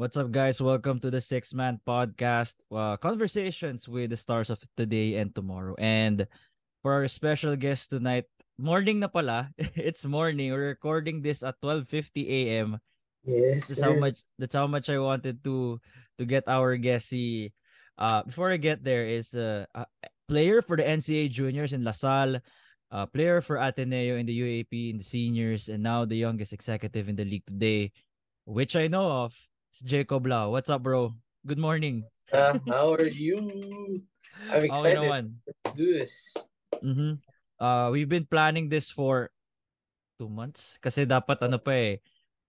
[0.00, 0.64] What's up, guys?
[0.64, 5.76] Welcome to the Six Man Podcast, uh, conversations with the stars of today and tomorrow.
[5.76, 6.24] And
[6.80, 8.24] for our special guest tonight,
[8.56, 9.52] morning na pala.
[9.76, 10.56] it's morning.
[10.56, 12.80] We're recording this at 12:50 a.m.
[13.28, 13.68] Yes.
[13.68, 14.24] That's how much.
[14.40, 15.76] That's how much I wanted to
[16.16, 17.52] to get our guesty.
[18.00, 19.84] Uh, before I get there, is uh, a
[20.32, 22.40] player for the NCAA juniors in LaSalle,
[22.88, 27.12] a player for Ateneo in the UAP in the seniors, and now the youngest executive
[27.12, 27.92] in the league today,
[28.48, 29.36] which I know of.
[29.70, 30.50] It's Jacob Lau.
[30.50, 31.14] What's up, bro?
[31.46, 32.02] Good morning.
[32.34, 33.38] Uh, how are you?
[34.50, 35.24] I'm Okay excited naman.
[35.46, 36.34] to do this.
[36.82, 37.22] Mhm.
[37.54, 39.30] Uh, we've been planning this for
[40.18, 42.02] two months kasi dapat ano pa eh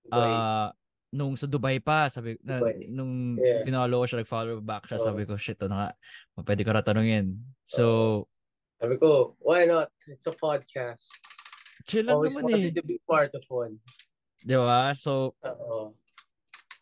[0.09, 0.73] ah
[1.13, 2.89] nung sa Dubai pa sabi na, Dubai.
[2.89, 3.61] nung Yeah.
[3.63, 5.05] finalo ko siya nag-follow back siya Oo.
[5.05, 5.89] sabi ko shit ano nga
[6.41, 8.25] pwede ko na tanungin so
[8.81, 9.93] Sabi ko, why not?
[10.09, 11.05] It's a podcast.
[11.85, 13.77] chill lang Always naman eh wanted to be part of one.
[14.41, 15.93] di ba so Oo.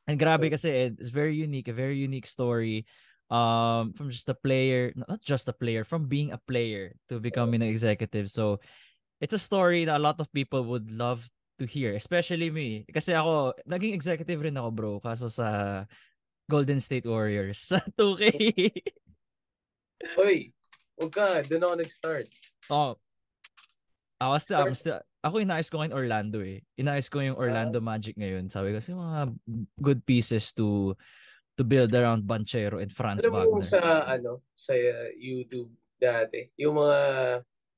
[0.09, 2.81] And grabe kasi eh, it's very unique a very unique story
[3.29, 7.61] um from just a player not just a player from being a player to becoming
[7.61, 8.57] an executive so
[9.21, 11.29] it's a story that a lot of people would love
[11.61, 15.85] to hear especially me kasi ako naging executive rin ako bro kaso sa
[16.49, 18.25] Golden State Warriors sa 2K
[20.15, 20.55] Hoy,
[20.95, 21.43] huwag ka.
[21.43, 22.27] Doon ako nag-start.
[22.71, 22.95] oh
[24.19, 28.15] ako still, I'm still ako inayos ko ngayon Orlando eh inayos ko yung Orlando Magic
[28.15, 29.35] ngayon sabi ko kasi mga
[29.79, 30.95] good pieces to
[31.59, 35.67] to build around Banchero and Franz Alam mo Wagner sa, ano, sa uh, YouTube
[35.99, 36.99] dati, yung mga,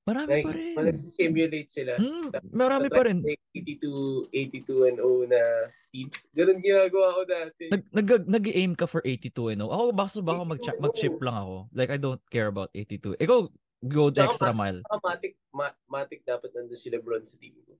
[0.05, 1.91] marami pa rin mga nag-simulate sila.
[1.97, 3.25] Hmm, marami pa rin.
[3.25, 5.41] 82, 82 and 0 na
[5.89, 6.29] teams.
[6.37, 7.63] Ganun ginagawa ko dati.
[7.73, 9.73] Nag, nag, nag-aim ka for 82 eh, no?
[9.73, 11.55] Ako, basta baka mag, mag-chip lang ako.
[11.73, 13.17] Like, I don't care about 82.
[13.17, 13.49] Ikaw,
[13.81, 14.79] go the extra mile.
[14.81, 17.73] Saka Matic, ma- Matic dapat nandun si Lebron sa team ko.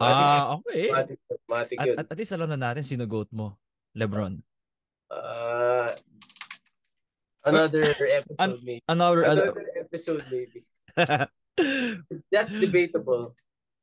[0.00, 0.88] Ah, okay.
[0.88, 1.96] Matic, Matic At, yun.
[1.96, 3.60] at, at least alam na natin sino goat mo.
[3.92, 4.40] Lebron.
[5.10, 5.90] Ah,
[7.44, 7.82] another
[8.22, 8.80] episode An- maybe.
[8.86, 10.64] Another, ano, Another episode maybe.
[12.32, 13.34] That's debatable.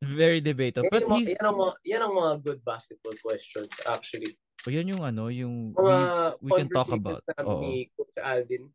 [0.01, 0.89] very debatable.
[0.89, 4.33] Yan, But yung he's, yan, ang mga, yan ang mga good basketball questions actually.
[4.65, 5.97] oh, yun yung ano, yung, Mga
[6.41, 7.21] we, we can talk about.
[7.41, 7.61] Oo.
[7.61, 8.69] ni Coach Aldin.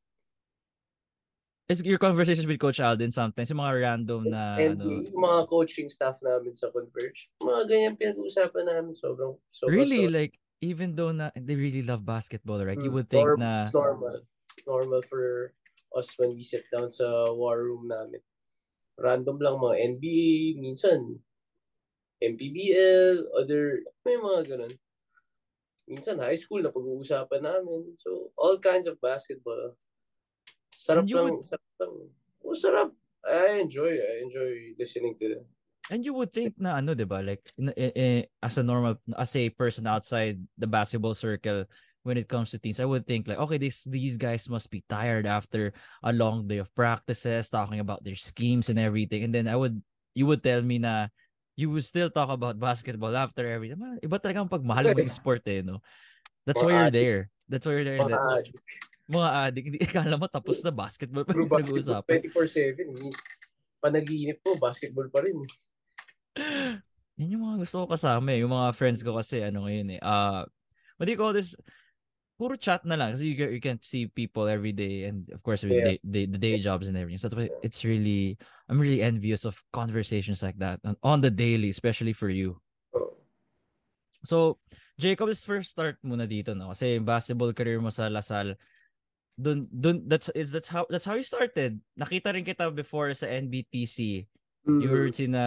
[1.72, 5.48] Is your conversations with Coach Alden sometimes, yung mga random na, and ano, yung mga
[5.48, 7.32] coaching staff namin sa Converge.
[7.40, 12.04] Mga ganyan pinag-uusapan namin sobrang sobrang really, sobrang- like, even though na, they really love
[12.04, 12.76] basketball, right?
[12.76, 14.20] You Mm, would think norm- na, It's normal.
[14.68, 15.56] Normal for
[15.96, 18.20] us when we sit down sa war room namin.
[19.00, 21.24] Random lang mga NBA, minsan
[22.20, 24.74] MPBL, other, may mga ganun.
[25.88, 27.96] Minsan high school na pag-uusapan namin.
[27.98, 29.74] So, all kinds of basketball.
[30.72, 31.92] Sarap And you lang, sarap lang.
[32.42, 32.90] Oh, sarap.
[33.22, 35.44] I enjoy, I enjoy listening to them.
[35.90, 37.20] And you would think na ano, 'di ba?
[37.20, 41.66] Like in, eh, eh, as a normal as a person outside the basketball circle
[42.02, 44.82] when it comes to teams, I would think like, okay, this these guys must be
[44.86, 49.22] tired after a long day of practices, talking about their schemes and everything.
[49.26, 49.78] And then I would
[50.14, 51.10] you would tell me na
[51.58, 53.78] you would still talk about basketball after everything.
[53.82, 55.82] Ma- Iba talaga ang pagmahal ng sport eh, no?
[56.46, 57.20] That's why you're there.
[57.50, 58.00] That's why you're there.
[58.06, 58.50] That-
[59.10, 59.66] mga addict.
[59.72, 62.18] Hindi akala mo tapos na basketball pa rin nag-uusapan.
[62.30, 63.82] 24-7.
[63.82, 65.36] Panaginip po, basketball pa rin.
[67.20, 68.40] Yan yung mga gusto ko kasama eh.
[68.40, 70.00] Yung mga friends ko kasi ano ngayon eh.
[70.00, 70.46] Uh,
[70.96, 71.58] what do you call this?
[72.40, 75.62] Puro chat na lang kasi you, you can see people every day and of course
[75.62, 75.94] with Yeah.
[75.94, 77.20] day, day, the day jobs and everything.
[77.20, 77.30] So
[77.62, 82.32] it's really I'm really envious of conversations like that on, on the daily, especially for
[82.32, 82.58] you.
[82.96, 83.14] Oh.
[84.24, 84.58] So,
[84.98, 86.72] Jacob, let's first start muna dito no.
[86.72, 88.56] Kasi yung basketball career mo sa Lasal
[89.40, 91.80] dun dun that's is that's how that's how you started.
[91.98, 94.26] Nakita rin kita before sa NBTC.
[94.80, 94.94] You Mm.
[94.94, 95.44] heard sina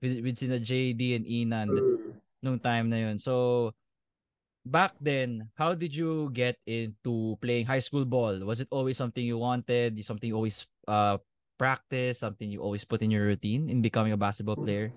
[0.00, 2.12] with, with sina JD and Inan Mm.
[2.42, 3.18] nung time na yun.
[3.18, 3.70] So
[4.62, 8.38] back then, how did you get into playing high school ball?
[8.46, 9.98] Was it always something you wanted?
[10.04, 11.18] Something you always uh
[11.58, 12.22] practice?
[12.22, 14.90] Something you always put in your routine in becoming a basketball player?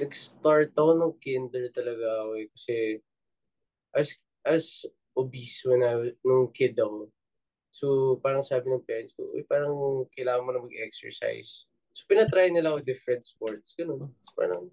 [0.00, 2.48] nag-start ako nung kinder talaga ako eh.
[2.48, 2.74] Kasi
[3.92, 4.08] as,
[4.44, 4.64] as
[5.12, 7.08] obese when I was, nung kid ako.
[7.72, 7.86] So,
[8.20, 11.64] parang sabi ng parents ko, uy, parang kailangan mo na mag-exercise.
[11.92, 13.72] So, pinatry nila ako different sports.
[13.76, 14.12] Ganun.
[14.12, 14.68] So, parang,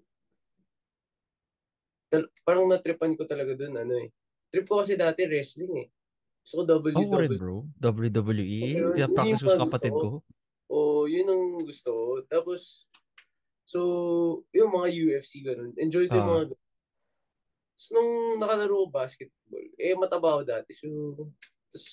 [2.12, 4.08] tal- parang natripan ko talaga dun, ano eh.
[4.50, 5.88] Trip ko kasi dati wrestling eh.
[6.42, 7.04] Gusto ko WWE.
[7.06, 7.56] Ako rin bro.
[7.78, 8.60] WWE.
[8.74, 10.08] Okay, Kaya yun practice yung ko sa kapatid ko.
[10.70, 12.06] Oo, yun ang gusto ko.
[12.26, 12.88] Tapos,
[13.64, 13.78] so,
[14.50, 15.72] yung mga UFC, ganun.
[15.76, 16.32] Enjoy ko yung Ah.
[16.34, 16.44] mga
[17.80, 20.70] Tapos, nung nakalaro ko basketball, eh, mataba ako dati.
[20.76, 20.86] So,
[21.72, 21.86] tapos,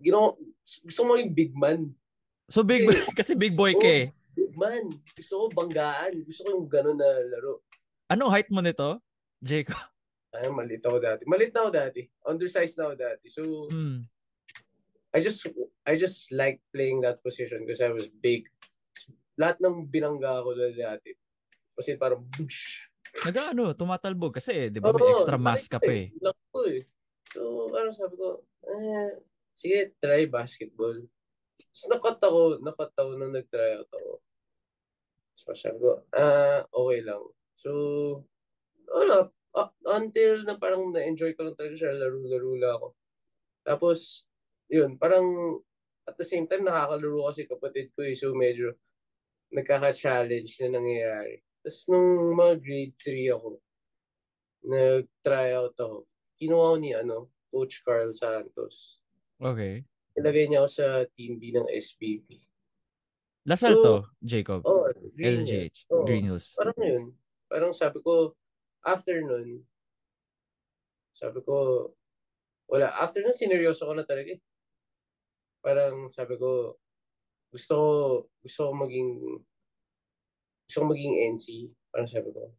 [0.00, 0.32] ginawa,
[0.80, 1.92] gusto mo yung big man.
[2.48, 4.06] So big Kasi- kasi big boy ka eh.
[4.32, 4.88] Big man.
[5.12, 6.24] Gusto ko banggaan.
[6.24, 7.60] Gusto ko yung ganun na laro.
[8.08, 8.96] Anong height mo nito?
[9.44, 9.76] Jacob?
[10.34, 11.22] Ay, malit ako dati.
[11.28, 12.00] Malit na ako dati.
[12.24, 13.26] Undersized na ako dati.
[13.28, 14.08] So, Hmm.
[15.14, 15.46] I just
[15.86, 18.48] I just like playing that position because I was big.
[19.36, 21.12] Lahat ng binangga ko dati.
[21.76, 22.24] Kasi parang.
[23.22, 24.90] Nag-ano, tumatalbog kasi, di ba?
[24.90, 26.10] May extra mass ka pa eh.
[26.18, 26.82] Lang ko eh.
[27.30, 29.22] So, ano sabi ko, eh,
[29.54, 30.98] sige, try basketball.
[31.58, 34.12] Tapos nakat ako, nakat ako nung nag-try out ako.
[35.34, 37.22] So, sabi ko, ah, okay lang.
[37.54, 37.70] So,
[38.90, 42.88] wala, uh, until na parang na-enjoy ko lang talaga siya, laro-laro lang ako.
[43.64, 44.26] Tapos,
[44.70, 45.58] yun, parang
[46.04, 48.12] at the same time, nakakalaro kasi kapatid ko eh.
[48.12, 48.76] So, medyo
[49.54, 51.40] nagkaka-challenge na nangyayari.
[51.64, 53.48] Tapos, nung mga grade 3 ako,
[54.68, 56.04] nag-try out ako.
[56.36, 59.00] Kinuha ko ni, ano, Coach Carl Santos.
[59.40, 59.88] Okay.
[60.12, 62.44] Ilagay niya ako sa Team B ng SPP.
[63.48, 63.94] Lasal So, to,
[64.24, 64.60] Jacob.
[64.64, 65.40] Oh, Green.
[65.40, 66.04] LGH, Oo.
[66.04, 66.52] Green Hills.
[66.56, 67.04] Parang yun.
[67.48, 68.36] Parang sabi ko,
[68.84, 69.64] after nun,
[71.16, 71.88] sabi ko,
[72.68, 72.92] wala.
[73.00, 74.40] After nun, sineryoso ko na talaga eh.
[75.64, 76.76] Parang sabi ko,
[77.52, 77.88] gusto ko,
[78.44, 79.10] gusto ko maging,
[80.64, 81.46] gusto ko maging NC.
[81.88, 82.50] Parang sabi ko.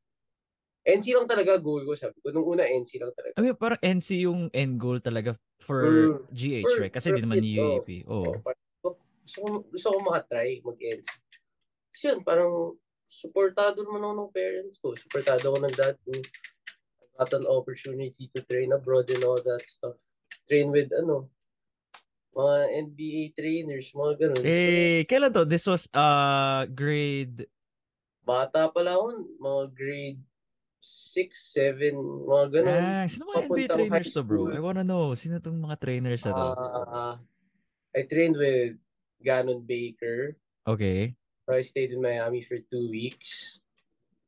[0.85, 2.29] NC lang talaga goal ko, sabi ko.
[2.29, 3.33] Nung una, NC lang talaga.
[3.35, 6.29] I mean, parang NC yung end goal talaga for Mm.
[6.29, 6.93] GH, Per- right?
[6.93, 7.89] Kasi per di naman UAP.
[8.05, 8.21] oo.
[8.21, 8.61] Oo, parang
[9.25, 11.07] gusto, ko, gusto ko makatry mag-NC.
[11.89, 12.77] Kasi yun, parang
[13.09, 14.93] supportado naman ako ng parents ko.
[14.93, 16.13] Supportado ako ng dad ko.
[16.13, 19.97] I got an opportunity to train abroad and all that stuff.
[20.45, 21.31] Train with, ano,
[22.35, 22.55] mga
[22.91, 24.37] NBA trainers, mga ganun.
[24.37, 25.47] So, Eh, kailan to?
[25.47, 27.47] This was uh grade
[28.25, 29.05] bata pala ako,
[29.37, 30.21] mga grade
[30.81, 31.33] 6,
[31.89, 31.97] 7,
[32.29, 32.77] mga ganun.
[32.77, 34.53] Ah, sino mga NBA trainers to, bro?
[34.53, 35.17] I wanna know.
[35.17, 36.45] Sino tong mga trainers na to?
[36.53, 37.15] Ah,
[37.95, 38.77] I trained with
[39.21, 40.37] Gannon Baker.
[40.65, 41.17] Okay.
[41.45, 43.61] I stayed in Miami for two weeks.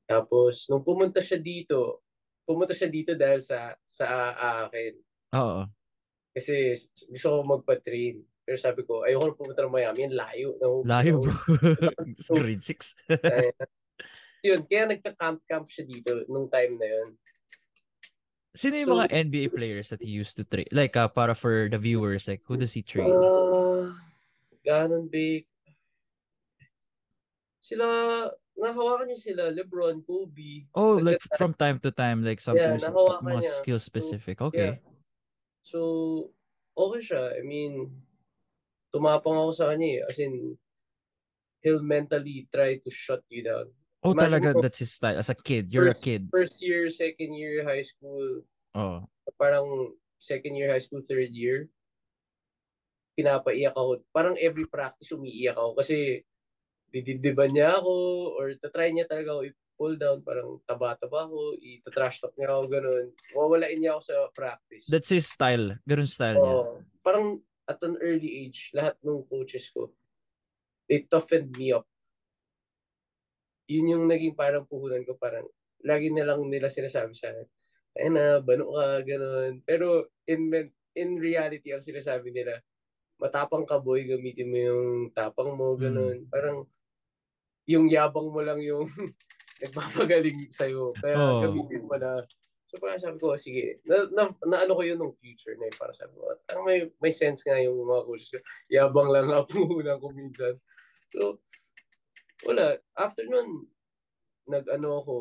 [0.06, 2.06] Tapos, nung pumunta siya dito,
[2.46, 4.34] pumunta siya dito dahil sa sa
[4.66, 4.94] akin.
[5.38, 5.62] Oo.
[6.34, 6.78] Kasi
[7.10, 8.22] gusto ko magpa-train.
[8.48, 10.02] Pero sabi ko, ayoko na pumunta ng Miami.
[10.08, 10.50] Ang layo.
[10.62, 11.34] No, Layo, bro.
[12.40, 12.96] Grade 6.
[14.46, 17.10] Yun, kaya nagka-camp-camp siya dito nung time na yun.
[18.54, 20.66] Sino yung So- mga NBA players that he used to train?
[20.72, 23.14] Like, uh, para for the viewers, like, who does he train?
[23.14, 23.94] Ah,
[24.66, 25.46] Gannon Baker.
[27.62, 27.88] Sila,
[28.56, 30.66] nahawakan niya sila, Lebron, Kobe.
[30.74, 33.54] oh, like, Nagka- from time to time, like, some Yeah, nahawakan mga niya.
[33.62, 34.40] skill specific.
[34.40, 34.48] Yeah.
[34.48, 34.72] Okay.
[35.68, 35.80] So,
[36.74, 37.38] okay siya.
[37.38, 37.92] I mean,
[38.90, 40.08] tumapang ako sa kanya eh.
[40.08, 40.56] As in,
[41.62, 43.68] he'll mentally try to shut you down.
[44.06, 45.18] Oh, Imagine talaga, mo, that's his style.
[45.18, 46.22] As a kid, you're a first, kid.
[46.30, 48.46] First year, second year high school,
[48.78, 49.10] Oh.
[49.42, 51.66] parang second year high school, third year,
[53.18, 54.06] pinapaiyak ako.
[54.14, 56.22] Parang every practice umiiyak ako kasi
[56.94, 57.94] dididiban niya ako
[58.38, 63.06] or tatry niya talaga ako i-pull down, parang taba-taba ako, i-trash talk niya ako, ganun.
[63.34, 64.86] Wawalain niya ako sa practice.
[64.86, 65.74] That's his style.
[65.90, 66.54] Ganun style niya.
[66.54, 66.86] Oo.
[67.02, 69.90] parang at an early age, lahat ng coaches ko,
[70.88, 71.84] they toughened me up.
[73.68, 75.46] Yun yung naging parang puhunan ko, parang
[75.84, 77.48] lagi na lang nila sinasabi sa akin,
[77.98, 79.62] ay na, bano ka, ganun.
[79.66, 80.50] Pero in,
[80.94, 82.62] in reality, ang sinasabi nila,
[83.18, 86.26] matapang ka boy, gamitin mo yung tapang mo, ganun.
[86.30, 86.66] Parang
[87.68, 88.88] yung yabang mo lang yung
[89.62, 90.94] nagpapagaling sa'yo.
[91.02, 91.42] Kaya Oo.
[91.44, 92.16] gamitin mo na.
[92.68, 95.76] So parang sabi ko, sige, na, na, na ano ko yun nung future na yun.
[95.76, 98.44] Para sabi ko, parang may, may sense nga yung mga coaches.
[98.72, 100.54] Yabang lang nga puhunan ko minsan.
[101.12, 101.42] So,
[102.46, 102.78] wala.
[102.94, 103.66] After nun,
[104.46, 105.16] nag-ano ako,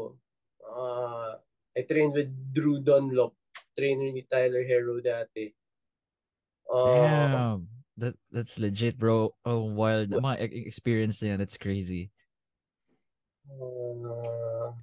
[0.66, 1.40] ah,
[1.76, 3.36] I trained with Drew Dunlop,
[3.76, 5.52] trainer ni Tyler Hero dati.
[6.68, 7.68] Ah, Damn.
[7.96, 9.32] That, that's legit, bro.
[9.44, 10.12] Oh, wild.
[10.12, 11.38] Mga e- experience na yan.
[11.40, 12.12] That's crazy.
[13.48, 14.76] ah,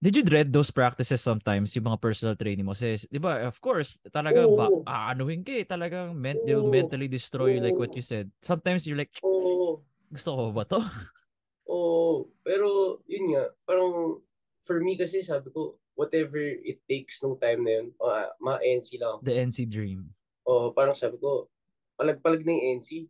[0.00, 2.72] Did you dread those practices sometimes, yung mga personal training mo?
[2.72, 4.56] Kasi, di ba, of course, talagang Oo.
[4.56, 5.64] ba, aanuhin ka eh.
[5.64, 6.72] Talagang men- they'll Oo.
[6.72, 8.28] mentally destroy you like what you said.
[8.40, 9.80] Sometimes you're like, oo.
[10.12, 10.80] gusto ko ba to?
[11.70, 14.18] Oo, pero yun nga, parang
[14.66, 19.22] for me kasi sabi ko, whatever it takes nung time na yun, uh, ma-NC lang.
[19.22, 20.10] The NC dream.
[20.42, 21.46] O parang sabi ko,
[21.94, 23.06] palag-palag na yung NC.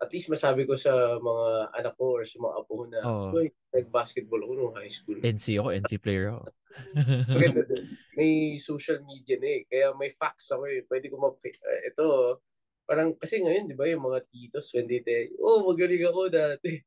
[0.00, 3.36] At least masabi ko sa mga anak ko or sa mga apo ko na, Oo.
[3.36, 5.18] "Uy, nag-basketball ako nung high school.
[5.20, 6.48] NC ako, NC player ako.
[7.34, 7.84] Maganda din.
[8.14, 9.62] May social media na eh.
[9.66, 10.86] Kaya may facts ako eh.
[10.86, 11.36] Pwede ko map...
[11.42, 12.06] Uh, ito,
[12.86, 16.80] parang kasi ngayon, di ba, yung mga titos, when they tell, oh, magaling ako dati.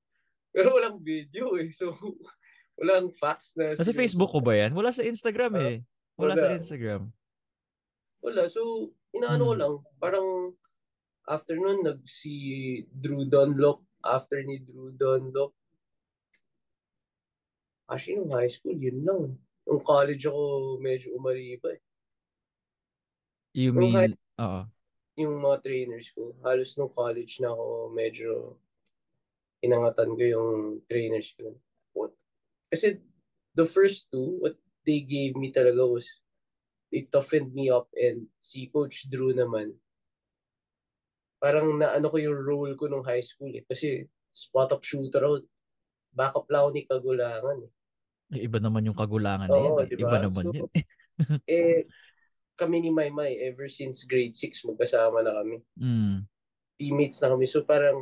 [0.53, 1.73] Pero walang video eh.
[1.73, 1.89] So,
[2.79, 3.73] walang facts na.
[3.73, 4.71] Sa Facebook ko ba yan?
[4.71, 5.77] Wala sa Instagram eh.
[6.13, 6.57] Wala sa wala.
[6.61, 7.01] Instagram.
[8.21, 8.45] Wala.
[8.47, 8.61] So,
[9.11, 9.61] inaano ko Hmm.
[9.61, 9.73] lang.
[9.97, 10.27] Parang,
[11.25, 12.31] after nun, nag si
[12.87, 13.81] Drew Dunlop.
[13.99, 15.55] After ni Drew Dunlop,
[17.87, 19.39] actually, nung high school, yun lang.
[19.63, 20.43] Nung college ako,
[20.77, 21.81] medyo umariba eh.
[23.55, 24.61] You Nung mean, oo.
[25.15, 28.29] yung mga trainers ko, halos nung college na ako medyo
[29.63, 30.51] inangatan ko yung
[30.85, 31.55] trainers ko.
[31.95, 32.11] What?
[32.67, 32.99] Kasi
[33.55, 36.19] the first two, what they gave me talaga was
[36.91, 39.71] they toughened me up and si Coach Drew naman,
[41.39, 43.63] parang naano ko yung role ko nung high school eh.
[43.63, 45.43] Kasi spot-up shooter ako.
[46.13, 47.71] Backup lang ako ni Kagulangan eh.
[48.33, 49.85] Eh, Iba naman yung kagulangan na Oo, yan.
[49.85, 49.87] eh.
[49.93, 50.09] diba?
[50.09, 50.67] Iba naman So, yan.
[51.45, 51.85] Eh,
[52.57, 55.57] kami ni Maymay, ever since grade 6, magkasama na kami.
[55.77, 56.25] Mm.
[56.73, 57.45] teammates na kami.
[57.45, 58.01] So parang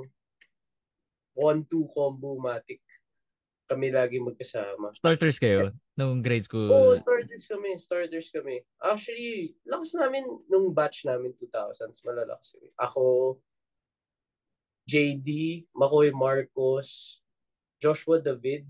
[1.36, 2.82] one-two combo matic.
[3.72, 4.92] Kami lagi magkasama.
[4.92, 6.68] Starters kayo nung grade school.
[6.68, 7.80] Oo, starters kami.
[7.80, 8.60] Starters kami.
[8.84, 12.04] Actually, lakas namin nung batch namin 2000s.
[12.04, 12.68] Malalakas kami.
[12.76, 13.04] Ako,
[14.92, 15.30] JD,
[15.72, 17.22] Makoy Marcos,
[17.80, 18.68] Joshua David,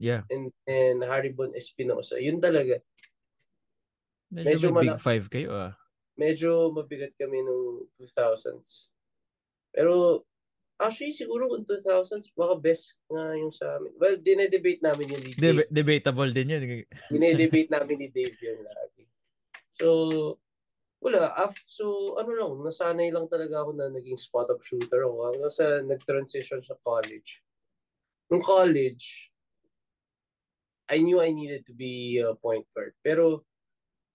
[0.00, 0.24] yeah.
[0.32, 2.16] and, and Harry Bon Espinosa.
[2.16, 2.80] Yun talaga.
[4.32, 5.72] Medyo, Medyo may big five kayo ah.
[6.16, 8.88] Medyo mabigat kami nung 2000s.
[9.74, 10.24] Pero,
[10.80, 13.92] actually, siguro kung 2000s, baka best nga yung sa amin.
[14.00, 15.22] Well, dinedebate namin yun.
[15.36, 16.62] Deb- debatable din yun.
[17.12, 19.04] Dinedebate namin ni Dave yun lagi.
[19.76, 19.88] So,
[21.04, 21.36] wala.
[21.36, 25.66] Af- so, ano lang, nasanay lang talaga ako na naging spot-up shooter ako hanggang sa
[25.84, 27.44] nag-transition sa college.
[28.32, 29.28] Nung college,
[30.90, 32.96] I knew I needed to be a point guard.
[33.04, 33.44] Pero,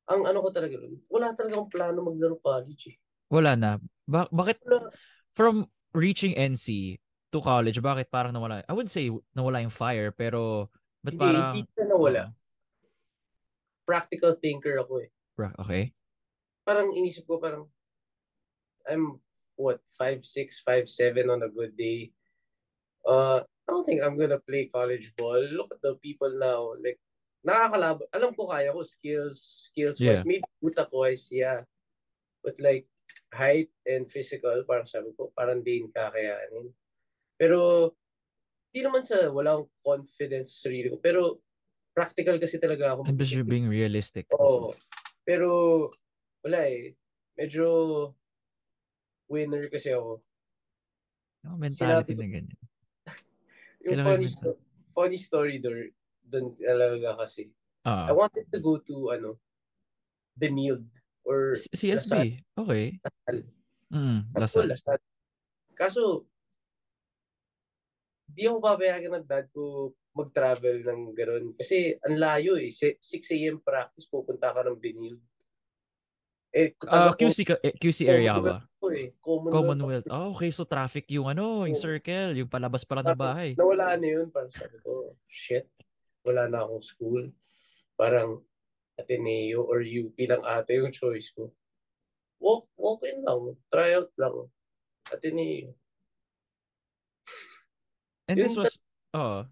[0.09, 0.77] ang ano ko talaga,
[1.09, 2.97] wala talaga akong plano maglaro college eh.
[3.29, 3.81] Wala na.
[4.05, 4.93] Ba- bakit Wala.
[5.33, 6.99] from reaching NC
[7.31, 8.61] to college, bakit parang nawala?
[8.67, 10.67] I would say nawala yung fire, pero
[10.99, 11.53] ba't Hindi, parang...
[11.55, 12.23] hindi na wala.
[12.27, 12.33] Oo.
[13.85, 15.09] Practical thinker ako eh.
[15.33, 15.95] Bra- okay.
[16.67, 17.69] Parang inisip ko parang
[18.85, 19.17] I'm
[19.55, 22.11] what 5'6", 5'7", on a good day.
[23.05, 25.41] Uh, I don't think I'm gonna play college ball.
[25.41, 26.73] Look at the people now.
[26.77, 27.01] Like,
[27.45, 28.09] nakakalaban.
[28.13, 30.21] Alam ko kaya ko skills, skills wise.
[30.21, 30.25] Yeah.
[30.25, 31.65] Maybe utak wise, yeah.
[32.41, 32.85] But like,
[33.35, 36.71] height and physical, parang sabi ko, parang din kakayanin.
[37.35, 37.91] Pero,
[38.71, 40.97] di naman sa walang confidence sa sarili ko.
[40.99, 41.43] Pero,
[41.91, 43.07] practical kasi talaga ako.
[43.07, 44.27] I'm just being realistic.
[44.35, 44.71] Oo.
[45.27, 45.47] Pero,
[46.43, 46.95] wala eh.
[47.35, 47.67] Medyo
[49.27, 50.23] winner kasi ako.
[51.43, 52.59] No, mentality Sinabi na ganyan.
[53.85, 54.59] Yung Kailangan funny, sto-
[54.95, 55.91] funny story doon,
[56.23, 57.51] doon talaga kasi.
[57.85, 58.15] I Ah.
[58.15, 59.37] wanted to go to, ano,
[60.35, 60.89] Benilde
[61.25, 62.39] or CSB.
[62.55, 63.01] Okay.
[63.01, 63.37] Lasal.
[63.89, 64.65] Mm, Lasal.
[64.69, 64.97] Lasal.
[65.73, 66.29] Kaso,
[68.25, 71.45] di ako papayagan ng dad ko mag-travel ng gano'n.
[71.59, 72.71] Kasi ang layo eh.
[72.71, 73.59] Si- 6 a.m.
[73.59, 75.19] practice, pupunta ka ng Benilde.
[76.55, 78.63] Eh, Ah, taga- QC, ka- eh, QC area ba?
[78.79, 79.11] ko eh.
[79.19, 79.51] Commonwealth.
[79.51, 80.07] Commonwealth.
[80.07, 80.47] Oh, okay.
[80.49, 83.49] So traffic yung ano, yung circle, yung palabas pala ng bahay.
[83.59, 84.31] Nawala na yun.
[84.31, 85.67] Parang sabi ko, shit,
[86.23, 87.27] wala na akong school.
[87.93, 88.39] Parang
[88.95, 91.51] Ateneo or UP lang ate yung choice ko.
[92.39, 93.55] Walk, walk in lang.
[93.71, 94.47] Try out lang.
[95.11, 95.75] Ateneo.
[98.27, 98.79] And this was,
[99.13, 99.45] oh,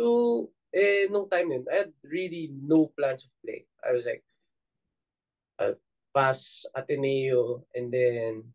[0.00, 3.66] So, eh, nung time yun, I had really no plans of play.
[3.84, 4.24] I was like,
[5.60, 5.76] I'll
[6.14, 8.48] pass Ateneo and then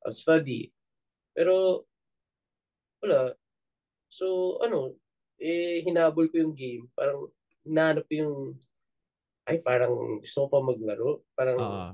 [0.00, 0.72] I'll study.
[1.36, 1.84] Pero,
[3.02, 3.36] wala.
[4.08, 4.96] So, ano,
[5.36, 6.88] eh, hinabol ko yung game.
[6.96, 7.28] Parang,
[7.66, 8.36] nahanap ko yung,
[9.46, 11.22] ay, parang gusto ko pa maglaro.
[11.34, 11.92] Parang, ah,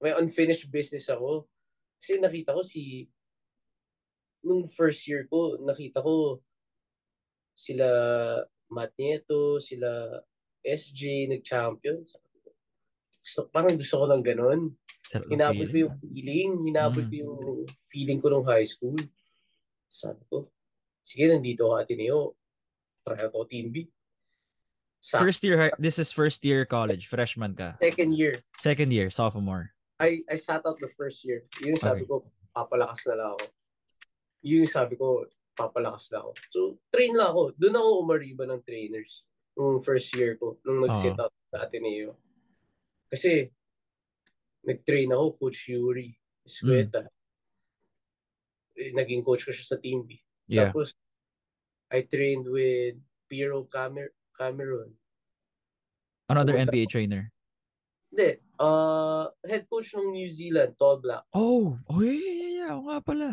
[0.00, 1.48] may unfinished business ako.
[2.00, 3.08] Kasi nakita ko si,
[4.44, 6.40] nung first year ko, nakita ko
[7.56, 7.88] sila
[8.68, 10.20] Matt Nieto, sila
[10.60, 12.04] SJ, nag-champion.
[13.22, 14.60] Gusto, parang gusto ko ng ganun.
[15.30, 16.50] Hinabol ko yung feeling.
[16.66, 17.10] Hinabol Mm.
[17.10, 17.36] ko yung
[17.90, 18.98] feeling ko nung high school.
[19.86, 20.50] Sabi ko,
[21.06, 22.34] sige, nandito ka, Ateneo.
[23.06, 23.86] Try ako Team B.
[25.00, 27.76] Sa First year, hi- this is first year college, freshman ka.
[27.78, 29.70] second year, Second year, sophomore.
[30.00, 31.44] I I sat out the first year.
[31.62, 32.10] Yun sabi Okay.
[32.10, 33.46] ko, papalakas na lang ako.
[34.44, 35.24] Yun sabi ko,
[35.56, 36.30] papalakas na ako.
[36.52, 36.60] So,
[36.92, 37.56] train lang ako.
[37.56, 39.24] Doon ako umariba ng trainers.
[39.56, 42.12] Nung first year ko, nung nag-sit out sa Ateneo.
[43.08, 43.48] Kasi,
[44.68, 46.12] nag-train ako, Coach Yuri
[46.44, 47.08] Escueta.
[48.76, 50.20] Eh, Naging coach ko siya sa Team B.
[50.44, 50.68] Yeah.
[50.68, 50.92] Tapos,
[51.88, 54.92] I trained with Piero Camer Cameron.
[56.28, 57.32] Another pumunta NBA trainer.
[58.10, 61.26] Hindi, uh, head coach ng New Zealand, Tall Black.
[61.34, 62.70] Oh, oh yeah, yeah, yeah.
[62.78, 63.28] Oo nga pala.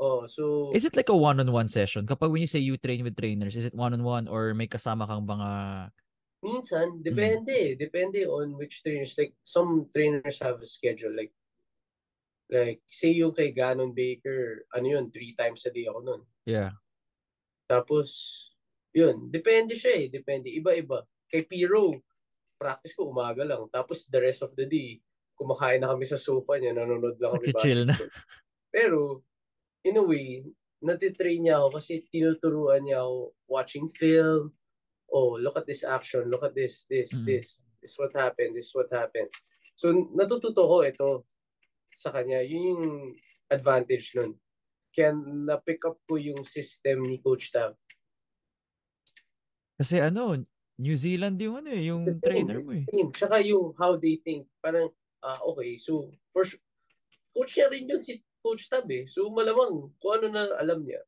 [0.00, 2.08] Oh, so, Is it like a one-on-one session?
[2.08, 5.28] Kapag when you say you train with trainers, is it one-on-one or may kasama kang
[5.28, 5.48] mga...
[6.40, 7.76] Minsan, depende.
[7.76, 9.12] Depende on which trainers.
[9.20, 11.12] Like, some trainers have a schedule.
[11.12, 11.36] Like,
[12.48, 16.22] like say yung kay Ganon Baker, ano yun, three times a day ako nun.
[16.48, 16.80] Yeah.
[17.68, 18.49] Tapos,
[18.90, 20.06] yun, depende siya eh.
[20.10, 20.50] Depende.
[20.50, 21.06] Iba-iba.
[21.30, 21.94] Kay Piro,
[22.58, 23.66] practice ko umaga lang.
[23.70, 24.98] Tapos, the rest of the day,
[25.38, 27.96] kumakain na kami sa sofa niya, nanonood lang kami Nagchichill na.
[28.68, 29.24] Pero,
[29.86, 30.44] in a way,
[30.82, 34.50] natitrain niya ako kasi tinuturuan niya ako watching film.
[35.10, 36.28] Oh, look at this action.
[36.30, 37.24] Look at this, this, Mm.
[37.26, 37.48] this.
[37.80, 38.54] This what happened.
[38.54, 39.32] This what happened.
[39.74, 41.24] So, natututo ko ito
[41.88, 42.44] sa kanya.
[42.44, 42.84] Yun yung
[43.48, 44.36] advantage nun.
[44.92, 47.74] Kaya na-pick up ko yung system ni Coach Tav.
[49.80, 50.36] Kasi ano,
[50.76, 52.84] New Zealand yung ano eh, yung The trainer mo eh.
[52.92, 53.08] Same.
[53.16, 54.44] Tsaka yung how they think.
[54.60, 54.92] Parang,
[55.24, 56.60] ah, okay, so, for sure,
[57.32, 59.08] coach niya rin yun si Coach Tab eh.
[59.08, 61.00] So, malamang kung ano na alam niya.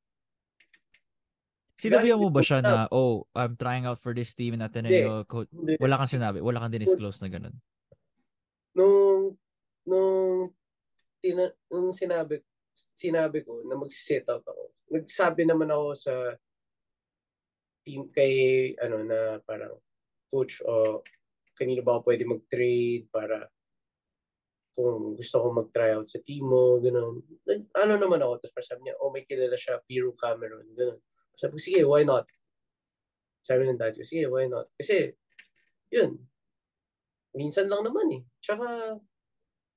[1.76, 5.21] Sinabihan mo ba siya Coach na, oh, I'm trying out for this team in Ateneo.
[5.29, 5.76] Coach, Hindi.
[5.76, 7.57] wala kang sinabi, wala kang dinisclose na ganun.
[8.73, 9.37] Nung,
[9.85, 10.49] nung,
[11.21, 12.41] tina, nung sinabi,
[12.97, 16.12] sinabi ko na mag-sit out ako, nagsabi naman ako sa
[17.83, 19.77] team kay, ano, na parang,
[20.33, 21.05] coach, o
[21.53, 23.47] kanino ba ako pwede mag-trade para
[24.73, 27.21] kung gusto ko mag-tryout sa team mo, gano'n.
[27.77, 31.01] Ano naman ako, tapos parang sabi niya, oh, may kilala siya, Piero Cameron, gano'n.
[31.37, 32.25] Sabi ko, sige, why not?
[33.45, 34.65] Sabi ng dad ko, sige, why not?
[34.81, 35.12] Kasi,
[35.93, 36.17] yun,
[37.37, 38.23] minsan lang naman eh.
[38.41, 38.97] Tsaka,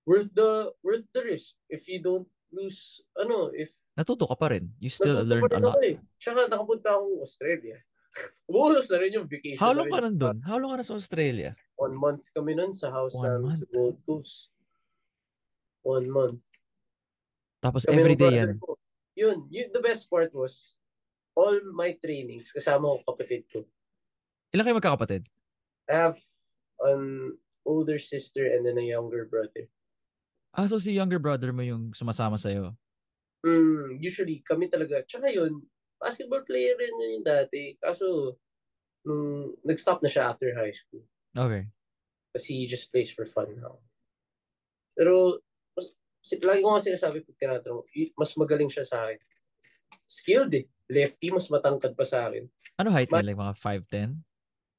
[0.07, 1.59] worth the, worth the risk.
[1.67, 4.75] If you don't lose, ano, if Natuto ka pa rin.
[4.79, 5.75] You still pa a lot.
[5.75, 5.95] ako eh.
[6.19, 7.75] Tsaka nakapunta akong Australia.
[8.51, 9.59] Bulos na rin yung vacation.
[9.61, 10.37] How long ka nandun?
[10.43, 11.51] How long ka na sa Australia?
[11.75, 13.59] One month kami nun sa house One namin month?
[13.59, 14.35] sa Gold Coast.
[15.83, 16.41] One month.
[17.61, 18.57] Tapos Kami everyday yan.
[18.57, 18.79] ko.
[19.15, 20.75] Yun, yun, the best part was,
[21.35, 23.63] all my trainings, kasama ko kapatid ko.
[24.51, 25.23] Ilan kayo magkakapatid?
[25.87, 26.19] I have
[26.83, 29.71] an older sister and then a younger brother.
[30.55, 32.75] Ah, so si younger brother mo yung sumasama sa'yo.
[33.43, 35.03] Mm, usually, kami talaga.
[35.03, 35.63] Tsaka yun,
[36.05, 37.73] basketball player rin yun dati.
[37.81, 38.37] Kaso,
[39.01, 41.01] nung nag-stop na siya after high school.
[41.33, 41.65] Okay.
[42.29, 43.81] Kasi he just plays for fun now.
[44.93, 45.41] Pero,
[45.73, 45.97] mas,
[46.45, 47.81] lagi ko nga sinasabi pag tinatanong,
[48.13, 49.17] mas magaling siya sa akin.
[50.05, 50.65] Skilled eh.
[50.85, 52.45] Lefty, mas matangkad pa sa akin.
[52.77, 53.25] Ano height niya?
[53.25, 54.09] Like mga 5'10"?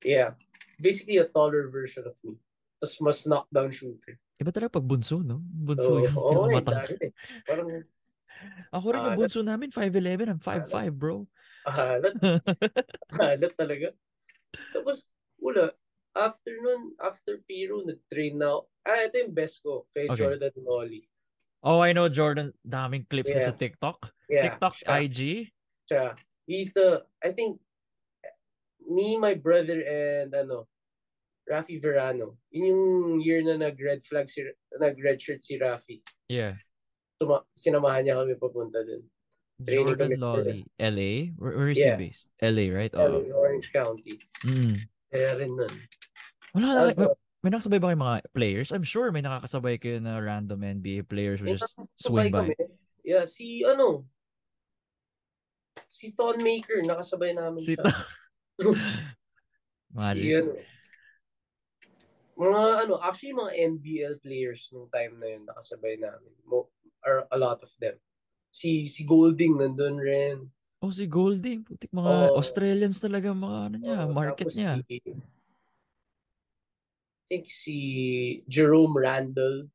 [0.07, 0.39] Yeah.
[0.79, 2.39] Basically a taller version of me.
[2.79, 4.15] Tapos mas knockdown shooter.
[4.37, 5.41] Iba talaga pag bunso, no?
[5.41, 6.77] Bunso Oo, yung, oo, yung eh, matang.
[6.77, 7.13] dahil eh.
[7.43, 7.69] Parang,
[8.73, 11.25] Ako rin yung Ah, bunso namin, 5'11", I'm 5'5", bro.
[11.67, 12.15] halat.
[13.21, 13.89] halat talaga.
[14.75, 15.07] Tapos,
[15.41, 15.73] wala.
[16.17, 18.61] After nun, after Piro, nag-train na ako.
[18.89, 19.85] Ah, ito yung best ko.
[19.93, 20.17] Kay Okay.
[20.17, 21.05] Jordan Nolly.
[21.61, 23.51] Oh, I know Jordan, daming clips Yeah.
[23.51, 23.99] sa TikTok.
[24.31, 24.49] Yeah.
[24.49, 24.89] TikTok, siya.
[25.05, 25.21] IG.
[25.91, 26.05] siya.
[26.49, 27.61] He's the, I think,
[28.87, 30.71] me, my brother, and ano,
[31.45, 32.39] Rafi Verano.
[32.55, 34.47] Yun yung year na nag-red flag si,
[34.79, 36.01] nag-red shirt si Rafi.
[36.31, 36.55] Yeah.
[37.17, 39.01] Suma, sinamahan niya kami papunta dun.
[39.65, 41.33] Training Jordan Lolly, LA?
[41.41, 41.97] Where, where is Yeah.
[41.97, 42.29] he based?
[42.45, 42.93] LA, right?
[42.93, 43.41] LA, Oo.
[43.41, 44.21] Orange County.
[44.45, 44.77] Mm.
[45.09, 45.75] Kaya rin nun.
[46.53, 47.09] Wala na, Tapos, may,
[47.41, 48.69] may nakasabay ba kayo mga players?
[48.69, 52.53] I'm sure may nakakasabay kayo na random NBA players who just swing by.
[52.53, 52.69] kami.
[53.01, 54.05] Yeah, si ano,
[55.89, 57.97] si Thon Maker, nakasabay namin Si siya.
[59.97, 60.21] Mali.
[60.21, 60.53] Si ano,
[62.37, 66.29] mga ano, actually mga NBL players nung time na yun nakasabay namin.
[66.45, 66.69] Mo,
[67.07, 67.95] are a lot of them.
[68.51, 70.37] Si si Golding nandun rin.
[70.83, 71.63] Oh, si Golding.
[71.65, 72.37] Putik mga Oo.
[72.43, 74.83] Australians talaga mga ano niya, Oo, market niya.
[74.83, 75.01] Si,
[77.27, 77.77] I think si
[78.47, 79.67] Jerome Randall.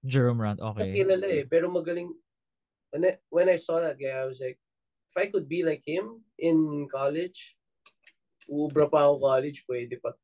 [0.00, 0.96] Jerome Rand, okay.
[0.96, 2.08] Kilala eh, pero magaling.
[2.88, 4.56] When I, when I saw that guy, I was like,
[5.12, 7.54] if I could be like him in college,
[8.48, 10.16] ubra pa ako college, pwede pa.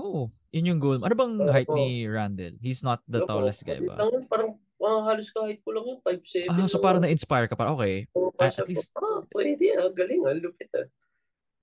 [0.00, 0.98] Oh, yun yung goal.
[1.04, 2.56] Ano bang height ni Randall?
[2.58, 4.00] He's not the Ano tallest guy ba?
[4.00, 6.46] Lang, parang mga halos kahit ko lang yun, 5'7".
[6.54, 7.74] Ah, so parang na-inspire ka pa.
[7.74, 8.06] Okay.
[8.14, 10.86] Parang at sabi least- ko, ah, pwede ah, galing ah, lupit ah.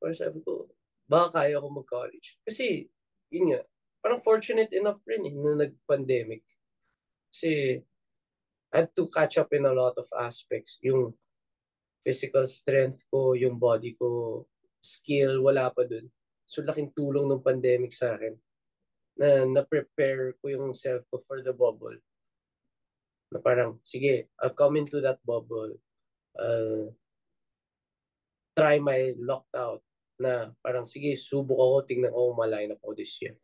[0.03, 0.67] Parang sabi ko,
[1.07, 2.37] baka kaya ko mag-college.
[2.43, 2.91] Kasi,
[3.31, 3.61] yun nga,
[4.03, 6.43] parang fortunate enough rin eh, na nag-pandemic.
[7.31, 7.79] Kasi,
[8.75, 10.75] I had to catch up in a lot of aspects.
[10.83, 11.15] Yung
[12.03, 14.43] physical strength ko, yung body ko,
[14.83, 16.11] skill, wala pa dun.
[16.43, 18.35] So, laking tulong ng pandemic sa akin
[19.15, 21.95] na na-prepare ko yung self ko for the bubble.
[23.33, 25.77] Na parang, sige, I'll come into that bubble.
[26.35, 26.91] Uh,
[28.55, 29.81] try my locked out
[30.19, 33.35] na parang, sige, subok ako, tingnan ko up ako this year.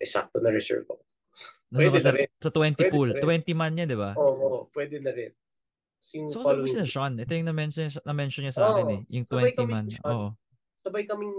[0.00, 1.04] Eh, sakto na reserve ako.
[1.70, 2.28] Pwede sa, na rin.
[2.40, 3.08] sa 20 Pwede pool.
[3.14, 3.40] na rin.
[3.44, 4.12] 20 man yan, di ba?
[4.18, 5.32] Oo, oo, pwede na rin.
[6.16, 6.88] Yung So, following si week.
[6.88, 7.12] Sean.
[7.20, 9.00] Ito yung na-mention, na-mention niya sa Oo, akin eh.
[9.12, 9.86] Yung sabay 20 kami man.
[9.88, 10.08] Sean.
[10.10, 10.28] Oo.
[10.80, 11.34] sabay kaming,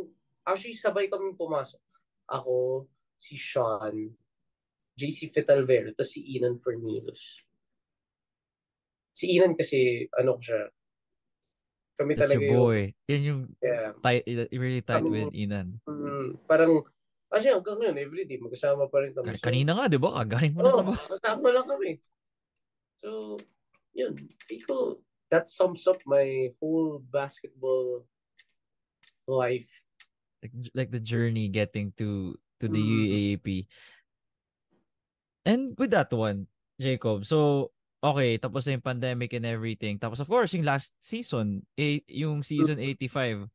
[0.46, 1.82] actually sabay kaming pumasok.
[2.30, 2.86] Ako,
[3.18, 4.14] si Sean,
[5.02, 7.50] JC Fitalvero, tapos si Inan Fornilos.
[9.12, 10.62] Si Inan kasi, ano ko siya,
[11.98, 12.82] kami That's talaga your boy.
[13.10, 15.82] Yan yung yung, yeah, tight, really tight Kami- with Inan.
[15.84, 16.86] mm, parang
[17.32, 19.32] Kasi hanggang ngayon, everyday, magkasama pa rin kami.
[19.40, 20.20] Kan- Kanina nga, di ba?
[20.20, 21.08] Kagaling mo na sa bahay.
[21.16, 21.92] kasama lang kami.
[23.00, 23.40] So,
[23.96, 24.20] yun.
[24.52, 25.00] Iko,
[25.32, 28.04] that sums up my whole basketball
[29.32, 29.72] life.
[30.44, 32.92] Like, like the journey getting to to the Mm.
[33.40, 33.48] UAAP.
[35.46, 36.48] And with that one,
[36.80, 39.98] Jacob, so okay, tapos na yung pandemic and everything.
[39.98, 43.50] Tapos of course, yung last season, eh, yung season 85.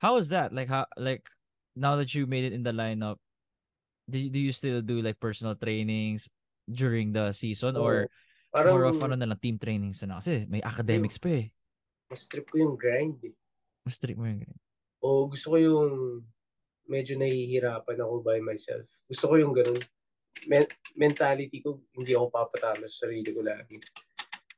[0.00, 0.52] How was that?
[0.52, 1.28] Like how like
[1.76, 3.20] now that you made it in the lineup,
[4.08, 6.28] do you, do you still do like personal trainings
[6.68, 8.08] during the season or
[8.50, 10.18] Parang, more of ano na lang team trainings na?
[10.18, 11.52] Kasi may academics pa eh.
[12.10, 13.34] mas trip ko yung grind eh.
[13.86, 14.42] Mas strict mo yun.
[15.00, 15.90] O gusto ko yung
[16.90, 18.84] medyo nahihirapan ako by myself.
[19.06, 19.78] Gusto ko yung ganun.
[20.48, 23.76] Men- mentality ko, hindi ako papatalo sa sarili ko lagi.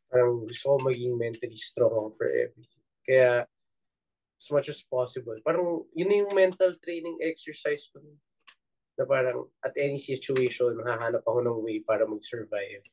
[0.06, 2.85] Parang gusto ko maging mentally strong for everything.
[3.02, 3.48] Kaya,
[4.38, 5.35] as much as possible.
[5.42, 8.02] Parang, yun yung mental training exercise ko.
[8.98, 12.85] Na parang, at any situation, hahanap ako ng way para mag-survive.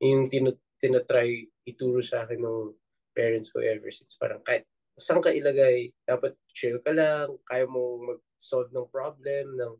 [0.00, 2.74] Yung tin- tinatry ituro sa akin ng
[3.14, 4.18] parents ko ever since.
[4.18, 4.66] Parang kahit
[4.98, 9.72] saan ka ilagay, dapat chill ka lang, kaya mo mag-solve ng problem, ng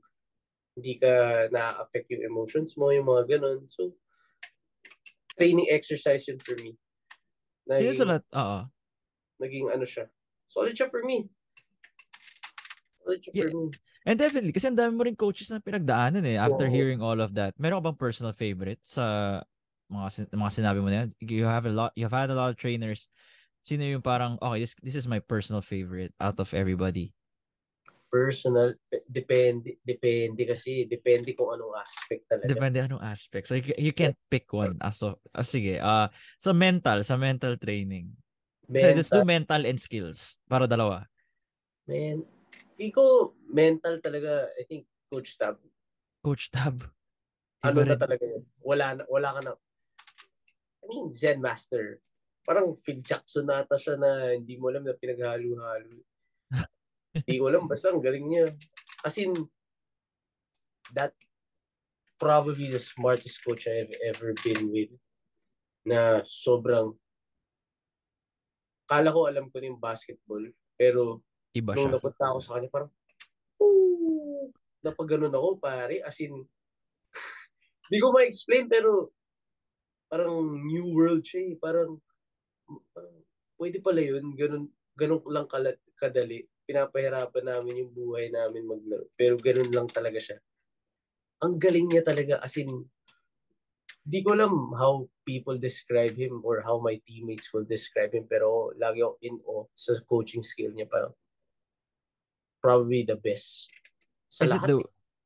[0.77, 3.69] hindi ka na-affect yung emotions mo, yung mga ganun.
[3.69, 3.93] So,
[5.37, 6.77] training exercise yun for me.
[7.69, 8.25] Naging, sulat?
[8.33, 8.69] Oo.
[9.43, 10.07] naging ano siya.
[10.49, 11.29] Solid siya for me.
[13.03, 13.51] Solid siya Yeah.
[13.51, 13.67] for me.
[14.03, 16.75] And definitely, kasi ang dami mo rin coaches na pinagdaanan eh after Oo.
[16.75, 17.55] hearing all of that.
[17.55, 19.39] Meron ka bang personal favorite sa
[19.87, 21.09] mga sin- mga sinabi mo na yan?
[21.23, 23.07] You have a lot, you have had a lot of trainers.
[23.63, 27.15] Sino yung parang, okay, this, this is my personal favorite out of everybody?
[28.12, 32.53] Personal, pe- depende, depende kasi, depende kung anong aspect talaga.
[32.53, 33.48] Depende anong aspect.
[33.48, 34.77] So you, you can't pick one.
[34.85, 35.81] Ah, so, ah, sige.
[35.81, 38.12] Ah, sa mental, sa mental training.
[38.68, 41.09] So let's do mental and skills para dalawa.
[41.88, 42.29] Man,
[42.77, 45.57] di ko mental talaga, I think, Coach Tab.
[46.20, 46.85] Coach Tab.
[47.64, 48.44] Ano na talaga yun?
[48.61, 49.53] Wala, na, wala ka na.
[50.83, 51.96] I mean, Zen Master.
[52.44, 56.12] Parang Phil Jackson nata siya na hindi mo alam na pinaghalo-halo.
[57.12, 58.48] Hindi ko alam, basta ang galing niya.
[59.05, 59.37] As in,
[60.96, 61.12] that
[62.16, 64.92] probably the smartest coach I've ever been with.
[65.85, 66.96] Na sobrang,
[68.88, 70.44] kala ko alam ko na yung basketball,
[70.79, 71.20] pero
[71.53, 71.94] Iba nung siya.
[72.01, 72.90] napunta ako sa kanya, parang,
[73.61, 74.48] ooh,
[74.81, 76.01] napaganon ako, pare.
[76.01, 76.33] As in,
[77.88, 79.12] hindi ko ma-explain, pero
[80.09, 81.55] parang new world siya eh.
[81.61, 82.01] Parang,
[82.96, 83.16] parang
[83.61, 84.33] pwede pala yun.
[84.33, 84.64] Ganun,
[84.96, 86.44] ganun lang kala, kadali.
[86.62, 89.11] Pinapahirapan namin yung buhay namin maglaro.
[89.18, 90.38] Pero ganun lang talaga siya.
[91.42, 92.38] Ang galing niya talaga.
[92.38, 92.70] As in,
[94.03, 98.27] di ko alam how people describe him or how my teammates will describe him.
[98.31, 100.87] Pero lagi ako in awe sa coaching skill niya.
[100.87, 101.14] Parang,
[102.62, 103.66] probably the best.
[104.31, 104.77] Sa Is it lahat, the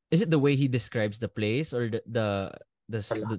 [0.09, 2.49] is it the way he describes the place or the the
[2.89, 3.37] the, Sa the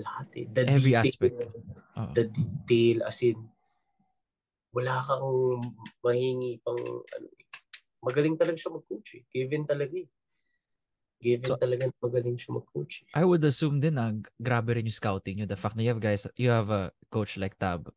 [0.00, 0.46] lahat eh.
[0.48, 1.36] The Every detail, aspect.
[1.44, 2.12] Oo.
[2.16, 3.36] The detail, as in,
[4.72, 5.28] wala kang
[6.04, 7.26] mahingi pang, ano,
[7.98, 9.22] magaling talaga siya mag-coach eh.
[9.28, 10.08] Given talaga eh.
[11.18, 13.10] Given So- talaga magaling siya mag-coach eh.
[13.18, 15.46] I would assume din na g- grabe rin yung scouting nyo.
[15.50, 17.90] The fact na you have guys, you have a coach like Tab,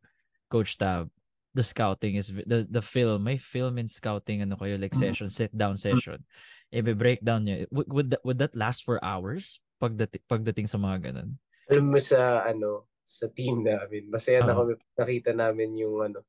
[0.49, 1.11] Coach Tab,
[1.53, 5.03] the scouting is, the the film, may film and scouting, ano kayo, like Mhm.
[5.05, 6.23] session, sit down session.
[6.71, 7.67] I-breakdown nyo.
[7.69, 9.59] Would, would, that, would that last for hours?
[9.77, 11.35] Pagdating, pagdating sa mga ganun?
[11.67, 14.71] Alam mo sa, ano, sa team namin, masaya na Oo.
[14.71, 16.23] kami, nakita namin yung, ano,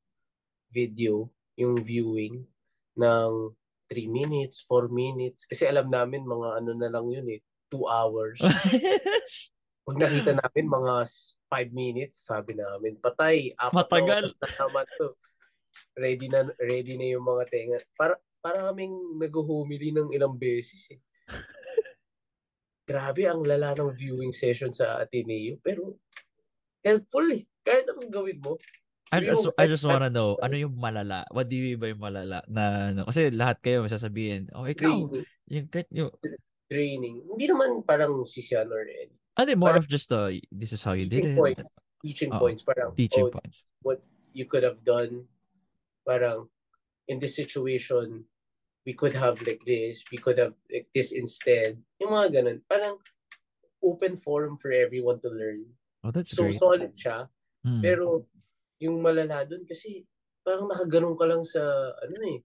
[0.73, 2.41] video, yung viewing
[2.97, 3.31] ng
[3.87, 5.45] 3 minutes, 4 minutes.
[5.45, 8.41] Kasi alam namin, mga ano na lang yun eh, 2 hours.
[9.85, 10.93] Pag nakita namin mga
[11.51, 14.25] 5 minutes, sabi namin, patay, apat Matagal.
[14.41, 15.07] na naman to.
[15.93, 17.77] Ready na, ready na yung mga tenga.
[17.93, 20.99] Para, para kaming nag-humili ng ilang beses eh.
[22.89, 25.59] Grabe, ang lala ng viewing session sa Ateneo.
[25.61, 25.99] Pero,
[26.81, 27.43] helpful eh.
[27.63, 28.57] Kahit anong gawin mo.
[29.13, 31.25] I mo, I just wanna know, ano yung malala?
[31.29, 32.41] What do you mean by malala?
[32.49, 34.89] Na, ano, kasi lahat kayo sasabihin, oh, ikaw,
[35.47, 36.11] yung, yung,
[36.65, 37.21] training.
[37.29, 39.13] Hindi naman parang si Sian or any.
[39.37, 41.37] ano, more of just, uh, this is how you did it.
[41.37, 41.69] points.
[42.01, 42.41] Teaching Oo.
[42.41, 42.61] points.
[42.65, 43.65] Parang, Teaching oh, points.
[43.85, 44.01] what
[44.33, 45.23] you could have done.
[46.03, 46.49] Parang,
[47.07, 48.25] in this situation,
[48.85, 51.77] we could have like this, we could have like this instead.
[52.01, 52.59] Yung mga ganun.
[52.67, 52.97] Parang,
[53.83, 55.63] open forum for everyone to learn.
[56.03, 56.59] Oh, that's So, great.
[56.59, 57.27] solid siya.
[57.63, 57.79] Hmm.
[57.83, 58.27] Pero,
[58.81, 60.05] yung malala dun kasi,
[60.41, 61.61] parang nakaganon ka lang sa,
[62.01, 62.39] ano eh,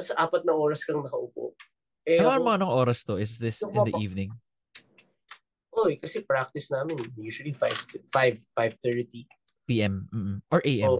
[0.00, 1.52] sa apat na oras kang nakaupo.
[2.08, 3.20] Eh, Ano mga anong oras to?
[3.20, 4.30] Is this in the evening?
[5.80, 9.24] oy, kasi practice namin, usually 5, 5, 5.30
[9.64, 10.08] PM?
[10.12, 10.36] Mm-mm.
[10.52, 10.98] Or AM?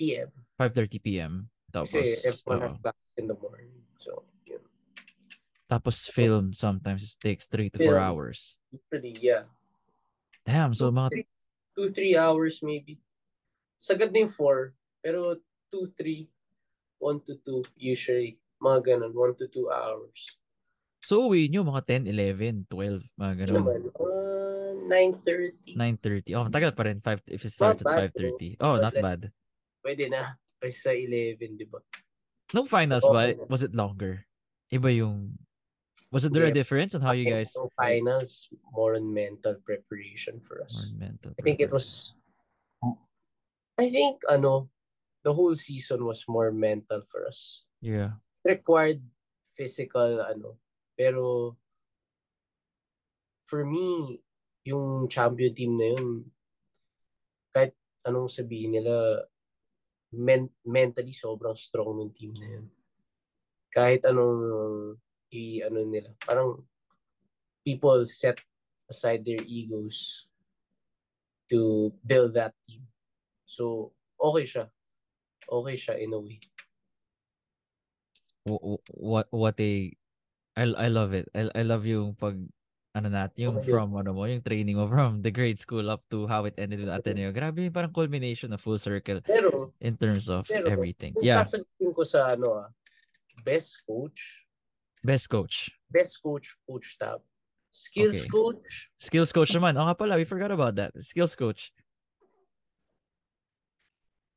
[0.00, 0.28] PM.
[0.56, 1.32] 5.30 PM.
[1.68, 2.80] Tapos, Kasi everyone has oo.
[2.80, 3.72] class in the morning.
[4.00, 4.62] So, yun.
[5.68, 8.06] Tapos film sometimes it takes three to four Film.
[8.06, 8.56] hours.
[8.72, 9.44] Usually, yeah.
[10.46, 11.26] Damn, so mga three,
[11.74, 13.02] two, three hours maybe.
[13.76, 14.74] Sagad na yung four.
[15.00, 15.36] Pero
[15.70, 16.28] two, three,
[16.98, 18.38] one to two usually.
[18.58, 20.40] Mga ganun, one to two hours.
[21.04, 23.54] So uwi nyo mga 10, 11, 12, mga Ano ganun.
[23.62, 25.78] naman, uh, 9.30.
[25.78, 26.34] 9.30.
[26.34, 26.98] Oh, tagal pa rin.
[26.98, 28.58] 5, if it Not starts at bad, 5.30.
[28.58, 29.20] Oh, not like- bad.
[29.84, 30.34] Pwede na.
[30.58, 31.78] Kasi sa 11, di ba?
[32.54, 33.30] No finals ba?
[33.30, 33.38] Okay.
[33.46, 34.26] Was it longer?
[34.72, 35.38] Iba yung...
[36.10, 36.58] Was it there a Yeah.
[36.58, 37.50] difference on how you guys...
[37.54, 40.90] Yung finals, more on mental preparation for More us.
[40.94, 42.14] mental I think it was,
[43.76, 44.68] I think, ano,
[45.22, 47.64] the whole season was more mental for us.
[47.80, 48.18] Yeah.
[48.46, 49.02] required
[49.58, 50.54] physical ano
[50.94, 51.54] pero
[53.42, 54.22] for me
[54.62, 56.30] yung champion team na yun
[57.50, 57.74] kahit
[58.06, 59.26] anong sabihin nila
[60.14, 62.66] men- mentally sobrang strong ng team na yun
[63.74, 64.38] kahit anong
[65.34, 66.62] i ano nila parang
[67.66, 68.38] people set
[68.86, 70.30] aside their egos
[71.50, 72.86] to build that team
[73.46, 74.66] so okay siya
[75.48, 76.36] okay siya in a way
[78.46, 79.90] Wh- wh- What what a
[80.56, 81.26] I I love it.
[81.34, 82.38] I I love yung pag
[82.96, 83.68] ano nat, yung Okay.
[83.74, 86.80] from ano mo, yung training mo from the grade school up to how it ended
[86.80, 87.28] with Ateneo.
[87.34, 91.12] Grabe parang culmination of full circle pero in terms of Pero, everything.
[91.20, 92.68] Yeah, sasagutin ko sa ano ah,
[93.44, 94.46] best coach,
[95.04, 95.68] best coach.
[95.92, 97.20] best coach, coach tab.
[97.68, 98.30] Skills Okay.
[98.32, 99.76] coach, Skills coach naman.
[99.76, 100.96] Oh nga pala, we forgot about that.
[101.04, 101.74] Skills coach.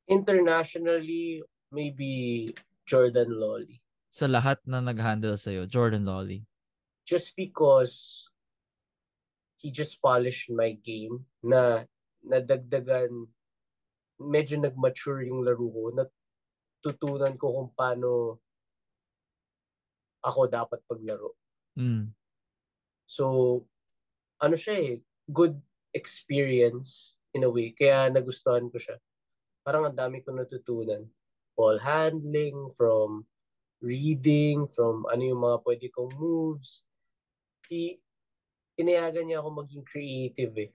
[0.10, 2.50] Internationally, maybe
[2.90, 3.80] Jordan Lolly.
[4.10, 6.50] Sa lahat na nag-handle sa'yo, Jordan Lawley.
[7.06, 8.26] Just because
[9.62, 11.86] he just polished my game na
[12.26, 13.30] nadagdagan,
[14.18, 18.42] medyo nag-mature yung laro ko, natutunan ko kung paano
[20.26, 21.38] ako dapat paglaro.
[21.78, 22.12] Mm.
[23.06, 23.64] So,
[24.42, 24.96] ano siya eh,
[25.30, 25.56] good
[25.94, 27.72] experience in a way.
[27.72, 28.98] Kaya nagustuhan ko siya.
[29.62, 31.04] Parang ang dami ko natutunan.
[31.54, 33.28] Ball handling, from
[33.84, 36.84] reading, from ano yung mga pwede kong moves.
[37.72, 38.00] I,
[38.80, 40.72] inayagan niya ako maging creative eh.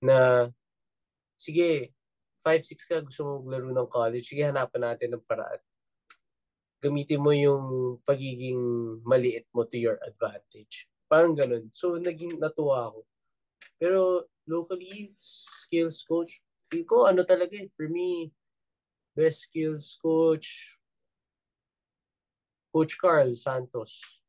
[0.00, 0.48] Na,
[1.36, 1.92] sige,
[2.40, 5.60] 5-6 ka gusto mo maglaro ng college, sige hanapan natin ng paraan.
[6.78, 8.62] Gamitin mo yung pagiging
[9.02, 10.86] maliit mo to your advantage.
[11.10, 11.66] Parang ganun.
[11.74, 13.00] So, naging natuwa ako.
[13.82, 18.30] Pero, locally, skills coach, feel ko, ano talaga eh, for me,
[19.16, 20.76] best skills coach,
[22.68, 24.20] Coach Carl Santos.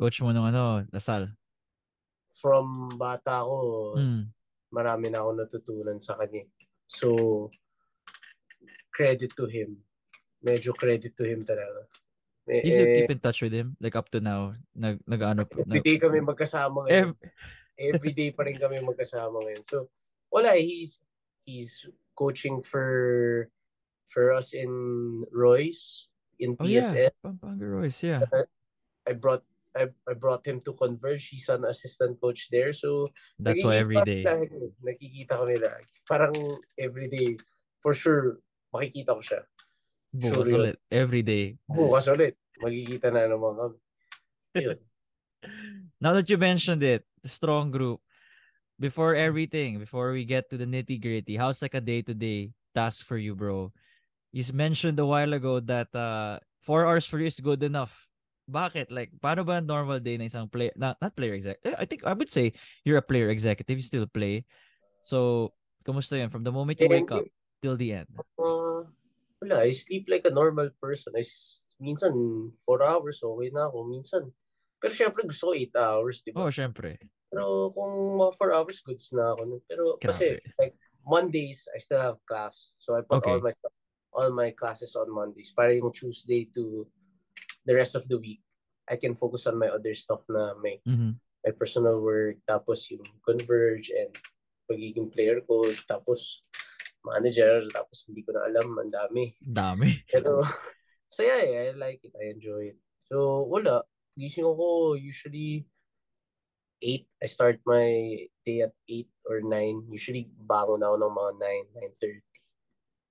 [0.00, 1.36] Coach mo nung ano, Lasal.
[2.40, 3.56] From bata ako,
[4.00, 4.28] Mm.
[4.72, 6.44] marami na ako natutunan sa kanya.
[6.88, 7.48] So,
[8.92, 9.76] credit to him.
[10.40, 11.84] Medyo credit to him talaga.
[12.48, 13.76] Eh, You still eh, keep in touch with him?
[13.80, 14.56] Like up to now?
[14.72, 15.44] Nag, nag-ano?
[15.48, 17.12] every Nag, day kami magkasama ngayon.
[17.12, 17.20] ev-
[17.76, 19.64] every day pa rin kami magkasama ngayon.
[19.68, 19.88] So,
[20.32, 21.00] wala, eh, he's
[21.46, 21.86] he's
[22.18, 23.48] coaching for
[24.10, 28.26] for us in Royce in oh yeah, Pampanga Royce, yeah.
[28.28, 28.44] Uh,
[29.08, 29.42] I brought
[29.76, 31.28] I, I brought him to Converge.
[31.28, 32.72] He's an assistant coach there.
[32.72, 33.06] So,
[33.38, 34.24] That's why every day.
[34.24, 34.48] Lagi.
[34.80, 35.84] Nakikita kami lagi.
[35.84, 36.00] Eh.
[36.08, 36.32] Parang
[36.80, 37.36] every day,
[37.84, 38.40] for sure,
[38.72, 39.40] makikita ko siya.
[40.16, 40.76] Bukas Sure ulit.
[40.88, 41.60] Every day.
[41.68, 43.76] Bukas ulit, magkikita na naman kami.
[46.00, 48.00] Now that you mentioned it, strong group.
[48.76, 52.52] Before everything, before we get to the nitty gritty, how's like a day to day
[52.76, 53.72] task for you, bro?
[54.36, 58.08] You mentioned a while ago that uh, four hours for you is good enough.
[58.44, 58.92] Bakit?
[58.92, 62.04] Like, paano ba normal day na isang player, not, not player exec, eh, I think,
[62.04, 62.52] I would say,
[62.84, 64.44] you're a player executive, you still play.
[65.00, 65.50] So,
[65.82, 66.28] kamusta yun?
[66.28, 67.24] From the moment you wake up
[67.62, 68.12] till the end.
[68.36, 68.84] Uh,
[69.40, 71.16] wala, I sleep like a normal person.
[71.16, 71.24] I,
[71.80, 72.12] minsan,
[72.60, 73.88] 4 hours, okay na ako.
[73.88, 74.30] Minsan.
[74.78, 76.44] Pero syempre, gusto ko 8 hours, di ba?
[76.44, 77.00] Oh, syempre.
[77.36, 79.42] Pero kung mga 4 hours, goods na ako.
[79.44, 79.60] nun.
[79.68, 80.56] Pero kasi, Grabe.
[80.56, 82.72] like, Mondays, I still have class.
[82.80, 83.28] So I put Okay.
[83.36, 83.52] all my
[84.16, 85.52] all my classes on Mondays.
[85.52, 86.88] Para yung Tuesday to
[87.68, 88.40] the rest of the week,
[88.88, 91.20] I can focus on my other stuff na may, Mhm.
[91.44, 94.16] my personal work, tapos yung Converge and
[94.64, 96.40] pagiging player coach, tapos
[97.04, 99.36] manager, tapos hindi ko na alam, ang dami.
[99.44, 99.92] Dami.
[100.10, 100.40] Pero,
[101.12, 101.70] saya eh.
[101.70, 102.16] I like it.
[102.16, 102.78] I enjoy it.
[103.12, 103.84] So, wala.
[104.16, 105.68] Gising ako usually
[106.82, 107.06] 8.
[107.22, 109.90] I start my day at 8 or 9.
[109.90, 111.32] Usually, bangon ako ng mga
[111.74, 112.20] 9,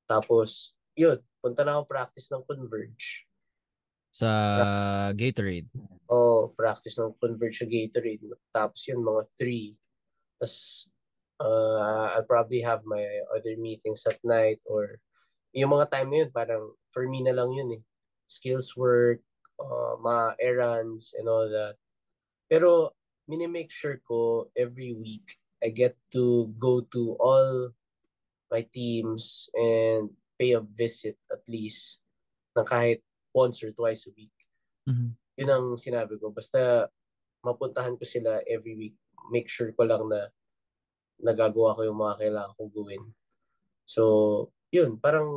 [0.06, 0.10] 9.30.
[0.10, 0.50] Tapos,
[0.96, 1.20] yun.
[1.44, 3.28] Punta na ako practice ng Converge.
[4.16, 4.30] Sa
[5.12, 5.70] Gatorade.
[6.08, 8.24] O, practice ng Converge sa Gatorade.
[8.56, 9.76] Tapos yun, mga 3.
[10.40, 10.56] Tapos,
[11.44, 13.04] uh, I'll probably have my
[13.36, 15.04] other meetings at night or
[15.56, 17.82] yung mga time na yun, parang for me na lang yun eh.
[18.28, 19.24] Skills work,
[19.60, 21.80] uh, mga errands and all that.
[22.52, 22.95] Pero
[23.26, 27.74] minimake sure ko every week I get to go to all
[28.52, 32.00] my teams and pay a visit at least
[32.54, 33.02] ng kahit
[33.34, 34.36] once or twice a week.
[34.88, 35.18] Mhm.
[35.42, 36.32] Yun ang sinabi ko.
[36.32, 36.88] Basta
[37.44, 38.96] mapuntahan ko sila every week.
[39.34, 40.30] Make sure ko lang na
[41.20, 43.04] nagagawa ko yung mga kailangan kong gawin.
[43.88, 44.04] So,
[44.72, 45.28] yun, parang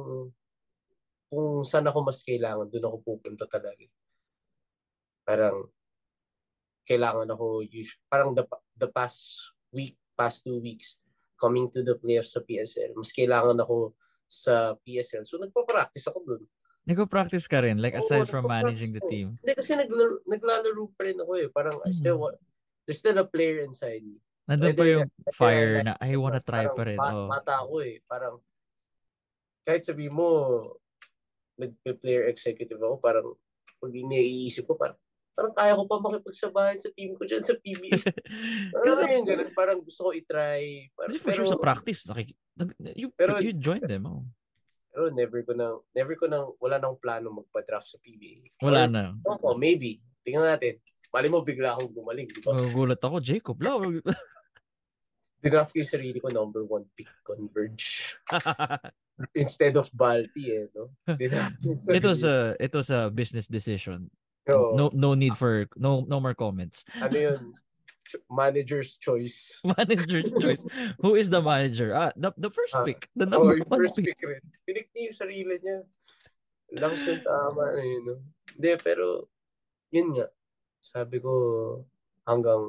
[1.29, 3.85] kung saan ako mas kailangan, doon ako pupunta talaga.
[5.29, 5.69] Parang
[6.89, 8.49] kailangan ako us- parang the,
[8.81, 10.97] the past week, past two weeks
[11.37, 13.93] coming to the playoffs sa PSL, mas kailangan ako
[14.25, 15.23] sa PSL.
[15.29, 16.43] So, nagpa-practice ako doon.
[16.89, 19.37] Nagpo-practice ka rin, like aside Oo, from nagpa-practice managing the team.
[19.39, 21.49] Hindi, kasi naglalaro, naglalaro pa rin ako eh.
[21.53, 22.23] Parang I still Mhm.
[22.25, 22.37] want,
[22.89, 24.17] there's still a player inside me.
[24.49, 26.99] Nandun pa yung fire na, I wanna try parang pa rin.
[26.99, 27.29] Oh.
[27.29, 28.01] Bata ako eh.
[28.09, 28.41] Parang,
[29.63, 30.27] kahit sabi mo,
[31.61, 33.27] nagpe-player executive ako, parang,
[33.79, 34.97] pag iniisip ko, parang,
[35.39, 37.95] parang kaya ko pa makipagsabahan sa team ko dyan sa PBA.
[38.75, 39.55] Kasi, Ano sa- yung ganun?
[39.55, 40.91] Parang gusto ko itry.
[40.99, 42.35] Parang, kasi for sure sa practice, nag-
[42.99, 44.11] you, Pero- you join them.
[44.11, 44.27] Oh.
[44.91, 48.51] Pero never ko nang, never ko nang, wala nang plano magpa-draft sa PBA.
[48.67, 49.03] Wala Or, na.
[49.15, 50.03] Ako, maybe.
[50.27, 50.83] Tingnan natin.
[51.15, 52.27] Mali mo, bigla akong gumaling.
[52.27, 52.59] Di ba?
[52.59, 53.63] Magugulat ako, Jacob.
[53.63, 53.79] Lao.
[55.39, 58.19] Didraft ko yung sarili ko number one pick, Converge.
[59.39, 60.91] Instead of Balti eh, no?
[61.07, 64.11] Didraft ko yung sarili it was a it was a business decision.
[64.49, 66.85] No no need for no no more comments.
[66.97, 67.41] Ano yun?
[68.33, 69.61] Manager's choice.
[69.77, 70.65] Manager's choice.
[71.05, 71.93] Who is the manager?
[71.93, 73.05] Ah, the the first Ah, pick.
[73.13, 74.09] The Oh, number yung one first pick.
[74.09, 74.41] pick rin.
[74.65, 75.79] Pinik niya yung sarili niya.
[76.73, 78.17] Lakas yung tama na yun, no?
[78.57, 79.29] Hindi, pero,
[79.93, 80.29] yun nga.
[80.81, 81.33] Sabi ko,
[82.25, 82.65] hanggang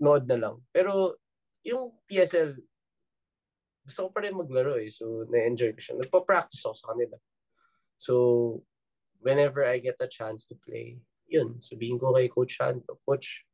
[0.00, 0.56] nood na lang.
[0.72, 1.16] Pero,
[1.64, 2.56] yung PSL,
[3.84, 4.88] gusto ko pa rin maglaro eh.
[4.88, 5.94] So, na-enjoy ko siya.
[6.00, 7.16] Nagpa-practice ako sa kanila.
[7.96, 8.12] So,
[9.20, 13.44] whenever I get a chance to play, yun, sabihin ko kay Coach Hando, Coach,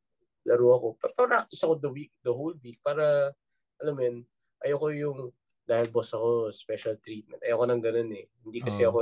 [0.45, 0.87] laro ako.
[1.01, 3.33] Pa-practice ako the week, the whole week para,
[3.81, 4.17] alam mo yun,
[4.63, 5.19] ayoko yung,
[5.65, 7.41] dahil boss ako, special treatment.
[7.41, 8.29] Ayoko nang ganun eh.
[8.45, 8.89] Hindi kasi Oo.
[8.93, 9.01] ako,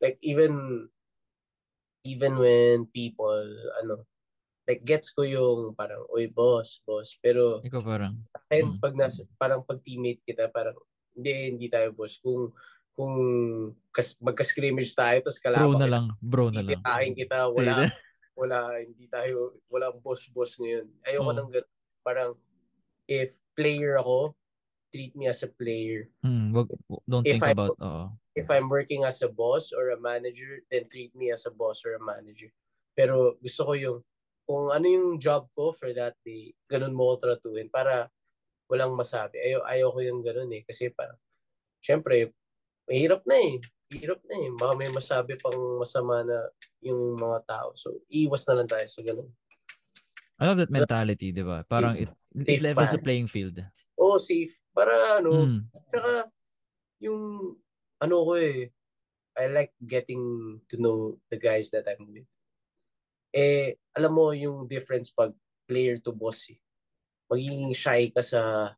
[0.00, 0.88] like, even,
[2.02, 3.44] even when people,
[3.84, 4.08] ano,
[4.64, 7.14] like, gets ko yung parang, uy, boss, boss.
[7.20, 8.16] Pero, Ikaw parang.
[8.48, 8.80] and Mm.
[8.80, 10.76] pag nasa, parang pag teammate kita, parang,
[11.12, 12.16] hindi, hindi tayo boss.
[12.18, 12.48] Kung,
[12.98, 13.14] kung
[13.94, 16.06] kas, magka-scrimmage tayo, tapos Bro kalaban na kita, lang.
[16.18, 16.70] Bro na lang.
[16.74, 17.74] titirahin kita, wala,
[18.34, 20.90] wala, hindi tayo, wala boss-boss ngayon.
[21.06, 21.70] Ayoko nang ganun.
[22.02, 22.30] Parang,
[23.06, 24.34] if player ako,
[24.90, 26.10] treat me as a player.
[26.26, 26.74] Hmm, wag,
[27.06, 28.10] don't If think I- about, oo.
[28.34, 31.82] If I'm working as a boss or a manager, then treat me as a boss
[31.86, 32.50] or a manager.
[32.98, 33.98] Pero gusto ko yung,
[34.42, 38.06] kung ano yung job ko for that day, ganun mo ko tratuin para
[38.70, 39.42] walang masabi.
[39.42, 40.62] Ayaw, ayaw ko yung ganun eh.
[40.62, 41.18] Kasi parang,
[41.82, 42.30] syempre,
[42.88, 43.60] mahirap na eh.
[43.92, 44.48] Hirap na eh.
[44.56, 46.48] Baka may masabi pang masama na
[46.80, 47.68] yung mga tao.
[47.76, 49.28] So, iwas na lang tayo sa ganun.
[50.38, 51.66] I love that mentality, di ba?
[51.66, 52.08] Parang it,
[52.46, 53.58] it levels the playing field.
[53.98, 54.54] Oo, safe.
[54.72, 55.60] Para ano, Hmm.
[55.90, 56.30] Tsaka,
[57.02, 57.54] yung,
[57.98, 58.70] ano ko eh,
[59.38, 62.26] I like getting to know the guys that I'm with.
[63.34, 65.34] Eh, alam mo yung difference pag
[65.66, 66.58] player to boss eh.
[67.28, 68.72] Magiging shy ka sa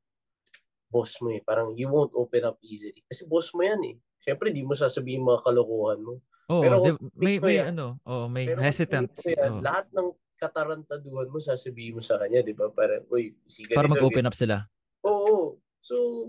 [0.91, 1.41] boss mo eh.
[1.41, 3.01] Parang you won't open up easily.
[3.07, 3.97] Kasi boss mo yan eh.
[4.21, 6.21] Siyempre, di mo sasabihin mga kalokohan mo.
[6.51, 9.09] Oo, Pero di- may, may yan- ano, oh, may Pero hesitant.
[9.23, 9.63] yan, oo.
[9.63, 12.67] lahat ng katarantaduhan mo, sasabihin mo sa kanya, di ba?
[12.69, 14.67] Parang, uy, si para mag-open up sila.
[15.07, 15.57] Oo.
[15.79, 16.29] So,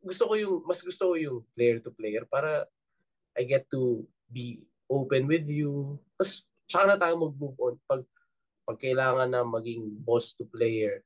[0.00, 2.64] gusto ko yung, mas gusto ko yung player to player para
[3.36, 6.00] I get to be open with you.
[6.16, 7.74] Tapos, tsaka na tayo mag-move on.
[7.84, 8.02] Pag,
[8.64, 11.04] pag kailangan na maging boss to player,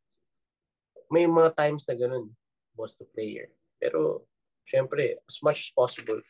[1.13, 2.33] may mga times na ganun,
[2.75, 3.49] boss to player.
[3.79, 4.27] Pero,
[4.65, 6.21] syempre, as much as possible,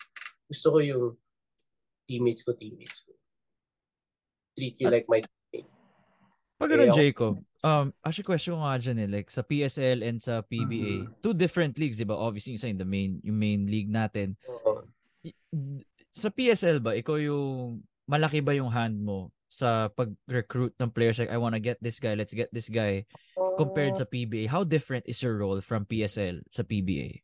[0.49, 1.17] gusto ko yung
[2.07, 3.13] teammates ko, teammates ko.
[4.57, 5.69] Treat you like my teammate.
[6.61, 10.47] Pag ganun, Jacob, um, actually question ko nga dyan eh, like sa PSL and sa
[10.47, 11.19] PBA, Mhm.
[11.19, 12.15] two different leagues, di ba?
[12.15, 14.39] Obviously, isa in the main, yung main league natin.
[15.27, 15.35] I-
[16.13, 21.29] Sa PSL ba, ikaw yung, malaki ba yung hand mo sa pag-recruit ng players like,
[21.29, 23.05] I wanna get this guy, let's get this guy,
[23.61, 24.49] compared sa PBA?
[24.49, 27.21] How different is your role from PSL sa PBA?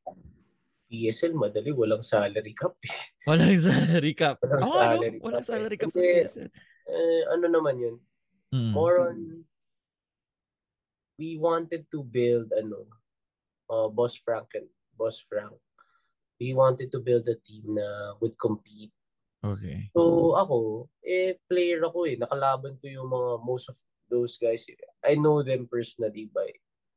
[0.92, 2.92] PSL, madali, walang salary cap eh.
[3.28, 4.40] Walang salary cap.
[4.40, 4.80] Walang Oo, ano?
[5.00, 5.48] salary Walang cap eh.
[5.52, 6.48] salary cap sa Kasi- PSL.
[6.88, 7.96] Eh, ano naman yun?
[8.48, 8.72] Mm.
[8.72, 9.44] more on
[11.20, 12.88] we wanted to build ano
[13.68, 15.52] uh, Boss Frank and Boss Frank
[16.40, 18.88] we wanted to build a team na would compete
[19.38, 19.86] Okay.
[19.94, 23.78] so ako eh player ako eh nakalaban ko yung mga most of
[24.10, 24.74] those guys eh.
[25.04, 26.48] I know them personally by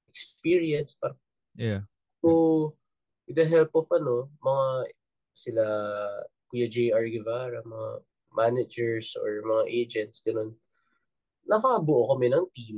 [0.10, 1.20] experience parang
[1.56, 1.84] Yeah.
[2.24, 2.76] So,
[3.28, 4.68] with the help of ano, mga
[5.36, 5.66] sila
[6.52, 7.90] Kuya JR Guevara, mga
[8.32, 10.56] managers or mga agents, ganun,
[11.48, 12.78] nakabuo kami ng team.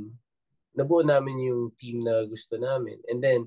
[0.74, 2.98] Nabuo namin yung team na gusto namin.
[3.06, 3.46] And then,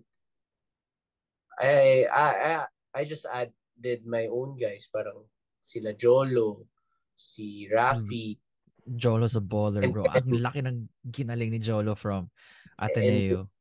[1.59, 2.51] I, I, I,
[2.93, 4.87] I just added my own guys.
[4.87, 5.25] Parang
[5.67, 6.63] sila Jolo,
[7.11, 8.39] si Rafi.
[8.87, 10.07] Jolo's a baller, And- bro.
[10.07, 12.31] Ang laki ng ginaling ni Jolo from
[12.79, 13.51] Ateneo.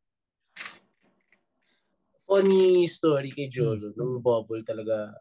[2.26, 3.90] Funny story kay Jolo.
[3.90, 3.98] Hmm.
[3.98, 5.18] Nung bubble talaga,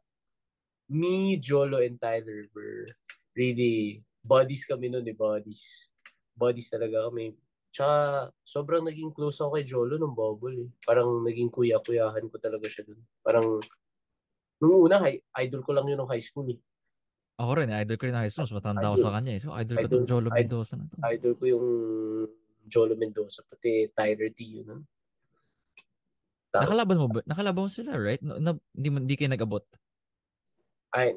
[0.94, 2.86] me, Jolo, and Tyler were
[3.34, 5.90] really, buddies kami noon eh, buddies.
[6.38, 7.34] Buddies talaga kami.
[7.74, 10.70] Tsaka, sobrang naging close ako kay Jolo nung bubble eh.
[10.86, 13.02] Parang naging kuya-kuyahan ko talaga siya dun.
[13.22, 13.58] Parang,
[14.62, 16.58] nung una, hi- idol ko lang yun nung high school eh.
[17.36, 18.48] Ako rin, idol ko rin na high school.
[18.48, 19.42] Mas matanda ako sa kanya eh.
[19.44, 19.92] So, idol ko Idol.
[19.92, 20.40] tong Jolo Idol.
[20.40, 20.96] Mendoza na to.
[21.04, 21.66] Idol ko yung
[22.66, 24.88] Jolo Mendoza, pati Tyler T yun.
[26.50, 26.64] Tama.
[26.64, 27.20] Nakalaban mo ba?
[27.28, 28.24] Nakalaban mo sila, right?
[28.24, 29.68] Na, na, hindi, hindi kayo nag-abot.
[30.96, 31.12] Ay,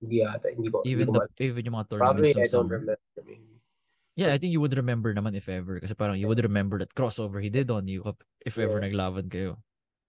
[0.00, 0.48] hindi ata.
[0.48, 2.78] Hindi ko, Even, hindi ko the, even yung mga ma- Probably, tournaments I don't summer.
[2.80, 2.96] remember.
[3.20, 3.44] Maybe.
[4.16, 5.76] Yeah, I think you would remember naman if ever.
[5.80, 8.00] Kasi parang you would remember that crossover he did on you
[8.40, 8.88] if ever Yeah.
[8.88, 9.60] naglaban kayo.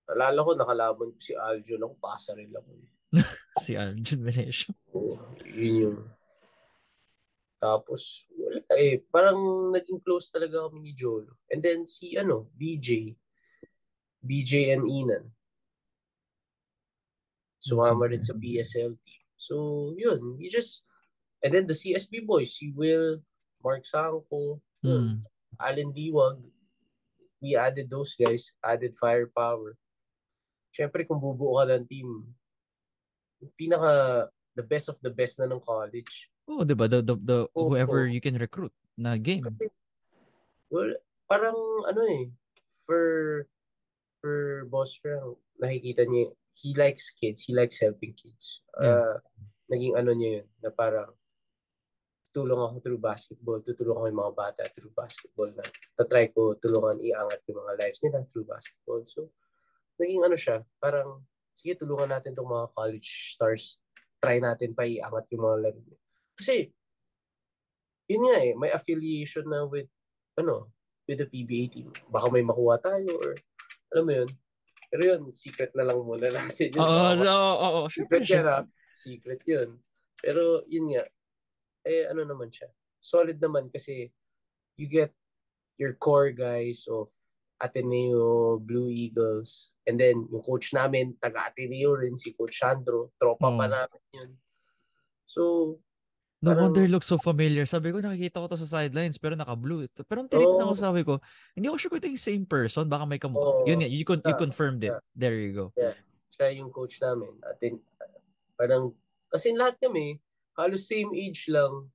[0.08, 2.64] Alala ko, nakalaban ko si Aljo lang, pasa rin lang.
[2.72, 2.84] eh.
[3.68, 4.72] Si Aljun Venecio.
[4.96, 6.00] Oo, yun yung...
[7.62, 9.04] Tapos, wala eh.
[9.12, 11.38] Parang naging close talaga kami ni Jolo.
[11.52, 13.14] And then si, ano, BJ.
[14.24, 15.30] BJ and Inan.
[17.62, 19.24] Sumama rin sa PSL team.
[19.38, 20.40] So, yun.
[20.42, 20.88] You just...
[21.44, 23.22] And then the CSB boys, si Will,
[23.62, 25.22] Mark Sanko, Hmm.
[25.62, 26.42] Allen Diwag.
[27.42, 29.78] We added those guys, added firepower.
[30.74, 32.34] Siyempre, kung bubuo ka ng team,
[33.58, 36.30] pinaka the best of the best na ng college.
[36.50, 36.90] Oh, di ba?
[36.90, 37.72] The, the, the, Oo.
[37.72, 39.46] whoever you can recruit na game.
[39.46, 39.72] Kasi,
[40.68, 40.92] well,
[41.30, 41.56] parang
[41.88, 42.28] ano eh,
[42.84, 43.04] for
[44.20, 48.62] for Boss Frank, nakikita niya, he likes kids, he likes helping kids.
[48.78, 49.18] Uh,
[49.72, 51.10] naging ano niya yun, na parang
[52.32, 55.64] tulong ako through basketball, tutulong ako yung mga bata through basketball na
[56.00, 59.02] tatry ko tulungan iangat yung mga lives nila through basketball.
[59.04, 59.32] So,
[60.00, 61.24] naging ano siya, parang
[61.62, 63.78] sige, tulungan natin tong mga college stars.
[64.18, 65.82] Try natin pa iangat yung mga laro.
[66.34, 66.74] Kasi,
[68.10, 69.90] yun nga eh, may affiliation na with,
[70.42, 70.74] ano,
[71.06, 71.94] with the PBA team.
[72.10, 73.38] Baka may makuha tayo or,
[73.94, 74.30] alam mo yun.
[74.90, 76.74] Pero yun, secret na lang muna natin.
[76.82, 77.82] Oo, oo, oo.
[77.88, 78.66] Secret yan ah.
[78.92, 79.78] Secret yun.
[80.20, 81.06] Pero yun nga,
[81.86, 82.68] eh ano naman siya.
[83.02, 84.12] Solid naman kasi
[84.76, 85.14] you get
[85.80, 87.10] your core guys of
[87.62, 93.14] Ateneo, Blue Eagles, and then yung coach namin, taga Ateneo rin, si Coach Sandro.
[93.22, 93.70] Tropa pa Oo.
[93.70, 94.32] namin yun.
[95.24, 95.42] So,
[96.42, 97.70] No Parang- wonder it looks so familiar.
[97.70, 99.86] Sabi ko, nakikita ko to sa sidelines, pero naka-blue.
[100.10, 100.82] Pero ang tinignan ko, Oo.
[100.90, 101.22] sabi ko,
[101.54, 102.90] hindi ako sure kung ito yung same person.
[102.90, 103.62] Baka may kamukha.
[103.62, 103.70] Oo.
[103.70, 104.42] Yun nga, you, con- you Yeah.
[104.42, 104.90] confirmed it.
[104.90, 105.06] Yeah.
[105.14, 105.70] There you go.
[106.34, 107.30] siya yung coach namin.
[107.46, 107.78] Atin,
[108.58, 108.90] parang,
[109.30, 110.18] kasi lahat kami,
[110.58, 111.94] halos same age lang.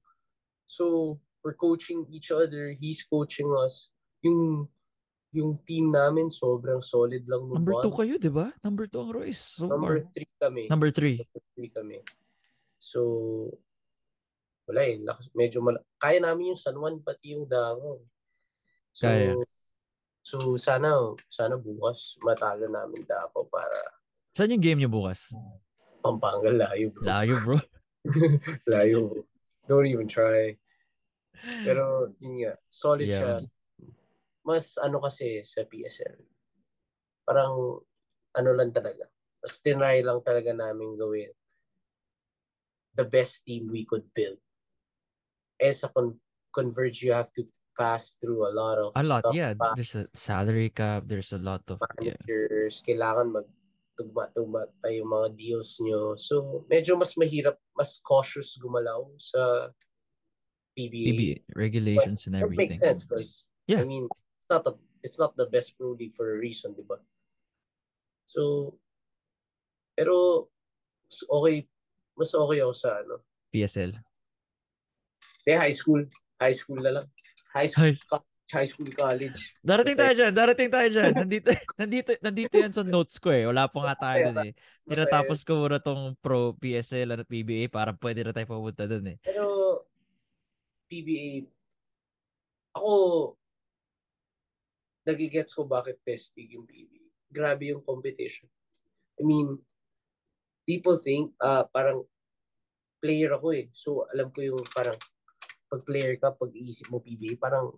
[0.71, 2.71] So, we're coaching each other.
[2.71, 3.91] He's coaching us.
[4.23, 4.71] Yung
[5.37, 8.01] yung team namin sobrang solid lang nung Number two buwan.
[8.01, 8.49] kayo, di ba?
[8.65, 9.61] Number two ang Royce.
[9.61, 10.13] So Number far.
[10.17, 10.63] three kami.
[10.67, 11.17] Number three.
[11.21, 11.99] Number three kami.
[12.81, 13.01] So,
[14.65, 14.97] wala eh.
[14.99, 18.01] Lakas, medyo mal- Kaya namin yung San Juan pati yung Davao.
[18.91, 19.37] So, Kaya.
[20.25, 20.93] so sana,
[21.29, 23.77] sana bukas matalo namin Davao para
[24.33, 25.33] Saan yung game niyo bukas?
[26.01, 27.03] Pampanga layo bro.
[27.05, 27.59] Layo, bro.
[28.71, 29.25] Layo.
[29.67, 30.55] Don't even try.
[31.65, 33.21] Pero, yun nga, solid Yeah.
[33.21, 33.35] siya.
[34.47, 36.23] Mas ano kasi sa PSL.
[37.27, 37.83] Parang,
[38.39, 39.11] ano lang talaga.
[39.43, 41.31] Mas tinry lang talaga namin gawin
[42.97, 44.39] the best team we could build.
[45.61, 46.17] Eh sa con-
[46.49, 47.45] Converge, you have to
[47.77, 49.37] pass through a lot of A lot, stuff.
[49.37, 49.53] yeah.
[49.53, 51.05] pa- There's a salary cap.
[51.05, 52.17] There's a lot of, yeah.
[52.25, 56.17] managers, kailangan magtugma-tugma pa yung mga deals nyo.
[56.17, 59.69] So, medyo mas mahirap, mas cautious gumalaw sa
[60.73, 61.05] PBA.
[61.13, 61.21] PB
[61.53, 62.73] regulations and That everything.
[62.73, 63.83] makes sense because Yeah.
[63.83, 64.09] I mean,
[64.47, 64.73] it's not a,
[65.03, 67.03] it's not the best pro league for a reason, di ba?
[68.27, 68.75] So,
[69.99, 70.47] pero
[71.07, 71.57] mas okay,
[72.15, 73.15] mas okay ako sa ano.
[73.51, 73.93] PSL.
[75.47, 76.03] Kaya high school,
[76.39, 77.07] high school na lang.
[77.55, 79.59] High school, High- co- high school college.
[79.67, 81.11] Darating tayo dyan, darating tayo dyan.
[81.15, 81.51] Nandito,
[81.83, 83.47] nandito, nandito yan sa notes ko eh.
[83.47, 84.55] Wala pa nga tayo dun eh.
[84.87, 89.19] Tinatapos ko muna tong pro PSL at PBA para pwede na tayo pumunta dun eh.
[89.23, 89.83] Pero
[90.87, 91.47] PBA,
[92.79, 92.91] ako
[95.07, 97.07] nagigets ko bakit best league yung PBA.
[97.31, 98.51] Grabe yung competition.
[99.17, 99.57] I mean,
[100.67, 102.03] people think ah parang
[102.99, 103.71] player ako eh.
[103.71, 104.99] So alam ko yung parang
[105.71, 107.75] pag player ka, pag iisip mo PBA, parang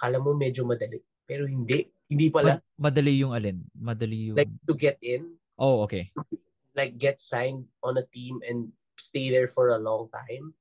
[0.00, 0.98] kala mo medyo madali.
[1.28, 1.84] Pero hindi.
[2.08, 2.60] Hindi pala.
[2.60, 3.64] Ma- madali yung alin?
[3.72, 4.36] Madali yung...
[4.36, 6.12] Like to get in, oh, okay.
[6.78, 10.52] like get signed on a team and stay there for a long time,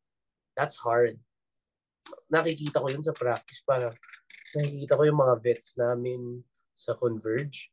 [0.55, 1.19] that's hard.
[2.31, 3.59] Nakikita ko yun sa practice.
[3.67, 3.91] Parang
[4.57, 6.43] nakikita ko yung mga vets namin
[6.75, 7.71] sa Converge.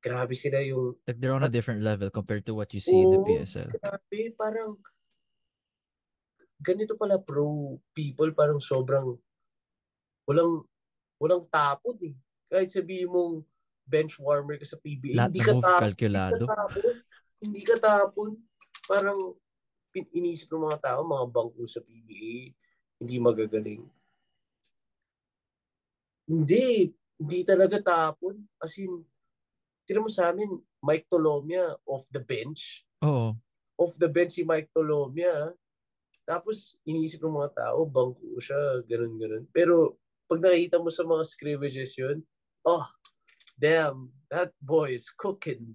[0.00, 0.96] Grabe sila yung...
[1.04, 3.68] Like they're on a different level compared to what you see in the PSL.
[3.76, 4.80] Grabe, parang
[6.60, 9.16] ganito pala pro people, parang sobrang
[10.28, 10.64] walang
[11.20, 12.14] walang tapon eh.
[12.48, 13.44] Kahit sabihin mong
[13.84, 15.82] bench warmer ka sa PBA, Lahat hindi ka tapon.
[15.84, 16.44] kalkulado.
[16.44, 16.94] Hindi ka tapon.
[17.40, 18.30] Hindi ka tapon.
[18.88, 19.18] Parang
[20.14, 22.54] inisip ng mga tao, mga bangko sa PBA,
[23.02, 23.82] hindi magagaling.
[26.30, 26.94] Hindi.
[27.18, 28.38] Hindi talaga tapon.
[28.62, 29.02] As in,
[29.82, 30.46] tira mo sa amin,
[30.78, 32.86] Mike Tolomia off the bench.
[33.02, 33.34] Oo.
[33.74, 35.50] Off the bench si Mike Tolomia.
[36.22, 39.44] Tapos, iniisip ng mga tao, bangko siya, ganun, ganun.
[39.50, 39.98] Pero,
[40.30, 42.22] pag nakita mo sa mga scrimmages yun,
[42.62, 42.86] oh,
[43.58, 45.74] damn, that boy is cooking.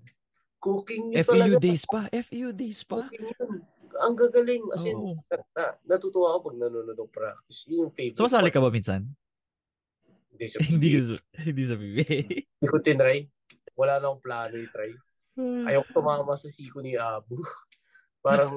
[0.63, 1.55] Cooking yun FEU talaga.
[1.59, 2.07] days pa.
[2.07, 3.11] FEU days pa.
[3.11, 3.53] Cooking yun.
[3.99, 4.63] Ang gagaling.
[4.71, 5.19] As in, Oo.
[5.27, 7.67] na, na- natutuwa ako pag nanonood ng practice.
[7.67, 8.17] Yun yung favorite.
[8.17, 9.11] So, masali ka ba minsan?
[10.35, 10.89] Hindi sa hindi,
[11.47, 12.17] hindi sa PBA.
[12.59, 13.31] Hindi ko tinry.
[13.75, 14.91] Wala na akong plano i-try.
[15.67, 17.39] Ayoko tumama sa siko ni Abu.
[18.25, 18.55] parang,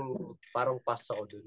[0.50, 1.46] parang pass ako dun.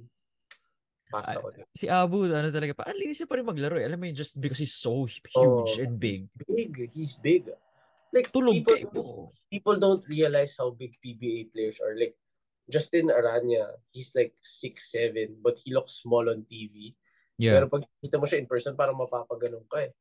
[1.11, 1.67] Pass ako dun.
[1.75, 3.87] si Abu, ano talaga pa, ang linis pa rin maglaro eh.
[3.87, 6.27] Alam mo yun, just because he's so huge Oh, and big.
[6.47, 6.71] Big.
[6.95, 7.51] He's big.
[8.11, 9.03] Like, Tulog people, ka po.
[9.47, 11.95] people don't realize how big PBA players are.
[11.95, 12.15] Like,
[12.67, 16.95] Justin Aranya, he's like 6'7", but he looks small on TV.
[17.39, 17.55] Yeah.
[17.59, 19.91] Pero pag kita mo siya in person, parang mapapaganon ka eh.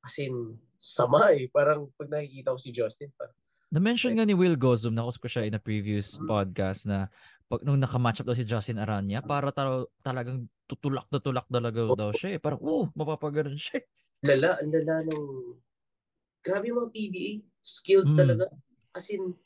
[0.00, 1.48] As in, sama eh.
[1.48, 3.36] Parang pag nakikita ko si Justin, parang,
[3.70, 6.26] Na-mention nga ni Will Gozum, nakus ko siya in a previous Mm.
[6.26, 7.06] podcast na
[7.46, 11.86] pag nung nakamatch up daw si Justin Aranya, para talo, talagang tutulak na tulak talaga
[11.94, 12.38] daw siya eh.
[12.42, 13.78] Parang, oh, mapapaganon siya.
[13.78, 13.86] eh.
[14.34, 15.22] lala, ang lala ng...
[16.42, 17.30] Grabe yung mga PBA.
[17.62, 18.18] Skilled Mm.
[18.18, 18.44] talaga.
[18.90, 19.38] As in,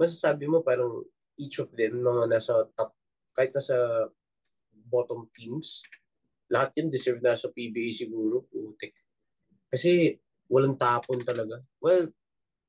[0.00, 1.04] masasabi mo parang
[1.36, 2.96] each of them, mga nasa top,
[3.36, 4.08] kahit nasa
[4.88, 5.82] bottom teams,
[6.48, 8.48] lahat yun deserve na sa PBA siguro.
[8.48, 8.96] Putik.
[9.74, 10.14] Kasi
[10.46, 11.58] walang tapon talaga.
[11.82, 12.14] Well,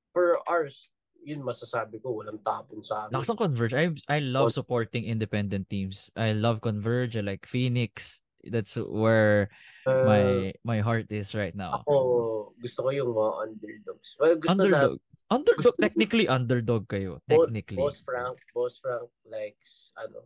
[0.10, 0.89] for ours,
[1.22, 3.14] yun masasabi ko, walang tapon sa amin.
[3.14, 3.74] Lakas ng Converge.
[3.78, 6.10] I, I love supporting independent teams.
[6.18, 7.14] I love Converge.
[7.14, 8.26] I like Phoenix.
[8.41, 9.53] That's where
[9.86, 10.26] Uh, my
[10.66, 11.86] my heart is right now.
[11.86, 11.93] ako,
[12.58, 14.18] gusto ko yung mga underdogs.
[14.18, 14.97] Well, gusto na, Underdog.
[15.30, 15.58] Underdog.
[15.62, 17.22] gusto- Technically, underdog kayo.
[17.30, 17.78] Technically.
[17.78, 20.26] Boss Frank, Boss Frank likes ano,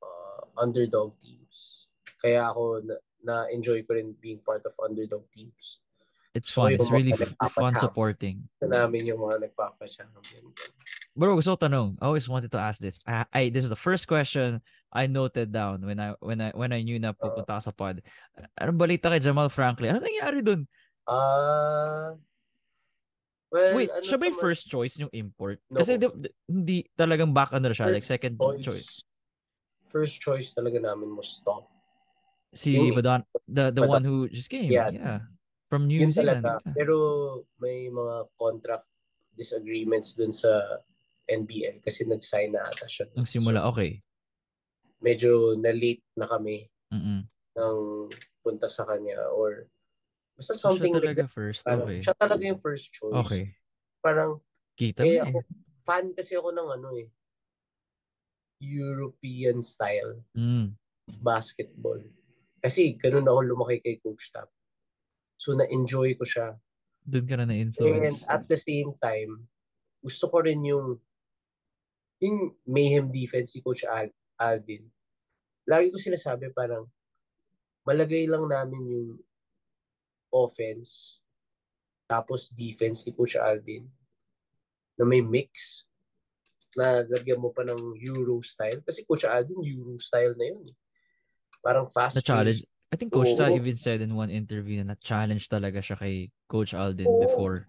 [0.00, 1.84] uh, underdog teams.
[2.16, 5.83] Kaya ako na, na-enjoy ko rin being part of underdog teams.
[6.34, 6.74] It's fun.
[6.74, 7.78] It's really fun nagpapacham.
[7.78, 8.36] supporting.
[8.58, 10.50] Sa namin yung mga nagpapachampion.
[11.14, 11.94] Bro, gusto ko tanong.
[12.02, 12.98] I always wanted to ask this.
[13.06, 14.58] I, I this is the first question
[14.90, 18.02] I noted down when I when I when I knew na pupunta ka sa pod.
[18.58, 19.94] Anong balita kay Jamal Franklin?
[19.94, 20.66] Ano nangyari dun?
[21.06, 22.18] Ah,
[23.54, 25.62] well, Wait, ano siya ba yung naman, first choice yung import?
[25.70, 25.78] No.
[25.78, 29.06] Kasi di- di- hindi talagang back under siya, like second choice.
[29.94, 31.62] First choice talaga namin was Tom.
[32.50, 34.02] Si Badon, the the Badon.
[34.02, 34.66] one who just came.
[34.66, 34.90] Yeah.
[34.90, 35.22] Yeah.
[35.74, 36.38] From New Yun Zealand.
[36.38, 36.62] talaga.
[36.70, 36.96] Pero
[37.58, 38.86] may mga contract
[39.34, 40.46] disagreements dun sa
[41.26, 43.10] NBL kasi nag-sign na ata siya.
[43.10, 43.98] Nung simula, okay.
[45.00, 47.26] medyo na-late na kami Mm-mm.
[47.52, 47.76] ng
[48.40, 49.66] punta sa kanya or
[50.32, 51.34] basta So, siya something like talaga that.
[51.34, 51.60] first.
[51.60, 52.00] Parang, Okay.
[52.00, 53.18] Siya talaga yung first choice.
[53.20, 53.44] Okay.
[53.98, 54.38] Parang,
[54.72, 55.46] Kita eh, ako, eh.
[55.82, 57.10] fan kasi ako ng ano eh,
[58.60, 60.72] European style Mm.
[61.18, 61.98] basketball.
[62.58, 64.48] Kasi ganun ako lumaki kay Coach Tap.
[65.44, 66.56] So na-enjoy ko siya.
[67.04, 68.24] Doon ka na And na-influence.
[68.24, 69.44] at the same time,
[70.00, 70.96] gusto ko rin yung
[72.16, 74.88] yung mayhem defense si Coach Al- Alvin.
[75.68, 76.88] Lagi ko sinasabi parang
[77.84, 79.08] malagay lang namin yung
[80.32, 81.20] offense
[82.08, 83.84] tapos defense ni Coach Alvin
[84.96, 85.84] na may mix
[86.72, 88.80] na lagyan mo pa ng Euro style.
[88.80, 90.72] Kasi Coach Alvin, Euro style na yun.
[90.72, 90.76] eh.
[91.60, 92.64] Parang fast na challenge.
[92.94, 96.78] I think Coach Ta even said in one interview na na-challenge talaga siya kay Coach
[96.78, 97.26] Alden Oo.
[97.26, 97.66] before.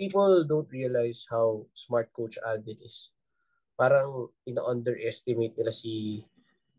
[0.00, 3.12] People don't realize how smart Coach Alden is.
[3.76, 6.24] Parang ina-underestimate nila si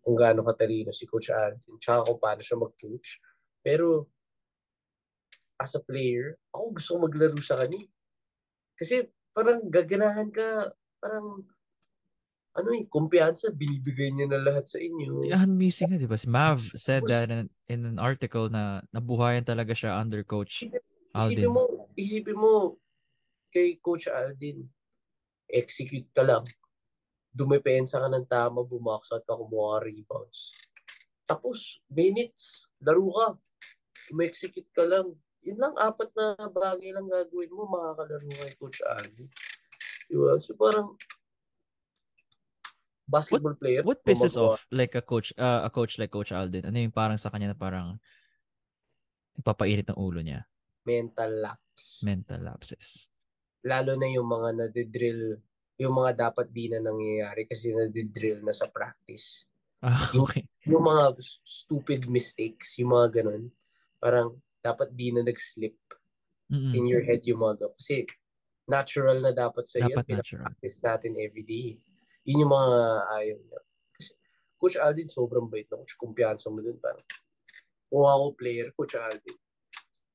[0.01, 3.21] kung gaano katalino si Coach Alden tsaka kung paano siya mag-coach.
[3.61, 4.09] Pero
[5.61, 7.77] as a player, ako gusto ko maglaro sa kanya.
[8.73, 9.05] Kasi
[9.37, 11.45] parang gaganahan ka, parang
[12.53, 15.25] ano eh, kumpiyansa, binibigay niya na lahat sa inyo.
[15.25, 16.17] Si Missing nga, di ba?
[16.17, 20.69] Si Mav said that in, in an article na nabuhayan talaga siya under Coach
[21.13, 21.49] Isipin Alden.
[21.49, 21.63] mo,
[21.97, 22.77] isipin mo
[23.53, 24.65] kay Coach Aldin,
[25.49, 26.45] execute ka lang.
[27.33, 30.53] Dumepensa ka ng tama, bumaksat ka, kumuha rebounds.
[31.25, 33.27] Tapos, minutes, laro ka.
[34.13, 35.13] Umexecute ka lang.
[35.41, 39.29] Yun lang, apat na bagay lang gagawin mo, makakalaro kay Coach Aldin.
[40.09, 40.37] Diba?
[40.41, 40.97] So parang,
[43.13, 43.85] basketball player.
[43.85, 44.57] What pisses gumagawa.
[44.57, 46.65] off like a coach uh, a coach like Coach Alden?
[46.65, 48.01] Ano yung parang sa kanya na parang
[49.37, 50.49] ipapainit ng ulo niya?
[50.83, 52.01] Mental lapse.
[52.01, 53.07] Mental lapses.
[53.63, 55.39] Lalo na yung mga nadidrill,
[55.79, 59.45] yung mga dapat di na nangyayari kasi nadidrill na sa practice.
[59.83, 60.47] Ah, okay.
[60.63, 63.51] Yung mga stupid mistakes, yung mga ganun,
[63.99, 65.75] parang dapat di na nag-slip
[66.47, 66.71] Mm-mm.
[66.71, 67.75] in your head yung mga ganun.
[67.75, 68.07] Kasi
[68.63, 70.47] natural na dapat sa Dapat iyo, natural.
[70.47, 71.75] practice natin every day.
[72.23, 72.73] Yun yung mga
[73.19, 73.59] ayaw niya.
[73.95, 74.11] Kasi
[74.55, 75.95] Coach Aldin, sobrang bait na coach.
[75.99, 76.79] Kumpiyansa mo dun.
[76.79, 77.03] Parang,
[77.91, 79.37] kung ako player, Coach Aldin.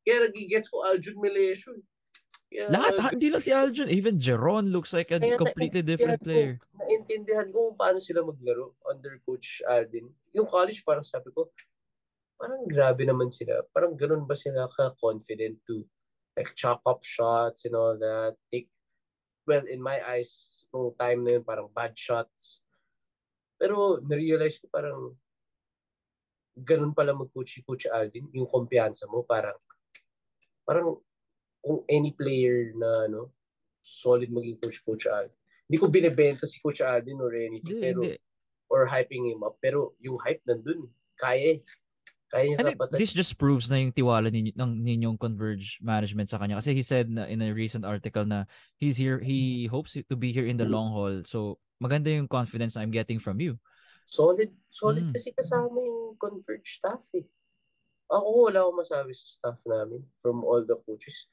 [0.03, 1.77] Kaya nagigets ko Aljun Melesio.
[2.49, 3.93] Kaya, Lahat, ha, hindi lang si Aljun.
[3.93, 6.53] Even Jeron looks like a completely different ko- player.
[6.81, 10.09] Naintindihan ko kung paano sila maglaro under Coach Aldin.
[10.33, 11.53] Yung college, parang sabi ko,
[12.41, 13.61] parang grabe naman sila.
[13.69, 15.85] Parang ganun ba sila ka-confident to
[16.41, 18.33] like chop up shots and all that.
[18.49, 18.73] Take,
[19.49, 22.61] well, in my eyes, nung time na yun, parang bad shots.
[23.57, 25.17] Pero narealize ko parang
[26.53, 28.29] ganun pala mag-coach si Coach Aldin.
[28.37, 29.57] Yung kumpiyansa mo, parang
[30.69, 31.01] parang
[31.65, 33.33] kung any player na ano,
[33.81, 35.33] solid maging coach Coach Aldin.
[35.65, 38.21] Hindi ko binebenta si Coach Aldin or anything, Hindi, pero hindi.
[38.69, 39.57] or hyping him up.
[39.65, 40.93] Pero yung hype nandun.
[41.17, 41.61] Kaya eh.
[42.29, 42.93] Kaya niya dapat.
[42.93, 46.61] this just proves na yung tiwala ninyo, ng ninyong Converge management sa kanya.
[46.61, 48.45] Kasi he said na in a recent article na
[48.77, 50.75] he's here, he hopes to be here in the Mm.
[50.77, 51.17] long haul.
[51.25, 53.57] So, maganda yung confidence I'm getting from you.
[54.05, 54.53] Solid.
[54.69, 55.13] Solid Mm.
[55.17, 57.25] kasi kasama yung Converge staff eh.
[58.09, 61.29] Ako wala akong masabi sa staff namin from all the coaches.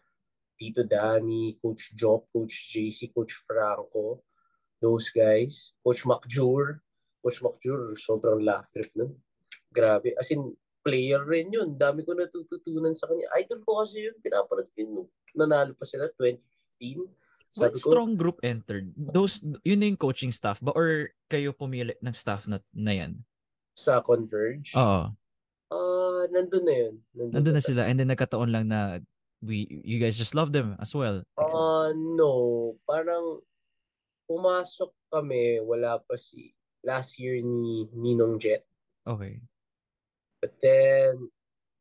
[0.55, 4.23] Tito Danny, Coach Job, Coach JC, Coach Franco,
[4.79, 5.75] those guys.
[5.83, 6.79] Coach McJur.
[7.19, 9.11] Coach McJur, sobrang laugh trip nun.
[9.75, 10.15] Grabe.
[10.15, 10.55] As in,
[10.85, 11.73] player rin yun.
[11.73, 13.25] Dami ko natututunan sa kanya.
[13.41, 14.15] Idol ko kasi yun.
[14.21, 14.91] Pinapanood ko yun.
[15.33, 17.09] Nanalo pa sila 2015.
[17.55, 18.93] What Sabi ko, strong group entered?
[18.93, 20.75] Those, yun na yung coaching staff ba?
[20.77, 23.25] Or kayo pumili ng staff na, na yan?
[23.75, 24.71] sa Converge.
[24.73, 25.11] Oo.
[25.69, 26.93] Ah, nandun na yun.
[27.13, 27.83] Nandun na sila.
[27.85, 29.03] And then nagkataon lang na
[29.43, 31.21] we you guys just love them as well.
[31.37, 32.31] Ah, no.
[32.87, 33.43] Parang
[34.25, 38.63] pumasok kami, wala pa si last year ni Ninong Jet.
[39.05, 39.43] Okay.
[40.45, 41.33] But then,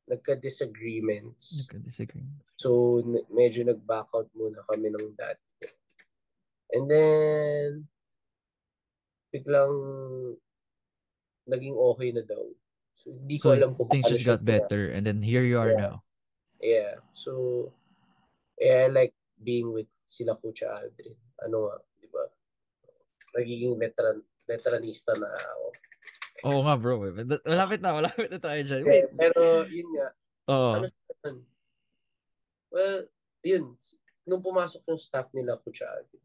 [0.09, 1.69] nagka-disagreements.
[1.69, 2.25] Nagka-disagree.
[2.57, 5.37] So, medyo nag-back out muna kami ng dad.
[5.37, 5.69] ko.
[6.73, 7.85] And then,
[9.29, 9.77] biglang
[11.45, 12.41] naging okay na daw.
[12.97, 15.77] So, hindi ko So alam kung things just got better and then here you are
[15.77, 15.85] Yeah.
[15.85, 15.95] now.
[16.65, 17.05] Yeah.
[17.12, 17.69] So,
[18.57, 19.12] yeah, I like
[19.45, 21.21] being with sila Coach Aldrin.
[21.45, 22.25] Ano nga, di ba?
[23.37, 25.69] Nagiging veteran, veteranista na ako.
[26.45, 27.09] Oo nga bro.
[27.09, 27.13] eh.
[27.49, 28.83] Malapit na, malapit na tayo dyan.
[28.85, 29.09] Eh, Wait.
[29.17, 30.09] pero, yun nga.
[30.53, 30.71] Oo.
[30.77, 30.87] Ano?
[32.69, 33.09] Well,
[33.41, 33.73] yun.
[34.29, 36.25] Nung pumasok yung staff nila, Aldrin,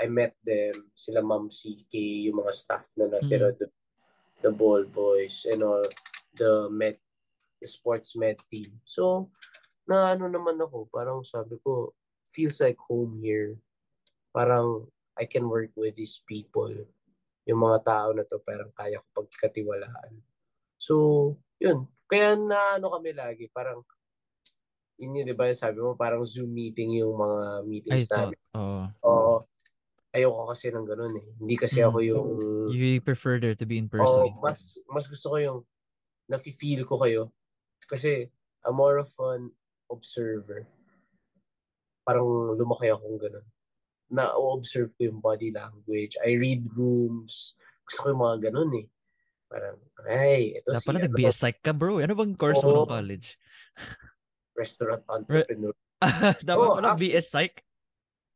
[0.00, 1.92] I met them, sila Ma'am CK,
[2.26, 3.68] yung mga staff na natira, the,
[4.40, 5.84] the ball boys, and all,
[6.34, 6.96] the med,
[7.60, 8.80] the sports med team.
[8.88, 9.28] So,
[9.84, 11.92] na ano naman ako, parang sabi ko,
[12.30, 13.58] feels like home here.
[14.32, 14.86] Parang
[15.18, 16.70] I can work with these people.
[17.50, 20.14] Yung mga tao na to, parang kaya ko pagkatiwalaan.
[20.78, 20.94] So,
[21.58, 21.90] yun.
[22.06, 23.82] Kaya na ano kami lagi, parang
[24.94, 28.38] yun yun, di ba, sabi mo, parang Zoom meeting yung mga I meetings thought, namin.
[28.54, 28.82] oo.
[29.02, 29.34] Oo.
[30.10, 31.26] Ayoko kasi ng ganun eh.
[31.40, 31.86] Hindi kasi Mm.
[31.88, 32.28] ako yung...
[32.70, 34.30] You really prefer there to be in Oo, person.
[34.42, 35.58] mas, mas gusto ko yung
[36.28, 37.32] nafe-feel ko kayo.
[37.88, 38.28] Kasi
[38.62, 39.50] I'm more of an
[39.88, 40.68] observer.
[42.04, 42.26] Parang
[42.58, 43.46] lumaki akong ganun.
[44.10, 46.18] Na-observe ko yung body language.
[46.20, 47.54] I read rooms.
[47.86, 48.86] Gusto ko yung mga ganun eh.
[49.50, 51.98] Parang, ay, ito Dapat si pala ano, nag-BS Psych ka bro.
[51.98, 52.86] Ano bang course mo Oo.
[52.86, 53.34] ng college?
[54.60, 55.74] restaurant entrepreneur.
[56.48, 57.56] Dapat Oo, pala BS Psych.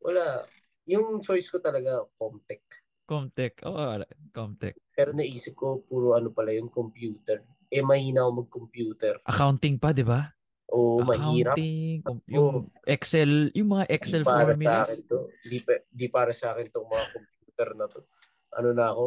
[0.00, 0.42] Wala.
[0.88, 2.64] Yung choice ko talaga, Comtech.
[3.04, 3.60] Comtech.
[3.64, 4.00] Oo,
[4.32, 4.76] Comtech.
[4.92, 7.44] Pero naisip ko, puro ano pala yung computer.
[7.72, 9.20] Eh, mahina ako mag-computer.
[9.24, 10.28] Accounting pa, di ba?
[10.74, 11.54] Oo, mahirap.
[12.26, 14.88] Yung Excel, yung mga Excel Di para sa formulas.
[14.90, 15.20] akin to.
[15.46, 18.00] Di, pa- di para sa akin tong mga computer na to.
[18.58, 19.06] Ano na ako,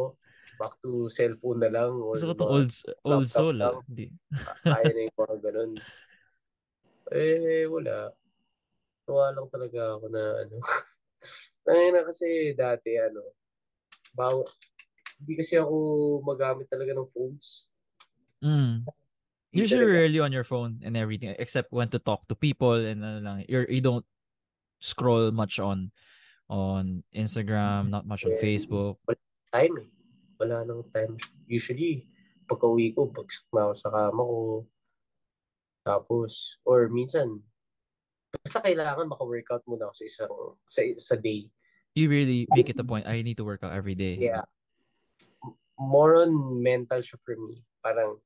[0.56, 1.92] back to cellphone na lang.
[1.92, 2.70] Or Gusto ko itong old,
[3.04, 3.54] old soul.
[3.60, 3.76] lang.
[3.76, 3.84] Ah.
[3.84, 4.06] Hindi.
[4.64, 5.72] Kaya na yung mga ganun.
[7.12, 7.96] Eh, wala.
[9.04, 10.56] Tuwa lang talaga ako na ano.
[11.68, 13.36] Ngayon na kasi dati ano,
[14.16, 14.40] bawa,
[15.20, 15.74] hindi kasi ako
[16.24, 17.68] magamit talaga ng phones.
[18.40, 18.88] Mm.
[19.58, 19.98] Usually talaga.
[20.06, 23.36] rarely on your phone and everything except when to talk to people and ano lang
[23.50, 24.06] you're you don't
[24.78, 25.90] scroll much on
[26.48, 28.40] on Instagram, not much on Yeah.
[28.40, 28.96] Facebook.
[29.52, 29.88] Time eh.
[30.40, 31.18] Wala nang time.
[31.44, 32.08] Usually,
[32.48, 34.40] pagka uwi ko, bagsak na ako sa kama ko.
[35.84, 37.44] Tapos, or minsan,
[38.32, 40.32] basta kailangan maka-workout muna ako sa isang,
[40.64, 41.48] sa, sa day.
[41.92, 43.04] You really make it a point.
[43.08, 44.16] I need to work out every day.
[44.16, 44.46] Yeah.
[45.78, 47.62] more on mental siya for me.
[47.82, 48.18] Parang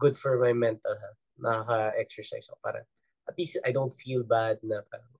[0.00, 1.20] good for my mental health.
[1.36, 2.58] Nakaka-exercise ako.
[2.64, 2.86] Parang
[3.28, 5.12] at least I don't feel bad na parang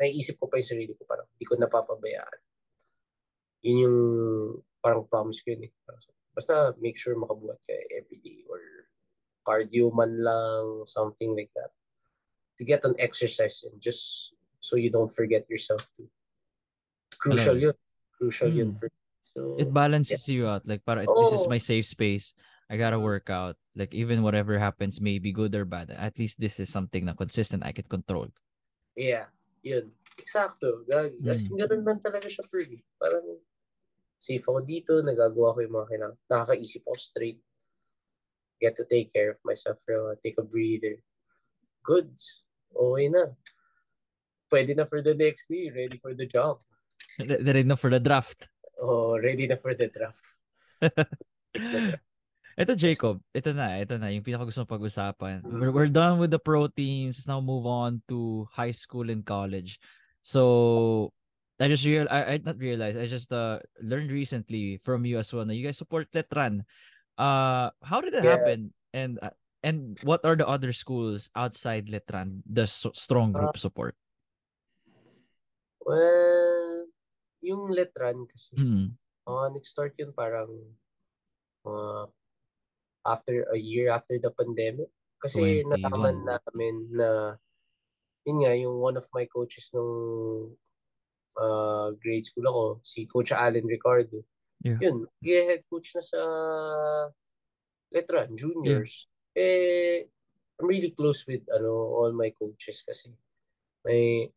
[0.00, 1.04] naiisip ko pa yung sarili ko.
[1.04, 2.40] Parang hindi ko napapabayaan.
[3.62, 3.98] Yun yung
[4.80, 5.72] parang promise ko yun eh.
[6.32, 8.88] Basta make sure makabuhat ka everyday or
[9.44, 11.70] cardio man lang, something like that.
[12.56, 14.32] To get an exercise in just
[14.64, 16.08] so you don't forget yourself too.
[17.20, 17.76] Crucial yun.
[18.16, 18.56] Crucial mm.
[18.56, 18.88] yun for
[19.32, 20.34] So it balances yeah.
[20.34, 20.68] you out.
[20.68, 21.16] Like para oh.
[21.24, 22.36] this is my safe space.
[22.72, 23.60] I gotta work out.
[23.76, 25.92] Like even whatever happens may be good or bad.
[25.92, 28.32] At least this is something na consistent I can control.
[28.96, 29.28] Yeah.
[29.60, 29.92] Yun.
[30.16, 30.88] Eksakto.
[30.88, 31.52] Gag mm.
[31.52, 32.80] Ganun lang talaga siya for me.
[32.96, 33.36] Parang
[34.16, 36.18] safe ako dito, nagagawa ko yung mga kailangan.
[36.32, 37.40] Nakakaisip ako straight.
[38.56, 40.96] Get to take care of myself for Take a breather.
[41.84, 42.40] Goods.
[42.72, 43.36] Okay na.
[44.48, 45.68] Pwede na for the next day.
[45.68, 46.64] Ready for the job.
[47.20, 48.48] Ready na for the draft.
[48.80, 50.24] Oh, ready na for the draft.
[52.58, 55.40] ito Jacob, ito na, ito na yung pinaka gusto pag-usapan.
[55.44, 57.16] We're, we're done with the pro teams.
[57.16, 59.80] Let's now move on to high school and college.
[60.22, 61.12] So
[61.62, 65.30] I just real I, I not realized I just uh learned recently from you as
[65.30, 66.66] well that you guys support Letran.
[67.14, 68.34] Uh how did it yeah.
[68.38, 73.54] happen and uh, and what are the other schools outside Letran the so, strong group
[73.54, 73.94] uh, support?
[75.82, 76.86] Well,
[77.42, 78.94] yung Letran kasi, mm.
[79.26, 80.50] uh, nag-start yun parang
[81.66, 82.06] uh,
[83.06, 84.90] after a year after the pandemic.
[85.22, 85.70] Kasi 21.
[85.70, 87.08] nalaman namin na
[88.26, 90.54] yun nga, yung one of my coaches nung
[91.38, 94.22] uh, grade school ako, si Coach Allen Ricardo.
[94.62, 94.78] Yeah.
[94.78, 96.20] Yun, head coach na sa
[97.90, 99.10] Letran, juniors.
[99.34, 99.42] Yeah.
[99.42, 99.98] Eh,
[100.60, 103.10] I'm really close with ano all my coaches kasi
[103.82, 104.30] may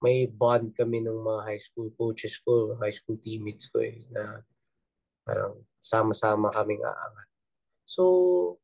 [0.00, 4.40] may bond kami ng mga high school coaches ko, high school teammates ko eh, na
[5.26, 7.28] parang sama-sama kaming aangat.
[7.88, 8.04] So,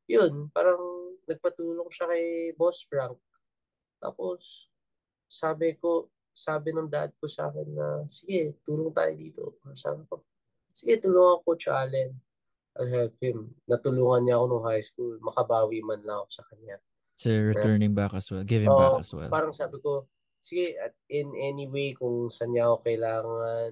[0.05, 3.17] yun, parang nagpatulong siya kay Boss Frank.
[3.97, 4.69] Tapos,
[5.25, 9.43] sabi ko, sabi ng dad ko sa akin na, sige, tulong tayo dito.
[9.73, 10.29] Sabi ko,
[10.69, 12.13] sige, tulungan ko Coach Allen.
[12.77, 13.55] I'll help him.
[13.65, 15.17] Natulungan niya ako nung high school.
[15.25, 16.77] Makabawi man lang ako sa kanya.
[17.17, 18.45] So, returning back as well.
[18.45, 19.31] Giving oh, back as well.
[19.33, 20.11] Parang sabi ko,
[20.45, 23.71] sige, at in any way, kung saan niya ako kailangan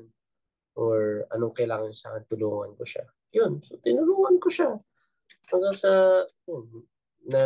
[0.78, 3.04] or anong kailangan sa akin, tulungan ko siya.
[3.36, 4.72] Yun, so tinulungan ko siya.
[5.50, 5.90] Hanggang sa,
[6.48, 6.86] yun,
[7.28, 7.42] na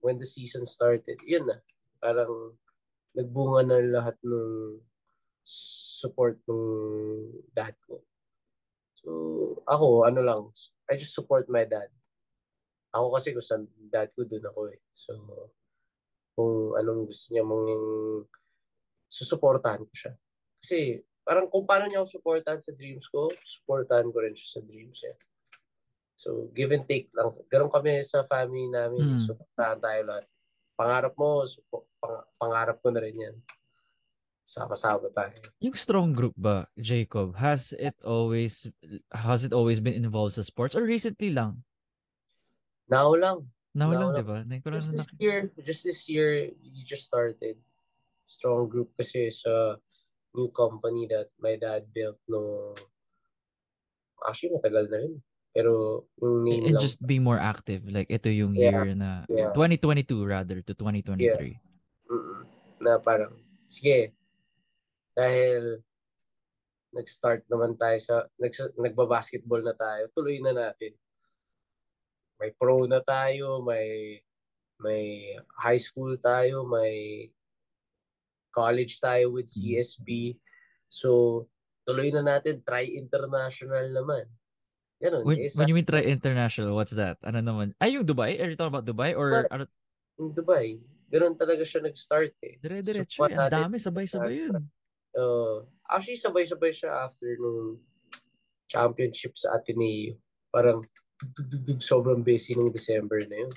[0.00, 1.60] when the season started, yun na,
[2.00, 2.56] parang
[3.12, 4.80] nagbunga na lahat ng
[5.44, 6.64] support ng
[7.52, 8.00] dad ko.
[9.02, 9.10] So,
[9.66, 10.42] ako, ano lang,
[10.86, 11.90] I just support my dad.
[12.94, 14.78] Ako kasi kung saan dad ko, dun ako eh.
[14.94, 15.12] So,
[16.32, 17.68] kung anong gusto niya mong
[19.12, 20.12] susuportahan ko siya.
[20.62, 24.60] Kasi parang kung paano niya ako suportahan sa dreams ko, suportahan ko rin siya sa
[24.64, 25.14] dreams niya.
[26.22, 27.34] So, give and take lang.
[27.50, 29.18] Ganun kami sa family namin.
[29.18, 29.26] Mm.
[29.26, 30.24] Suportahan tayo lahat.
[30.78, 31.42] Pangarap mo,
[31.98, 33.36] pang, pangarap ko na rin yan.
[34.46, 35.34] Sama-sama tayo.
[35.58, 38.70] Yung strong group ba, Jacob, has it always
[39.10, 41.66] has it always been involved sa sports or recently lang?
[42.86, 43.50] Now lang.
[43.74, 44.38] Now, now lang, di ba?
[44.78, 47.58] Just this year, just this year, you just started
[48.28, 49.74] strong group kasi sa
[50.32, 52.72] new company that my dad built no
[54.24, 55.14] actually matagal na rin
[55.52, 59.28] pero yung name And lang, just be more active like ito yung yeah, year na
[59.28, 59.52] yeah.
[59.52, 61.56] 2022 rather to 2023 yeah.
[62.80, 63.36] na parang
[63.68, 64.16] sige
[65.12, 65.84] dahil
[66.92, 70.96] nag-start naman tayo sa nag, nagba-basketball na tayo tuloy na natin
[72.40, 74.18] may pro na tayo may
[74.80, 77.28] may high school tayo may
[78.52, 79.80] college tayo with mm-hmm.
[79.80, 80.36] CSB.
[80.92, 81.42] So,
[81.88, 84.28] tuloy na natin, try international naman.
[85.02, 85.26] Ganun.
[85.26, 87.18] When, Isa, when you mean try international, what's that?
[87.26, 87.74] Ano naman?
[87.82, 88.38] Ay, yung Dubai?
[88.38, 89.18] Are you talking about Dubai?
[89.18, 89.66] Or ano?
[90.14, 90.78] Yung Dubai.
[91.10, 92.62] Ganun talaga siya nag-start eh.
[92.62, 93.18] Dire-diretso.
[93.18, 94.62] So, ang dami, sabay-sabay yun.
[95.12, 97.82] Uh, actually, sabay-sabay siya after nung
[98.70, 100.14] championship sa Ateneo.
[100.54, 100.78] Parang
[101.18, 103.52] dug, sobrang busy nung December na yun.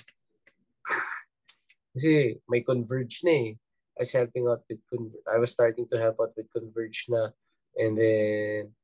[1.95, 3.49] Kasi may converge na eh.
[3.95, 4.83] I was helping out with
[5.23, 7.31] I was starting to help out with Converge na
[7.79, 8.75] and then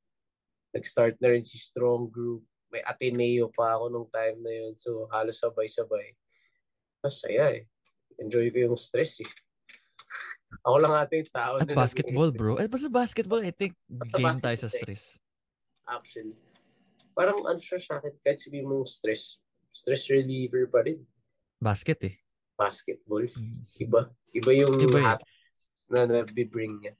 [0.71, 4.73] nag-start na rin si Strong Group may Ateneo pa ako nung time na yun.
[4.79, 6.15] So halos sabay-sabay.
[7.03, 7.67] Masaya eh.
[8.17, 9.29] Enjoy ko yung stress eh.
[10.67, 12.55] Ako lang ating tao at basketball bro.
[12.55, 15.19] At basta basketball I think game tayo sa stress.
[15.87, 16.37] Actually.
[17.11, 19.41] Parang ano siya sa akin kahit sabihin mong stress
[19.71, 21.03] stress reliever pa rin.
[21.59, 22.15] Basket eh.
[22.55, 23.25] Basketball.
[23.25, 23.59] Mm.
[23.83, 24.01] iba.
[24.31, 25.21] Iba yung Iba hat
[25.91, 26.95] na nabibring niya.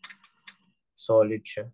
[0.97, 1.71] Solid siya.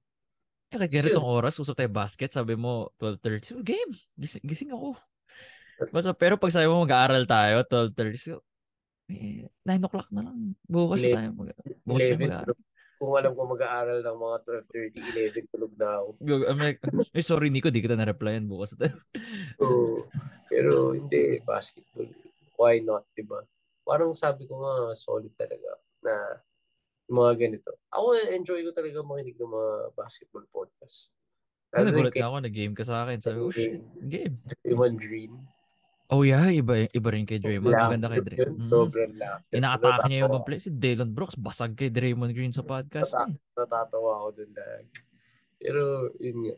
[0.68, 3.56] Eh, kahit ganitong oras, usap tayo basket, sabi mo, 12.30.
[3.56, 3.92] So, game!
[4.20, 5.00] Gising, gising ako.
[5.80, 8.44] Basta, pero pag sabi mo mag-aaral tayo, 12.30, so,
[9.08, 10.60] eh, 9 o'clock na lang.
[10.68, 11.30] Bukas 11, tayo.
[11.40, 11.56] Mag-
[11.88, 12.58] bukas 11, tayo mag-aaral.
[12.98, 16.08] Kung alam ko mag-aaral ng mga 12.30, 11, tulog na ako.
[16.50, 16.80] I'm like,
[17.16, 18.98] eh, sorry Nico, di kita na-replyan bukas tayo.
[20.52, 22.12] pero hindi, basketball.
[22.60, 23.46] Why not, diba?
[23.88, 26.42] Parang sabi ko nga, solid talaga na
[27.08, 27.72] mga ganito.
[27.92, 31.12] Ako, enjoy ko talaga makinig ng mga basketball podcast.
[31.76, 33.20] Ano, nagulat na ako, nag-game ka sa akin.
[33.20, 34.36] Sabi oh, shit, game.
[34.64, 35.34] Draymond Green.
[36.08, 37.76] Oh yeah, iba iba rin kay Draymond.
[37.76, 38.64] Maganda kay Draymond.
[38.64, 38.64] Mm.
[38.64, 39.56] Sobrang laughter.
[39.60, 40.60] Inaatake niya yung mga play.
[40.64, 43.12] Si Dalen Brooks, basag kay Draymond Green sa podcast.
[43.12, 44.86] Nat- natatawa ako dun dahil.
[45.60, 45.82] Pero,
[46.24, 46.56] yun nga.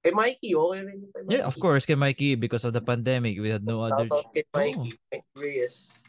[0.00, 1.34] Kay Mikey, okay rin yung kay Mikey.
[1.38, 4.08] Yeah, of course, kay Mikey, because of the pandemic, we had no other...
[4.10, 5.22] Shout kay Mikey, oh.
[5.38, 6.02] Reyes.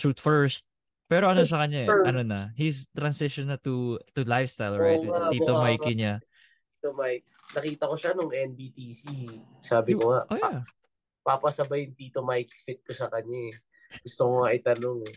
[0.00, 0.67] Shoot first.
[1.08, 2.04] Pero ano sa kanya, first.
[2.04, 5.00] ano na, he's transition na to to lifestyle, right?
[5.00, 6.20] Oh, Tito uh, Mikey niya.
[6.78, 7.24] Tito Mike.
[7.56, 9.02] Nakita ko siya nung NBTC.
[9.64, 10.62] Sabi ko nga, oh, yeah
[11.28, 13.54] papasabay yung Tito Mike fit ko sa kanya eh.
[14.00, 15.16] Gusto ko nga itanong eh.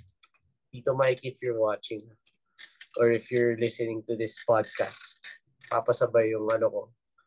[0.76, 2.04] Tito Mike, if you're watching
[3.00, 5.00] or if you're listening to this podcast,
[5.72, 6.82] papasabay yung ano ko,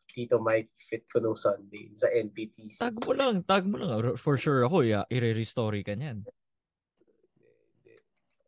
[0.05, 2.77] Tito Mike fit ko nung Sunday sa NPTC.
[2.77, 4.13] Tag mo lang, tag mo lang.
[4.21, 6.21] For sure ako, yeah, i-re-story ka niyan.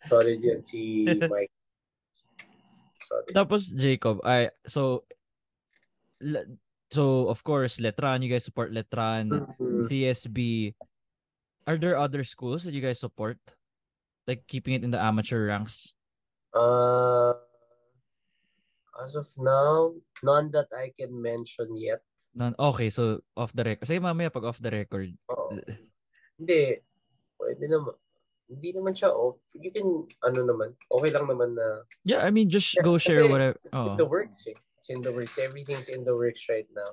[0.07, 1.53] Sorry dyan, si Mike.
[3.07, 3.29] Sorry.
[3.31, 5.03] Tapos, Jacob, I, so,
[6.87, 9.83] So, of course, Letran, you guys support Letran, mm-hmm.
[9.91, 10.71] CSB.
[11.67, 13.37] Are there other schools that you guys support?
[14.23, 15.95] Like keeping it in the amateur ranks?
[16.55, 17.35] Uh,
[19.03, 21.99] as of now, none that I can mention yet.
[22.35, 22.55] None.
[22.55, 23.87] Okay, so off the record.
[23.87, 25.11] Sige mamaya pag off the record.
[25.27, 25.59] Oo.
[26.39, 26.79] Hindi.
[27.35, 27.95] Pwede naman.
[28.47, 29.43] Hindi naman siya off.
[29.51, 31.83] You can, ano naman, okay lang naman na.
[32.07, 33.59] Yeah, I mean, just go share whatever.
[33.75, 33.99] Oh.
[33.99, 34.55] The works eh
[34.87, 35.37] it's in the works.
[35.37, 36.91] Everything's in the works right now.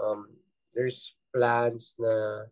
[0.00, 0.28] Um,
[0.74, 2.48] there's plans na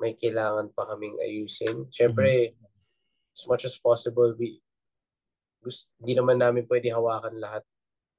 [0.00, 1.92] may kailangan pa kaming ayusin.
[1.92, 3.36] Siyempre, mm-hmm.
[3.36, 4.62] as much as possible, we
[5.60, 7.66] gusto, di naman namin pwede hawakan lahat.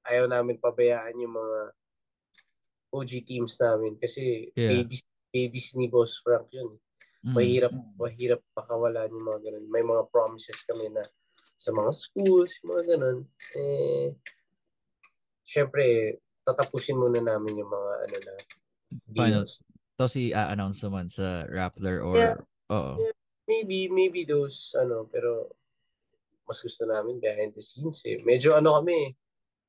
[0.06, 1.58] Ayaw namin pabayaan yung mga
[2.90, 4.70] OG teams namin kasi yeah.
[4.76, 5.02] babies,
[5.32, 6.78] babies ni Boss Frank yun.
[7.20, 7.34] Mm.
[7.36, 9.66] Mahirap, mahirap pakawalan yung mga ganun.
[9.68, 11.04] May mga promises kami na
[11.60, 13.28] sa mga schools, mga ganun.
[13.60, 14.16] Eh,
[15.44, 16.16] syempre,
[16.48, 18.34] tatapusin muna namin yung mga ano na
[19.04, 19.60] deals.
[20.00, 22.36] Tapos i-announce naman sa Rappler or yeah,
[22.72, 23.04] oo.
[23.04, 23.14] Yeah,
[23.44, 25.52] maybe maybe those ano pero
[26.48, 28.18] mas gusto namin behind the scenes eh.
[28.26, 29.06] Medyo ano kami,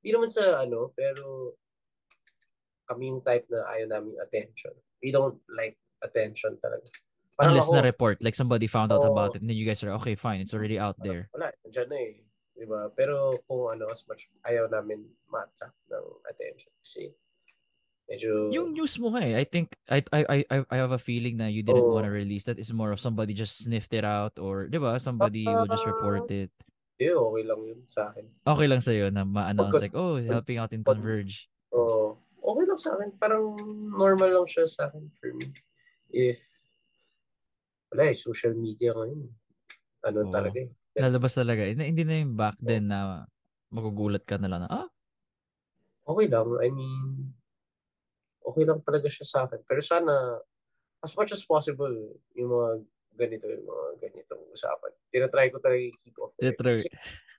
[0.01, 1.53] hindi naman sa ano, pero
[2.89, 4.73] kami yung type na ayaw namin attention.
[4.97, 6.89] We don't like attention talaga.
[7.39, 9.83] Unless ako, na report, like somebody found out oh, about it and then you guys
[9.83, 11.31] are, okay, fine, it's already out there.
[11.31, 12.13] Wala, dyan na eh.
[12.51, 12.91] Diba?
[12.93, 15.01] Pero kung ano, as much, ayaw namin
[15.31, 16.69] ma-attract ng attention.
[16.83, 17.09] Kasi
[18.05, 18.51] medyo...
[18.53, 21.63] Yung news mo eh, I think, I, I, I, I have a feeling na you
[21.63, 21.95] didn't oh.
[21.95, 22.59] want to release that.
[22.59, 25.87] It's more of somebody just sniffed it out or, di ba, somebody uh, will just
[25.87, 26.51] report it.
[27.01, 28.29] Yeah, okay lang yun sa akin.
[28.45, 31.49] Okay lang sa'yo na ma-announce like, oh, helping out in Converge.
[31.73, 32.21] Oo.
[32.21, 33.09] Oh, okay lang sa akin.
[33.17, 33.57] Parang
[33.97, 35.49] normal lang siya sa akin for me.
[36.13, 36.45] If,
[37.91, 39.21] wala eh, social media ngayon.
[40.07, 40.31] Ano oh.
[40.33, 40.71] talaga eh.
[40.95, 41.67] Lalabas talaga.
[41.67, 43.27] Hindi, hindi na yung back then na
[43.71, 44.87] magugulat ka na lang na, ah?
[46.03, 46.47] Okay lang.
[46.59, 47.31] I mean,
[48.43, 49.63] okay lang talaga siya sa akin.
[49.63, 50.39] Pero sana,
[50.99, 51.93] as much as possible,
[52.35, 52.69] yung mga
[53.15, 54.91] ganito, yung mga ganitong usapan.
[55.11, 56.33] Tinatry ko talaga i-keep off.
[56.35, 56.83] Tinatry.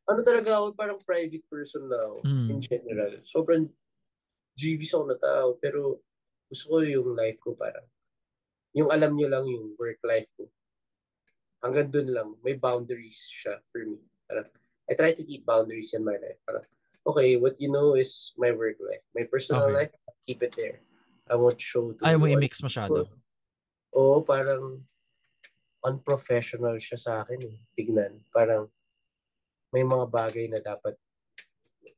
[0.03, 2.49] ano talaga ako, parang private person na ako, mm.
[2.51, 3.13] in general.
[3.23, 3.65] Sobrang
[4.57, 6.01] GVs ako na tao, pero
[6.49, 7.87] gusto ko yung life ko parang,
[8.73, 10.49] yung alam nyo lang yung work life ko
[11.63, 14.03] hanggang dun lang, may boundaries siya for me.
[14.27, 14.51] Parang,
[14.91, 16.43] I try to keep boundaries in my life.
[16.43, 16.67] Parang,
[17.07, 19.07] okay, what you know is my work life.
[19.15, 19.87] My personal okay.
[19.87, 19.93] life,
[20.27, 20.83] keep it there.
[21.31, 23.07] I won't show to Ayaw mo i-mix masyado.
[23.95, 24.83] Oo, parang
[25.87, 27.57] unprofessional siya sa akin eh.
[27.79, 28.19] Tignan.
[28.35, 28.67] Parang
[29.71, 30.99] may mga bagay na dapat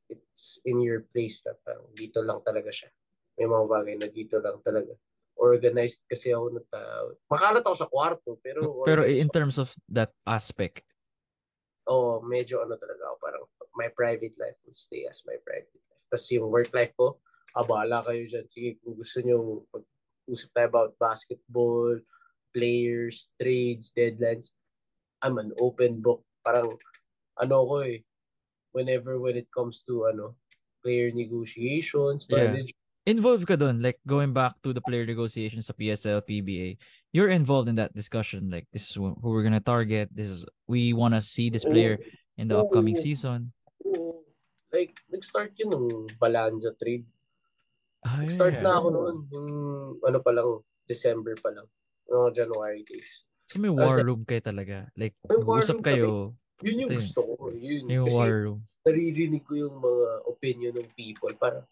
[0.07, 2.93] it's in your place na parang dito lang talaga siya.
[3.35, 4.93] May mga bagay na dito lang talaga
[5.35, 7.15] organized kasi ako na tao.
[7.27, 8.83] Makalat ako sa kwarto, pero...
[8.87, 10.87] Pero in terms of that aspect?
[11.85, 13.43] Oo, oh, medyo ano talaga ako, parang
[13.75, 16.05] my private life will stay as my private life.
[16.07, 17.19] Tapos yung work life ko,
[17.53, 18.47] abala kayo dyan.
[18.47, 21.99] Sige, kung gusto nyo mag-usap tayo about basketball,
[22.55, 24.55] players, trades, deadlines,
[25.19, 26.23] I'm an open book.
[26.41, 26.71] Parang,
[27.37, 28.01] ano ko eh,
[28.71, 30.39] whenever when it comes to, ano,
[30.79, 32.55] player negotiations, yeah
[33.05, 36.77] involved ka doon like going back to the player negotiations sa PSL PBA
[37.13, 40.93] you're involved in that discussion like this is who we're gonna target this is we
[40.93, 42.01] want to see this player
[42.35, 43.53] in the upcoming season
[44.75, 45.87] Like, nag-start yun nung
[46.19, 47.07] Balanza trade.
[48.03, 49.15] Ay, Nag-start na ako noon.
[49.31, 49.49] Yung
[50.03, 51.63] ano pa lang, December pa lang.
[52.11, 53.23] No, January days.
[53.47, 54.91] So may war room kayo talaga.
[54.99, 56.35] Like, usap kayo.
[56.59, 57.33] Yun yung gusto ko.
[57.55, 57.87] Yun.
[57.87, 58.59] Yung war room.
[58.85, 61.31] naririnig ko yung mga opinion ng people.
[61.39, 61.63] Para,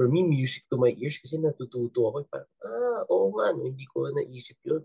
[0.00, 2.24] for me, music to my ears kasi natututo ako.
[2.24, 4.80] Parang, ah, oo nga, no, hindi ko naisip yun.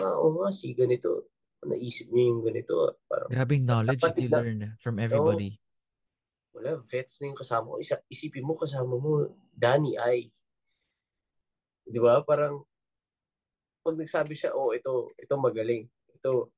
[0.00, 1.28] Ah, oo nga, si ganito.
[1.60, 2.96] Naisip niyo yung ganito.
[3.04, 5.60] Parang, Grabe yung knowledge that you na- learn from everybody.
[6.56, 7.76] wala, vets na yung kasama ko.
[7.84, 10.32] Isa, isipin mo, kasama mo, Danny I.
[11.84, 12.24] Di ba?
[12.24, 12.64] Parang,
[13.84, 15.84] pag nagsabi siya, oh, ito, ito magaling.
[16.16, 16.48] Ito,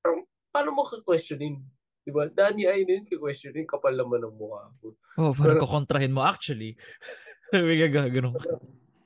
[0.00, 1.60] parang, paano mo ka-questionin?
[2.08, 2.24] Di ba?
[2.24, 4.96] Danny I na yun, ka-questionin, kapal naman ng mukha ko.
[5.20, 6.72] Oh, parang Pero- kukontrahin mo actually.
[7.52, 8.32] May gagano.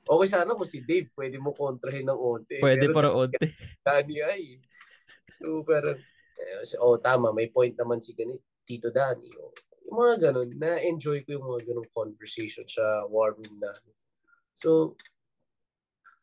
[0.07, 2.63] Okay sana kung si Dave, pwede mo kontrahin ng onte.
[2.63, 3.43] Pwede Pero para onte.
[3.83, 4.55] Danny I.
[5.43, 9.27] So, eh, oh, tama, may point naman si ganito, Tito Danny.
[9.35, 9.51] Oh.
[9.91, 13.75] Yung mga ganun, na-enjoy ko yung mga ganun conversation sa war room na.
[14.63, 14.95] So,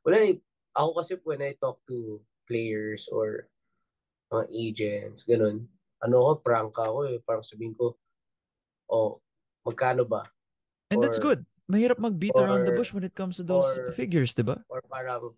[0.01, 0.41] wala eh.
[0.73, 3.53] Ako kasi when I talk to players or
[4.33, 5.69] mga agents, ganun,
[6.01, 7.21] ano ko, prank ako eh.
[7.21, 7.97] Parang sabihin ko,
[8.89, 9.21] oh,
[9.65, 10.25] magkano ba?
[10.91, 11.41] And that's Or- good.
[11.71, 14.59] Mahirap mag-beat around the or- bush when it comes to those or- figures, di ba?
[14.67, 15.37] or parang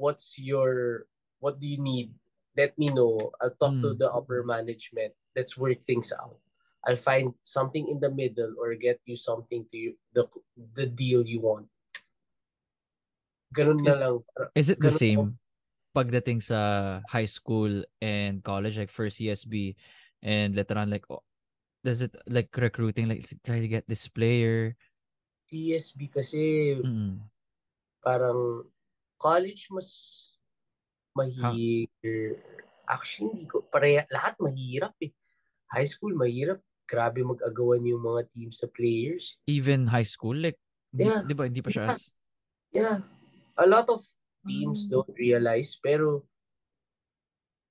[0.00, 1.04] what's your
[1.44, 2.08] what do you need
[2.56, 4.00] let me know i'll talk to Mm.
[4.00, 6.40] the upper management let's work things out
[6.88, 10.24] i'll find something in the middle or get you something to you the
[10.72, 11.68] the deal you want
[13.52, 14.16] ganun na lang
[14.56, 15.24] Is it the Ganun same
[15.94, 19.74] pagdating sa high school and college, like first CSB
[20.22, 21.22] and later on, like, oh,
[21.82, 24.76] does it like recruiting, like try to get this player?
[25.50, 26.42] CSB kasi
[26.78, 27.26] Mm.
[28.06, 28.64] parang
[29.18, 29.90] college mas
[31.12, 31.58] mahirap
[32.86, 35.10] actually hindi ko pareha lahat mahirap eh
[35.74, 40.56] high school mahirap grabe mag-agawan yung mga teams sa players Even high school, like,
[40.94, 41.22] di, Yeah.
[41.26, 41.92] di ba, hindi pa siya Yeah.
[41.94, 42.02] as,
[42.70, 42.96] Yeah.
[43.58, 44.06] A lot of
[44.46, 44.90] teams Mm.
[44.90, 46.24] don't realize, pero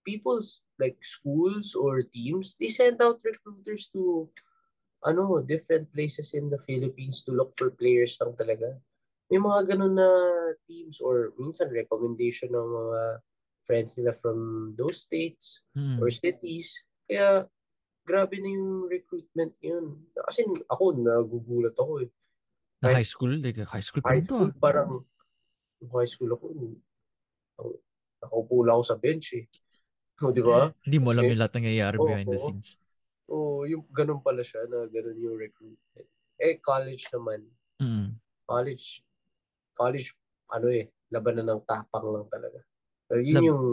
[0.06, 4.30] people's like schools or teams, they send out recruiters to
[5.06, 8.76] ano, different places in the Philippines to look for players lang talaga.
[9.32, 10.10] May mga ganun na
[10.68, 13.02] teams or minsan recommendation ng mga
[13.64, 16.02] friends nila from those states Mm.
[16.02, 16.74] or cities.
[17.08, 17.46] Kaya
[18.04, 20.04] grabe na yung recruitment yun.
[20.28, 22.10] Kasi ako, nagugulat ako eh.
[22.82, 24.60] na high school, like, high school pa high rin to, school, ah.
[24.60, 24.92] parang
[25.88, 26.46] high school ako,
[27.56, 27.80] ako-
[28.20, 29.46] nakaupo lang ako sa bench eh.
[30.20, 30.68] O, di ba?
[30.84, 32.44] Hindi mo alam yung lahat nangyayari Oo, behind the oo.
[32.44, 32.76] scenes.
[33.32, 36.08] O, yung ganun pala siya, na ganun yung recruitment.
[36.36, 37.48] Eh, college naman.
[37.80, 38.20] Mm.
[38.44, 39.00] College,
[39.72, 40.12] college,
[40.52, 42.60] ano eh, labanan ng tapang lang talaga.
[43.08, 43.64] So, yun Lab- yung,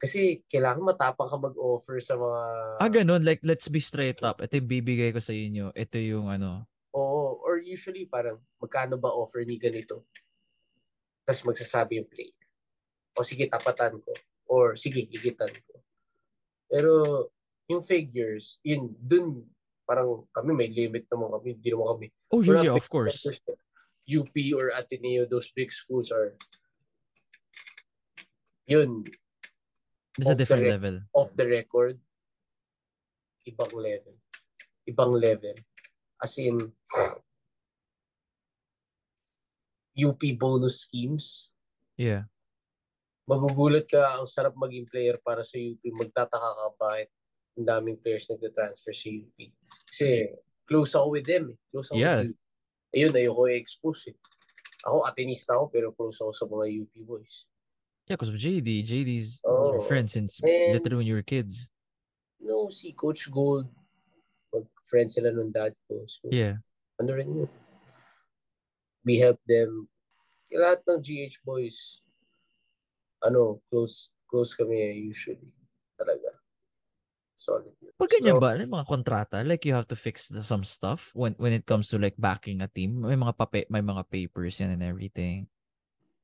[0.00, 2.40] kasi kailangan matapang ka mag-offer sa mga,
[2.80, 3.22] Ah, ganun.
[3.22, 4.42] Like, let's be straight up.
[4.42, 5.70] Ito yung bibigay ko sa inyo.
[5.70, 6.66] Ito yung ano.
[6.90, 10.02] oo, or usually parang, magkano ba offer ni ganito?
[11.30, 12.34] Tapos magsasabi yung player.
[13.14, 14.10] O sige, tapatan ko.
[14.50, 15.78] Or sige, gigitan ko.
[16.66, 16.90] Pero,
[17.70, 19.46] yung figures, yun, dun,
[19.86, 21.54] parang kami may limit naman kami.
[21.54, 22.06] Hindi naman kami.
[22.34, 23.22] Oh, yeah, yeah, of course.
[24.10, 26.34] UP or Ateneo, those big schools are,
[28.66, 29.06] yun,
[30.18, 30.96] It's a the different rec- level.
[31.14, 31.94] off the record,
[33.46, 34.18] ibang level.
[34.82, 35.54] Ibang level.
[36.18, 36.58] As in,
[39.96, 41.50] UP bonus schemes.
[41.96, 42.30] Yeah.
[43.28, 45.78] Magugulat ka, ang sarap maging player para sa UP.
[45.84, 47.08] Magtataka ka bakit
[47.58, 49.36] ang daming players nagta-transfer sa UP.
[49.86, 50.34] Kasi
[50.66, 51.54] close ako with them.
[51.54, 51.58] Eh.
[51.70, 52.18] Close ako Yeah.
[52.26, 52.40] with UP.
[52.90, 54.16] Ayun, ayoko i-expose eh.
[54.82, 57.46] Ako, atenista ako, pero close ako sa mga UP boys.
[58.08, 58.82] Yeah, because of JD.
[58.82, 59.78] JD's Oh.
[59.78, 61.70] your friend since And- literally when you were kids.
[62.40, 63.68] No, si Coach Gold,
[64.50, 66.02] mag-friend sila nung dad ko.
[66.10, 66.64] So, Yeah.
[66.98, 67.50] ano rin yun.
[69.04, 69.88] We help them.
[70.50, 72.02] Lahat ng GH boys,
[73.22, 74.76] ano, close close kami
[75.08, 75.50] usually.
[75.96, 76.36] Talaga.
[77.40, 77.96] Solid yun.
[77.96, 81.08] Pag ganyan So, ba, like mga kontrata, like you have to fix the, some stuff
[81.16, 83.00] when when it comes to like backing a team.
[83.00, 85.48] May mga pape, may mga papers yan and everything.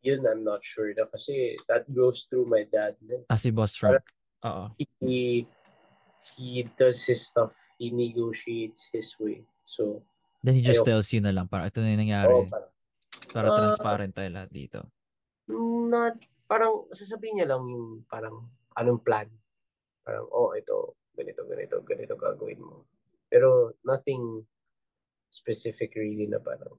[0.04, 2.94] Yun, I'm not sure na kasi that goes through my dad.
[3.00, 3.24] na.
[3.32, 4.04] Ah, si Boss Frank.
[4.44, 4.70] Oo.
[5.00, 5.48] He,
[6.36, 7.56] he does his stuff.
[7.80, 9.42] He negotiates his way.
[9.64, 10.04] So,
[10.46, 10.90] Then he just Ayoko.
[10.94, 12.30] tells you na lang, parang ito na yung nangyari.
[12.30, 12.70] oh, parang,
[13.34, 13.56] para Ah.
[13.58, 14.78] transparent tayo lahat dito.
[15.50, 16.14] not,
[16.46, 19.26] parang sasabihin niya lang yung parang anong plan.
[20.06, 22.86] Parang, oh, ito, ganito, ganito, ganito gagawin mo.
[23.26, 24.46] Pero nothing
[25.26, 26.78] specific really na parang,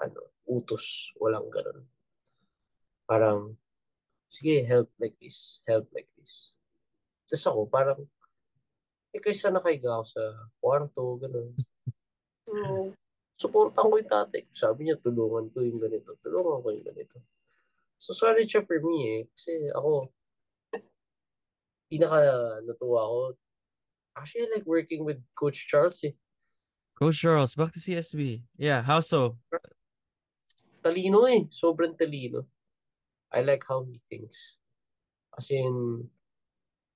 [0.00, 1.84] ano, utos, walang ganun.
[3.04, 3.60] Parang,
[4.24, 6.56] sige, help like this, help like this.
[7.28, 8.00] Tapos ako, parang,
[9.10, 10.22] Eh, kaysa nakahiga ako sa
[10.62, 11.50] kwarto, gano'n.
[12.50, 12.90] So,
[13.46, 14.42] supportan ko yung tatay.
[14.50, 16.18] Sabi niya, tulungan ko yung ganito.
[16.18, 17.22] Tulungan ko yung ganito.
[17.94, 19.22] So, solid siya for me eh.
[19.30, 20.10] Kasi ako,
[21.86, 22.18] pinaka
[22.66, 23.20] natuwa ako.
[24.18, 26.18] Actually, I like working with Coach Charles eh.
[26.98, 28.42] Coach Charles, back to CSB.
[28.58, 29.38] Yeah, how so?
[30.80, 31.46] Talino eh.
[31.48, 32.44] Sobrang talino.
[33.30, 34.58] I like how he thinks.
[35.36, 36.08] As in,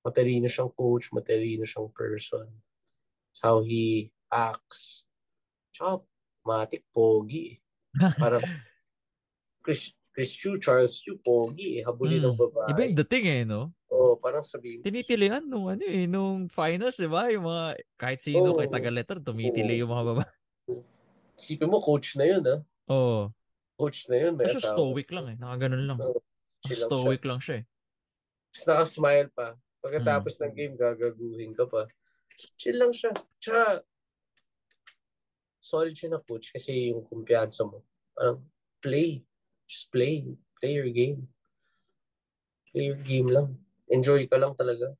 [0.05, 2.45] matalino siyang coach, matalino siyang person.
[3.31, 5.04] It's how he acts.
[5.75, 5.99] Tsaka,
[6.47, 7.51] matik, pogi.
[7.51, 7.55] eh.
[8.15, 8.39] Parang,
[9.63, 11.83] Chris, Chris Chu, Charles Chu, pogi eh.
[11.83, 12.39] Habulin ng Mm.
[12.47, 12.69] babae.
[12.71, 13.75] Iba yung dating eh, no?
[13.91, 17.27] Oo, parang sabihin, Tinitilian nung ano eh, nung finals, di ba?
[17.27, 17.65] Yung mga,
[17.99, 18.57] kahit sino, Oo.
[18.57, 20.29] kahit taga-letter, tumitili yung mga babae.
[21.35, 22.59] isipin mo, coach na yun ah.
[22.87, 23.27] Oo.
[23.75, 24.39] Coach na yun.
[24.39, 25.99] Kasi stoic lang eh, nakaganon lang.
[26.63, 26.95] Chill lang siya.
[26.95, 27.65] Stoic lang siya eh.
[28.55, 29.47] Tapos nakasmile pa.
[29.83, 30.41] Pagkatapos Mm.
[30.41, 31.83] ng game, gagaguhin ka pa.
[32.55, 33.11] Chill lang siya.
[33.37, 33.83] Tsaka,
[35.65, 37.81] solid siya na coach kasi yung kumpiyansa mo.
[38.13, 38.37] Parang,
[38.77, 39.25] play.
[39.65, 40.21] Just play.
[40.61, 41.25] Play your game.
[42.69, 43.57] Play your game lang.
[43.89, 44.93] Enjoy ka lang talaga.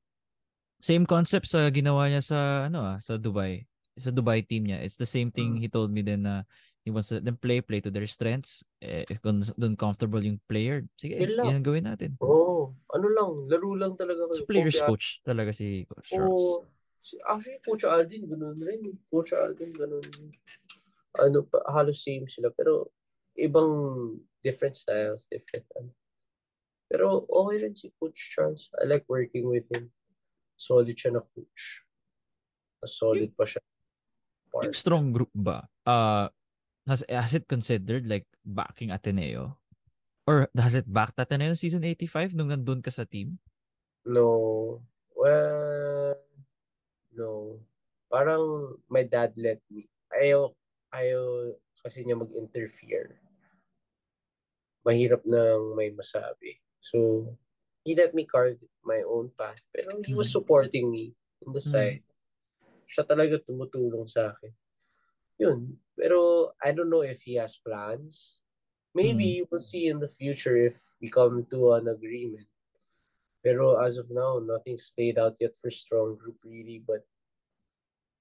[0.82, 3.62] Same concept sa ginawa niya sa ano ah, sa Dubai.
[3.94, 4.82] Sa Dubai team niya.
[4.82, 5.60] It's the same thing Mm.
[5.62, 6.42] he told me then na
[6.82, 8.62] he wants them play play to their strengths.
[8.78, 11.46] Eh, if kung doon comfortable yung player, sige, Yun lang.
[11.48, 12.10] yan gawin natin.
[12.18, 12.74] Oo.
[12.90, 14.48] ano lang, laro lang talaga So kayo.
[14.48, 14.88] players Kumpiyansa.
[14.88, 16.34] coach talaga si Coach Charles.
[16.34, 16.64] Oo.
[17.06, 18.82] Si- Actually, Coach Aldin, ganun rin.
[19.06, 20.02] Coach Aldin, ganun.
[21.22, 22.50] Ano pa, halos same sila.
[22.50, 22.90] Pero,
[23.38, 23.70] ibang
[24.42, 25.70] different styles, different.
[25.78, 25.94] Ano.
[26.90, 28.74] Pero, okay rin si Coach Charles.
[28.82, 29.94] I like working with him.
[30.58, 31.86] Solid siya na coach.
[32.82, 33.62] Mas solid pa siya.
[34.66, 34.74] Yung Part.
[34.74, 35.70] strong group ba?
[35.86, 36.26] Uh,
[36.90, 39.62] has, has it considered like backing Ateneo?
[40.26, 43.38] Or has it backed Ateneo season 85 nung nandun ka sa team?
[44.02, 44.82] No.
[45.14, 46.18] Well,
[47.16, 47.58] no.
[48.12, 49.88] Parang my dad let me.
[50.12, 50.54] Ayaw,
[50.94, 51.50] ayaw
[51.82, 53.18] kasi niya mag-interfere.
[54.86, 56.62] Mahirap nang may masabi.
[56.78, 57.26] So,
[57.82, 59.66] he let me carve my own path.
[59.74, 60.36] Pero he was Mm.
[60.38, 61.10] supporting me
[61.42, 61.72] on the Mm.
[61.74, 62.04] side.
[62.86, 64.54] Siya talaga tumutulong sa akin.
[65.42, 65.74] Yun.
[65.98, 68.38] Pero I don't know if he has plans.
[68.96, 72.48] Maybe we'll see in the future if we come to an agreement.
[73.44, 77.04] Pero as of now, nothing's laid out yet for Strong Group really, but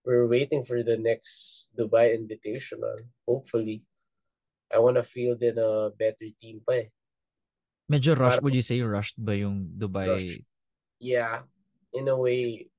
[0.06, 2.94] we're waiting for the next Dubai Invitational.
[3.26, 3.82] Hopefully.
[4.70, 6.88] I wanna field in a better team pa eh.
[7.90, 10.10] Medyo rush, Parang- would you say rushed ba yung Dubai?
[10.10, 10.42] Rushed.
[10.98, 11.46] Yeah,
[11.94, 12.70] in a way,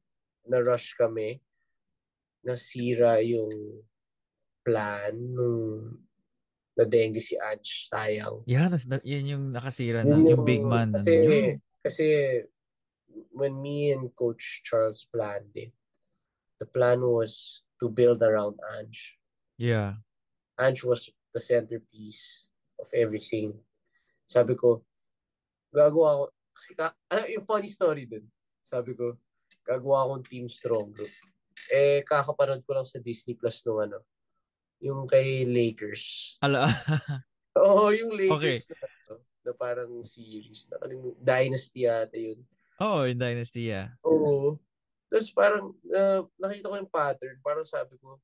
[0.46, 1.42] na-rush kami.
[2.46, 3.50] Nasira yung
[4.66, 5.98] plan nung
[6.74, 7.86] na-dengue si Ange.
[7.90, 8.42] Sayang.
[8.46, 10.14] Yeah, nas, na, yun yung nakasira na.
[10.18, 10.90] Yun Yung big man.
[10.94, 11.62] Kasi, nandun.
[11.86, 12.42] Kasi
[13.30, 15.70] when me and Coach Charles planned it,
[16.58, 19.14] the plan was to build around Ange.
[19.54, 20.02] Yeah.
[20.58, 22.50] Ange was the centerpiece
[22.82, 23.54] of everything.
[24.26, 24.82] Sabi ko,
[25.70, 26.24] gagawa ako,
[26.58, 28.26] kasi ka, ano yung funny story dun?
[28.66, 29.14] Sabi ko,
[29.62, 31.14] gagawa akong team strong group.
[31.70, 34.02] Eh, kakapanood ko lang sa Disney Plus nung ano,
[34.82, 36.34] yung kay Lakers.
[36.42, 36.66] Ala,
[37.62, 38.95] Oo, yung Lakers na, ano,
[39.46, 40.66] na parang series.
[40.66, 42.42] Nakalimu- Dynasty yata yun.
[42.76, 43.94] oh, yung Dynasty, yeah.
[44.02, 44.58] Oo.
[45.06, 47.38] Tapos parang, uh, nakita ko yung pattern.
[47.40, 48.18] Parang sabi ko,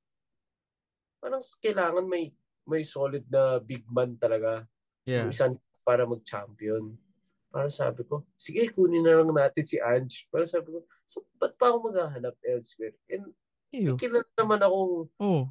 [1.23, 4.67] parang kailangan may may solid na big man talaga.
[5.03, 5.27] Yeah.
[5.27, 6.95] Yung isang para mag-champion.
[7.51, 10.25] Para sabi ko, sige, kunin na lang natin si Ange.
[10.31, 12.95] Para sabi ko, so, ba't pa ako maghahanap elsewhere?
[13.11, 13.35] And
[13.75, 13.99] Ew.
[13.99, 15.51] kilala naman akong Oh,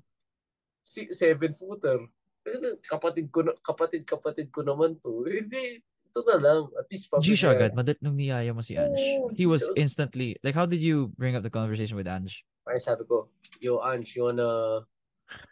[0.81, 1.99] si seven footer.
[1.99, 2.09] Eh,
[2.91, 5.25] Kapatid ko na, kapatid kapatid ko naman to.
[5.29, 6.61] Hindi, ito na lang.
[6.75, 7.71] At least G siya agad.
[7.77, 9.31] Madal nung niyaya mo si Ange.
[9.37, 12.43] He was instantly, like how did you bring up the conversation with Ange?
[12.67, 13.31] Ay, sabi ko,
[13.63, 14.83] yo Ange, you wanna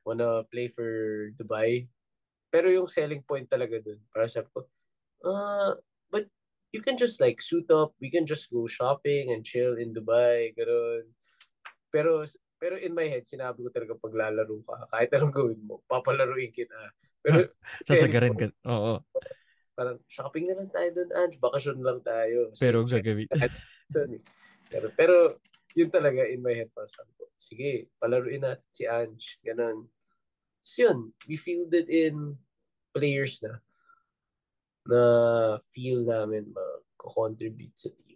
[0.04, 1.88] wanna play for Dubai?
[2.50, 4.66] Pero yung selling point talaga dun, para sabi ko,
[5.24, 5.78] uh,
[6.10, 6.26] but
[6.74, 10.54] you can just like suit up, we can just go shopping and chill in Dubai,
[10.58, 11.06] gano'n.
[11.94, 12.26] Pero
[12.60, 16.52] pero in my head, sinabi ko talaga pag lalaro ka, kahit anong gawin mo, papalaruin
[16.52, 16.76] kita.
[17.24, 17.48] Pero
[17.88, 18.52] Sasagarin ka.
[18.68, 19.00] Oo.
[19.80, 22.52] parang shopping na lang tayo dun, Ange, bakasyon lang tayo.
[22.60, 23.32] Pero gagawin.
[23.88, 24.20] Sorry.
[24.68, 25.16] Pero, pero
[25.72, 29.40] yun talaga in my head para sabi ko, sige, palaruin natin si Ange.
[29.40, 29.88] Ganon.
[30.60, 32.36] So yun, we fielded in
[32.92, 33.64] players na
[34.90, 35.02] na
[35.70, 38.09] feel namin mag-contribute sa team.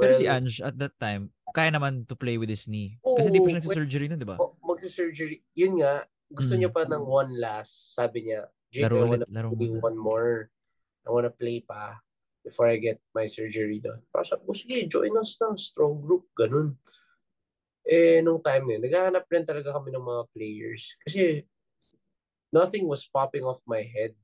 [0.00, 2.96] Pero si Ange at that time, kaya naman to play with his knee.
[3.04, 4.36] Kasi di pa siya Oo, nagsa-surgery nun, di ba?
[4.40, 6.60] oh, magsa-surgery, yun nga, gusto Mm.
[6.64, 7.92] niya pa ng one last.
[7.92, 9.82] Sabi niya, Jake, Laro I wanna laro play muna.
[9.82, 10.32] one more.
[11.04, 11.98] I wanna play pa
[12.40, 14.00] before I get my surgery done.
[14.14, 16.78] Para sabi ko, sige, join us na, strong group, ganun.
[17.82, 20.94] eh, nung time na yun, naghahanap rin talaga kami ng mga players.
[21.02, 21.42] Kasi,
[22.54, 24.14] nothing was popping off my head.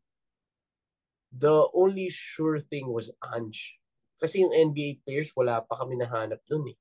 [1.35, 3.77] The only sure thing was Ange.
[4.17, 6.77] Kasi yung NBA players, wala pa kami nahanap dun eh.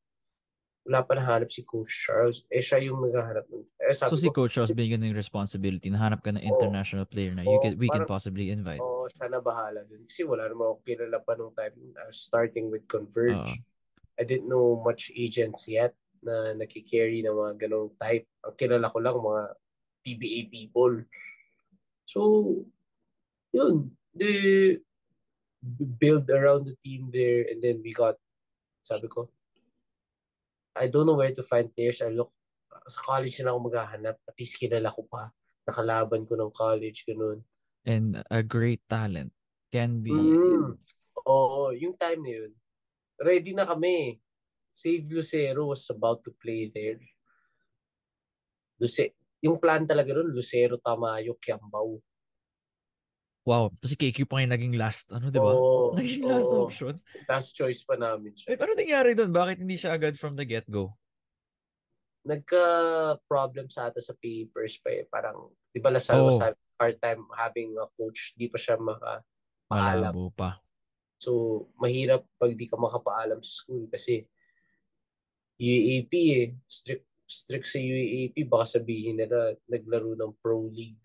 [0.86, 2.46] Wala pa nahanap si Coach Charles.
[2.48, 3.66] Eh, siya yung naghahanap dun.
[3.82, 5.90] Eh, So si ko, Coach Charles bigyan ng responsibility.
[5.90, 8.80] Nahanap ka ng international player na you Oo, can, we can parang- possibly invite.
[8.80, 10.06] Oo, siya na bahala dun.
[10.06, 11.74] Kasi wala naman ako kilala pa nung time.
[11.98, 13.34] I was starting with Converge.
[13.34, 13.58] Oo.
[14.16, 15.92] I didn't know much agents yet
[16.24, 18.30] na nakikarry ng mga ganong type.
[18.46, 19.44] Ang kilala ko lang mga
[20.06, 21.02] PBA people.
[22.06, 22.20] So,
[23.52, 23.90] yun.
[24.16, 24.80] They
[26.00, 28.16] build around the team there and then we got,
[28.86, 29.30] sabi ko,
[30.76, 32.02] I don't know where to find players.
[32.04, 32.30] I look,
[32.86, 34.16] sa college na ako maghahanap.
[34.28, 35.32] At least kilala ko pa.
[35.66, 37.42] Nakalaban ko ng college, ganun.
[37.88, 39.34] And a great talent
[39.72, 40.78] can be Mm.
[41.26, 42.52] Oo, yung time na yun.
[43.18, 44.22] Ready na kami.
[44.70, 47.02] Save Lucero was about to play there.
[48.78, 52.02] Luce yung plan talaga nun, Lucero, Tamayo, Kiambao.
[53.46, 53.70] Wow.
[53.72, 55.54] Tapos si KQ pa yung naging last, ano, di ba?
[55.54, 56.66] Oo, Naging last oo.
[56.66, 56.98] option.
[57.30, 58.52] Last choice pa namin siya.
[58.52, 59.30] Eh, ano nangyari doon?
[59.30, 60.92] Bakit hindi siya agad from the get-go?
[62.26, 65.06] Nagka-problem sa ata sa papers pa eh.
[65.06, 66.44] Parang, di ba Lasal was Oh.
[66.44, 68.34] having a hard time having a coach.
[68.34, 69.22] Di pa siya maka
[69.70, 70.10] paalam.
[70.10, 70.58] Malabo pa.
[71.16, 71.32] So,
[71.78, 74.26] mahirap pag di ka makapaalam sa school kasi
[75.56, 76.46] UAP eh.
[76.66, 78.42] Strict, strict sa UAP.
[78.44, 81.00] Baka sabihin nila naglaro ng Pro League.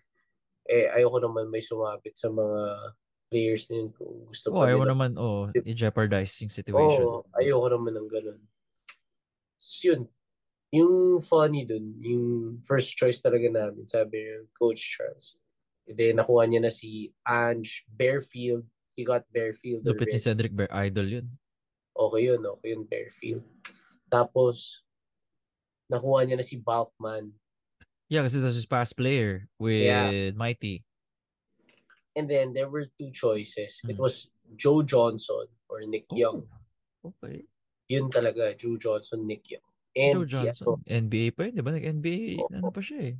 [0.70, 2.94] Eh, ayoko naman may sumabit sa mga
[3.26, 4.90] players na yun kung gusto Oh, pa ayaw nila.
[4.94, 7.02] naman, oh, i-jeopardize yung situation.
[7.02, 8.40] Oo, ayoko naman ng ganun.
[9.58, 10.02] So, yun.
[10.70, 12.24] Yung funny dun, yung
[12.62, 15.34] first choice talaga namin, sabi niya, Coach Charles.
[15.90, 18.62] And then, nakuha niya na si Ange Bearfield.
[18.94, 20.22] He got Bearfield Lupit ni already.
[20.22, 21.26] Cedric Bear, idol yun.
[21.90, 23.42] Okay yun, okay yun, Bearfield.
[24.06, 24.86] Tapos,
[25.90, 27.34] nakuha niya na si Balkman.
[28.10, 30.34] Yeah, kasi that's his past player with Yeah.
[30.34, 30.82] Mighty.
[32.18, 33.78] And then, there were two choices.
[33.86, 34.02] It Hmm.
[34.02, 34.26] was
[34.58, 36.42] Joe Johnson or Nick Young.
[37.06, 37.46] Oh, okay.
[37.86, 39.62] Yun talaga, Joe Johnson, Nick Young.
[39.94, 40.66] Joe And si, Johnson.
[40.66, 41.70] ano, NBA pa yun, di ba?
[41.70, 42.50] Nag-NBA, Oo.
[42.50, 43.16] ano pa siya eh.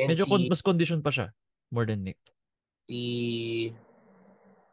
[0.00, 1.28] and Medyo si, con- mas condition pa siya.
[1.68, 2.16] More than Nick.
[2.88, 3.70] si,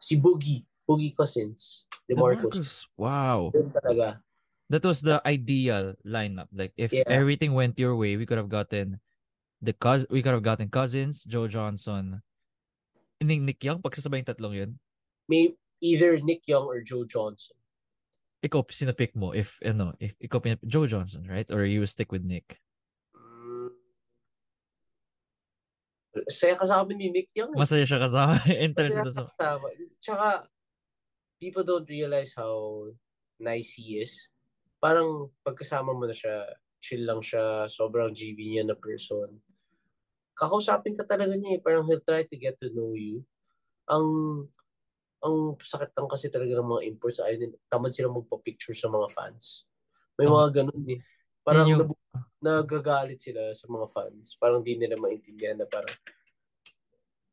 [0.00, 0.64] si Boogie.
[0.88, 1.84] Boogie Cousins.
[2.08, 2.56] DeMarcus.
[2.56, 2.72] DeMarcus.
[2.96, 3.52] Wow.
[3.52, 4.24] Yun talaga.
[4.72, 6.48] That was the ideal lineup.
[6.50, 7.04] Like if Yeah.
[7.06, 8.98] everything went your way, we could have gotten
[9.62, 12.22] the cous we could have gotten Cousins, Joe Johnson,
[13.20, 13.82] then Nick Young.
[13.82, 14.70] Pagsasabay yung tatlong yun.
[15.26, 17.58] May either Nick Young or Joe Johnson.
[18.38, 19.34] Ikaw, sino pick mo?
[19.34, 21.50] If, ano, if ikaw pinap- Joe Johnson, right?
[21.50, 22.62] Or you stick with Nick?
[23.10, 23.74] Mm.
[26.30, 27.50] Saya kasama ni Nick Young.
[27.50, 27.58] Eh.
[27.58, 28.38] Masaya siya kasama.
[28.46, 29.26] Masaya dun sa...
[29.34, 29.66] kasama.
[29.98, 30.28] Tsaka,
[31.42, 32.86] people don't realize how
[33.42, 34.14] nice he is.
[34.78, 36.46] Parang pagkasama mo na siya,
[36.78, 39.34] chill lang siya, sobrang GB niya na person.
[40.38, 41.60] Kakausapin ka talaga niya eh.
[41.60, 43.26] Parang he'll try to get to know you.
[43.84, 44.06] Ang
[45.18, 47.34] ang sakit lang kasi talaga ng mga imports ay
[47.66, 49.66] tamad sila magpa-picture sa mga fans.
[50.14, 50.38] May Oh.
[50.38, 51.02] mga ganun eh.
[51.42, 51.98] Parang yung- nabu-
[52.38, 54.38] nagagalit sila sa mga fans.
[54.38, 55.90] Parang di nila maintindihan na parang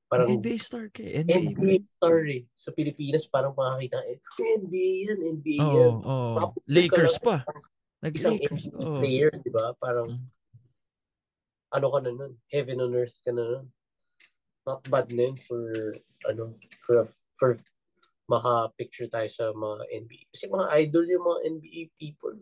[0.06, 1.22] parang NBA star ka eh.
[1.22, 1.53] NBA.
[1.53, 4.18] NBA story sa Pilipinas parang makakita eh
[4.57, 7.26] NBA yan NBA Oo, yan ka Lakers lang.
[7.26, 7.36] pa.
[8.07, 8.64] isang Nag-Lakers.
[8.65, 8.98] NBA Oo.
[8.98, 10.26] player di ba parang Mm.
[11.76, 12.34] Ano ka na nun?
[12.47, 13.68] Heaven on earth ka na nun.
[14.65, 15.61] Not bad na yun for
[16.31, 16.56] ano
[16.88, 17.49] for for
[18.26, 22.38] maka-picture tayo sa mga NBA kasi mga idol yung mga NBA people.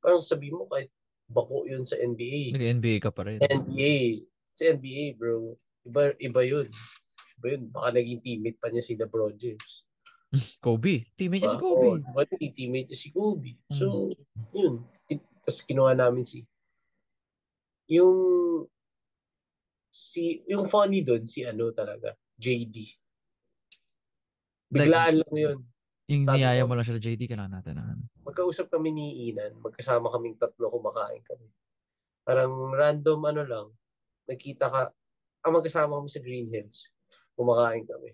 [0.00, 0.88] Parang sabi mo kahit
[1.26, 3.42] bako yun sa NBA Nag-NBA ka pa rin.
[3.42, 4.24] NBA
[4.56, 6.66] sa NBA bro iba iba yun.
[7.42, 7.62] Iba yun.
[7.68, 9.84] Baka naging teammate pa niya si LeBron James.
[10.64, 11.04] Kobe.
[11.14, 12.00] Teammate niya si Kobe.
[12.00, 13.52] diba, yung teammate niya si Kobe.
[13.70, 14.10] So,
[14.56, 14.82] yun.
[15.44, 16.42] Tapos kinuha namin si
[17.86, 18.10] yung
[19.96, 22.76] si yung funny doon si ano talaga JD
[24.68, 25.58] biglaan lang yun
[26.06, 28.04] Yung Sabi niyaya ko- mo lang siya, JD, kailangan natin na ano.
[28.22, 31.48] magkausap kami ni Inan magkasama kaming tatlo kumakain kami
[32.22, 33.66] parang random ano lang
[34.26, 34.80] nagkita ka
[35.42, 36.92] ah, magkasama kami sa Green Hills
[37.32, 38.12] kumakain kami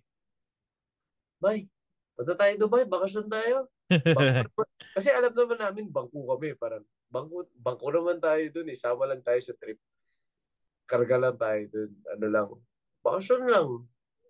[1.36, 1.66] Bay,
[2.14, 3.66] punta tayo Dubai, bakasyon tayo.
[3.90, 4.62] Bangko
[4.94, 6.54] Kasi alam naman namin, bangko kami.
[6.54, 8.78] Parang, bangko, bangko naman tayo dun eh.
[8.78, 9.74] Sama lang tayo sa trip.
[10.92, 11.90] Karga lang tayo dun.
[12.12, 12.48] Ano lang.
[13.00, 13.68] Bakasyon lang.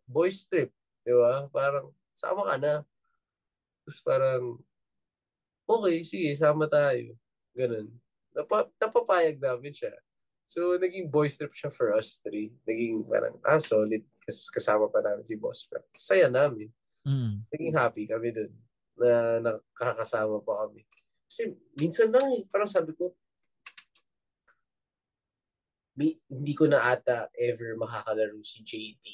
[0.07, 0.71] Boys trip.
[1.03, 1.51] Di ba?
[1.51, 2.75] Parang, sama ka na.
[3.83, 4.43] Tapos parang,
[5.67, 7.19] okay, sige, sama tayo.
[7.51, 7.91] Ganun.
[8.31, 9.91] Napa, napapayag namin siya.
[10.47, 12.55] So, naging boys trip siya for us three.
[12.63, 14.07] Naging parang, ah, solid.
[14.23, 15.91] Kas kasama pa namin si Boss Frank.
[15.99, 16.71] Saya namin
[17.03, 17.43] Mm.
[17.51, 18.55] naging happy kami dun
[18.95, 20.87] na nakakasama pa kami.
[21.27, 23.11] Kasi minsan lang eh, parang sabi ko,
[25.97, 29.05] hindi ko na ata ever makakalaro si JT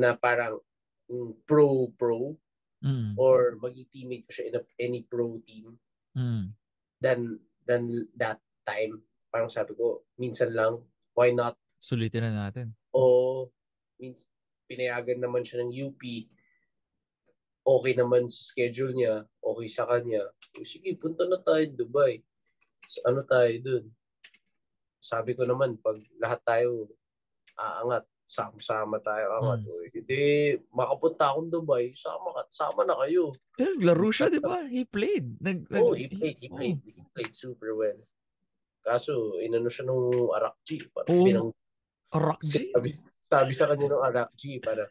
[0.00, 0.60] na parang
[1.08, 2.36] mm, pro-pro
[2.80, 3.12] Mm.
[3.20, 5.76] or maging teammate ko siya in a, any pro team
[6.16, 6.56] Mm.
[6.96, 7.36] than
[7.68, 9.04] than that time.
[9.28, 10.80] Parang sabi ko, minsan lang,
[11.12, 11.60] why not?
[11.76, 12.72] Sulitin na natin.
[12.96, 13.52] O
[14.00, 14.24] means
[14.64, 16.00] pinayagan naman siya ng UP.
[17.60, 20.24] Okay naman sa schedule niya, okay sa kanya.
[20.56, 22.24] O, sige, punta na tayo Dubai.
[22.88, 23.84] So, ano tayo dun?
[25.00, 26.92] Sabi ko naman, pag lahat tayo
[27.56, 29.60] aangat, sama-sama tayo angat.
[29.66, 29.90] Hmm.
[29.90, 30.22] Hindi,
[30.70, 33.34] makapunta akong Dubai, sama, ka, sama na kayo.
[33.82, 34.62] Laro siya, di ba?
[34.68, 35.40] He played.
[35.42, 36.54] Nag, nag- Oh, he played, he oh.
[36.54, 37.98] played, he played super well.
[38.86, 40.78] Kaso, inano siya nung Arakji.
[40.94, 41.26] Parang Oo.
[41.26, 41.48] pinang,
[42.44, 42.54] G.
[42.76, 44.86] sabi, sabi sa kanya nung Arakji, para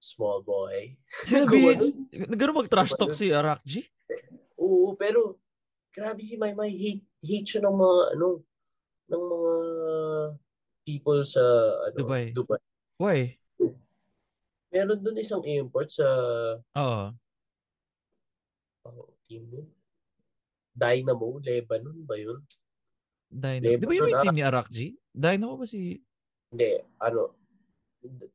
[0.00, 0.96] small boy.
[1.28, 1.84] Sinabi, Gumano.
[2.32, 3.84] nagkaroon mag-trash talk si Arak G.
[4.56, 5.36] Oo, pero
[5.92, 8.40] grabe si Maymay, hate, hate siya ng mga, ano,
[9.12, 9.52] ng mga
[10.82, 11.44] people sa,
[11.86, 12.32] ano, Dubai.
[12.32, 12.60] Dubai.
[12.96, 13.18] Why?
[14.72, 16.06] Meron doon isang import sa,
[16.56, 17.12] Oo.
[18.88, 19.68] oh, team yun.
[20.72, 22.40] Dynamo, Lebanon ba yun?
[23.28, 23.68] Dynamo.
[23.68, 24.96] Lebanon, Di ba yung may team ni Arak G?
[25.12, 26.00] Dynamo ba si...
[26.48, 27.36] Hindi, ano,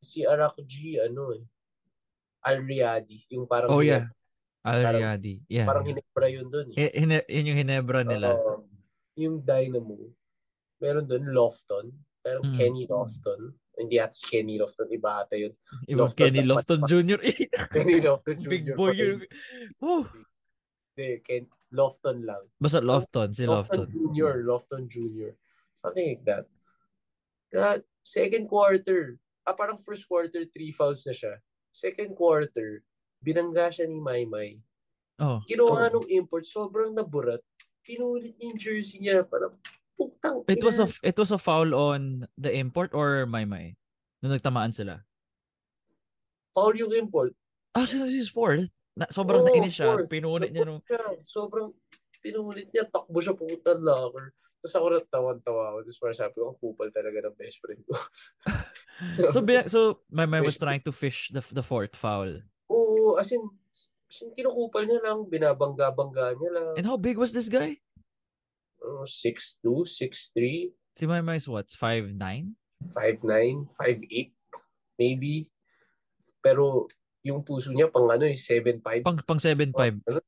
[0.01, 1.43] si Arakji, ano eh,
[2.45, 4.07] Al Riyadi, yung parang, Oh, yeah.
[4.67, 5.47] Al-Riyadi.
[5.47, 5.63] Yeah.
[5.63, 6.91] parang hinebra yun doon eh.
[6.91, 8.35] Hine, yun yung Hinebra nila.
[8.35, 8.67] Oo.
[9.15, 10.11] yung Dynamo,
[10.77, 11.85] meron doon Lofton,
[12.21, 12.55] parang Mm.
[12.57, 13.41] Kenny Lofton,
[13.77, 15.53] hindi at Kenny Lofton, iba ata yun.
[15.85, 16.87] Iba Lofton Kenny Lofton pa.
[16.87, 17.19] Jr.
[17.75, 18.49] Kenny Lofton Jr.
[18.49, 19.17] Big boy yun.
[19.81, 20.03] Oh,
[20.97, 22.41] Hindi, Ken, Lofton lang.
[22.57, 23.29] basta Lofton.
[23.29, 24.13] Si Lofton Lofton.
[24.17, 25.37] Jr., Lofton Jr.
[25.77, 26.49] Something like that.
[27.53, 31.37] Kaya, second quarter, ah, parang first quarter, three fouls na siya.
[31.69, 32.81] Second quarter,
[33.21, 34.57] binangga siya ni Maymay.
[35.21, 35.37] Oh.
[35.45, 37.45] Kinuha nung import, sobrang naburat.
[37.85, 39.21] Pinulit niya yung jersey niya.
[39.21, 39.53] Parang,
[40.47, 43.75] It was a it was a foul on the import or Maymay?
[44.23, 45.05] Nung nagtamaan sila.
[46.55, 47.37] Foul yung import.
[47.77, 48.65] Ah, so this is fourth.
[48.97, 49.93] Na, sobrang Oo, nainis siya.
[49.93, 50.09] fourth.
[50.09, 50.81] Pinulit niya nung...
[50.81, 51.69] Siya, sobrang
[52.17, 52.89] pinulit niya.
[52.89, 54.33] Takbo siya pumunta locker.
[54.57, 55.77] Tapos ako natawan-tawa ako.
[55.85, 57.93] Tapos parang sabi ko, ang kupal talaga ng best friend ko.
[59.29, 59.79] So, so
[60.09, 62.41] Maymay was trying to fish the the fourth foul.
[62.65, 63.45] Oo, as in,
[64.09, 66.73] as in kinukupal niya lang, binabangga-bangga niya lang.
[66.81, 67.77] And how big was this guy?
[68.87, 71.67] Uh, 6'2", 6'3", Si Maymay is what?
[71.69, 72.55] 5'9"?
[72.89, 74.31] 5'9", 5'8",
[74.97, 75.51] maybe.
[76.39, 76.87] Pero
[77.21, 79.03] yung puso niya pang ano eh, 7'5".
[79.03, 79.99] Pang, pang 7'5".
[80.07, 80.19] Ano?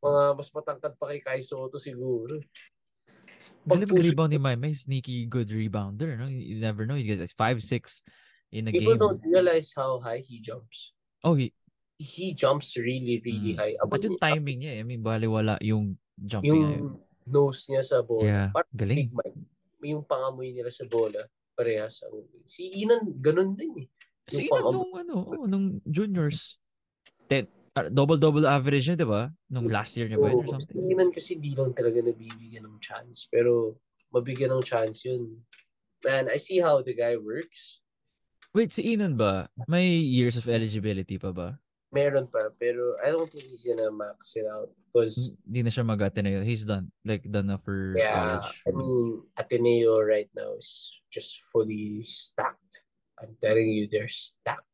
[0.00, 2.34] Mga mas matangkad pa kay Kai Soto siguro.
[3.62, 4.72] Pag puso- mag-rebound ni Maymay.
[4.74, 6.18] Sneaky good rebounder.
[6.18, 6.26] No?
[6.26, 6.96] You never know.
[6.98, 8.02] He gets like 5'6"
[8.50, 9.02] in a People game.
[9.06, 10.92] don't realize how high he jumps.
[11.22, 11.54] Oh, he,
[12.00, 13.60] He jumps really, really Mm.
[13.60, 13.76] high.
[13.76, 14.80] at yung timing niya eh.
[14.80, 16.80] I mean, baliwala yung jumping Yung niya.
[17.26, 18.24] Nose niya sa bola.
[18.26, 18.98] Yeah, Parang galing.
[19.08, 19.38] Big Mike.
[19.80, 21.20] Yung pangamoy nila sa bola.
[21.56, 22.04] Parehas.
[22.04, 23.88] Ang, si Inan, ganun din eh.
[24.28, 26.60] Si Inan nung, ano, oh, nung juniors.
[27.26, 29.32] Ten, ah, double-double average niya, di ba?
[29.48, 30.76] Nung last year niya ba yun or something?
[30.76, 33.26] Si Inan kasi di lang talaga nabibigyan ng chance.
[33.28, 33.80] Pero
[34.12, 35.40] mabigyan ng chance yun.
[36.04, 37.80] Man, I see how the guy works.
[38.50, 39.46] Wait, si Inan ba?
[39.70, 41.60] May years of eligibility pa ba?
[41.90, 44.70] Meron pa, pero I don't think he's gonna max it out.
[44.90, 46.46] Because, Hindi na siya mag Ateneo.
[46.46, 46.94] He's done.
[47.02, 48.62] Like, done na for yeah, college.
[48.62, 52.86] I mean, Ateneo right now is just fully stacked.
[53.18, 54.66] I'm telling you, they're stacked.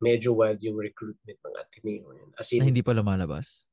[0.00, 2.12] Medyo wild yung recruitment ng Ateneo.
[2.16, 2.32] Yun.
[2.36, 3.68] As in, na hindi pa lumalabas.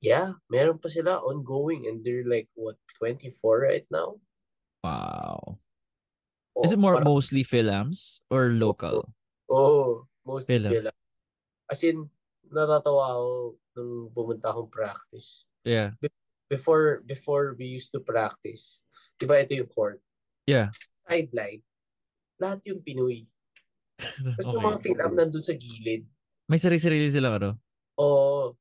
[0.00, 4.16] yeah, meron pa sila ongoing and they're like, what, 24 right now?
[4.80, 5.60] Wow.
[6.56, 9.12] Oh, Is it more parang- mostly Philams or local?
[9.50, 10.70] Oo, mostly Philip.
[10.70, 10.96] Philip.
[11.66, 12.06] As in,
[12.46, 13.30] natatawa ako
[13.74, 15.46] nung pumunta akong practice.
[15.66, 15.94] Yeah.
[16.50, 18.82] Before before we used to practice,
[19.18, 20.02] di ba ito yung court?
[20.46, 20.74] Yeah.
[21.06, 21.62] Sideline,
[22.38, 23.26] lahat yung Pinoy.
[24.38, 24.84] Tapos yung mga okay.
[24.90, 26.02] Philip nandun sa gilid.
[26.50, 27.54] May sarili-sarili sila, ano?
[28.02, 28.58] Oo.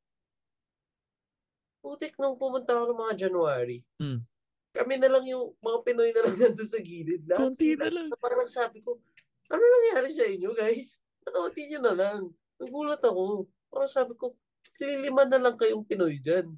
[1.82, 3.80] Putik nung pumunta ako ng mga January.
[3.98, 4.22] Mm.
[4.70, 7.26] Kami na lang yung mga Pinoy na lang nandun sa gilid.
[7.26, 7.82] Lahat Philip.
[7.82, 8.08] na lang.
[8.22, 9.02] Parang sabi ko,
[9.50, 10.98] ano nangyari sa inyo guys?
[11.26, 12.22] Nakauti nyo na lang.
[12.62, 13.50] Nagulat ako.
[13.70, 14.34] Parang sabi ko,
[14.80, 16.54] lilima na lang kayong Pinoy dyan.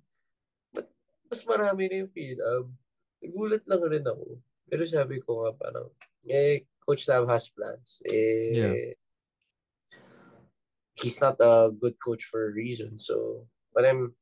[0.75, 0.87] Ba't
[1.31, 2.65] mas marami na yung Philab?
[3.23, 4.25] Nagulat lang rin ako.
[4.67, 5.87] Pero sabi ko nga parang,
[6.27, 8.01] eh, Coach Lam has plans.
[8.07, 8.75] Eh, Yeah.
[11.01, 12.97] he's not a good coach for a reason.
[12.97, 14.13] So, but I'm,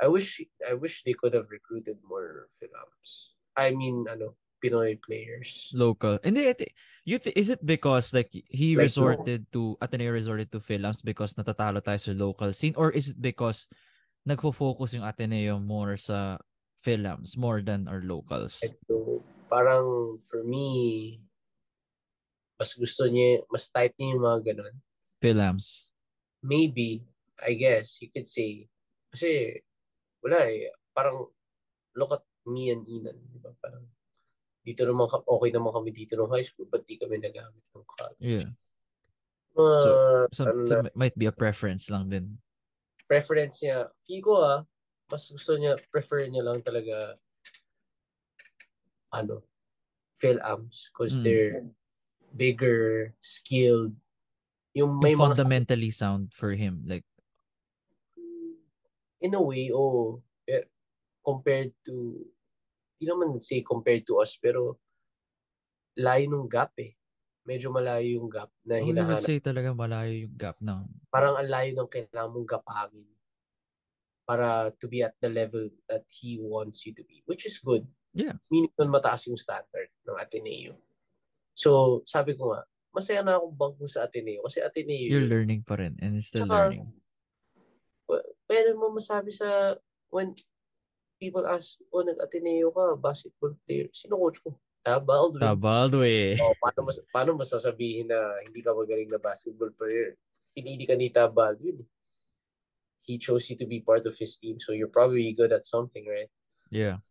[0.00, 3.34] I wish, I wish they could have recruited more Philabs.
[3.54, 5.70] I mean, ano, Pinoy players.
[5.74, 6.18] Local.
[6.22, 6.74] Hindi, iti-
[7.06, 11.34] you thi- is it because like he Like, resorted to, Ateneo resorted to Philams because
[11.34, 13.70] natatalo tayo sa local scene or is it because
[14.26, 16.38] nagfo-focus yung Ateneo more sa
[16.78, 18.60] Philams more than our locals?
[18.86, 21.18] So, parang for me,
[22.58, 24.74] mas gusto niya, mas type niya yung mga ganun.
[25.22, 25.86] Philams.
[26.42, 27.02] Maybe,
[27.38, 28.66] I guess, you could say.
[29.10, 29.58] Kasi,
[30.22, 30.70] wala eh.
[30.94, 31.26] Parang,
[31.94, 33.18] look at me and Inan.
[33.30, 33.50] Di ba?
[33.58, 33.86] Parang,
[34.68, 38.20] dito naman, okay naman kami dito ng high school, but di kami nagamit ng college.
[38.20, 38.48] Yeah.
[39.56, 39.90] Uh, so,
[40.30, 42.36] so, ano so na, might be a preference lang din.
[43.08, 44.60] preference niya, feel ko ah,
[45.08, 47.16] mas gusto niya, prefer niya lang talaga,
[49.08, 49.40] ano,
[50.20, 50.92] Phil-Amps.
[50.92, 51.24] Because Mm.
[51.24, 51.64] they're
[52.36, 53.96] bigger, skilled.
[54.76, 56.84] Yung may Yung mga fundamentally sound for him.
[56.84, 57.08] Like,
[59.24, 60.20] in a way, oh,
[61.24, 62.28] compared to,
[62.98, 64.82] di naman say compared to us, pero
[65.94, 66.98] layo nung gap eh.
[67.48, 69.24] Medyo malayo yung gap na oh, you would hinahanap.
[69.24, 73.08] say talaga malayo yung gap ng Parang ang layo ng kailangan mong gapangin
[74.28, 77.88] para to be at the level that he wants you to be, which is good.
[78.12, 78.36] Yeah.
[78.52, 80.76] Meaning nun mataas yung standard ng Ateneo.
[81.56, 85.80] So, sabi ko nga, masaya na akong bangko sa Ateneo kasi Ateneo you're learning pa
[85.80, 86.84] rin and still Tsaka, learning.
[88.44, 89.76] Pwede mo masabi sa
[90.12, 90.36] when
[91.18, 93.90] people ask, oh, nag-Ateneo ka, basketball player.
[93.90, 94.54] Sino coach ko?
[94.86, 95.42] Tabaldwin.
[95.42, 96.38] Tabaldwe.
[96.38, 100.14] Oh, paano, mas, paano mo sasabihin na hindi ka magaling na basketball player?
[100.54, 101.82] Pinili ka ni Tabaldwin.
[103.02, 106.06] He chose you to be part of his team, so you're probably good at something,
[106.06, 106.30] right?
[106.70, 107.02] Yeah.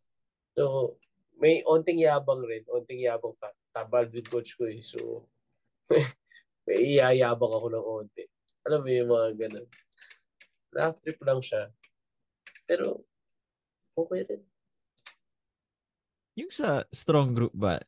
[0.56, 0.96] So,
[1.38, 2.66] may onting yabang rin.
[2.70, 3.54] Onting yabang fa.
[3.76, 4.82] Tabaldwin coach ko eh.
[4.82, 5.30] So,
[6.66, 8.24] may iyayabang ako ng onti.
[8.66, 9.68] Alam mo yung mga ganun.
[10.74, 11.70] Laugh trip lang siya.
[12.68, 13.06] Pero,
[13.98, 14.41] okay rin.
[16.38, 17.82] Yung sa strong group ba?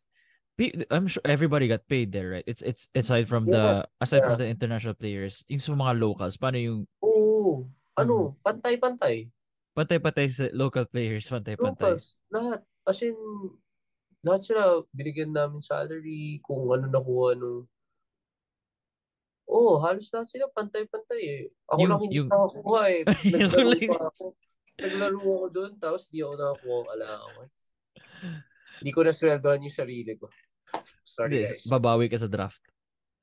[0.92, 2.44] I'm sure everybody got paid there, right?
[2.44, 6.60] It's it's aside from the aside from the international players, yung sa mga locals, paano
[6.60, 7.64] yung Oo.
[7.64, 8.00] Hmm.
[8.00, 9.28] Ano, pantay-pantay.
[9.76, 11.96] pantay-pantay sa local players, pantay-pantay?
[11.96, 12.60] Locals, lahat.
[12.84, 13.16] As in,
[14.24, 17.64] lahat sila, binigyan namin salary, kung ano nakuha nung...
[19.48, 21.44] Oo, oh, halos lahat sila pantay-pantay eh.
[21.72, 23.02] Ako Yung- lang hindi yung- nakakuha eh.
[23.72, 24.26] Like- pa ako.
[24.80, 27.54] Naglaro ako doon, tapos di ako nakakuha ang allowance.
[28.80, 30.28] Hindi ko nasweldohan yung sarili ko.
[31.04, 31.66] Sorry Hindi, guys.
[31.68, 32.64] babawi ka sa draft.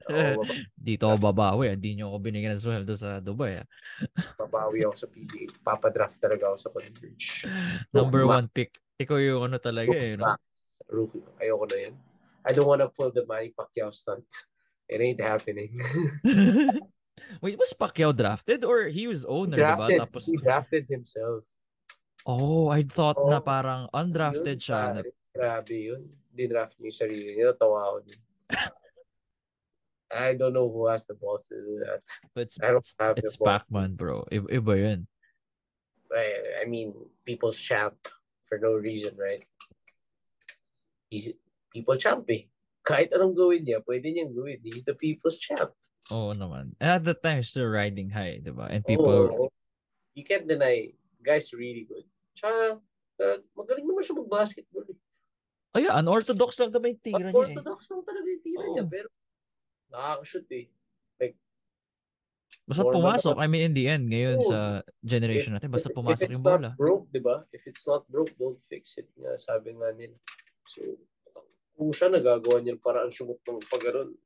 [0.06, 3.58] Oo, baba- Dito ako babawi, hindi nyo ako binigyan ng sweldo sa Dubai.
[3.58, 3.66] ah.
[4.38, 5.44] babawi ako sa PBA.
[5.60, 7.26] Papadraft talaga ako sa Converge.
[7.90, 8.76] Number Ma- one pick.
[8.96, 10.30] Ikaw yung ano talaga eh, no?
[10.86, 11.24] Rookie.
[11.36, 11.94] Ayoko na yan.
[12.46, 14.28] I don't wanna pull the Manny Pacquiao stunt.
[14.86, 15.74] It ain't happening.
[17.40, 20.06] Wait, was Pacquiao drafted or he was owner, drafted, diba?
[20.06, 21.44] Tapos, he drafted himself.
[22.26, 24.80] oh, I thought na Oh, parang undrafted Yun, siya.
[24.94, 26.02] Na, pare, Grabe yun.
[26.32, 27.52] Di-draft niya yung sarili niya.
[27.52, 28.20] Natawa ako din.
[30.06, 32.00] I don't know who has the balls to do that.
[32.32, 33.36] but it's, I don't have it's.
[33.36, 34.24] Pac-Man, bro.
[34.32, 35.00] I- iba yun.
[36.08, 36.94] I, I mean,
[37.26, 37.98] people's champ
[38.46, 39.42] for no reason, right?
[41.10, 41.34] He's
[41.74, 42.48] people champ eh.
[42.86, 44.62] Kahit anong gawin niya, pwede niyang gawin.
[44.62, 45.74] He's the people's champ.
[46.14, 46.74] Oo naman.
[46.78, 48.70] And at the time, still riding high, diba?
[48.70, 49.50] And people, Oo.
[50.14, 52.06] you can't deny, guy's really good.
[52.38, 52.78] Tsaka,
[53.22, 54.86] uh, magaling naman siya mag-basketball.
[54.86, 54.98] Eh.
[55.76, 57.42] oh yeah, unorthodox lang naman yung tira niya eh.
[57.42, 58.74] Orthodox lang talaga yung tira Oo.
[58.78, 59.08] niya, pero
[59.92, 60.66] nakakashoot eh.
[62.66, 63.34] Basta normal pumasok.
[63.38, 66.74] I mean, in the end, ngayon sa generation natin, basta pumasok if yung it's bola.
[66.74, 67.38] not broke, di ba?
[67.54, 69.06] If it's not broke, don't fix it.
[69.14, 70.18] Nga, sabi nga nila.
[70.74, 70.98] So,
[71.78, 74.18] kung siya nagagawa niya parang sumot ng pagkaroon,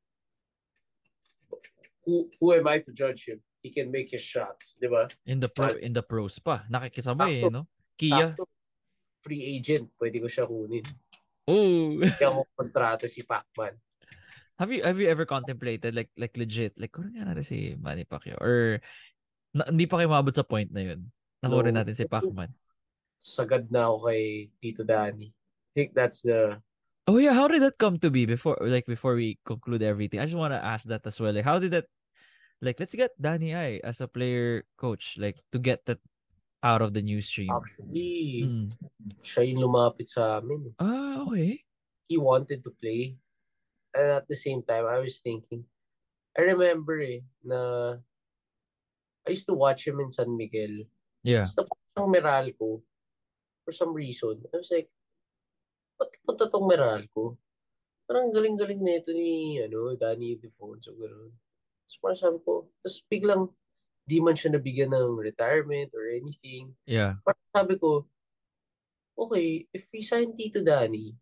[2.05, 3.39] who, who am I to judge him?
[3.61, 5.05] He can make his shots, di ba?
[5.29, 6.65] In the pro, in the pros pa.
[6.65, 7.69] Nakikisabay eh, no?
[7.93, 8.33] Kia.
[9.21, 10.81] Free agent, pwede ko siya kunin.
[11.45, 12.01] Oh.
[12.17, 13.77] Kaya ako kontrata si Pacman.
[14.61, 18.05] have you have you ever contemplated like like legit like kunin nga natin si Manny
[18.05, 18.77] Pacquiao or
[19.57, 21.09] na, hindi pa kayo mabot sa point na yun.
[21.41, 21.81] Nakuha No.
[21.81, 22.53] natin si Pacman.
[23.17, 25.33] Sagad na ako kay Tito Danny.
[25.33, 26.61] I think that's the
[27.07, 30.19] Oh yeah, how did that come to be before like before we conclude everything?
[30.19, 31.33] I just want to ask that as well.
[31.33, 31.85] Like how did that
[32.61, 35.97] like let's get Danny I as a player coach like to get that
[36.61, 37.49] out of the news stream.
[37.49, 38.69] actually, Mm.
[39.25, 40.69] siya yung lumapit sa amin.
[40.77, 41.57] Ah, okay.
[42.05, 43.17] he wanted to play.
[43.97, 45.65] And at the same time, I was thinking,
[46.37, 47.97] I remember eh, na
[49.25, 50.85] I used to watch him in San Miguel.
[51.25, 51.49] Yeah.
[51.49, 52.85] Tapos siyang Meralco
[53.65, 54.37] for some reason.
[54.53, 54.87] I was like,
[56.01, 57.37] ba't punta tong Meralco?
[58.09, 60.97] Parang galing-galing na ito ni ano, Danny Defonso.
[60.97, 61.29] Gano'n.
[61.85, 63.43] Tapos parang sabi ko, tapos biglang
[64.01, 66.73] di man siya nabigyan ng retirement or anything.
[66.89, 67.21] Yeah.
[67.21, 68.09] Parang sabi ko,
[69.13, 71.13] okay, if we sign Tito Danny,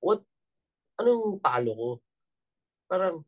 [0.00, 0.24] what,
[0.96, 1.90] anong talo ko?
[2.88, 3.20] Parang,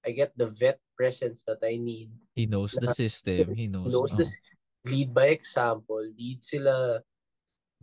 [0.00, 2.08] I get the vet presence that I need.
[2.32, 3.52] He knows the system.
[3.52, 3.92] He knows.
[3.92, 4.16] Knows oh.
[4.16, 4.32] this,
[4.88, 7.04] lead by example, lead sila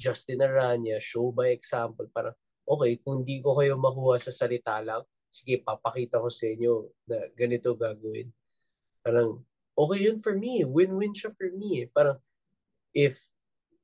[0.02, 2.10] Justin Aranya, show by example.
[2.10, 2.34] Parang,
[2.65, 7.30] okay, kung di ko kayo makuha sa salita lang, sige, papakita ko sa inyo na
[7.38, 8.34] ganito gagawin.
[9.06, 9.45] Parang,
[9.78, 10.65] okay yun for me.
[10.65, 11.86] Win-win siya for me.
[11.94, 12.18] Parang,
[12.98, 13.30] if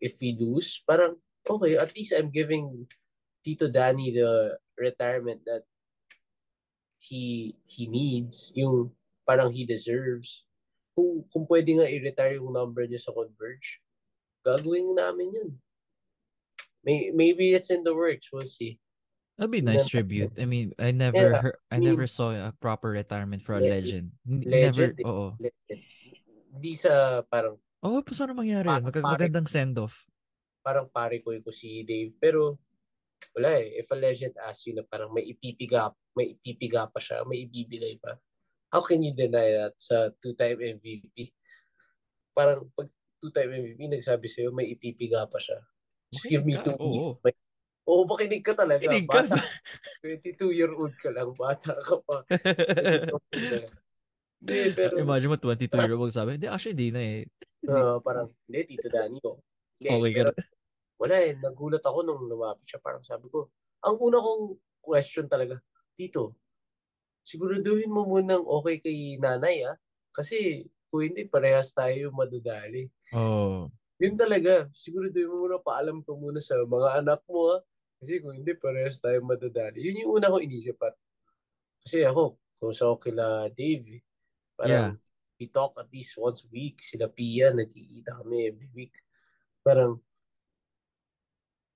[0.02, 2.90] if we lose, parang, okay, at least I'm giving
[3.46, 5.64] Tito Danny the retirement that
[6.98, 8.92] he he needs, yung
[9.24, 10.44] parang he deserves.
[10.98, 13.80] Kung, kung pwede nga i-retire yung number niya sa Converge,
[14.42, 15.52] gagawin namin yun.
[16.88, 18.32] May, maybe it's in the works.
[18.32, 18.80] We'll see.
[19.36, 20.40] That'd be a nice tribute.
[20.40, 23.54] I mean, I never Yeah, heard, I I mean- never saw a proper retirement for
[23.54, 24.16] a Le- legend.
[24.24, 25.36] Legend, Never, oo.
[26.58, 28.88] Di sa parang Oo, pa sana mangyari Pa- yun?
[28.90, 30.08] Mag- magandang send-off.
[30.64, 32.12] parang pare ko ko si Dave.
[32.20, 32.58] Pero
[33.36, 33.78] wala eh.
[33.84, 38.00] If a legend asks you na parang may ipipiga, may ipipiga pa siya, may ibibigay
[38.02, 38.16] pa.
[38.68, 41.32] How can you deny that sa two-time MVP?
[42.36, 42.90] Parang pag
[43.24, 45.56] two-time MVP, nagsabi sa'yo, may ipipiga pa siya.
[46.12, 47.16] Just give me two oo.
[47.16, 47.20] weeks.
[47.24, 47.46] May-
[47.88, 48.84] Oo, makinig ka talaga.
[48.84, 49.24] Kinig ka.
[49.24, 49.40] Bata,
[50.04, 51.32] 22-year-old ka lang.
[51.32, 52.28] Bata ka pa.
[54.38, 57.26] Hindi, pero Imagine mo, 22 year old sabi, hindi, actually, di na eh.
[57.74, 59.42] ah, parang, hindi, Tito Danny ko.
[59.82, 60.32] Hindi, Okay ka pero
[60.98, 61.34] wala eh.
[61.38, 62.78] Nagulat ako nung lumapit siya.
[62.78, 63.50] Parang sabi ko,
[63.82, 65.58] ang una kong question talaga,
[65.98, 66.38] Tito,
[67.26, 69.74] siguraduhin mo munang okay kay nanay ah.
[70.14, 72.86] Kasi kung hindi, parehas tayo yung madadali.
[73.18, 73.74] Oh.
[73.98, 74.70] Yun talaga.
[74.74, 77.62] Siguraduhin mo muna, paalam ko muna sa mga anak mo ah.
[77.98, 79.82] Kasi kung hindi, parehas tayo madadali.
[79.82, 80.78] Yun yung una ko inisip.
[80.78, 80.94] Par.
[81.82, 84.02] Kasi ako, kung sa ako kila Dave, eh,
[84.54, 84.94] parang
[85.42, 86.82] we talk at least once a week.
[86.82, 88.94] Sila Pia, nagkikita kami every week.
[89.66, 89.98] Parang,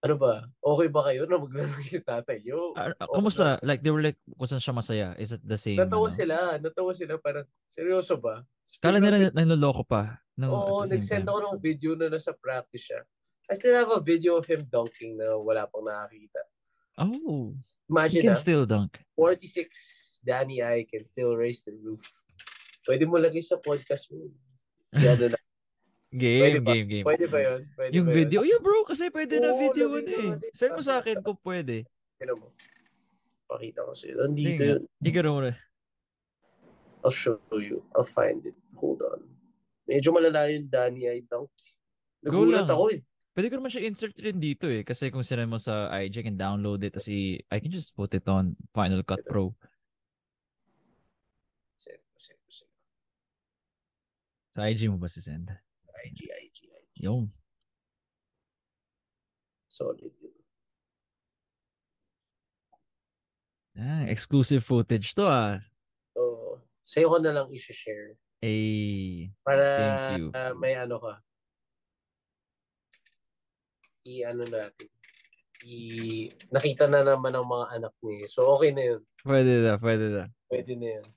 [0.01, 0.49] ano ba?
[0.61, 2.73] Okay ba kayo na maglaro yung tatay nyo?
[2.73, 3.57] Ah, Okay?
[3.61, 5.07] Like, they were like, kung saan siya masaya?
[5.17, 5.77] Is it the same?
[5.77, 6.17] Natawa ano?
[6.17, 6.37] sila.
[6.57, 7.13] Natawa sila.
[7.21, 8.41] Parang, seryoso ba?
[8.81, 10.21] Kala Biglang- nila nanloloko pa.
[10.41, 13.05] No, Oo, nag-send ako ng video na nasa practice siya.
[13.45, 16.41] I still have a video of him dunking na wala pang nakakita.
[16.97, 17.61] Oh, he
[17.93, 18.97] Imagine can na, still dunk.
[19.13, 22.01] 46 Danny I can still raise the roof.
[22.89, 24.33] Pwede mo lagay sa podcast mo.
[24.97, 25.37] Yan na.
[26.11, 26.71] Game, Pwede ba?
[26.73, 27.05] game, game.
[27.05, 27.61] Pwede ba yun?
[27.71, 28.17] Pwede Yung ba yun?
[28.25, 30.17] video, yeah bro, kasi pwede na Oo, video yun eh.
[30.35, 30.51] natin.
[30.51, 31.85] Send mo sa akin kung pwede.
[32.17, 32.49] Tignan mo.
[33.47, 34.15] Pakita ko sa'yo.
[34.25, 34.81] Nandito Sige yun.
[34.99, 35.53] Igaro mo na.
[37.05, 37.85] I'll show you.
[37.95, 38.57] I'll find it.
[38.75, 39.23] Hold on.
[39.91, 41.51] Medyo malala yung Danny I dunk.
[42.23, 43.03] Nagulat ako eh.
[43.35, 44.87] Pwede ko naman siya insert rin dito eh.
[44.87, 46.95] Kasi kung sinend mo sa IG, I can download it.
[46.95, 49.51] Kasi I can just put it on Final Cut Pro.
[51.75, 52.83] Send ko, send ko, send ko.
[54.55, 55.51] Sa IG mo ba si send?
[56.07, 57.07] IG, IG, IG.
[57.07, 57.31] Yung.
[59.71, 60.35] Solid yun.
[63.79, 65.63] Ah, exclusive footage to ah.
[66.11, 68.19] So, sa'yo ko na lang i-share.
[68.41, 70.25] Eh, Para Thank you.
[70.33, 71.13] ah, may ano ka.
[74.01, 74.89] I-ano natin.
[75.61, 78.25] I nakita na naman ng mga anak niya.
[78.33, 79.01] So, okay na yun.
[79.21, 80.23] pwede na, pwede na.
[80.49, 81.07] Pwede na yun.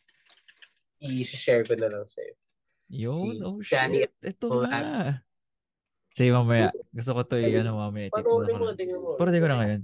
[1.00, 2.34] I-share ko na lang sa'yo.
[2.92, 4.12] Yun, Si oh Danny shit.
[4.20, 4.68] Ito Collab.
[4.68, 5.24] na.
[6.12, 6.68] Sige mamaya.
[6.92, 8.12] Gusto ko to i ano mamaya.
[8.12, 8.76] Panoorin mo, na.
[8.76, 9.16] tingnan mo.
[9.16, 9.82] Pero ko na ngayon.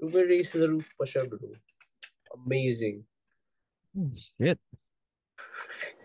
[0.00, 1.44] Uber-race the roof pa siya, bro.
[2.40, 3.04] Amazing.
[3.92, 4.56] Oh, shit.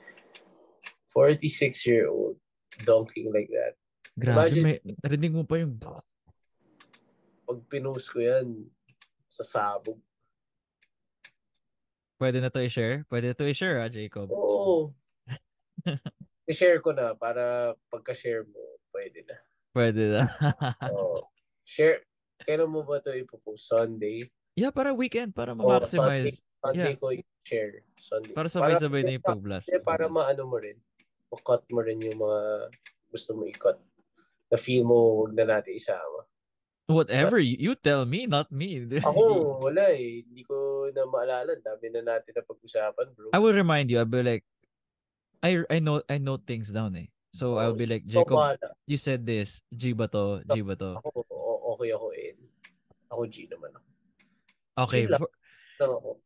[1.12, 2.40] 46-year-old
[2.88, 3.76] dunking like that.
[4.16, 5.76] Grabe, Imagine- may, narinig mo pa yung
[7.48, 8.68] Pag pinost ko yan,
[9.28, 10.00] sa sabog.
[12.16, 13.04] Pwede na to i-share?
[13.10, 14.30] Pwede na to i-share ah, Jacob.
[14.30, 14.94] Oo.
[16.52, 18.62] I-share ko na para pagka-share mo,
[18.94, 19.36] pwede na.
[19.74, 20.24] Pwede na.
[20.96, 21.28] Oo.
[21.66, 22.04] Share.
[22.46, 23.70] Kailan mo ba ito ipopost?
[23.70, 24.22] Sunday?
[24.58, 25.34] yeah, para weekend.
[25.34, 26.44] Para ma-maximize.
[26.62, 27.00] Sunday Yeah.
[27.00, 27.82] ko i-share.
[27.98, 28.34] Sunday.
[28.38, 29.68] Para sabay-sabay na yung pag-blast.
[29.82, 30.78] Para, para maano mo rin.
[31.32, 32.42] Ma-cut mo rin yung mga
[33.10, 33.80] gusto mo i-cut.
[34.52, 36.28] Na feel mo, wag na natin isama.
[36.92, 38.84] Whatever, you, you tell me, not me.
[39.08, 40.28] Ako, wala eh.
[40.28, 41.56] Hindi ko na maalala.
[41.56, 43.32] Dami na natin na pag-usapan, bro.
[43.32, 44.04] I will remind you.
[44.04, 44.44] I'll be like,
[45.42, 47.10] I I know I note things down eh.
[47.34, 49.64] So I'll be like, Jacob, you said this.
[49.72, 50.44] G ba to?
[50.52, 51.00] G ba to?
[51.00, 51.24] Ako,
[51.80, 52.38] okay ako in.
[53.08, 53.88] Ako G naman ako.
[54.86, 55.08] Okay.
[55.08, 55.34] For-
[55.82, 56.20] ako.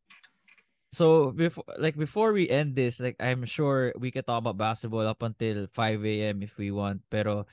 [0.95, 5.03] So before like before we end this, like I'm sure we can talk about basketball
[5.03, 5.75] up until 5
[6.07, 6.39] a.m.
[6.39, 7.03] if we want.
[7.11, 7.43] Pero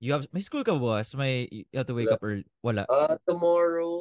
[0.00, 1.12] you have may school ka boss?
[1.12, 2.16] May you have to wake Wala.
[2.16, 2.46] up early.
[2.64, 2.82] Wala.
[2.88, 3.92] Ah, tomorrow,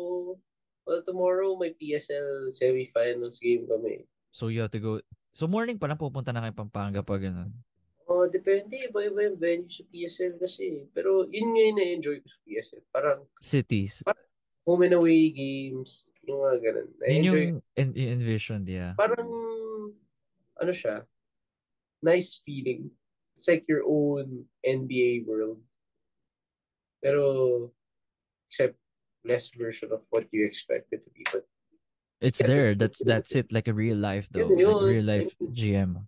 [0.88, 4.08] well, tomorrow may PSL semifinals game kami.
[4.32, 5.04] So you have to go.
[5.36, 7.52] So morning pa lang pupunta na kayo Pampanga pag ganun.
[8.10, 8.74] Oh, depende.
[8.90, 10.90] Iba-iba yung venue sa PSL kasi.
[10.98, 12.84] Pero yun nga yung na-enjoy ko sa PSL.
[12.90, 14.02] Parang Cities.
[14.70, 16.88] Home and away games, yung mga ganun.
[16.94, 17.42] Yun Na-enjoy.
[17.42, 18.94] yung en- envisioned, yeah.
[18.94, 19.26] Parang,
[20.62, 21.10] ano siya,
[22.06, 22.94] nice feeling.
[23.34, 25.58] It's like your own NBA world.
[27.02, 27.72] Pero,
[28.46, 28.78] except
[29.26, 31.26] less version of what you expect it to be.
[31.34, 31.50] But
[32.22, 32.76] It's Yeah, there.
[32.76, 33.48] that's- That's it.
[33.56, 34.52] Like a real life though.
[34.52, 36.04] Yun Like real life GM.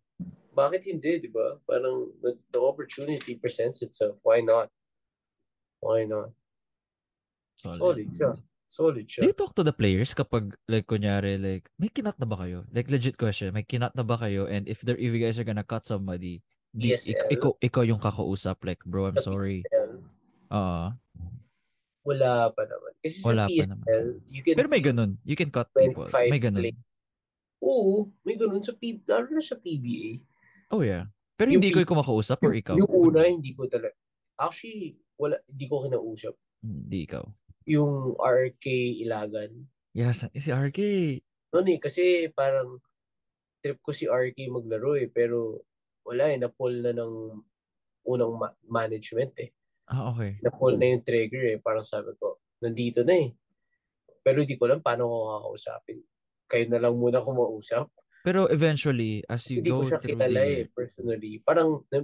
[0.52, 1.56] bakit hindi, di ba?
[1.64, 4.20] Parang the, the opportunity presents itself.
[4.22, 4.68] Why not?
[5.80, 6.36] Why not?
[7.56, 7.80] Solid.
[7.80, 8.32] Solid siya.
[8.72, 9.28] Solid Do siya.
[9.28, 12.64] you talk to the players kapag like kunyari like may kinat na ba kayo?
[12.70, 15.44] Like legit question, may kinat na ba kayo and if there if you guys are
[15.44, 16.40] gonna cut somebody,
[16.70, 19.68] di, Yes, ik- ikaw ikaw yung kakausap like bro, I'm sorry.
[19.68, 20.00] PSL,
[20.50, 20.86] Oo.
[22.02, 22.92] Wala pa naman.
[22.98, 23.86] Kasi Wala sa pa naman.
[23.86, 25.12] PSL, you can Pero may ganun.
[25.22, 26.08] You can cut people.
[26.08, 26.62] 25 May ganun.
[26.64, 26.74] play.
[27.62, 27.94] Oo,
[28.24, 30.18] may ganun sa P, lalo na sa PBA.
[30.72, 31.12] Oh yeah.
[31.36, 32.74] Pero Yung hindi ko P- yung kumakausap or ikaw?
[32.74, 33.94] Yung una, hindi ko talaga.
[34.34, 36.34] Actually, wala, hindi ko kinausap.
[36.58, 37.22] Hindi ikaw.
[37.70, 38.66] Yung RK
[39.06, 39.52] Ilagan.
[39.92, 40.80] Yes, si RK.
[41.52, 42.80] Noon eh, kasi parang
[43.60, 45.12] trip ko si RK maglaro eh.
[45.12, 45.62] Pero
[46.08, 47.14] wala eh, na-pull na ng
[48.08, 49.50] unang ma- management eh.
[49.92, 50.40] Ah, okay.
[50.42, 51.58] Na-pull na yung trigger eh.
[51.60, 53.30] Parang sabi ko, nandito na eh.
[54.24, 56.00] Pero hindi ko alam paano ko kakausapin.
[56.48, 57.90] Kayo na lang muna kumausap.
[58.22, 60.54] Pero eventually, as you Hindi go ko siya through kilala the...
[60.54, 61.34] eh, personally.
[61.42, 61.98] Parang, na,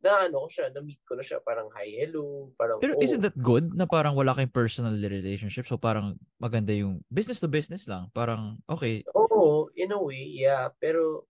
[0.00, 3.22] na ano ko siya, na-meet ko na siya, parang hi, hello, parang, Pero oh, isn't
[3.22, 5.68] that good na parang wala kayong personal relationship?
[5.68, 8.10] So parang maganda yung business to business lang.
[8.10, 10.72] Parang, okay, Oo, in a way, yeah.
[10.80, 11.28] Pero,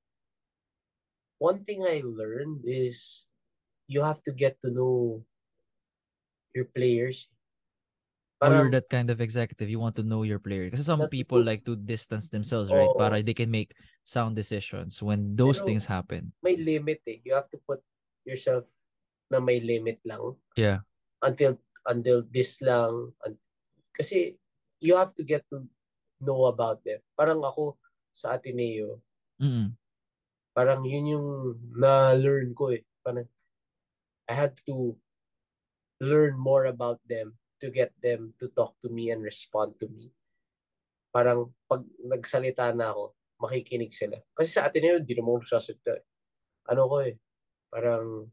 [1.36, 3.26] one thing I learned is,
[3.90, 5.26] you have to get to know
[6.54, 7.26] your players.
[8.40, 9.68] Oh, you're that kind of executive.
[9.68, 10.70] You want to know your player.
[10.70, 12.88] Kasi some people like to distance themselves, right?
[12.88, 12.96] Oo.
[12.96, 16.32] Para they can make sound decisions when those things happen.
[16.40, 17.20] may limit eh.
[17.24, 17.84] You have to put
[18.24, 18.64] yourself
[19.28, 20.40] na may limit lang.
[20.56, 20.80] Yeah.
[21.20, 23.12] Until, until this lang.
[23.92, 24.40] Kasi,
[24.80, 25.68] you have to get to
[26.24, 27.04] know about them.
[27.12, 27.76] Parang ako,
[28.10, 29.04] sa Ateneo,
[29.40, 29.72] Mm-mm.
[30.56, 31.28] parang yun yung
[31.76, 32.82] na-learn ko eh.
[33.04, 33.28] Parang,
[34.26, 34.96] I had to
[36.00, 40.10] learn more about them to get them to talk to me and respond to me.
[41.10, 44.16] Parang, pag nagsalita na ako, makikinig sila.
[44.32, 46.04] Kasi sa atin yun, di naman nagsasalita eh.
[46.68, 47.16] Ano ko eh,
[47.68, 48.28] parang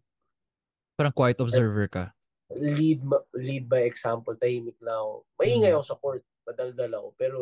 [0.97, 2.09] Parang quiet observer ka.
[2.49, 3.03] lead
[3.35, 5.13] lead by example, tahimik lang ako.
[5.35, 5.75] Maingay Mm.
[5.75, 7.37] ako sa court, madaldal ako, pero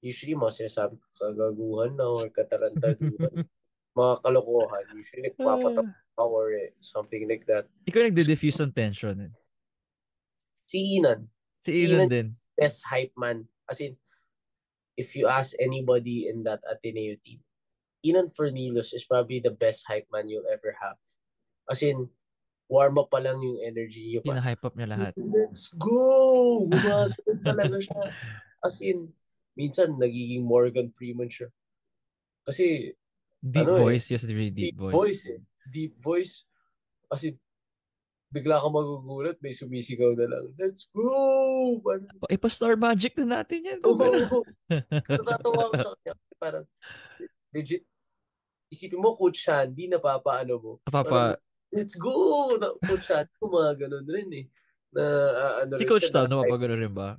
[0.00, 3.34] usually mga sinasabi ko, kagaguhan na or katarantaduhan.
[3.92, 4.84] mga kalokohan.
[4.94, 7.68] Usually nagpapatawa or eh, something like that.
[7.84, 9.16] Ikaw nagde-diffuse ng tension.
[9.20, 9.32] eh.
[10.72, 11.28] Si Inan,
[11.60, 12.28] Si Si Ilan- din.
[12.56, 13.44] best hype man.
[13.68, 14.00] As in,
[14.96, 17.44] if you ask anybody in that Ateneo team,
[18.00, 20.96] Inan Fernillos is probably the best hype man you'll ever have.
[21.68, 22.08] As in,
[22.66, 24.16] warm up pa lang yung energy.
[24.16, 25.12] Yung Pina-hype up niya lahat.
[25.14, 26.64] Let's go!
[26.66, 27.14] Gumagano
[27.46, 28.02] talaga siya.
[28.64, 29.12] As in,
[29.54, 31.52] minsan nagiging Morgan Freeman siya.
[32.42, 32.96] Kasi
[33.38, 34.06] Deep Ano eh, voice.
[34.08, 34.94] Yes, really deep, deep, voice.
[34.94, 35.22] voice.
[35.34, 35.40] eh.
[35.66, 36.32] Deep voice.
[37.10, 37.34] As in,
[38.32, 40.44] bigla ka magugulat, may sumisigaw na lang.
[40.56, 41.12] Let's go!
[41.78, 43.78] Parang, Eh, pa-star magic na natin yan.
[43.82, 44.40] Oo.
[45.12, 46.12] Natatawa ako sa kanya.
[46.36, 46.64] Parang,
[47.52, 47.84] legit,
[48.66, 50.72] isipin mo, Coach Shandy, napapaano mo.
[50.82, 51.36] Papa, Parang,
[51.68, 52.12] Let's go!
[52.56, 54.44] Na, Coach Shandy, mga ganun rin eh.
[54.92, 57.16] Na, ah, ano si Coach na- napapagano rin ba?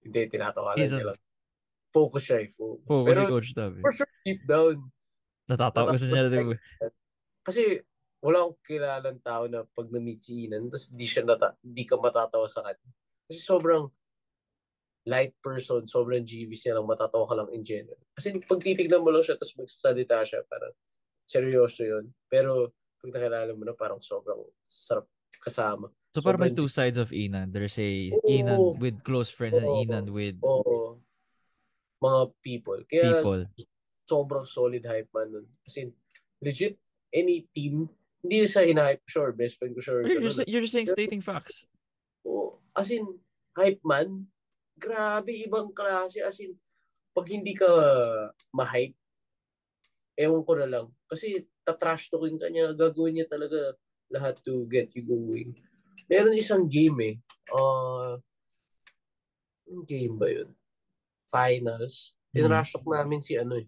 [0.00, 1.18] Hindi, tinatawanan He's a- niya lang.
[1.90, 2.86] Focus siya eh, focus.
[2.86, 3.72] Oo, Pero, si Coach Tal.
[3.72, 3.82] eh.
[3.82, 4.78] for sure, deep down,
[5.46, 6.54] Natatawa gusto niya din.
[7.42, 7.82] kasi
[8.26, 11.94] wala akong kilalang tao na pag na-meet si Inan, tapos di siya nata- di ka
[11.94, 12.90] matatawa sa kanya.
[13.30, 13.86] Kasi sobrang
[15.06, 18.02] light person, sobrang GV siya lang, matatawa ka lang in general.
[18.18, 20.74] Kasi pag titignan mo lang siya, tapos magsasalita siya, parang
[21.22, 22.10] seryoso yun.
[22.26, 25.06] Pero pag nakilala mo na, parang sobrang sarap
[25.38, 25.86] kasama.
[26.10, 27.54] So parang may Sobrang two sides of Inan.
[27.54, 28.26] There's a Oo.
[28.26, 29.86] Inan with close friends and Oo.
[29.86, 30.98] Inan with Oo.
[32.02, 32.80] Mga people.
[32.90, 33.42] Kaya people.
[34.10, 35.46] sobrang solid hype man nun.
[35.62, 35.94] Kasi
[36.42, 36.74] legit,
[37.14, 37.86] any team,
[38.26, 40.02] hindi sa hina-hype, sure, best friend ko, sure.
[40.02, 41.70] You're just, you're just saying stating facts.
[42.26, 42.58] Oo.
[42.76, 43.06] as in,
[43.56, 44.28] hype man,
[44.76, 46.20] grabe, ibang klase.
[46.20, 46.58] As in,
[47.16, 47.70] pag hindi ka
[48.52, 48.98] ma-hype,
[50.20, 50.86] ewan ko na lang.
[51.08, 53.78] Kasi tatrash talking ka niya, gagawin niya talaga
[54.12, 55.56] lahat to get you going.
[56.10, 57.14] Meron isang game eh.
[57.50, 58.20] Uh,
[59.66, 60.52] yung game ba yun?
[61.32, 62.12] Finals.
[62.30, 62.44] Hmm.
[62.44, 63.66] Tinrash talk namin si ano eh.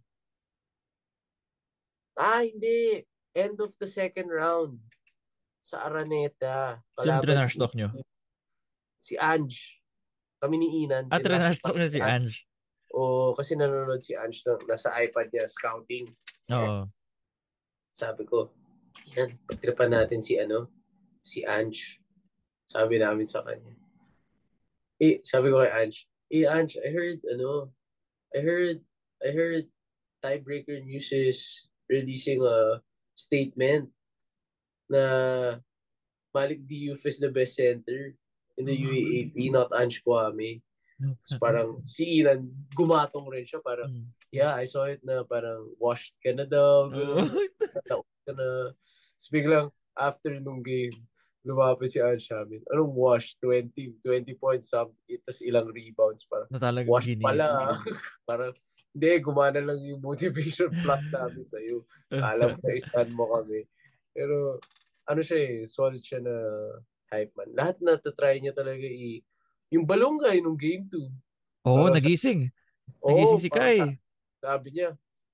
[2.19, 3.07] Ah, hindi.
[3.39, 4.83] End of the second round.
[5.63, 6.83] Sa Araneta.
[6.99, 7.89] Sino Kalaban trash si- talk nyo?
[8.99, 9.79] Si Ange.
[10.43, 11.07] Kami ni Inan.
[11.07, 12.43] At trash talk na si Ange.
[12.91, 16.07] O, kasi nanonood si Ange na, nasa iPad niya, scouting.
[16.51, 16.91] Oo.
[17.95, 18.51] Sabi ko,
[19.15, 20.67] yan, pagtripan natin si ano,
[21.23, 22.03] si Ange.
[22.67, 23.75] Sabi namin sa kanya.
[24.99, 27.71] Eh, sabi ko kay Ange, eh Ange, I heard, ano,
[28.35, 28.79] I heard,
[29.23, 29.67] I heard
[30.19, 32.83] Tiebreaker News is releasing a
[33.19, 33.91] statement
[34.87, 35.05] na
[36.31, 38.15] Malik Diouf is the best center
[38.55, 40.63] in the UAAP, not Ange Kwame.
[40.99, 43.63] Tapos parang si Ian, gumatong rin siya.
[43.63, 44.07] Parang, Mm.
[44.35, 46.91] yeah, I saw it na parang washed ka na daw.
[46.91, 47.27] Gano'n.
[48.27, 48.75] Ka na.
[48.75, 50.95] Tapos biglang, after nung game,
[51.49, 52.61] lumapit si Ange Hamin.
[52.69, 53.41] Anong wash?
[53.41, 53.73] 20,
[54.05, 54.93] 20 points sub,
[55.25, 56.29] tapos ilang rebounds.
[56.29, 57.25] Parang, Na talagang wash ginis.
[57.25, 57.73] pala.
[58.29, 58.53] parang,
[58.93, 61.89] hindi, gumana lang yung motivation plot namin sa'yo.
[62.13, 63.65] Alam ko, stand mo kami.
[64.13, 64.61] Pero,
[65.09, 66.37] ano siya eh, solid siya na
[67.09, 67.49] hype man.
[67.57, 69.25] Lahat na try niya talaga i...
[69.73, 71.01] Yung balonggay nung game 2.
[71.65, 72.53] Oo, sa- nagising.
[73.01, 73.79] Oo, Nagising si parang Kai.
[73.81, 73.97] sa-
[74.39, 74.89] Sabi niya,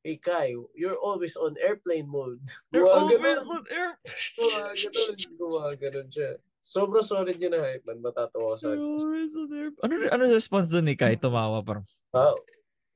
[0.04, 2.44] Hey Kai, you're always on airplane mode.
[2.76, 3.96] You're always on air.
[4.36, 5.16] Gumaganon.
[5.40, 6.36] Gumaganon siya.
[6.60, 8.04] Sobrang solid niya na hype man.
[8.04, 9.72] Matatawa ko sa You're always on air.
[9.80, 11.16] Ano, ano response doon ni Kai?
[11.16, 12.36] Tumawa parang, Ah,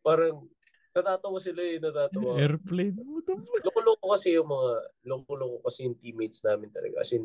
[0.04, 0.52] Parang,
[0.92, 1.80] natatawa sila eh.
[1.80, 2.36] Natatawa.
[2.36, 2.92] airplane.
[3.64, 4.70] Loko-loko kasi yung mga
[5.08, 7.00] loko-loko kasi yung teammates namin talaga.
[7.00, 7.24] As in,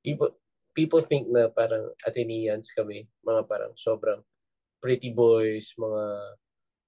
[0.00, 0.32] people,
[0.72, 3.04] people think na parang Athenians kami.
[3.20, 4.24] Mga parang sobrang
[4.80, 6.04] pretty boys, mga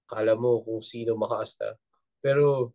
[0.09, 1.77] kala mo kung sino makaasta.
[2.21, 2.73] Pero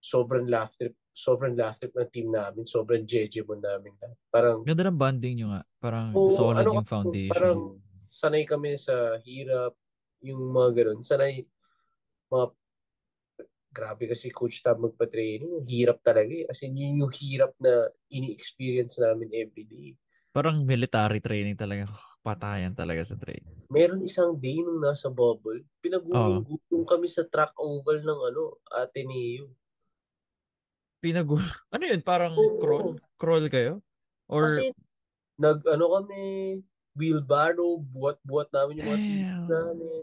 [0.00, 3.96] sobrang laugh trip, sobrang laugh trip ng team namin, sobrang jeje mo namin.
[4.30, 5.62] Parang Ganda ng banding nyo nga.
[5.80, 7.34] Parang Oo, solid ano yung foundation.
[7.34, 7.60] Parang
[8.06, 9.74] sanay kami sa hirap,
[10.22, 11.00] yung mga ganun.
[11.02, 11.42] Sanay,
[12.30, 12.46] mga,
[13.76, 15.66] grabe kasi coach Tab magpa-training.
[15.68, 16.48] Hirap talaga eh.
[16.48, 19.92] As in, yun yung hirap na ini-experience namin everyday.
[20.36, 21.88] Parang military training talaga.
[22.20, 23.56] Patayan talaga sa training.
[23.72, 29.48] Meron isang day nung nasa bubble, pinagugulong kami sa track oval ng ano, Ateneo.
[31.00, 31.24] Pinag
[31.72, 32.04] Ano yun?
[32.04, 32.60] Parang Oo.
[32.60, 33.00] crawl?
[33.16, 33.80] Crawl kayo?
[34.28, 34.76] Or Kasi
[35.40, 36.20] nag ano kami,
[36.92, 39.48] wheelbarrow, buhat-buhat namin yung mga Damn.
[39.48, 40.02] namin.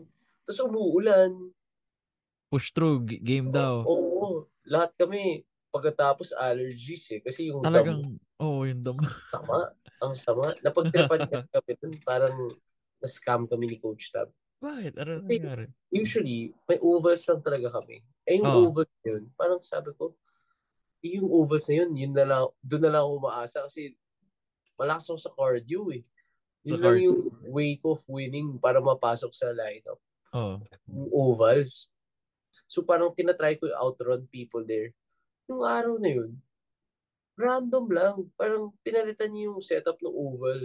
[0.49, 1.29] Tapos umuulan.
[2.49, 3.85] push through game daw?
[3.85, 7.19] Oo, lahat kami pagkatapos allergies eh.
[7.19, 7.99] Kasi yung damo, Talagang,
[8.37, 9.01] oo, oh, yung dam.
[9.33, 9.57] sama.
[10.03, 10.45] Ang sama.
[10.61, 12.35] Napagtripan niya kami dun, parang
[13.01, 14.29] na-scam kami ni Coach Tab.
[14.61, 14.93] Bakit?
[14.95, 15.65] Ano nangyari?
[15.89, 18.05] Usually, may ovals lang talaga kami.
[18.23, 18.69] Eh yung Oo.
[18.69, 20.13] ovals na yun, parang sabi ko,
[21.03, 23.91] eh, yung ovals na yun, yun na lang, doon na lang ako umaasa kasi
[24.77, 26.03] malakas ako sa cardio eh.
[26.63, 27.19] Yun lang card- yung
[27.51, 29.99] way of winning para mapasok sa lineup.
[30.31, 30.63] Oo.
[30.87, 31.91] Yung ovals.
[32.67, 34.95] So parang tinatry ko yung outrun people there.
[35.51, 36.31] Yung araw na yun,
[37.35, 38.15] random lang.
[38.37, 40.61] Parang pinalitan niyo yung setup ng oval.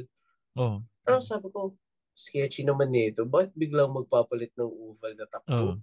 [0.59, 0.79] Oo.
[1.03, 1.75] Parang sabi ko,
[2.13, 3.25] sketchy naman nito.
[3.25, 5.79] Bakit biglang magpapalit ng oval na takbo?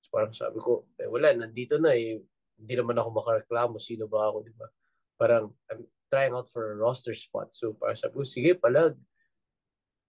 [0.00, 2.20] So parang sabi ko, eh wala, nandito na eh.
[2.60, 3.76] Hindi naman ako makareklamo.
[3.80, 4.68] Sino ba ako, di ba?
[5.16, 7.52] Parang, I'm trying out for a roster spot.
[7.52, 8.96] So parang sabi ko, sige, palag.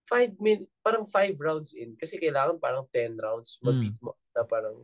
[0.08, 1.96] Five min, parang five rounds in.
[1.96, 3.62] Kasi kailangan parang 10 rounds.
[3.62, 3.66] Mm.
[3.70, 4.76] Mabit mo na parang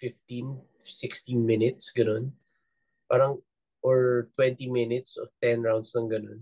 [0.00, 2.32] 15, 16 minutes, ganun.
[3.04, 3.36] Parang,
[3.84, 6.40] or 20 minutes of 10 rounds ng ganun.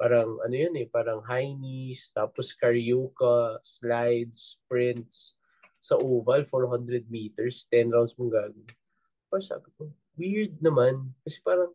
[0.00, 5.36] Parang, ano yun eh, parang high knees, tapos karaoke, slides, sprints,
[5.76, 8.68] sa oval, 400 meters, 10 rounds mong gagawin.
[9.28, 11.12] Parang sabi ko, weird naman.
[11.22, 11.72] Kasi parang,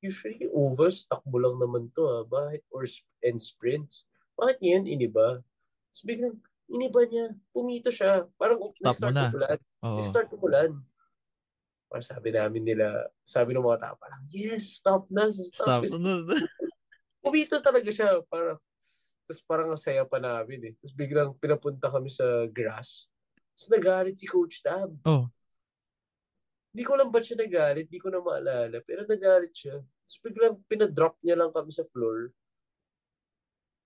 [0.00, 2.24] usually ovals, takbo lang naman to ah.
[2.24, 2.64] Bakit?
[2.72, 2.88] Or,
[3.22, 4.08] and sprints.
[4.34, 5.28] Bakit niya yun iniba?
[5.92, 6.36] Tapos biglang,
[6.72, 7.26] iniba niya.
[7.52, 8.24] Pumito siya.
[8.40, 9.24] Parang, Stop mo nag-start na.
[9.28, 9.58] umulan.
[9.84, 9.98] Oo.
[10.00, 10.76] Nag-start umulan.
[11.90, 15.82] Parang sabi namin nila, sabi ng mga tao, parang, yes, stop na, stop.
[15.82, 16.06] Stop.
[17.18, 18.22] Pumito talaga siya.
[18.30, 18.60] Parang,
[19.26, 20.72] tapos parang ang saya pa namin eh.
[20.78, 23.10] Tapos biglang pinapunta kami sa grass.
[23.54, 24.90] Tapos nagalit si Coach Tab.
[25.06, 25.26] Oh.
[26.70, 28.78] Hindi ko alam ba't siya nagalit, hindi ko na maalala.
[28.86, 29.82] Pero nagalit siya.
[29.82, 32.30] Tapos biglang pinadrop niya lang kami sa floor.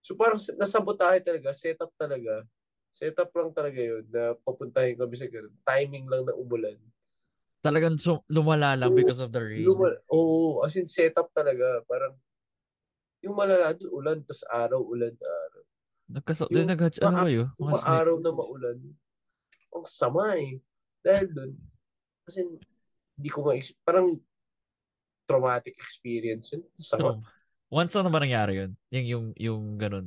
[0.05, 2.45] So parang nasabotahe talaga, setup talaga.
[2.95, 5.51] Setup lang talaga yun na papuntahin kami sa ganun.
[5.67, 6.79] Timing lang na umulan.
[7.59, 8.99] Talagang sum- lumala lang Oo.
[8.99, 9.67] because of the rain.
[9.67, 11.83] Lumal, oo, as in setup talaga.
[11.91, 12.15] Parang
[13.25, 15.63] yung malala doon, ulan, tapos araw, ulan, araw.
[16.05, 17.43] Nagkaso, Yung nag, ano kayo?
[17.57, 18.79] Yung Mga araw na maulan,
[19.75, 20.61] ang sama eh.
[21.01, 21.53] Dahil doon,
[22.29, 22.45] kasi
[23.17, 24.13] hindi ko ma parang
[25.25, 26.63] traumatic experience yun.
[26.77, 27.17] Sama.
[27.17, 27.19] Oh.
[27.73, 28.71] Once ano ba nangyari yun?
[28.93, 30.07] Yung, yung, yung ganun.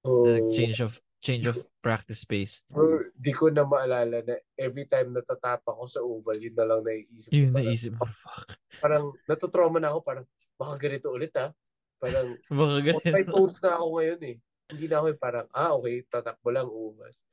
[0.00, 2.60] So, The change of, change of practice space.
[2.68, 6.84] bro, di ko na maalala na every time natatapa ko sa oval, yun na lang
[6.84, 7.32] naiisip ko.
[7.32, 8.04] Yun Parang- naisip mo.
[8.04, 8.48] Fuck.
[8.78, 11.48] Parang natutrauma na ako, parang baka ganito ulit ha.
[11.96, 12.72] Parang Baka
[13.08, 13.32] may ganun.
[13.32, 14.36] post na ako ngayon eh.
[14.68, 17.24] Hindi na ako yung parang, ah okay, tatakbo lang ovals.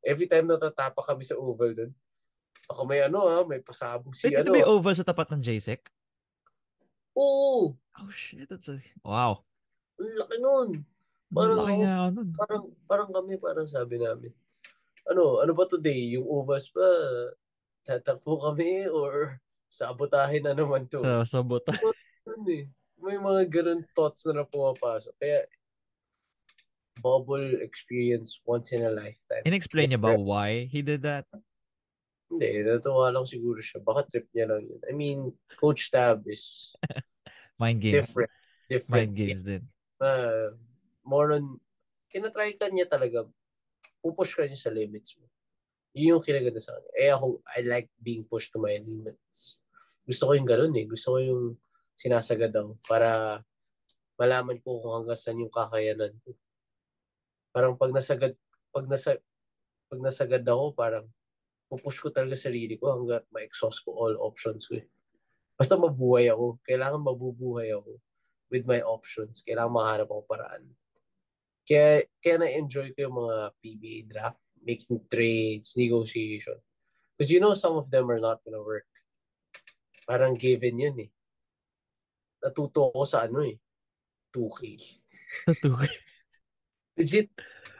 [0.00, 1.92] Every time natatapa kami sa oval dun,
[2.64, 4.52] baka may ano ha, may pasabog si Wait, dito ano.
[4.52, 5.84] ba yung oval sa tapat ng JSEC?
[7.14, 8.82] Oo, Oh shit, that's a...
[9.00, 9.46] Wow.
[9.94, 10.68] ang laki nun.
[11.30, 12.28] Ang Parang laki nga nun.
[12.36, 14.32] Parang, parang kami, parang sabi namin,
[15.08, 16.16] ano, ano ba today?
[16.16, 16.86] Yung ovals ba,
[17.84, 21.00] tatakbo kami or sabotahin na naman to?
[21.00, 21.72] Uh, sabota.
[22.24, 22.68] Ano eh,
[23.00, 25.12] may mga ganun thoughts na na pumapasok.
[25.20, 25.44] Kaya,
[27.04, 29.44] bubble experience once in a lifetime.
[29.44, 31.28] In-explain niya ba why he did that?
[32.32, 33.84] Hindi, natuwa lang siguro siya.
[33.84, 34.80] Baka trip niya lang yun.
[34.88, 35.18] I mean,
[35.60, 36.72] Coach Tab is
[37.60, 38.08] Mind games.
[38.08, 38.32] different.
[38.66, 39.12] Different.
[39.12, 39.62] Mind games din.
[40.00, 40.56] Uh,
[41.04, 41.60] more on,
[42.10, 43.28] kinatry ka niya talaga,
[44.04, 45.28] pupush ka niya sa limits mo.
[45.94, 46.90] Yun yung kinaganda sa kanya.
[46.98, 49.62] Eh ako, I like being pushed to my limits.
[50.02, 50.84] Gusto ko yung ganun eh.
[50.90, 51.42] Gusto ko yung
[51.94, 53.40] sinasagad ako para
[54.18, 56.34] malaman ko kung hanggang saan yung kakayanan ko.
[57.54, 58.34] Parang pag nasagad,
[58.74, 59.22] pag nasa,
[59.86, 61.06] pag nasagad ako, parang
[61.70, 64.86] pupush ko talaga sarili ko hanggang ma-exhaust ko all options ko eh.
[65.54, 66.58] Basta mabuhay ako.
[66.66, 68.02] Kailangan mabubuhay ako
[68.50, 69.46] with my options.
[69.46, 70.62] Kailangan makahanap ako paraan.
[71.64, 76.56] Kaya, kaya na-enjoy ko yung mga PBA draft, making trades, negotiation.
[77.16, 78.84] Because you know some of them are not gonna work.
[80.04, 81.10] Parang given yun eh.
[82.44, 83.56] Natuto ko sa ano eh.
[84.34, 84.60] 2K.
[85.48, 85.88] Tutukoy.
[87.00, 87.32] Legit,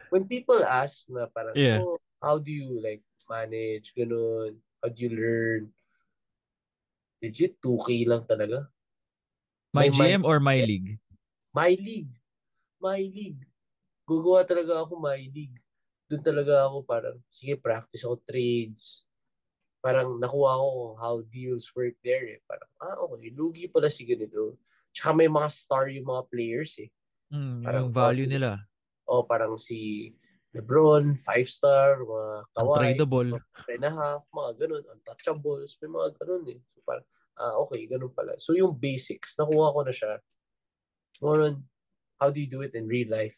[0.09, 1.85] when people ask na parang, Yeah.
[1.85, 5.69] oh, how do you like manage, ganun, how do you learn?
[7.21, 8.69] Legit, 2K lang talaga.
[9.75, 10.97] My may- GM or my league?
[11.53, 12.15] My league.
[12.81, 13.45] My league.
[14.05, 15.57] Gugawa talaga ako my league.
[16.09, 19.09] Doon talaga ako parang, sige, practice ako trades.
[19.81, 20.71] Parang nakuha ko
[21.01, 22.41] how deals work there eh.
[22.45, 24.61] Parang, ah, okay, lugi pala si ganito.
[24.93, 26.93] Tsaka may mga star yung mga players eh.
[27.33, 28.33] Mm, Parang yung value possible.
[28.37, 28.51] nila.
[29.05, 30.13] O parang si
[30.55, 33.31] LeBron, five star, mga Kawhi, Untradeable.
[33.65, 36.61] three and a half, mga ganun, untouchables, may mga ganun eh.
[36.77, 37.07] So parang,
[37.41, 38.37] ah, okay, ganun pala.
[38.39, 40.21] So yung basics, nakuha ko na siya.
[41.25, 41.55] More on,
[42.21, 43.37] how do you do it in real life?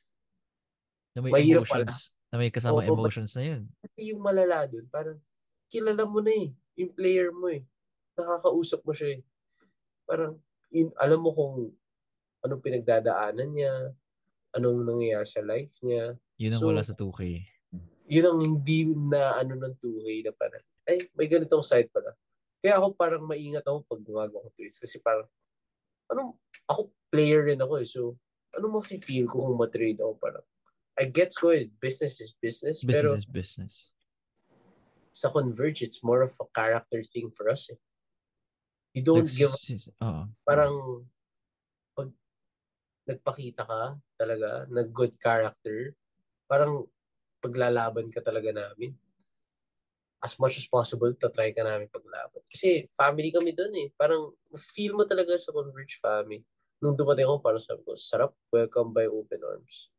[1.16, 1.88] Na may Mahirap pala.
[1.88, 2.12] emotions.
[2.28, 3.62] Na may kasama Oo, emotions na yun.
[3.80, 5.16] Kasi yung malala dun, parang,
[5.72, 7.64] kilala mo na eh, yung player mo eh.
[8.20, 9.20] Nakakausap mo siya eh.
[10.04, 10.36] Parang,
[10.68, 11.54] yun, alam mo kung
[12.44, 13.72] anong pinagdadaanan niya,
[14.52, 16.20] anong nangyayari sa life niya.
[16.36, 17.20] Yun ang So, wala sa 2K.
[18.06, 22.12] yun ang hindi na ano ng 2K na parang, ay, may ganitong side pala.
[22.60, 25.26] Kaya ako parang maingat ako pag gumagawa ko trades kasi parang,
[26.12, 26.36] ano,
[26.68, 27.88] ako player rin ako eh.
[27.88, 28.20] So,
[28.52, 30.44] ano mo feel ko kung matrade ako parang,
[30.96, 33.74] I get ko business is business, pero Business is business.
[35.12, 37.80] sa Converge, it's more of a character thing for us eh.
[38.96, 40.28] You don't give, Nagsis- Oo.
[40.44, 41.04] parang,
[41.92, 42.08] pag
[43.08, 45.92] nagpakita ka talaga, na good character,
[46.48, 46.88] parang
[47.44, 48.96] paglalaban ka talaga namin.
[50.24, 52.40] As much as possible, tatry ka namin paglaban.
[52.48, 53.88] Kasi family kami doon eh.
[54.00, 54.32] Parang
[54.72, 56.40] feel mo talaga sa Converge family.
[56.80, 59.92] Nung dumating ako, parang sabi ko, sarap, welcome by open arms.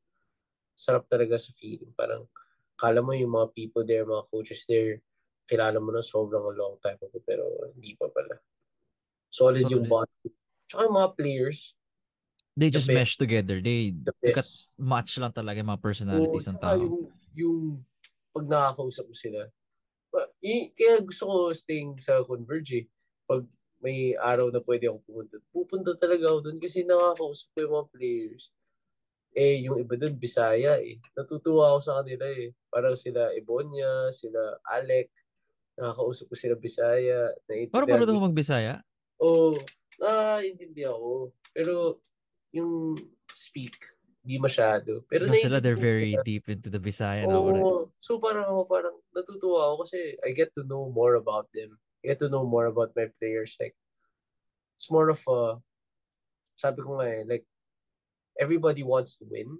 [0.77, 1.89] Sarap talaga sa feeling.
[1.97, 2.29] Parang,
[2.77, 5.01] kala mo yung mga people there, mga coaches there,
[5.49, 7.41] kilala mo na sobrang long time ago, pero
[7.73, 8.37] hindi pa pala.
[9.33, 10.05] Solid, yung Solid.
[10.05, 10.11] bond.
[10.69, 11.59] Tsaka yung mga players,
[12.57, 12.97] They The just best.
[12.97, 13.61] mesh together.
[13.61, 14.65] They the at best.
[14.81, 16.81] match lang talaga yung mga personalities ng Oo, tsaka tao.
[16.81, 16.97] Yung,
[17.37, 17.57] yung
[18.33, 19.45] pag nakakausap mo sila.
[20.41, 22.85] Y- kaya gusto ko staying sa Converge eh.
[23.29, 23.45] Pag
[23.77, 27.87] may araw na pwede ako pumunta, pupunta talaga ako doon kasi nakakausap ko yung mga
[27.93, 28.43] players.
[29.37, 30.97] Eh, yung iba doon, Bisaya eh.
[31.13, 32.57] Natutuwa ako sa kanila eh.
[32.73, 35.13] Parang sila Ebonia, sila Alec.
[35.77, 37.37] Nakakausap ko sila Bisaya.
[37.69, 38.81] Marunong ko- ako magbisaya?
[39.21, 39.53] Oo,
[40.01, 41.37] naiintindi ako.
[41.53, 42.01] Pero
[42.49, 42.97] yung
[43.29, 43.77] speak,
[44.25, 45.05] di masyado.
[45.05, 46.25] Pero Pero sila, they're very ko.
[46.25, 47.29] deep into the Bisaya?
[47.29, 47.93] Oo.
[48.01, 51.77] So parang ako parang natutuwa ako kasi I get to know more about them.
[52.01, 53.53] I get to know more about my players.
[53.61, 53.77] Like,
[54.73, 55.61] it's more of a,
[56.57, 57.45] sabi ko nga eh, like,
[58.39, 59.57] everybody wants to win.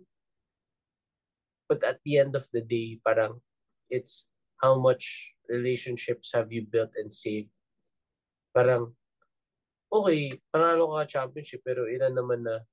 [1.67, 3.43] But at the end of the day, parang,
[3.89, 4.25] it's
[4.63, 7.51] how much relationships have you built and saved.
[8.55, 8.95] Parang,
[9.91, 12.63] okay, panalo ka championship, pero ilan naman na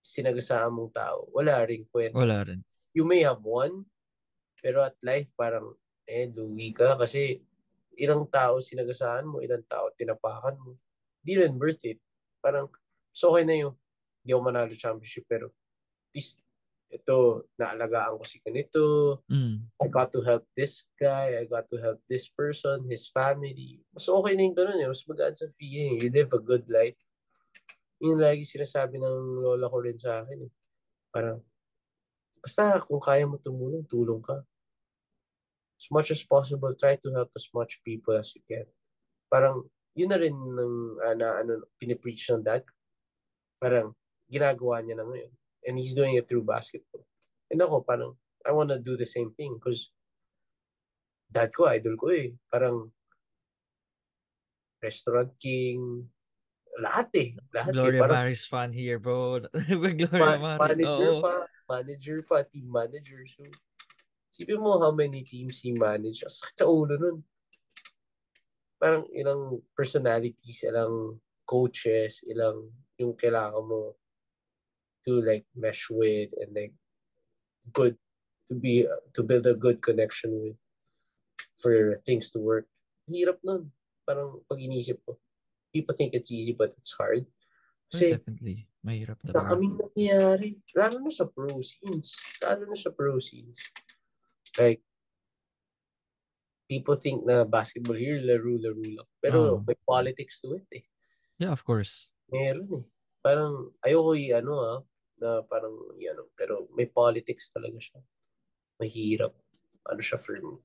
[0.00, 1.28] sinagasaan mong tao.
[1.36, 2.64] Wala rin kwento Wala rin.
[2.96, 3.84] you may have won,
[4.64, 5.76] pero at life parang,
[6.08, 7.44] eh, lugi ka kasi
[8.00, 10.72] ilang tao sinagasaan mo, ilang tao tinapakan mo.
[11.20, 12.00] Di rin worth it.
[12.40, 12.72] Parang,
[13.12, 13.76] so okay na yung
[14.28, 16.44] di ako manalo championship, pero at least,
[16.88, 18.84] ito, naalagaan ko si ganito,
[19.28, 19.64] Mm.
[19.80, 23.80] I got to help this guy, I got to help this person, his family.
[23.92, 26.00] Mas okay na yung ganun eh, mas magaan sa feeling.
[26.00, 26.96] You live a good life.
[28.00, 30.52] Yung lagi sinasabi ng lola ko rin sa akin eh.
[31.12, 31.44] Parang,
[32.40, 34.40] basta kung kaya mo tumulong, tulong ka.
[35.78, 38.66] As much as possible, try to help as much people as you can.
[39.28, 39.66] Parang,
[39.98, 42.62] yun na rin ng, ah, na, ano, pinipreach ng dad.
[43.58, 43.97] Parang,
[44.28, 45.32] ginagawa niya na ngayon.
[45.66, 47.02] And he's doing it through basketball.
[47.50, 48.14] And ako, parang,
[48.44, 49.90] I wanna do the same thing because
[51.32, 52.36] dad ko, idol ko eh.
[52.48, 52.92] Parang
[54.78, 56.06] restaurant king,
[56.78, 57.28] lahat eh.
[57.52, 57.74] Lahat eh.
[57.74, 59.42] Gloria Parang Maris fan here, bro.
[59.98, 60.60] Gloria ma- Maris.
[60.62, 61.22] manager Oo.
[61.24, 61.34] pa.
[61.68, 63.20] manager pa, team manager.
[63.28, 63.44] So,
[64.32, 66.24] sipin mo how many teams he managed.
[66.24, 67.20] Sakit sa ulo nun.
[68.78, 73.98] Parang ilang personalities, ilang coaches, ilang yung kailangan mo
[75.08, 76.76] to like mesh with and like
[77.72, 77.96] good
[78.44, 78.84] to be
[79.16, 80.60] to build a good connection with
[81.56, 82.68] for things to work.
[83.08, 83.72] Hirap nun.
[84.04, 85.16] Parang pag inisip ko.
[85.72, 87.24] People think it's easy but it's hard.
[87.88, 88.68] Kasi, definitely.
[88.84, 89.36] Mahirap talaga.
[89.40, 90.60] Na kaming nangyayari.
[90.76, 92.12] Lalo na sa pro scenes.
[92.44, 93.64] Lalo na sa pro scenes.
[94.60, 94.84] Like,
[96.68, 99.08] people think na basketball here, laro, laro lang.
[99.24, 99.64] Pero oh.
[99.64, 100.84] may politics to it eh.
[101.40, 102.12] Yeah, of course.
[102.28, 102.84] Meron eh.
[103.24, 104.78] Parang, ayoko i ano ah,
[105.20, 108.00] na parang, ano, pero may politics talaga siya.
[108.78, 109.34] Mahirap.
[109.88, 110.58] Ano siya for me.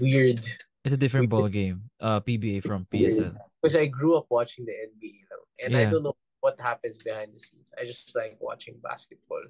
[0.00, 0.42] Weird.
[0.84, 1.90] It's a different ball game.
[2.00, 3.38] Uh, PBA from PSL.
[3.60, 5.44] Because I grew up watching the NBA lang.
[5.62, 5.80] And yeah.
[5.80, 7.70] I don't know what happens behind the scenes.
[7.78, 9.46] I just like watching basketball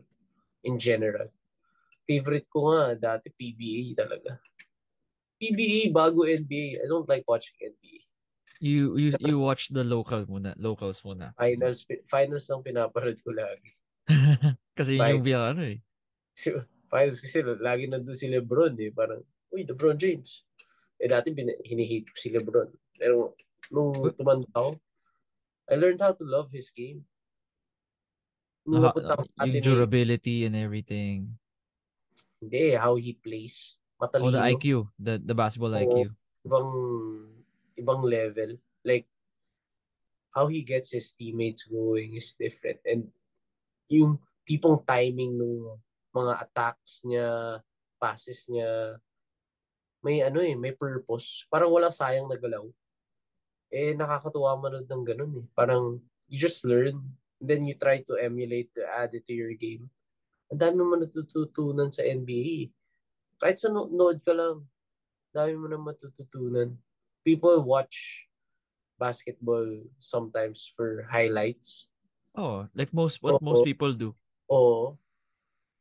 [0.65, 1.33] in general.
[2.05, 4.37] Favorite ko nga dati PBA talaga.
[5.41, 6.85] PBA bago NBA.
[6.85, 8.05] I don't like watching NBA.
[8.63, 11.35] You you you watch the local muna, locals muna.
[11.35, 13.75] Finals finals lang pinapanood ko lagi.
[14.79, 15.79] kasi yun yung bilang ano eh.
[16.93, 18.93] Finals kasi lagi nandun si LeBron eh.
[18.93, 19.21] Parang,
[19.53, 20.45] uy, LeBron James.
[21.01, 22.69] Eh dati hinihate ko si LeBron.
[22.97, 23.35] Pero
[23.73, 24.79] nung tumanda ako,
[25.71, 27.07] I learned how to love his game.
[28.63, 28.95] Uh,
[29.43, 31.35] yung durability and everything.
[32.39, 33.75] Hindi, how he plays.
[33.99, 34.31] Matalino.
[34.31, 34.65] Oh, the IQ,
[34.99, 36.11] the the basketball oh, IQ.
[36.47, 36.69] Ibang
[37.79, 38.59] ibang level.
[38.83, 39.07] Like
[40.35, 42.83] how he gets his teammates going is different.
[42.83, 43.11] And
[43.91, 45.79] yung tipong timing ng
[46.13, 47.59] mga attacks niya,
[47.97, 48.99] passes niya,
[50.03, 51.47] may ano eh, may purpose.
[51.47, 52.67] Parang walang sayang na galaw
[53.73, 55.47] eh nakakatuwa manood ng ganun eh.
[55.57, 55.97] Parang
[56.29, 57.01] you just learn
[57.43, 59.91] then you try to emulate to add it to your game.
[60.53, 62.71] Ang dami mo natututunan sa NBA.
[63.41, 64.63] Kahit sa no- nood ka lang,
[65.35, 66.77] dami mo na matututunan.
[67.27, 68.29] People watch
[68.95, 69.67] basketball
[69.99, 71.91] sometimes for highlights.
[72.33, 73.45] Oh, like most what Oo.
[73.45, 74.17] most people do.
[74.49, 74.97] Oo.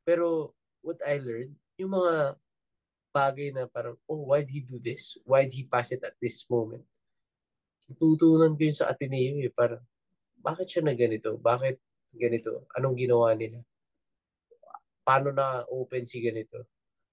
[0.03, 0.51] Pero
[0.83, 2.35] what I learned, yung mga
[3.11, 5.15] bagay na parang, oh, why did he do this?
[5.23, 6.83] Why did he pass it at this moment?
[7.91, 9.51] tutunan ko yun sa Ateneo eh.
[9.51, 9.83] Parang,
[10.39, 11.35] bakit siya na ganito?
[11.35, 11.75] Bakit
[12.15, 12.67] ganito?
[12.75, 13.59] Anong ginawa nila?
[15.03, 16.67] Paano na open si ganito?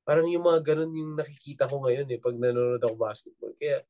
[0.07, 3.53] Parang yung mga ganun yung nakikita ko ngayon eh pag nanonood ako basketball.
[3.59, 3.85] Kaya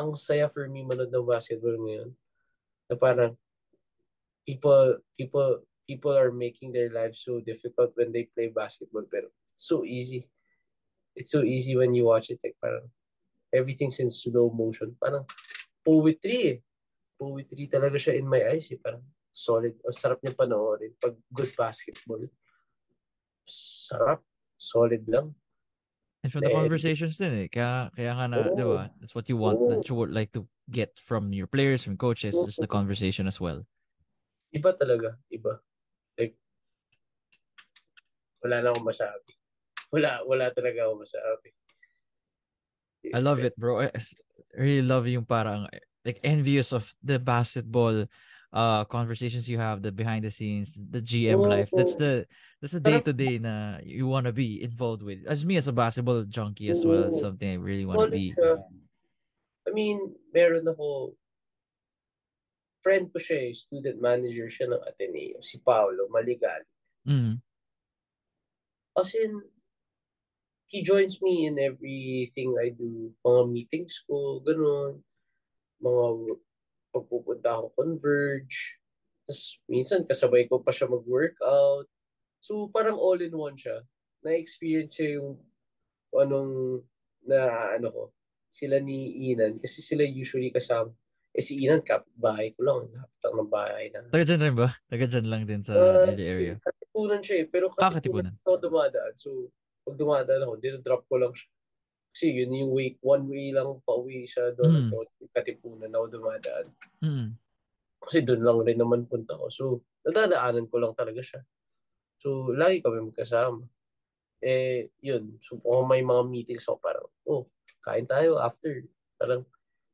[0.00, 2.10] ang saya for me manood ng basketball ngayon.
[2.90, 3.36] Na parang
[4.46, 9.66] people people people are making their lives so difficult when they play basketball pero it's
[9.66, 10.28] so easy.
[11.16, 12.86] It's so easy when you watch it like parang
[13.52, 14.94] everything's in slow motion.
[15.02, 15.26] Parang
[15.82, 16.56] poetry eh.
[17.18, 18.78] Poetry talaga siya in my eyes eh.
[18.78, 19.02] Parang
[19.34, 19.74] solid.
[19.82, 20.94] Ang sarap niya panoorin.
[20.96, 22.22] Pag good basketball.
[23.44, 24.22] Sarap.
[24.56, 25.34] Solid lang.
[26.22, 27.48] And from the conversations din eh.
[27.50, 28.92] Kaya, kaya nga na, oh, di ba?
[29.00, 29.58] That's what you want.
[29.58, 29.68] Oh.
[29.72, 33.40] That you would like to get from your players, from coaches, just the conversation as
[33.40, 33.66] well.
[34.50, 35.14] Iba talaga.
[35.30, 35.62] Iba.
[36.18, 36.34] Like,
[38.42, 39.32] wala na akong masabi.
[39.94, 41.48] Wala, wala talaga akong masabi.
[43.14, 43.86] I love it, bro.
[43.86, 43.90] I
[44.54, 45.66] really love yung parang
[46.04, 48.06] like envious of the basketball
[48.50, 51.70] uh conversations you have, the behind the scenes, the GM life.
[51.72, 52.26] That's the
[52.60, 55.22] that's the day to day na you want to be involved with.
[55.26, 58.34] As me as a basketball junkie as well, something I really want to be.
[59.70, 61.14] I mean, meron ako
[62.80, 66.64] friend ko siya, eh, student manager siya ng Ateneo, si Paolo Maligal.
[67.04, 67.40] Mm.
[68.96, 69.40] As in,
[70.66, 73.14] he joins me in everything I do.
[73.24, 75.02] Mga meetings ko, ganun.
[75.80, 76.04] Mga
[76.90, 78.78] pagpupunta ako Converge.
[79.26, 81.86] Tapos minsan kasabay ko pa siya mag-workout.
[82.42, 83.82] So parang all-in-one siya.
[84.26, 85.38] Na-experience siya yung
[86.10, 86.82] anong
[87.26, 88.04] na ano ko,
[88.50, 89.58] sila ni Inan.
[89.62, 90.90] Kasi sila usually kasama.
[91.30, 91.86] Eh si Inan,
[92.18, 92.78] bahay ko lang.
[92.90, 94.02] Lapit ng bahay na.
[94.10, 94.68] Taga dyan rin ba?
[94.90, 96.58] Taga dyan lang din sa uh, area.
[96.58, 97.46] Katipunan siya eh.
[97.46, 98.34] Pero katipunan, ah, katipunan.
[98.42, 99.14] ako dumadaan.
[99.14, 99.30] So
[99.86, 101.50] pag dumadaan ako, dito drop ko lang siya.
[102.10, 104.90] Kasi yun yung way, one way lang pa uwi siya doon.
[104.90, 105.30] Mm.
[105.30, 106.66] Katipunan ako dumadaan.
[107.06, 107.28] Mm.
[108.02, 109.46] Kasi doon lang rin naman punta ko.
[109.46, 111.40] So, nadadaanan ko lang talaga siya.
[112.18, 113.62] So, lagi kami magkasama.
[114.42, 115.38] Eh, yun.
[115.38, 117.46] So, kung may mga meetings ako, parang, oh,
[117.84, 118.82] kain tayo after.
[119.20, 119.46] Parang,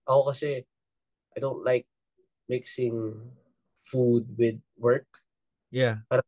[0.07, 0.65] ako kasi,
[1.37, 1.85] I don't like
[2.49, 3.13] mixing
[3.85, 5.07] food with work.
[5.71, 6.03] Yeah.
[6.09, 6.27] Parang,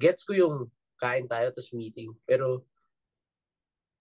[0.00, 2.16] gets ko yung kain tayo tapos meeting.
[2.24, 2.64] Pero,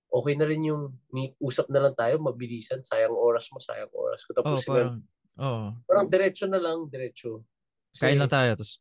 [0.10, 4.26] okay na rin yung meet, usap na lang tayo, mabilisan, sayang oras mo, sayang oras
[4.26, 4.34] ko.
[4.34, 4.96] Tapos oh, parang,
[5.38, 5.70] oh.
[5.86, 7.46] parang diretso na lang, diretso.
[7.94, 8.74] Kasi, Kain lang tayo, tapos,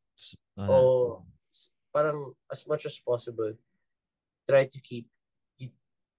[0.56, 1.26] uh, oh,
[1.93, 3.52] parang as much as possible,
[4.48, 5.09] try to keep,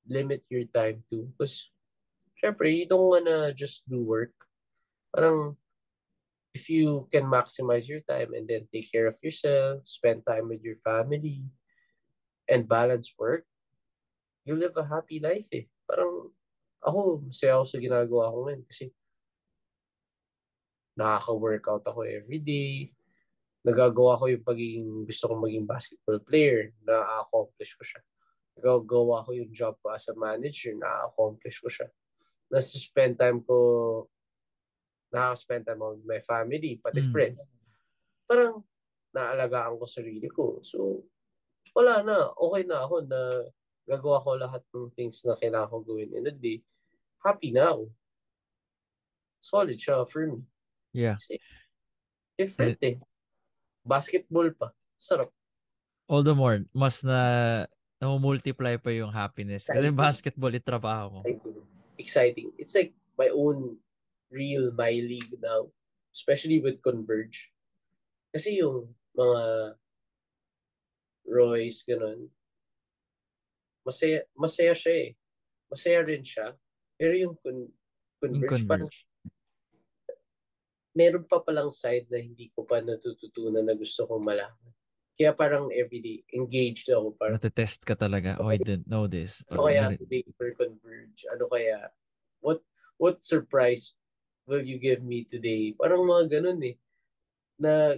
[0.09, 1.29] limit your time to.
[1.37, 1.69] Because,
[2.37, 4.33] syempre, you don't wanna just do work.
[5.09, 5.57] Parang,
[6.53, 10.61] if you can maximize your time and then take care of yourself, spend time with
[10.61, 11.45] your family,
[12.49, 13.45] and balance work,
[14.45, 15.69] you live a happy life eh.
[15.85, 16.33] Parang,
[16.81, 18.85] ako, masaya ako sa ginagawa ko ngayon kasi
[20.97, 22.91] nakaka-workout ako every day.
[23.63, 26.75] Nagagawa ko yung pagiging gusto kong maging basketball player.
[26.83, 28.01] Na-accomplish ko siya.
[28.59, 30.75] Nagagawa ko yung job ko as a manager.
[30.75, 31.87] Na-accomplish ko siya.
[32.51, 33.55] Nasa-spend time ko
[35.09, 37.11] nakaka-spend time with my family, pati mm.
[37.11, 37.49] friends.
[38.29, 38.61] Parang
[39.13, 40.61] naalagaan ko sarili ko.
[40.61, 41.05] So,
[41.73, 42.29] wala na.
[42.33, 43.19] Okay na ako na
[43.89, 46.61] gagawa ko lahat ng things na kailangan ko gawin in a day.
[47.25, 47.89] Happy na ako.
[49.41, 50.45] Solid siya for me.
[50.93, 51.17] Yeah.
[51.17, 51.41] Kasi,
[52.37, 52.97] different eh.
[53.81, 54.69] Basketball pa.
[54.99, 55.31] Sarap.
[56.09, 57.65] All the more, mas na
[57.99, 59.67] na-multiply pa yung happiness.
[59.67, 59.91] Exciting.
[59.91, 61.21] Kasi basketball, itrabaho mo.
[61.27, 61.65] Exciting.
[61.99, 62.47] Exciting.
[62.55, 63.75] It's like my own
[64.29, 65.69] real my league now.
[66.13, 67.53] Especially with Converge.
[68.33, 69.73] Kasi yung mga
[71.29, 72.29] Royce, ganun.
[73.85, 75.09] Masaya, masaya siya eh.
[75.69, 76.57] Masaya rin siya.
[76.97, 77.73] Pero yung con-
[78.19, 78.67] Converge, yung converge.
[78.67, 78.89] parang
[80.97, 84.73] meron pa palang side na hindi ko pa natututunan na gusto kong malaman.
[85.15, 87.15] Kaya parang everyday engaged ako.
[87.15, 88.39] Parang, Natetest ka talaga.
[88.39, 89.43] Oh, I didn't know this.
[89.51, 91.27] Ano kaya today for Converge?
[91.31, 91.91] Ano kaya?
[92.39, 92.63] What
[92.95, 93.95] what surprise
[94.49, 95.77] will you give me today?
[95.77, 96.75] Parang mga ganun eh.
[97.61, 97.93] Na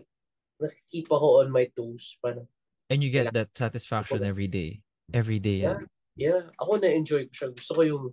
[0.59, 2.19] nakikip ako on my toes.
[2.19, 2.43] Parang,
[2.91, 4.83] And you get that satisfaction every day.
[5.15, 5.63] Every day.
[5.63, 5.79] Yeah.
[6.19, 6.51] Yeah.
[6.59, 7.49] Ako na-enjoy ko siya.
[7.55, 8.05] Gusto ko yung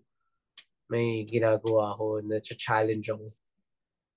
[0.86, 3.34] may ginagawa ako na challenge ako.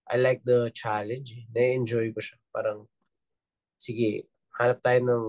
[0.05, 1.33] I like the challenge.
[1.33, 1.49] Eh.
[1.49, 2.37] Na-enjoy ko siya.
[2.53, 2.85] Parang,
[3.81, 4.29] sige,
[4.61, 5.25] hanap tayo ng,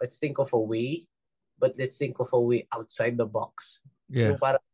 [0.00, 1.04] let's think of a way,
[1.60, 3.84] but let's think of a way outside the box.
[4.08, 4.32] Yeah.
[4.32, 4.64] Yung parang,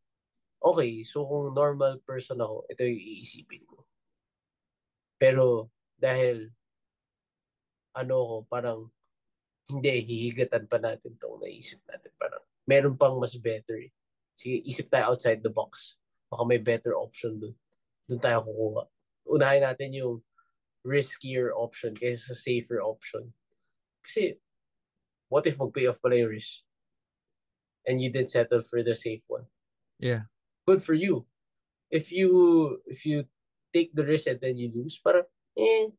[0.65, 3.85] okay, so kung normal person ako, ito yung iisipin ko.
[5.21, 6.49] Pero, dahil,
[7.93, 8.89] ano ko, parang,
[9.69, 12.11] hindi, hihigatan pa natin itong naisip natin.
[12.17, 13.93] Parang, meron pang mas better eh.
[14.33, 16.01] Sige, isip tayo outside the box.
[16.27, 17.55] Baka may better option dun.
[18.09, 18.89] Doon tayo kukuha
[19.25, 20.21] unahin natin yung
[20.85, 23.33] riskier option kaysa sa safer option.
[24.05, 24.37] Kasi,
[25.29, 26.61] what if mag-pay off pala yung risk?
[27.89, 29.49] And you did settle for the safe one.
[29.97, 30.29] Yeah.
[30.65, 31.25] Good for you.
[31.89, 33.25] If you if you
[33.73, 35.93] take the risk and then you lose, parang, eh,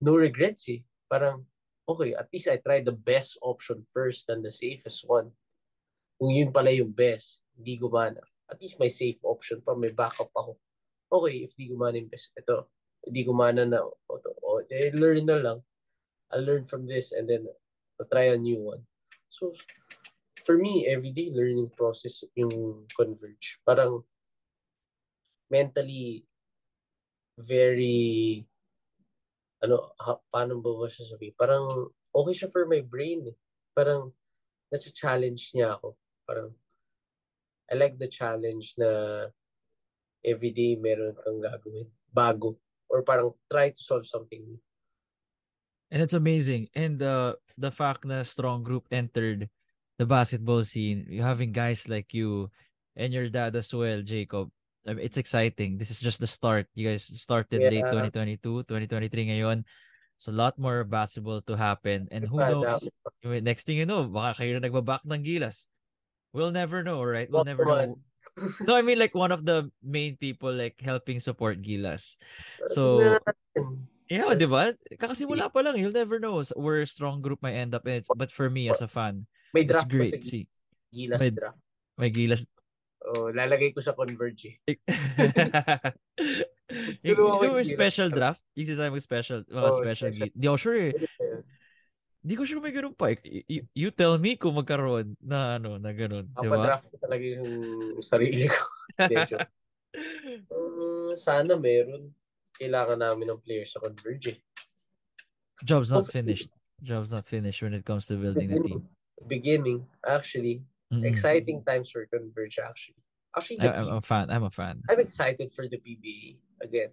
[0.00, 0.86] no regrets eh.
[1.10, 1.42] Parang,
[1.88, 5.32] okay, at least I tried the best option first than the safest one.
[6.20, 8.22] Kung yun pala yung best, hindi gumana.
[8.46, 10.60] At least may safe option pa, may backup ako
[11.08, 12.68] okay, if di gumana yung best, ito,
[13.08, 13.94] di gumana na, o,
[14.44, 15.58] o, eh, learn na lang.
[16.28, 17.48] I'll learn from this and then
[17.96, 18.84] I'll try a new one.
[19.32, 19.56] So,
[20.48, 23.60] for me, everyday learning process yung Converge.
[23.68, 24.00] Parang
[25.52, 26.24] mentally
[27.36, 28.40] very
[29.60, 31.36] ano, ha, paano ba ba siya sabihin?
[31.36, 33.36] Parang okay siya for my brain eh.
[33.76, 34.08] Parang
[34.72, 35.92] nasa-challenge niya ako.
[36.24, 36.48] Parang
[37.68, 39.28] I like the challenge na
[40.24, 42.56] everyday meron kang gagawin bago
[42.88, 44.40] or parang try to solve something.
[45.92, 46.72] And it's amazing.
[46.72, 49.52] And the uh, the fact na strong group entered
[49.98, 52.50] the basketball scene, you having guys like you
[52.96, 54.50] and your dad as well, Jacob.
[54.86, 55.76] I mean, it's exciting.
[55.76, 56.66] This is just the start.
[56.74, 57.70] You guys started yeah.
[57.70, 59.64] late 2022, 2023 ngayon.
[60.16, 62.08] So a lot more basketball to happen.
[62.10, 62.88] And who knows?
[63.22, 65.68] Next thing you know, baka kayo na nagbabak ng gilas.
[66.32, 67.30] We'll never know, right?
[67.30, 67.98] We'll never know
[68.66, 72.16] no, I mean like one of the main people like helping support Gilas.
[72.68, 73.00] So
[74.08, 74.40] Yeah, yes.
[74.40, 74.72] di ba?
[74.96, 78.00] Kakasimula pa lang, you'll never know where a strong group might end up in.
[78.16, 80.24] But for me as a fan, may draft it's great.
[80.24, 80.48] See,
[80.92, 81.58] Gilas may, draft.
[81.96, 82.44] May Gilas.
[83.08, 84.58] Oh, lalagay ko sa Converge.
[84.66, 84.76] Eh.
[87.06, 90.34] yung, yung special draft, yung sinasabi mo special, mga oh, special, special.
[90.34, 90.92] Di ako sure eh.
[92.18, 93.14] Di ko sure may ganun pa.
[93.22, 96.26] You, you tell me kung magkaroon na ano, na ganun.
[96.34, 96.64] Ako diba?
[96.66, 97.52] draft ko talaga yung
[98.02, 98.60] sarili ko.
[100.52, 102.10] um, sana meron.
[102.58, 104.34] Kailangan namin ng players sa Converge.
[104.34, 104.38] Eh.
[105.62, 106.50] Job's not finished.
[106.82, 108.82] Job's not finished when it comes to building the team.
[109.26, 110.62] Beginning, actually.
[110.92, 111.04] Mm-hmm.
[111.04, 113.02] Exciting times for Converge, actually.
[113.36, 114.30] Actually, I, I'm a fan.
[114.30, 114.80] I'm a fan.
[114.88, 116.92] I'm excited for the PBA again.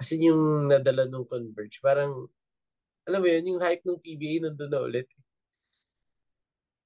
[0.00, 2.26] Kasi yung nadala nung Converge, parang
[3.06, 5.06] alam mo yun, yung hype ng PBA nandun na ulit.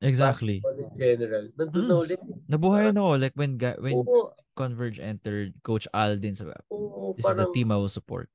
[0.04, 0.60] Exactly.
[0.60, 1.88] In general, nandun mm.
[1.88, 2.20] na ulit.
[2.50, 3.12] Nabuhay na ako.
[3.16, 7.72] Like when when oo, Converge entered, Coach Aldin sabi, oo, this parang, is the team
[7.72, 8.28] I will support.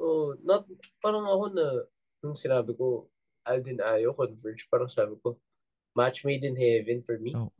[0.00, 0.68] Oh, not,
[1.00, 1.66] parang ako na,
[2.20, 3.08] nung sinabi ko,
[3.46, 5.36] Alden Ayo, Converge, parang sabi ko,
[5.96, 7.32] match made in heaven for me.
[7.36, 7.52] Oh.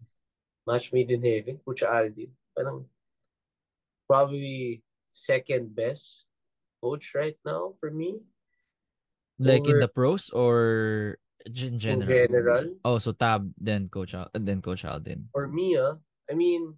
[0.67, 2.33] Match made in heaven, Coach Alden.
[2.57, 2.89] Parang
[4.09, 4.83] probably
[5.13, 6.25] second best
[6.83, 8.21] coach right now for me.
[9.39, 12.09] Like in Over- the pros or in In general?
[12.09, 12.65] general.
[12.85, 15.29] Oh, so Tab, then Coach Al, then Coach Alden.
[15.33, 15.99] For me, ah,
[16.31, 16.75] I mean,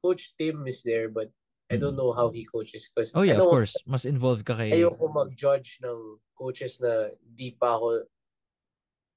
[0.00, 1.28] Coach Tim is there, but
[1.70, 2.88] I don't know how he coaches.
[2.90, 3.18] Cause Mm.
[3.20, 3.76] Oh yeah, of course.
[3.86, 4.74] Mas involved ka kay...
[4.74, 8.08] Ayoko mag-judge ng coaches na di pa ako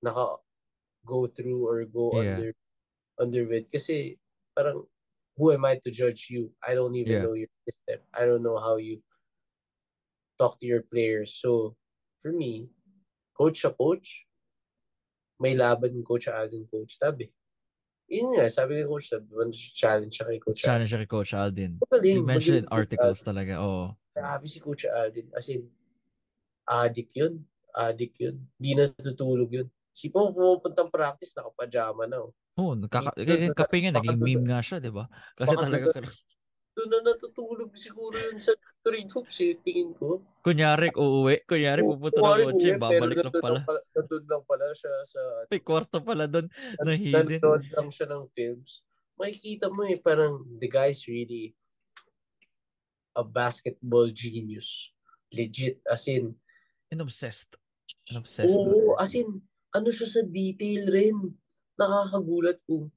[0.03, 0.37] naka
[1.07, 2.35] go through or go Yeah.
[2.37, 2.51] under
[3.19, 4.19] under with kasi
[4.51, 4.83] parang
[5.39, 6.51] who am I to judge you?
[6.61, 7.23] I don't even Yeah.
[7.25, 7.99] know your system.
[8.13, 9.01] I don't know how you
[10.37, 11.33] talk to your players.
[11.33, 11.73] So
[12.21, 12.69] for me,
[13.33, 14.27] coach sa coach,
[15.41, 17.31] may laban yung coach ating coach tab eh.
[18.13, 19.25] Yun nga, sabi ni coach tab,
[19.73, 20.67] challenge siya kay coach Tab.
[20.77, 21.71] Challenge siya kay Coach Alden.
[21.81, 23.27] Magaling, You mentioned magaling articles Alden.
[23.33, 23.53] talaga.
[23.63, 23.87] Oh.
[24.13, 25.33] Grabe si Coach Alden.
[25.33, 25.65] As in,
[26.69, 27.41] adik yun.
[27.73, 28.37] Adik yun.
[28.61, 29.67] Di natutulog yun.
[29.93, 32.25] Si mo pumupuntang practice, nakapajama na.
[32.25, 32.33] Oh.
[32.53, 35.05] Oh, nagkaka Doon na- kape nga naging doon meme nga siya, 'di ba?
[35.33, 36.05] Kasi talaga doon
[36.73, 38.49] Doon na natutulog siguro yun sa
[38.81, 40.25] grade hoops eh, tingin ko.
[40.41, 43.59] kunyari uuwi, kunyari Oo, pupunta ng kotse, babalik lang pala.
[43.93, 45.21] Nandun lang pala siya sa...
[45.53, 46.49] May kwarto pala doon
[46.81, 47.29] na hidden.
[47.37, 48.81] Nanonood lang siya ng films.
[49.21, 51.53] Makikita mo eh, parang the guy's really
[53.13, 54.89] a basketball genius.
[55.29, 55.77] Legit.
[55.85, 56.33] As in,
[56.89, 57.53] And obsessed.
[58.09, 58.57] And obsessed.
[58.57, 61.17] Oo, as in, ano siya sa detail rin.
[61.73, 62.93] Nakakagulat kung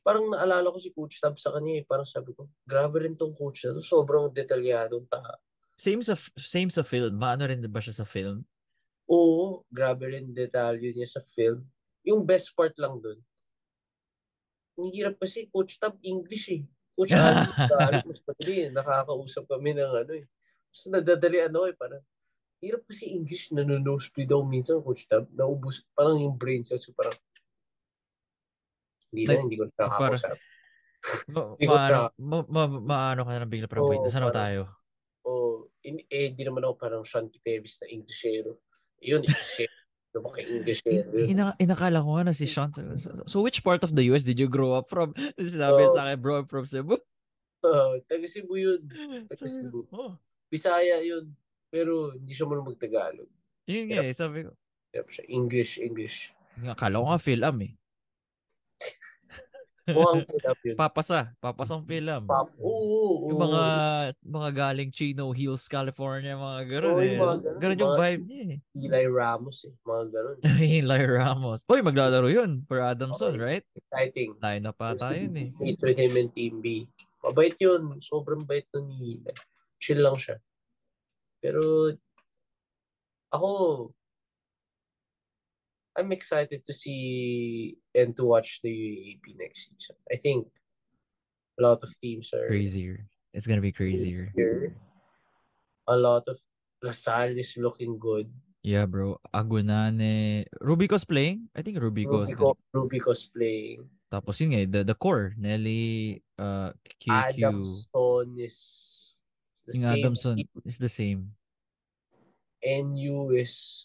[0.00, 1.84] parang naalala ko si Coach Tab sa kanya eh.
[1.84, 3.84] Parang sabi ko, grabe rin tong coach na to.
[3.84, 5.36] Sobrang detalyadong taha.
[5.76, 7.20] Same sa same sa film.
[7.20, 8.44] Maano rin ba siya sa film?
[9.04, 11.60] Oo, grabe rin detalye niya sa film.
[12.08, 13.20] Yung best part lang dun.
[14.80, 16.62] Ang hirap kasi, Coach Tab, English eh.
[16.96, 18.68] Coach Tagalog, mas madali eh.
[18.72, 20.24] Nakakausap kami ng ano eh.
[20.72, 22.02] Mas nadadali ano eh, parang
[22.60, 25.26] hirap kasi English, nanonosebleed daw minsan, Coach Tab.
[25.30, 27.14] Naubos, parang yung brain cells ko parang
[29.10, 30.34] hindi na, hindi ko nakakausap.
[31.30, 34.32] Ma, Hindi ko maano, ma, ma, maano ka na bigla parang, wait, Oo, nasaan na
[34.32, 34.60] parang- tayo?
[35.24, 35.30] O,
[35.84, 38.60] in, eh, di naman ako parang Sean Kitevis na Englishero.
[39.00, 39.72] Yun, Englishero.
[40.14, 41.26] Ano ba kay Englishero yun?
[41.26, 42.70] Ina, inakala ko nga na si Sean.
[43.26, 45.10] So, which part of the US did you grow up from?
[45.42, 45.92] Sinabi Oh.
[45.92, 47.02] sa akin, bro, I'm from Cebu.
[47.66, 48.80] Uh, taga Cebu yun.
[49.26, 49.90] Taga Cebu.
[49.90, 50.14] oh,
[50.46, 51.34] Bisaya yun.
[51.74, 53.26] Pero hindi siya marunong magtagalog.
[53.66, 54.54] yun nga eh, sabi ko.
[54.94, 55.24] Hirap siya.
[55.26, 56.30] English, English.
[56.62, 57.72] Akala ko nga film eh.
[59.84, 60.76] Mukhang up yun.
[60.80, 61.36] Papasa.
[61.36, 62.24] Papasang film.
[62.24, 62.48] Pop.
[62.56, 63.44] Oo, oo, Yung oo.
[63.44, 63.64] mga
[64.24, 67.08] mga galing Chino Hills, California, mga ganun Oo, eh.
[67.12, 68.58] yung mga ganun, Ganun yung mga- vibe niya eh.
[68.80, 69.74] Eli Ramos eh.
[69.84, 70.36] Mga ganun.
[70.80, 71.60] Eli Ramos.
[71.68, 73.44] Uy, maglalaro yun for Adamson, Okay.
[73.44, 73.64] right?
[73.76, 74.30] Exciting.
[74.40, 75.48] Line up pa tayo yun eh.
[75.52, 76.88] Meet with him and Team B.
[77.20, 77.92] Mabait yun.
[78.00, 79.34] Sobrang bait nun ni Eli.
[79.76, 80.40] Chill lang siya.
[81.44, 81.92] Pero
[83.28, 83.92] ako
[85.94, 90.00] I'm excited to see and to watch the UAAP next season.
[90.10, 90.48] I think
[91.60, 93.04] a lot of teams are Crazier.
[93.36, 94.32] It's gonna be crazier.
[95.86, 96.40] A lot of
[96.82, 98.26] LaSalle is looking good.
[98.64, 99.20] Yeah, bro.
[99.28, 100.48] Agunane.
[100.56, 101.52] Rubico's playing?
[101.52, 102.32] I think Rubico's.
[102.32, 103.84] Rubico, Rubico's playing.
[104.08, 105.36] Tapos yun nga, eh, the, the core.
[105.36, 107.12] Nelly, uh, QQ.
[107.12, 108.56] Adamson is
[109.66, 109.96] the Yung same.
[109.98, 111.20] Adamson is the same.
[112.64, 113.84] NU is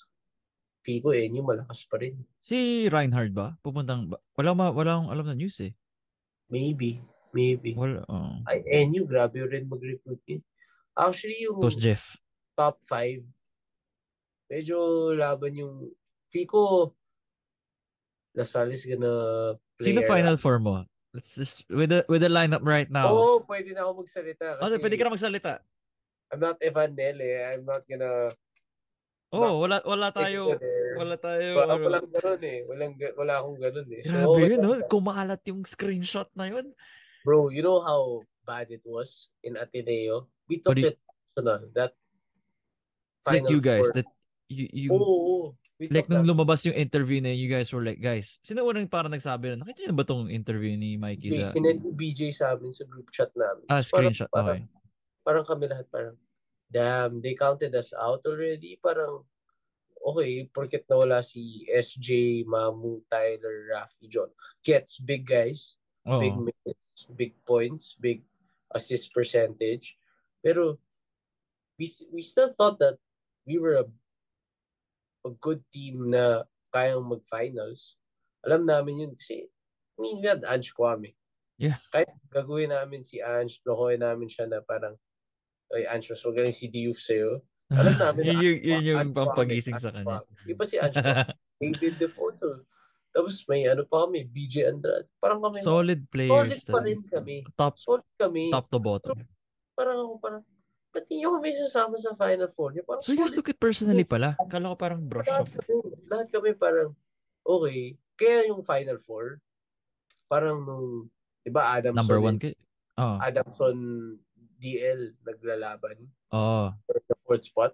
[0.83, 2.15] feel ko NU malakas pa rin.
[2.39, 3.59] Si Reinhard ba?
[3.59, 4.07] Pupuntang,
[4.39, 5.75] wala, ma, wala akong alam na news eh.
[6.47, 7.03] Maybe.
[7.35, 7.77] Maybe.
[7.77, 8.41] Wala, oh.
[8.49, 10.41] Ay, NU, grabe rin mag-recruit yun.
[10.97, 12.17] Actually, yung Coach Jeff.
[12.57, 13.21] top 5,
[14.49, 14.77] medyo
[15.13, 15.93] laban yung
[16.49, 16.93] ko
[18.37, 20.85] Lasal is gonna play Sino final four mo?
[21.09, 23.09] Let's just, with the, with the lineup right now.
[23.09, 24.61] Oo, pwede na ako magsalita.
[24.61, 25.53] Oh, Kasi pwede ka na magsalita.
[26.29, 27.49] I'm not Evan Nele.
[27.49, 28.29] I'm not gonna
[29.29, 30.57] Oh, wala, wala tayo,
[30.97, 31.53] wala tayo.
[31.53, 31.85] Wala, ano.
[31.85, 32.65] walang ganun eh.
[32.65, 34.01] Walang, wala akong ganun eh.
[34.01, 34.89] So, Grabe yun, lang no?
[34.89, 36.73] Kumalat yung screenshot na yun.
[37.21, 40.33] Bro, you know how bad it was in Ateneo?
[40.49, 40.97] We took you- it
[41.37, 41.61] personal.
[41.77, 41.93] That
[43.21, 44.01] final you guys, four.
[44.01, 44.09] that
[44.49, 45.45] you, you Oo, oo.
[45.79, 46.35] We like nung that.
[46.35, 49.63] lumabas yung interview na yun, you guys were like, guys, sino unang parang nagsabi na,
[49.63, 53.07] nakita niyo ba tong interview ni Mikey sa sinend ni BJ sa amin sa group
[53.15, 53.63] chat namin.
[53.71, 54.27] ah, parang- screenshot?
[54.27, 54.61] Parang, Okay.
[55.23, 56.15] parang kami lahat parang,
[56.67, 58.75] damn, they counted us out already.
[58.83, 59.23] Parang,
[60.03, 64.27] okay, porket nawala si SJ, Mamu, Tyler, Rafi, John.
[64.59, 65.79] Gets big guys.
[66.03, 66.19] Oo.
[66.19, 68.23] big minutes, big points, big
[68.75, 69.95] assist percentage.
[70.43, 70.75] Pero
[71.75, 72.99] we we still thought that
[73.43, 73.87] we were a
[75.25, 77.97] a good team na kayang mag-finals.
[78.45, 81.11] Alam namin yun kasi I mean, we had Ange Kwame.
[81.59, 81.75] Yeah.
[81.91, 84.95] Kahit gagawin namin si Ange, lokohin namin siya na parang
[85.75, 87.43] ay Ange, mas magaling si Diouf sa'yo.
[87.69, 90.23] Alam namin yun, na yung, yun yung Ange Kwame, pampagising sa kanya.
[90.47, 91.35] Iba si Ange Kwame.
[91.59, 92.63] David Defoto.
[93.11, 95.09] Tapos may ano pa kami, BJ Andrade.
[95.19, 96.63] Parang kami, Solid solid players.
[96.63, 96.85] pa talaga.
[96.87, 97.37] rin kami.
[97.59, 98.43] Top, Solid kami.
[98.53, 99.17] top to bottom.
[99.75, 100.41] Parang ako parang,
[100.89, 102.73] ba't di nyo kami sasama sa Final Four?
[102.73, 104.33] Yung Parang So you guys took it personally pala.
[104.49, 105.53] Kala ko parang brush lahat off.
[105.53, 105.73] kami.
[106.09, 106.89] Lahat kami parang,
[107.45, 107.93] okay.
[108.17, 109.37] Kaya yung Final Four,
[110.25, 111.07] parang nung,
[111.45, 112.37] di ba Adamson, Number one.
[112.41, 112.57] Kay...
[112.99, 113.15] Oh.
[113.21, 113.77] Adamson
[114.59, 116.67] DL naglalaban Oh.
[116.83, 117.71] for the fourth spot.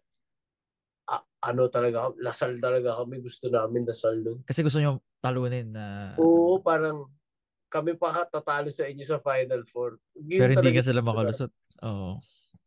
[1.09, 3.25] Ah, ano talaga, lasal talaga kami.
[3.25, 4.45] Gusto namin dasal nun.
[4.45, 6.13] Kasi gusto nyo talunin na...
[6.21, 7.09] Oo, parang
[7.69, 9.97] kami pa tatalo sa inyo sa Final Four.
[10.15, 11.51] Yun pero hindi ka sila makalusot.
[11.83, 12.21] Oo.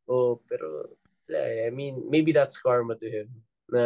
[0.08, 0.96] Oo, pero
[1.28, 1.68] wala eh.
[1.68, 3.28] I mean, maybe that's karma to him.
[3.68, 3.84] Na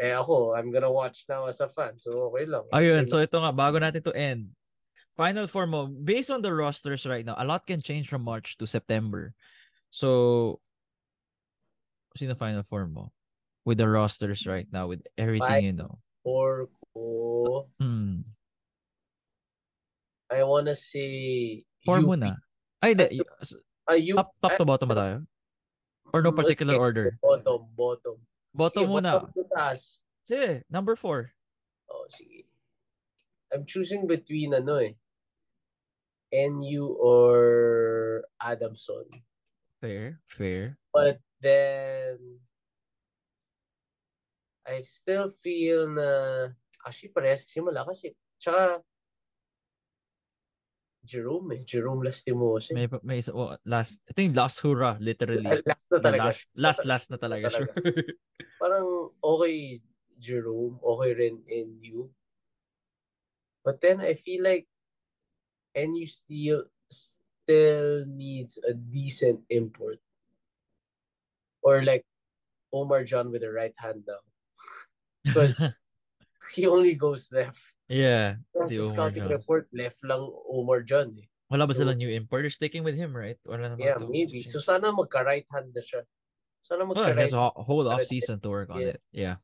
[0.00, 2.00] eh ako, I'm gonna watch now as a fan.
[2.00, 2.64] So okay lang.
[2.72, 4.50] Ayun, so ito nga, bago natin to end.
[5.14, 8.58] Final four mo, based on the rosters right now, a lot can change from March
[8.58, 9.30] to September.
[9.94, 10.58] So,
[12.18, 13.14] sino final four mo?
[13.62, 15.62] With the rosters right now, with everything Five.
[15.62, 16.02] you know.
[16.26, 18.24] or ko, Hmm.
[20.32, 22.10] I wanna say Four UP.
[22.16, 22.40] muna.
[22.82, 23.22] Ay, di,
[23.84, 24.16] Ah, UP.
[24.16, 25.16] top, top to bottom ba tayo?
[26.12, 27.18] Or no Mm, particular order?
[27.20, 28.16] Bottom, bottom.
[28.54, 29.10] Bottom Sige, muna.
[29.20, 30.00] Bottom to taas.
[30.24, 31.32] Sige, number four.
[31.90, 32.48] Oh, sige.
[33.52, 34.94] I'm choosing between ano eh.
[36.34, 39.06] NU or Adamson.
[39.78, 40.74] Fair, fair.
[40.90, 42.40] But then
[44.66, 46.08] I still feel na
[46.82, 48.16] actually parehas kasi malakas eh.
[48.40, 48.80] Tsaka
[51.04, 51.62] Jerome eh.
[51.68, 52.72] Jerome Lastimosa.
[52.72, 52.74] eh.
[52.74, 55.44] May, may isa, oh, last, ito yung last hurrah, literally.
[55.68, 56.20] Last na The talaga.
[56.24, 57.72] last, last, last na talaga, Talaga.
[57.76, 57.76] sure.
[58.60, 58.88] Parang
[59.20, 59.84] okay
[60.16, 62.08] Jerome, okay rin NU.
[63.64, 64.64] But then I feel like
[65.76, 70.00] NU still still needs a decent import.
[71.60, 72.04] Or like
[72.72, 74.24] Omar John with the right hand now.
[75.24, 75.56] Because
[76.56, 77.60] he only goes left.
[77.88, 79.34] Yeah, Kasi si Omar scouting John.
[79.36, 81.28] report, left lang Omar John eh.
[81.52, 82.42] Wala ba So- sila new import?
[82.42, 83.36] They're sticking with him, right?
[83.44, 84.40] Wala naman Yeah, to maybe.
[84.42, 86.02] So sana magka-right hand na siya.
[86.64, 88.92] Sana Oh, he magka-right has a whole off-season to work on Yeah.
[88.96, 89.00] it.
[89.12, 89.36] Yeah.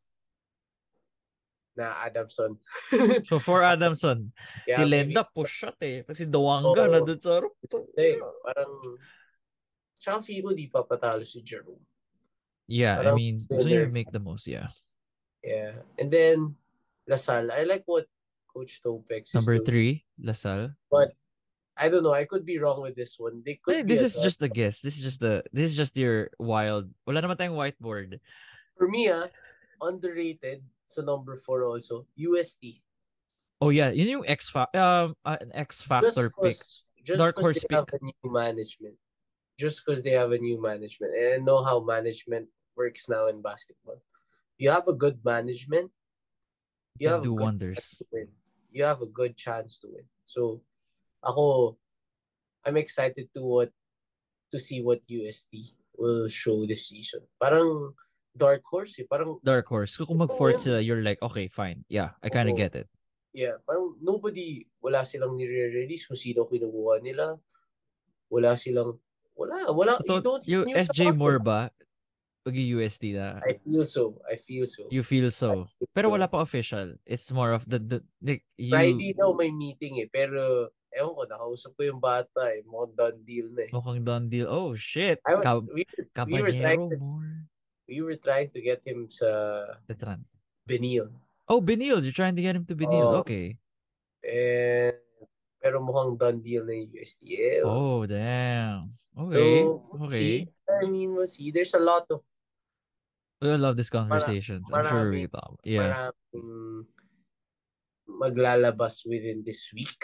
[1.78, 2.58] na Adamson.
[3.28, 4.34] So for Adamson,
[4.66, 5.14] si Yeah, maybe.
[5.14, 6.02] Lenda push shot eh.
[6.02, 6.90] Pag si Dawanga Oo.
[6.90, 7.54] na doon sa harap.
[7.62, 8.08] Hindi,
[8.44, 8.72] parang
[9.96, 11.80] tsaka feel ko di pa patalo si Jerome.
[12.68, 14.68] Yeah, I mean, so you make the most, yeah.
[15.42, 15.80] Yeah.
[15.96, 16.54] And then
[17.08, 17.48] Lasal.
[17.50, 18.06] I like what
[18.60, 20.76] Coach Topex is Number three, Lasal.
[20.92, 21.16] But
[21.80, 22.12] I don't know.
[22.12, 23.40] I could be wrong with this one.
[23.40, 24.24] They could Eh, be this is draw.
[24.28, 24.84] just a guess.
[24.84, 26.92] This is just the this is just your wild.
[27.08, 28.20] Wala naman tayong whiteboard.
[28.76, 29.32] For me, ah,
[29.80, 32.04] underrated sa number four also.
[32.20, 32.84] UST.
[33.64, 36.60] Oh yeah, yun yung X fa- um uh, an X factor pick.
[37.00, 38.96] just Dark horse they have a new management.
[39.56, 41.12] Just because they have a new management.
[41.16, 44.00] And I know how management works now in basketball.
[44.60, 45.92] You have a good management.
[47.00, 48.00] You have do wonders.
[48.12, 48.28] win.
[48.70, 50.06] You have a good chance to win.
[50.24, 50.62] So,
[51.22, 51.76] ako,
[52.64, 53.70] I'm excited to what
[54.50, 57.22] to see what UST will show this season.
[57.38, 57.94] Parang
[58.34, 59.06] dark horse eh.
[59.10, 59.96] Parang Dark horse.
[59.98, 60.58] Kung yun.
[60.58, 61.84] sila, you're like, okay, fine.
[61.88, 62.88] Yeah, I kind of get it.
[63.30, 67.38] Yeah, parang nobody, wala silang nire-release kung sino kinukuha nila.
[68.30, 68.98] Wala silang,
[69.34, 69.98] wala, wala.
[70.02, 71.14] you Totoo- don't yung SJ.
[71.14, 71.70] Moore ba?
[72.48, 73.36] USD na.
[73.44, 74.16] I feel so.
[74.24, 74.88] I feel so.
[74.88, 75.68] You feel so.
[75.92, 76.96] Pero So, wala pa official.
[77.04, 80.08] It's more of the, the, the you, Friday daw may meeting eh.
[80.08, 82.64] Pero, ewan ko, nakausap ko yung bata eh.
[82.64, 83.70] Mukhang done deal na eh.
[83.70, 84.48] mukhang done deal.
[84.48, 85.20] Oh, shit.
[85.28, 85.84] I was, Cab- we,
[86.32, 87.44] we were trying to, more.
[87.84, 89.28] we were trying to get him sa
[89.84, 90.24] Veteran.
[90.64, 91.12] Benil.
[91.44, 92.00] Oh, Benil.
[92.00, 93.20] You're trying to get him to Benil.
[93.20, 93.20] Oh.
[93.20, 93.60] Okay.
[94.24, 94.96] And,
[95.60, 97.68] pero mukhang done deal na yung USDA.
[97.68, 98.88] Oh, damn.
[99.12, 99.60] Okay.
[99.60, 100.48] So, Okay.
[100.72, 101.52] I mean, we'll see.
[101.52, 102.24] There's a lot of
[103.40, 104.60] I love this conversation.
[104.68, 105.56] I'm sure we talk.
[105.64, 106.12] Yeah.
[106.36, 106.84] maraming
[108.04, 109.96] maglalabas within this week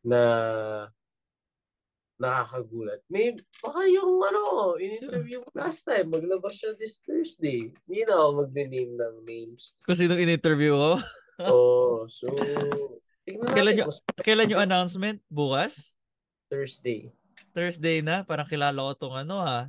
[0.00, 0.88] na
[2.16, 3.04] nakakagulat.
[3.12, 7.68] May, baka yung ano, in-interview mo last time, maglabas siya this Thursday.
[7.84, 9.76] Hindi na ako magne-name ng names.
[9.84, 10.92] Kung sinong in-interview ko.
[11.36, 12.32] Oh, so,
[13.28, 13.92] Kailan yung-
[14.24, 15.20] Kailan yung announcement?
[15.28, 15.92] Bukas?
[16.48, 17.12] Thursday.
[17.52, 18.24] Thursday na?
[18.24, 19.68] Parang kilala ko tong ano ha.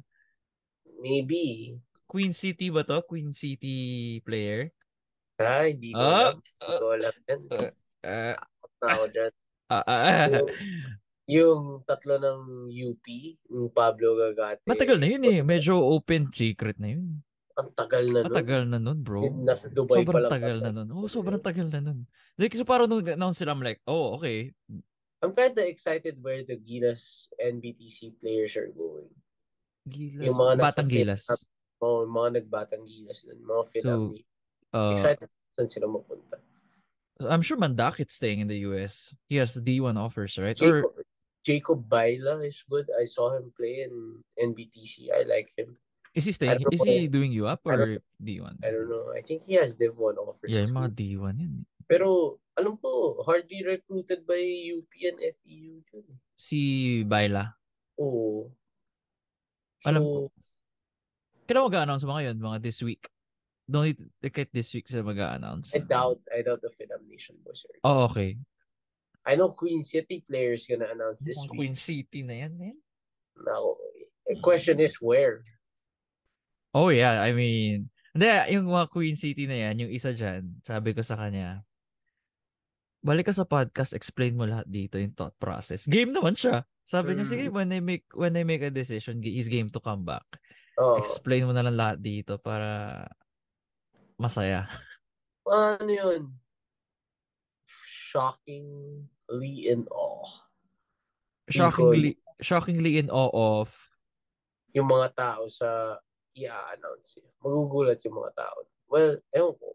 [1.03, 1.75] Maybe.
[2.07, 3.03] Queen City ba to?
[3.03, 3.77] Queen City
[4.23, 4.71] player?
[5.37, 6.35] Ay, hindi ko Ah, alam.
[6.39, 7.41] Hindi ko alam yan.
[8.01, 8.35] Ah,
[8.79, 9.31] Na ako dyan.
[9.67, 10.25] ah, ah, ah.
[10.31, 10.47] Yung,
[11.27, 13.05] yung tatlo ng UP,
[13.51, 14.63] yung Pablo Gagate.
[14.63, 15.39] Matagal na yun eh.
[15.43, 17.19] Medyo open secret na yun.
[17.57, 18.29] Ang tagal na nun.
[18.29, 19.21] Matagal na nun, bro.
[19.25, 20.33] Yung Nasa Dubai pa Sobrang lang.
[20.33, 20.87] tagal na nun.
[20.93, 22.05] Oh, sobrang tagal na nun.
[22.37, 24.53] Like, so parang nung announce sila, I'm like, oh, okay.
[25.19, 29.09] I'm kind of excited where the Gilas NBTC players are going.
[29.89, 30.21] Gilas.
[30.21, 31.25] Yung mga nasa Batang Gilas.
[31.27, 31.41] up.
[31.81, 34.13] Oh, yung mga nagbatang Gilas dun, mga fit So.
[34.73, 36.37] Uh, Excited saan sila mapunta.
[37.17, 39.13] I'm sure Mandakit's staying in the US.
[39.25, 40.53] He has D1 offers, right?
[40.61, 40.93] Or Jacob,
[41.41, 42.85] Jacob Baila is good.
[42.93, 45.09] I saw him play in NBTC.
[45.09, 45.77] I like him.
[46.13, 46.65] is he staying?
[46.69, 48.61] Is he doing you up I or D1?
[48.65, 49.13] I don't know.
[49.17, 50.49] I think he has Div 1 offers.
[50.49, 51.65] Yeah, yung mga D1 yun.
[51.89, 54.37] Pero, alam ko, hardly recruited by
[54.77, 55.81] UP and FEU.
[55.93, 56.05] yun.
[56.37, 56.59] Si
[57.05, 57.53] Baila.
[57.97, 58.49] Oo.
[59.85, 60.19] Alam So, ko.
[61.47, 62.37] Kailan mag-announce mga yun?
[62.43, 63.07] Mga this week?
[63.67, 63.99] Don't it,
[64.31, 65.71] kahit this week sila mag-announce.
[65.75, 67.79] I doubt, I doubt the Finam Nation boys are.
[67.83, 68.35] Oh, okay.
[69.27, 71.51] I know Queen City players gonna announce this week.
[71.55, 72.77] Queen City na yan, man.
[73.43, 73.75] Now,
[74.23, 75.43] the question is where?
[76.71, 80.95] Oh yeah, I mean, hindi, yung mga Queen City na yan, yung isa dyan, sabi
[80.95, 81.63] ko sa kanya,
[83.03, 85.87] balik ka sa podcast, explain mo lahat dito, yung thought process.
[85.87, 86.63] Game naman siya.
[86.87, 87.31] Sabi niya, Mm.
[87.31, 90.23] sige, when I make when I make a decision, he's game to come back.
[90.77, 93.01] Oh, Explain mo na lang lahat dito para
[94.15, 94.69] masaya.
[95.49, 96.21] ano yun?
[98.07, 100.29] Shockingly in awe.
[101.49, 103.73] Shockingly, shockingly in awe of,
[104.75, 105.97] Yung mga tao sa
[106.37, 107.31] i-announce niya.
[107.41, 108.57] Magugulat yung mga tao.
[108.85, 109.73] Well, ewan ko.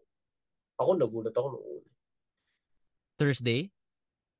[0.79, 1.91] Ako nagulat ako nung una.
[3.19, 3.67] Thursday.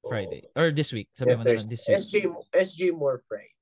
[0.03, 1.07] Friday, or this week.
[1.15, 1.95] Sabi Yeah, mo na lang this week.
[1.95, 2.15] SJ,
[2.51, 3.52] SJ more Friday.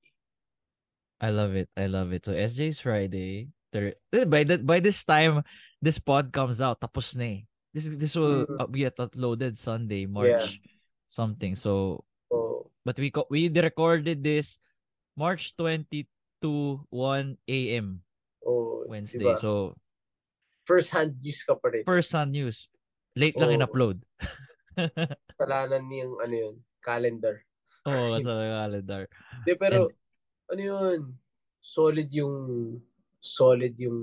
[1.22, 1.70] I love it.
[1.78, 2.26] I love it.
[2.26, 3.54] So SJ's Friday.
[3.70, 5.46] Thir- eh, by that by this time
[5.80, 7.40] this pod comes out, tapos na eh.
[7.72, 10.60] This this will uh, get uploaded Sunday, March
[11.08, 11.56] something.
[11.56, 14.56] So So, but we co- we recorded this
[15.16, 16.08] March 22
[16.88, 18.00] 1 a.m.
[18.44, 19.24] oh, Wednesday.
[19.24, 19.36] diba?
[19.36, 19.76] So
[20.64, 21.84] First hand news ka pa rin.
[21.84, 22.66] first hand news.
[23.18, 23.56] Late lang Oo.
[23.60, 24.00] in-upload.
[25.36, 27.44] Kasalanan niyang ano yun, calendar.
[27.84, 29.04] Oo, sa calendar.
[29.46, 29.90] Di, pero,
[30.52, 31.00] ano yun,
[31.60, 32.36] solid yung,
[33.20, 33.98] solid yung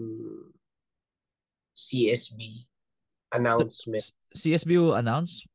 [1.77, 2.65] CSB
[3.31, 4.03] announcement.
[4.35, 5.45] CSB will announce.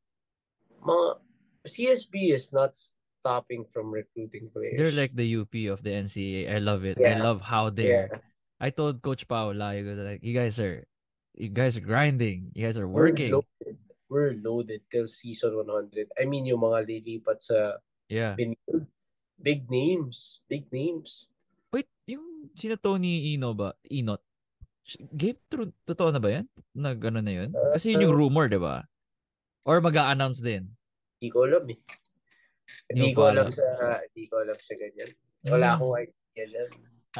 [0.87, 1.19] Mga,
[1.67, 4.77] CSB is not stopping from recruiting players.
[4.77, 6.51] They're like the UP of the NCAA.
[6.55, 6.99] I love it.
[7.01, 7.23] I Yeah.
[7.25, 8.19] love how they're yeah.
[8.61, 10.87] I told Coach Paula, you like, you guys are,
[11.35, 12.53] you guys are grinding.
[12.55, 13.33] You guys are We're working.
[13.33, 13.77] loaded.
[14.09, 16.09] We're loaded till season 100.
[16.21, 18.37] I mean, yung mga lilipat sa Yeah.
[18.37, 18.87] Benilde,
[19.45, 20.41] big names.
[20.49, 21.29] Big names.
[21.69, 23.77] Wait, yung sino Tony Ino ba?
[23.93, 24.25] Inot.
[25.13, 26.47] Game true, totoo na ba yan?
[26.73, 27.53] Nag ano na yun?
[27.73, 28.85] Kasi yun yung rumor, di ba?
[29.65, 30.69] Or mag-a-announce din.
[31.21, 31.79] Hindi ko alam eh.
[32.93, 33.65] Hindi ko alam sa,
[34.01, 35.11] hindi ko alam sa ganyan.
[35.49, 35.77] Wala Hmm.
[35.77, 36.63] akong idea.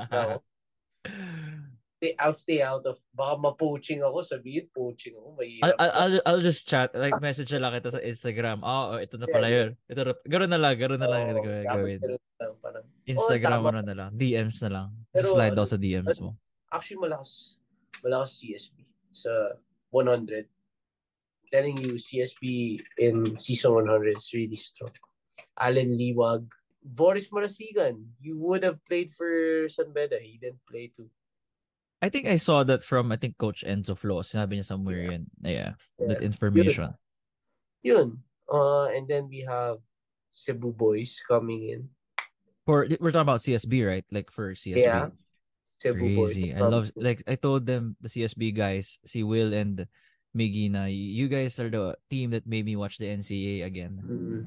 [0.09, 0.41] No.
[2.05, 5.73] Stay- I'll stay out of, baka ma-poaching ako, sabihin poaching ako, mahirap.
[5.81, 8.61] I'll, I'll, I'll just chat, like message na lang kita sa Instagram.
[8.61, 9.71] Oh, oh, ito na pala Yeah, yun.
[9.89, 11.65] Ito na, gano'n na lang, gano'n na lang Oo, gawin.
[11.65, 11.99] gawin.
[12.05, 13.73] lang, parang, Instagram tama.
[13.73, 14.11] mo na lang.
[14.13, 14.89] DMs na lang.
[15.17, 16.37] Pero Slide daw ano, sa DMs mo.
[16.69, 17.57] actually malakas,
[18.05, 19.33] malakas CSB sa
[19.89, 20.45] 100.
[21.49, 24.93] Telling you, CSB in season 100 is really strong.
[25.57, 26.45] Allen Liwag,
[26.85, 30.21] Boris Marasigan, you would have played for San Beda.
[30.21, 31.09] He didn't play too.
[32.05, 34.21] I think I saw that from, I think, Coach Enzo Flo.
[34.21, 35.25] Sinabi niya somewhere yun.
[35.41, 35.73] Yeah,
[36.05, 36.93] that information.
[37.81, 38.21] Yun.
[38.45, 39.81] Uh, and then we have
[40.37, 41.89] Cebu boys coming in.
[42.69, 44.05] For we're talking about CSB, right?
[44.13, 44.85] Like for CSB.
[44.85, 45.09] Yeah.
[45.81, 46.37] Cebu boys.
[46.37, 46.53] Crazy.
[46.53, 49.89] I love like I told them the CSB guys, si Will and
[50.37, 53.97] Miggy na you guys are the team that made me watch the NCAA again.
[54.05, 54.45] Mm.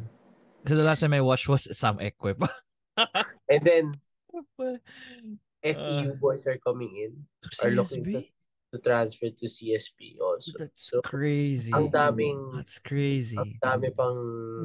[0.62, 2.38] Because the last time I watched was Sam Equip.
[3.50, 3.86] And then
[5.66, 7.12] Uh, FEU boys are coming in
[7.64, 8.30] Are looking CSB?
[8.74, 10.54] to transfer to CSB also.
[10.60, 11.74] That's So, crazy.
[11.74, 13.40] ang daming That's crazy.
[13.40, 14.20] ang dami pang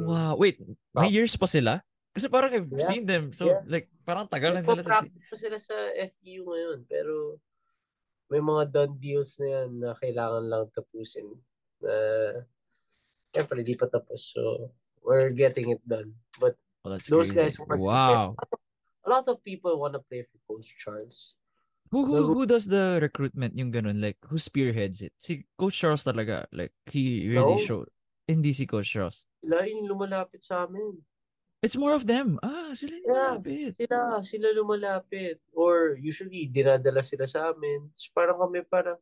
[0.05, 0.37] Wow.
[0.37, 0.61] Wait,
[0.93, 1.81] may years pa sila?
[2.13, 2.89] Kasi parang I've Yeah.
[2.89, 3.33] seen them.
[3.33, 3.63] So Yeah.
[3.65, 7.41] like parang tagal na nila sa pa sila sa FEU ngayon pero
[8.29, 11.29] may mga done deals na yan na kailangan lang tapusin.
[11.81, 11.95] Na
[13.33, 14.29] Siyempre, di pa tapos.
[14.29, 14.69] So,
[15.01, 16.13] we're getting it done.
[16.37, 16.53] But
[16.85, 17.57] Oh, that's those crazy.
[17.57, 18.37] guys to Wow.
[19.05, 21.35] A lot of people want to play for Coach Charles.
[21.93, 25.13] Who who who does the recruitment yung ganun like who spearheads it?
[25.21, 27.67] Si Coach Charles talaga like he really No.
[27.69, 27.89] showed
[28.25, 29.29] hindi si Coach Charles.
[29.45, 31.05] Sila yung lumalapit sa amin.
[31.61, 32.41] It's more of them.
[32.43, 33.29] Ah, sila yung Yeah.
[33.39, 33.73] malapit.
[33.79, 35.39] Sila, sila lumalapit.
[35.53, 37.87] Or usually, dinadala sila sa amin.
[37.93, 38.99] Tapos parang kami parang,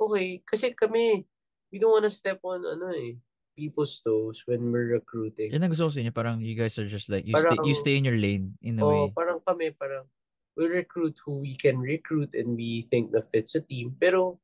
[0.00, 1.26] okay, kasi kami,
[1.68, 3.18] we don't wanna step on, ano eh,
[3.52, 5.52] people's toes when we're recruiting.
[5.52, 6.12] Yan ang gusto ko sa inyo.
[6.12, 8.78] Parang you guys are just like you stay you Parang- stay in your lane in
[8.78, 9.12] a Oh, way.
[9.12, 10.08] parang kami, parang,
[10.56, 13.96] we recruit who we can recruit and we think na fits a team.
[13.96, 14.40] Pero,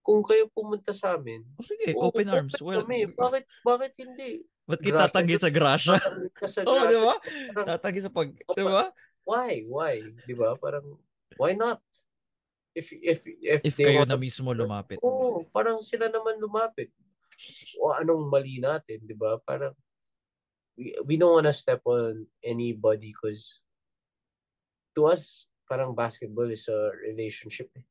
[0.00, 2.56] kung kayo pumunta sa amin, Oh, sige, oh, open arms.
[2.58, 3.06] Well, kami.
[3.18, 4.42] Bakit, bakit hindi?
[4.70, 5.98] ba't kita tatanggi sa grasya?
[6.66, 7.14] Oo, oh, di ba?
[7.54, 8.90] Parang, Tatanggi sa pag, di ba?
[9.26, 9.66] Why?
[9.66, 9.94] Why?
[10.24, 10.54] Di ba?
[10.56, 10.86] Parang,
[11.36, 11.82] why not?
[12.70, 15.02] if if if, If they kayo wanna- na mismo lumapit.
[15.02, 16.94] Oo, parang sila naman lumapit.
[17.80, 19.40] O anong mali natin, di ba?
[19.42, 19.72] Parang
[20.76, 23.60] we, we don't wanna step on anybody because
[24.96, 27.70] to us, parang basketball is a relationship.
[27.78, 27.84] Eh.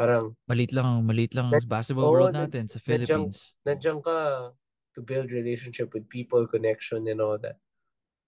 [0.00, 3.58] Parang Malit lang, malit lang ang basketball oo, world natin sa Philippines.
[3.68, 4.48] nandiyan ka
[4.96, 7.60] to build relationship with people, connection and all that.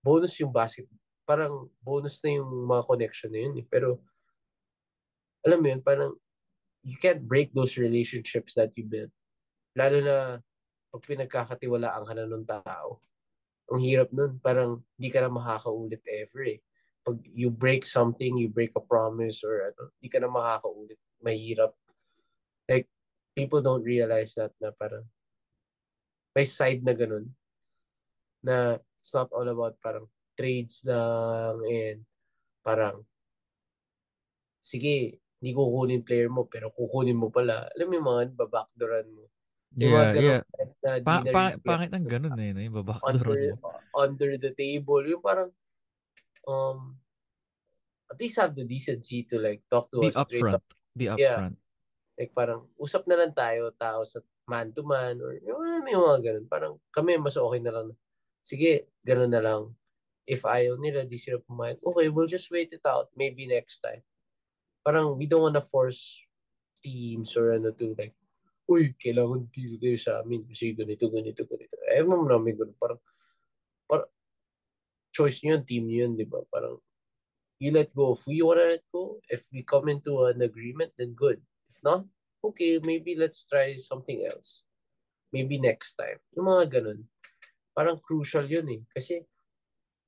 [0.05, 0.87] Bonus yung basket.
[1.25, 3.55] Parang bonus na yung mga connection na yun.
[3.59, 3.67] Eh.
[3.67, 4.05] Pero,
[5.43, 6.13] alam mo yun, parang
[6.85, 9.11] you can't break those relationships that you build.
[9.75, 10.17] Lalo na
[10.93, 13.01] pag pinagkakatiwalaan ka na ng tao.
[13.73, 14.37] Ang hirap nun.
[14.45, 16.61] Parang di ka na makakaulit ever eh.
[17.01, 21.01] Pag you break something, you break a promise or ano, di ka na makakaulit.
[21.25, 21.73] Mahirap.
[22.69, 22.87] Like,
[23.33, 25.09] people don't realize that na parang
[26.37, 27.29] may side na ganun
[28.43, 32.01] na it's not all about parang trades lang and
[32.65, 33.05] parang
[34.63, 37.67] sige, hindi kukunin player mo pero kukunin mo pala.
[37.75, 39.27] Alam mo yung mga babackdooran mo.
[39.77, 40.41] Yung Yeah, yeah.
[40.85, 42.61] na Pa, na pa, pangit ang ganun eh, no?
[42.61, 43.69] yung babakdoron under, mo.
[43.97, 45.01] under the table.
[45.01, 45.49] Yung parang
[46.45, 46.97] um
[48.13, 50.61] at least have the decency to like talk to Be us straight up.
[50.61, 50.93] upfront.
[50.93, 51.17] Be Yeah.
[51.17, 51.57] upfront.
[52.21, 56.19] Like parang usap na lang tayo, tao sa man to man or yung, may mga
[56.21, 56.47] ganun.
[56.51, 57.89] Parang kami mas okay na lang.
[58.45, 59.73] Sige, ganun na lang.
[60.29, 61.81] If ayaw nila, di sila pumayag.
[61.83, 63.09] Okay, we'll just wait it out.
[63.17, 64.05] Maybe next time.
[64.85, 66.21] Parang we don't wanna force
[66.83, 68.13] teams or ano to like,
[68.73, 71.77] uy, kailangan dito kayo sa amin kasi ganito, ganito, ganito.
[71.93, 72.77] Eh, mo namin ganun.
[72.81, 73.01] Parang,
[73.85, 74.09] parang,
[75.13, 76.41] choice nyo yun, team nyo yun, di ba?
[76.49, 76.81] Parang,
[77.61, 78.17] you let go.
[78.17, 81.39] If we wanna let go, if we come into an agreement, then good.
[81.69, 82.09] If not,
[82.41, 84.65] okay, maybe let's try something else.
[85.31, 86.19] Maybe next time.
[86.33, 87.05] Yung mga ganun.
[87.77, 88.81] Parang crucial yun eh.
[88.89, 89.21] Kasi,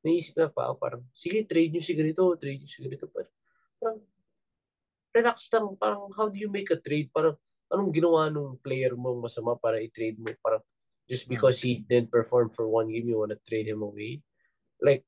[0.05, 3.07] naisip na pa ako, parang, sige, trade nyo si ganito, trade nyo si ganito.
[3.13, 3.33] Parang,
[3.77, 3.99] parang,
[5.15, 5.67] relax lang.
[5.77, 7.13] Parang, how do you make a trade?
[7.13, 7.37] Parang,
[7.73, 10.29] anong ginawa nung player mo masama para i-trade mo?
[10.41, 10.63] Parang,
[11.09, 14.21] just because he didn't perform for one game, you wanna trade him away?
[14.81, 15.05] Like,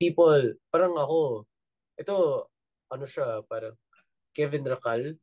[0.00, 1.46] people, parang ako,
[1.96, 2.14] ito,
[2.90, 3.76] ano siya, parang,
[4.32, 5.16] Kevin Racal,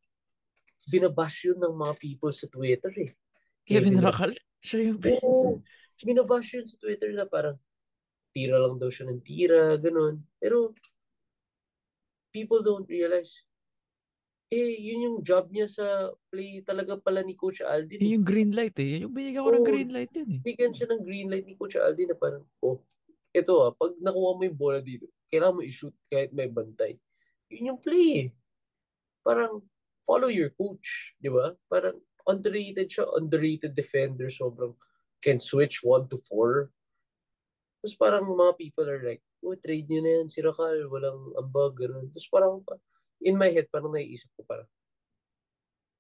[0.88, 3.10] binabash yun ng mga people sa Twitter eh.
[3.66, 4.34] Kevin Racal?
[4.62, 5.00] Siya yung...
[5.02, 5.60] Oo.
[6.06, 7.60] binabash yun sa Twitter na parang
[8.32, 10.24] tira lang daw siya ng tira, ganun.
[10.40, 10.72] Pero
[12.32, 13.44] people don't realize
[14.50, 18.02] eh, yun yung job niya sa play talaga pala ni Coach Aldi.
[18.02, 18.98] Yun yung green light eh.
[18.98, 19.70] Yun Yung binigyan ko ng Oo.
[19.70, 20.42] green light yun eh.
[20.42, 22.82] Bigyan siya ng green light ni Coach Aldi na parang, oh,
[23.30, 26.98] ito ah, pag nakuha mo yung bola dito, kailangan mo i-shoot kahit may bantay.
[27.54, 28.28] Yun yung play eh.
[29.22, 29.62] Parang,
[30.02, 31.54] follow your coach, di ba?
[31.70, 34.74] Parang, underrated siya, underrated defender, sobrang
[35.22, 36.74] can switch 1 to 4.
[37.86, 41.78] Tapos parang mga people are like, oh, trade nyo na yan, si Racal, walang ambag,
[41.78, 42.10] gano'n.
[42.10, 42.60] Tapos parang,
[43.24, 44.68] in my head, parang naiisip ko parang,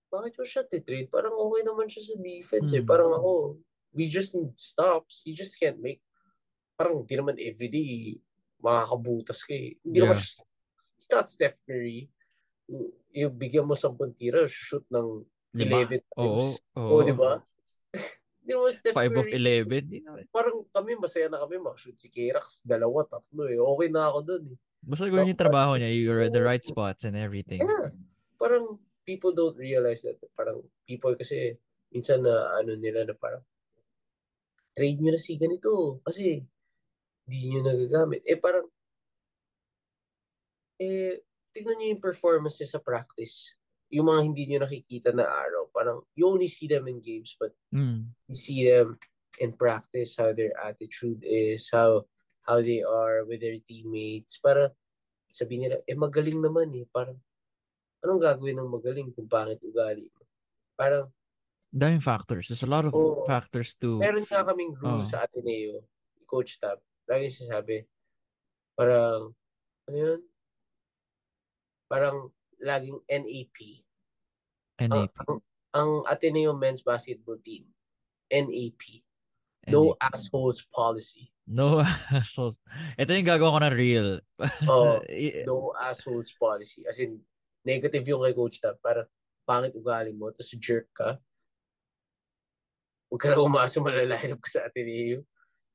[0.10, 1.12] bakit mo siya trade?
[1.14, 2.82] Parang okay naman siya sa defense eh.
[2.82, 2.90] Hmm.
[2.90, 3.62] Parang ako,
[3.94, 5.22] we just need stops.
[5.22, 6.02] You just can't make,
[6.74, 8.18] parang hindi naman everyday
[8.58, 9.78] makakabutas ka eh.
[9.86, 10.26] Hindi naman Yeah.
[10.26, 10.44] siya,
[10.98, 12.10] he's not Steph Curry.
[13.14, 15.82] You bigyan mo 10 tira, shoot ng Lima.
[15.86, 16.18] 11 times.
[16.18, 16.46] Oo.
[16.78, 17.06] Oo, Oo.
[17.06, 17.41] di ba?
[18.41, 19.66] Hindi naman Steph 5 of Curry.
[19.66, 19.90] 11.
[19.90, 20.26] Di naman.
[20.30, 22.62] Parang kami, masaya na kami mag-shoot si Kerax.
[22.66, 23.58] Dalawa, tatlo eh.
[23.58, 24.58] Okay na ako dun eh.
[24.84, 25.92] Basta gawin yung trabaho niya.
[25.92, 27.60] You're at the right spots and everything.
[27.62, 27.92] Yeah.
[28.40, 30.18] Parang people don't realize that.
[30.34, 31.60] Parang people kasi
[31.92, 33.44] minsan na ano nila na parang
[34.78, 36.40] trade nyo na si ganito kasi
[37.28, 38.24] hindi nyo nagagamit.
[38.24, 38.66] Eh parang
[40.80, 41.20] eh
[41.52, 43.54] tignan nyo yung performance niya sa practice.
[43.92, 45.68] Yung mga hindi nyo nakikita na araw.
[45.76, 48.16] Parang you only see them in games but Mm.
[48.32, 48.96] you see them
[49.44, 52.06] in practice how their attitude is, how
[52.50, 54.42] how they are with their teammates.
[54.42, 54.74] Para
[55.30, 56.90] sabihin nila, eh magaling naman eh.
[56.90, 57.22] Parang,
[58.02, 60.26] anong gagawin ng magaling kung pangit ugali mo?
[60.74, 61.14] Parang,
[61.70, 62.50] Daming factors.
[62.50, 63.30] There's a lot of Oo.
[63.30, 64.02] factors to...
[64.02, 65.06] meron nga kaming rule Oo.
[65.06, 65.86] sa Ateneo,
[66.26, 66.82] Coach Tab.
[67.06, 67.86] Lagi sinasabi,
[68.74, 69.38] parang,
[69.86, 70.20] ano yun?
[71.86, 73.86] Parang, laging NAP.
[74.82, 75.14] Ang, NAP.
[75.22, 75.38] ang,
[75.78, 77.70] ang Ateneo men's basketball team,
[78.34, 79.06] NAP.
[79.70, 80.02] No NAP.
[80.10, 81.30] assholes policy.
[81.50, 81.82] No
[82.14, 82.62] assholes.
[82.94, 84.22] Ito yung gagawa ko na real.
[85.10, 86.86] I- no assholes policy.
[86.86, 87.18] As in,
[87.66, 88.78] negative yung kay Coach Tab.
[88.86, 89.10] Parang,
[89.50, 91.18] pangit ugali mo, tapos jerk ka.
[93.10, 95.26] Huwag ka na umaso malalayap ka sa Ateneo.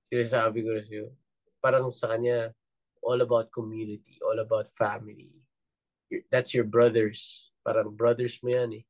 [0.06, 1.10] Sinasabi ko na sa'yo.
[1.58, 2.54] Parang sa kanya,
[3.02, 5.34] all about community, all about family.
[6.30, 7.50] That's your brothers.
[7.66, 8.84] Parang brothers mo yan eh.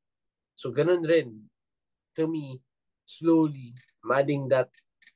[0.53, 1.49] So, ganun rin.
[2.21, 2.61] To me,
[3.09, 3.73] slowly,
[4.05, 4.69] adding that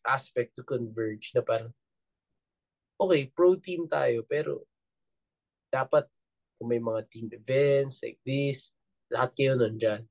[0.08, 1.70] aspect to converge na parang,
[2.96, 4.64] okay, pro team tayo, pero
[5.68, 6.08] dapat
[6.56, 8.72] kung may mga team events like this,
[9.12, 10.02] lahat kayo nandyan.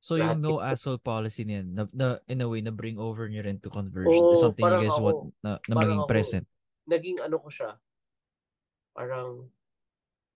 [0.00, 2.96] So Lahat yung no kayo- asshole policy niyan, na, na, in a way, na bring
[2.96, 4.10] over niyo rin to Converge.
[4.10, 6.46] Oo, something you guys ako- want na, na maging ako- present.
[6.86, 7.70] Naging ano ko siya,
[8.94, 9.50] parang,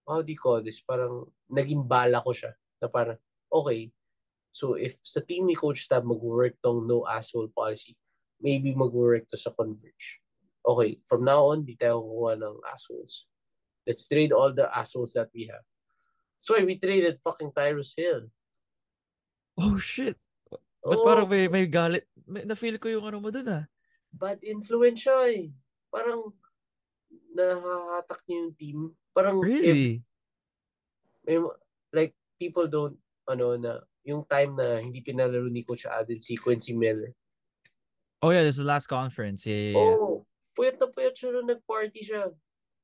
[0.04, 0.82] how do you call this?
[0.82, 2.50] Parang, naging bala ko siya.
[2.82, 3.90] Na parang, okay,
[4.50, 7.94] so if sa team ni Coach Tab mag-work tong no asshole policy,
[8.40, 10.20] maybe mag-work to sa Converge.
[10.60, 13.24] Okay, from now on, di tayo kukuha ng assholes.
[13.84, 15.64] Let's trade all the assholes that we have.
[16.36, 18.28] That's why we traded fucking Tyrus Hill.
[19.56, 20.16] Oh shit!
[20.80, 22.08] Ba't Oo, parang may, may galit?
[22.24, 23.64] May, na-feel ko yung ano mo dun ah.
[24.10, 25.44] bad influence siya eh.
[25.90, 26.34] Parang
[27.34, 28.78] nahahatak niya yung team.
[29.14, 30.02] Parang if Really?
[31.26, 31.38] may,
[31.94, 32.98] like people don't
[33.30, 37.14] ano na yung time na hindi pinalaro ni Coach Alden si Quincy Miller.
[38.20, 39.48] Oh yeah, this is the last conference.
[39.48, 39.96] Yeah, yeah, yeah.
[39.96, 40.20] Oo.
[40.60, 42.28] puyat na puyat siya nung nag-party siya.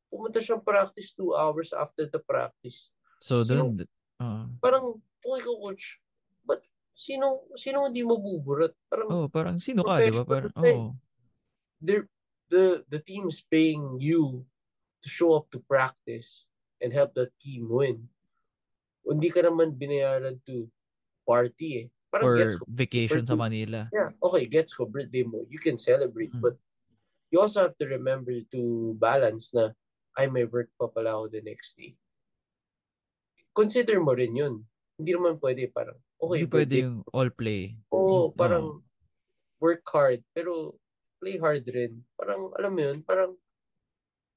[0.08, 2.88] Pumunta siyang practice two hours after the practice.
[3.20, 3.84] So, So, dun,
[4.16, 6.00] uh, Parang, kung ikaw coach,
[6.46, 6.64] but
[6.96, 8.72] sino sino hindi mabuburat?
[8.88, 10.24] Parang oh, parang sino ka, di ba?
[10.24, 10.96] Parang, oh.
[11.82, 12.08] the
[12.48, 14.40] the the team is paying you
[15.04, 16.48] to show up to practice
[16.80, 18.08] and help the team win.
[19.04, 20.70] Hindi ka naman binayaran to
[21.28, 21.88] party eh.
[22.16, 22.64] Parang Or gets ko.
[22.64, 23.36] vacation sa.
[23.36, 23.92] Manila.
[23.92, 25.44] Yeah, okay, gets ko birthday mo.
[25.52, 26.40] You can celebrate, Mm.
[26.40, 26.56] but
[27.28, 28.60] you also have to remember to
[28.96, 29.76] balance na
[30.16, 31.92] ay may work pa pala ako the next day.
[33.52, 34.64] Consider mo rin yun.
[34.96, 37.76] Hindi naman pwede parang okay, Hindi pwede yung all play.
[37.92, 38.84] Oo, Mm, parang oo.
[39.60, 40.80] work hard, pero
[41.20, 42.00] play hard rin.
[42.16, 43.36] Parang, alam mo yun, parang,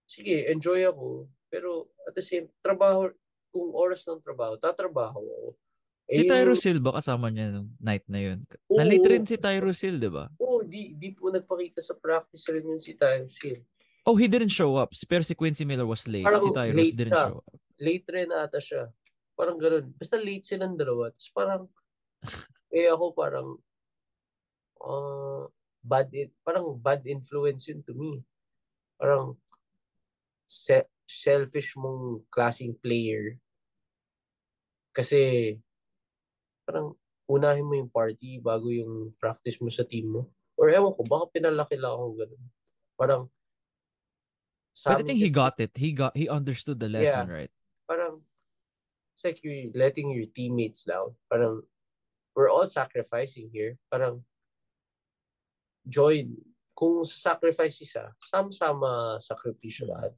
[0.04, 3.08] sige, enjoy ako, pero at the same, trabaho,
[3.56, 5.48] kung oras ng trabaho, tatrabaho ako.
[6.10, 8.41] Eh, Si Tyrus Hill ba kasama niya nung night na yun?
[8.65, 8.81] Oo.
[8.81, 10.26] Nalate rin si Tyrus Hill, di ba?
[10.41, 13.61] Oo, di, di po nagpakita sa practice rin yun si Tyrus Hill.
[14.10, 14.89] Oh, he didn't show up.
[15.05, 16.26] Pero si Quincy Miller was late.
[16.26, 17.29] Parang si Tyrus late didn't siya.
[17.29, 17.54] show up.
[17.78, 18.89] Late rin ata siya.
[19.38, 19.94] Parang ganun.
[19.94, 21.13] Basta late silang dalawa.
[21.13, 21.62] Tapos parang,
[22.73, 23.47] eh ako parang,
[24.81, 25.46] uh,
[25.86, 26.10] bad,
[26.41, 28.26] parang bad influence yun to me.
[28.97, 29.38] Parang,
[30.49, 33.38] se- selfish mong klaseng player.
[34.89, 35.54] Kasi,
[36.70, 36.94] parang,
[37.26, 40.30] unahin mo yung party bago yung practice mo sa team mo.
[40.54, 42.44] Or ewan ko, baka pinalaki lang ako ganun.
[42.94, 43.22] Parang,
[44.78, 45.73] sa But I think he got it.
[45.73, 47.52] He got he understood the lesson, right?
[47.89, 48.22] parang
[49.18, 51.18] it's like you're letting your teammates down.
[51.26, 51.65] Parang
[52.38, 53.81] we're all sacrificing here.
[53.89, 54.22] Parang
[55.89, 56.38] join.
[56.78, 60.15] Kung sacrifice isa, sama-sama sakripisyo lahat.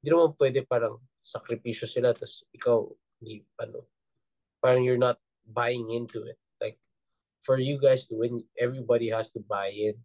[0.00, 2.88] Hindi naman pwede parang sakripisyo sila tapos ikaw
[3.20, 3.84] hindi ano.
[4.62, 6.38] Parang you're not buying into it.
[6.60, 6.78] Like
[7.42, 10.00] for you guys to win, everybody has to buy in.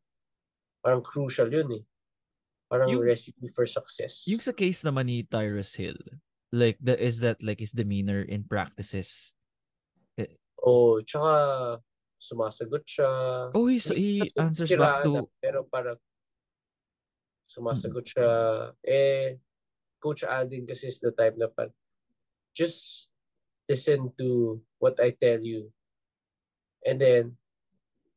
[0.84, 1.84] Parang crucial yun eh.
[2.70, 4.24] Parang Yung- recipe for success.
[4.30, 5.98] Yung sa case naman ni Tyrus Hill,
[6.54, 9.34] like the is that like his demeanor in practices?
[10.60, 11.80] Oh, tsaka
[12.20, 13.10] sumasagot siya.
[13.56, 15.98] Oh, he he answers back to Pero parang
[17.48, 18.30] sumasagot siya.
[18.84, 19.40] Eh,
[20.00, 21.76] Coach Alden kasi is the type na parang
[22.54, 23.09] just
[23.70, 25.70] listen to what I tell you.
[26.82, 27.38] And then,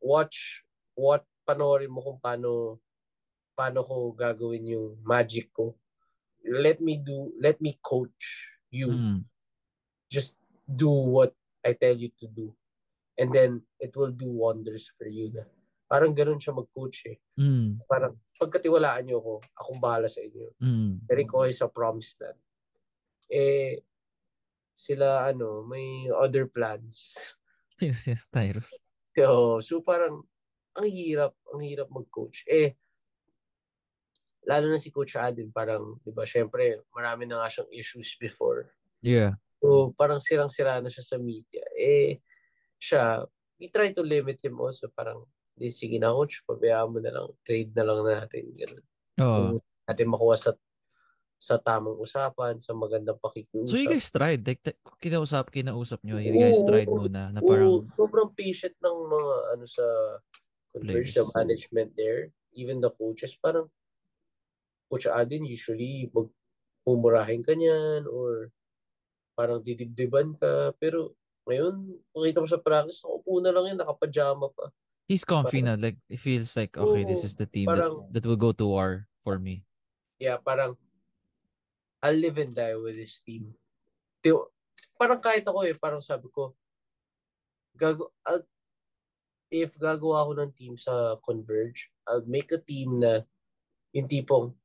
[0.01, 0.65] watch,
[0.97, 2.81] what, panoorin mo kung paano,
[3.53, 5.77] paano ko gagawin yung magic ko.
[6.41, 8.89] Let me do, let me coach you.
[8.89, 9.21] Mm.
[10.13, 10.37] just
[10.69, 11.33] do what
[11.65, 12.53] I tell you to do.
[13.17, 15.33] And then, it will do wonders for you.
[15.33, 15.49] Na.
[15.89, 17.17] Parang ganun siya mag-coach eh.
[17.41, 17.81] Mm.
[17.89, 20.53] Parang, pagkatiwalaan niyo ako, akong bahala sa inyo.
[20.61, 21.09] Mm.
[21.09, 22.41] Pero ko kayo sa promise land.
[23.33, 23.81] Eh,
[24.75, 27.17] sila, ano, may other plans.
[27.77, 28.77] Sino si Tyrus?
[29.13, 30.25] So, so parang,
[30.73, 32.49] ang hirap, ang hirap mag-coach.
[32.49, 32.77] Eh,
[34.49, 38.73] lalo na si Coach Adin, parang, di ba, syempre, marami na nga siyang issues before.
[39.05, 39.39] Yeah.
[39.63, 41.63] So, parang sirang-sira na siya sa media.
[41.79, 42.19] Eh,
[42.81, 43.23] siya,
[43.61, 44.91] we try to limit him also.
[44.91, 47.31] Parang, di, sige na coach, pabayaan mo na lang.
[47.47, 48.45] Trade na lang natin.
[48.51, 48.85] Ganun.
[49.23, 49.35] Oh.
[49.37, 50.51] Kung natin makuha sa
[51.43, 53.75] sa tamang usapan, sa magandang pakikiusap.
[53.75, 54.63] So you guys tried, like
[55.03, 57.03] kinausap, kinausap nyo, you guys Oo, tried oo.
[57.03, 59.87] muna na Oo, parang sobrang patient ng mga ano sa
[60.73, 61.19] Players.
[61.35, 62.31] management there.
[62.55, 63.67] Even the coaches, parang
[64.87, 66.31] Coach Adin usually mag
[66.87, 68.55] pumurahin ka niyan or
[69.35, 70.73] parang didibdiban ka.
[70.79, 71.75] Pero ngayon,
[72.15, 74.71] makita mo sa practice, nakaupo na lang yan, nakapajama pa.
[75.11, 78.23] he's comfy na, like it feels like okay, this Oo, is the team parang- that,
[78.23, 79.67] that will go to war for me.
[80.23, 80.79] Yeah, parang
[82.03, 83.55] I'll live and die with this team.
[84.19, 84.51] Di-
[84.99, 86.53] parang kahit ako eh, parang sabi ko,
[87.79, 88.47] gago, I'll-
[89.53, 93.23] if gagawa ako ng team sa Converge, I'll make a team na
[93.95, 94.57] yung tipong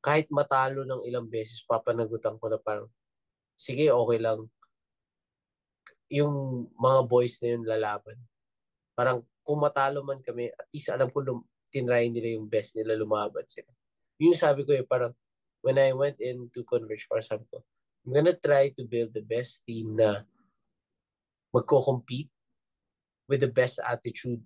[0.00, 2.86] kahit matalo ng ilang beses, papanagutan ko na parang
[3.58, 4.46] sige, okay lang.
[6.06, 8.14] Yung mga boys na yun lalaban.
[8.94, 12.94] Parang kung matalo man kami, at least alam ko lum- tinry nila yung best nila
[12.94, 13.68] lumaban sila.
[14.22, 15.10] Yung sabi ko eh, parang
[15.66, 17.58] when I went into Converge, parang sabi ko,
[18.06, 20.22] I'm gonna try to build the best team na
[21.50, 22.30] magko-compete
[23.26, 24.38] with the best attitude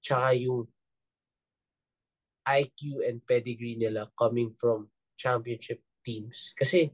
[0.00, 0.64] tsaka yung
[2.48, 4.88] IQ and pedigree nila coming from
[5.20, 6.56] championship teams.
[6.56, 6.88] Kasi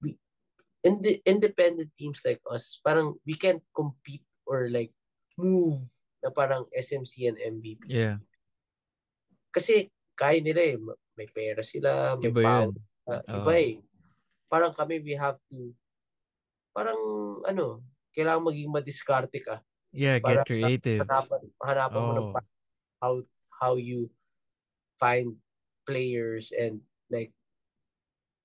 [0.00, 0.16] we,
[0.80, 4.96] ind- independent teams like us, parang we can't compete or like
[5.36, 5.76] move
[6.24, 7.84] na parang SMC and MVP.
[7.84, 8.16] Yeah.
[9.52, 10.80] Kasi kaya nila eh.
[11.18, 12.62] May pera sila, may Iba power.
[12.70, 12.74] yun.
[13.10, 13.22] Uh.
[13.42, 13.74] Iba eh.
[14.46, 15.74] Parang kami, we have to,
[16.70, 16.96] parang
[17.42, 17.82] ano,
[18.14, 19.58] kailangan maging madiskarte ka.
[19.90, 21.02] Yeah, Para- get creative.
[21.02, 22.46] Hanapan, hanapan mo ng Oh.
[23.02, 23.14] how,
[23.50, 24.06] how you
[24.96, 25.34] find
[25.82, 26.78] players and
[27.10, 27.34] like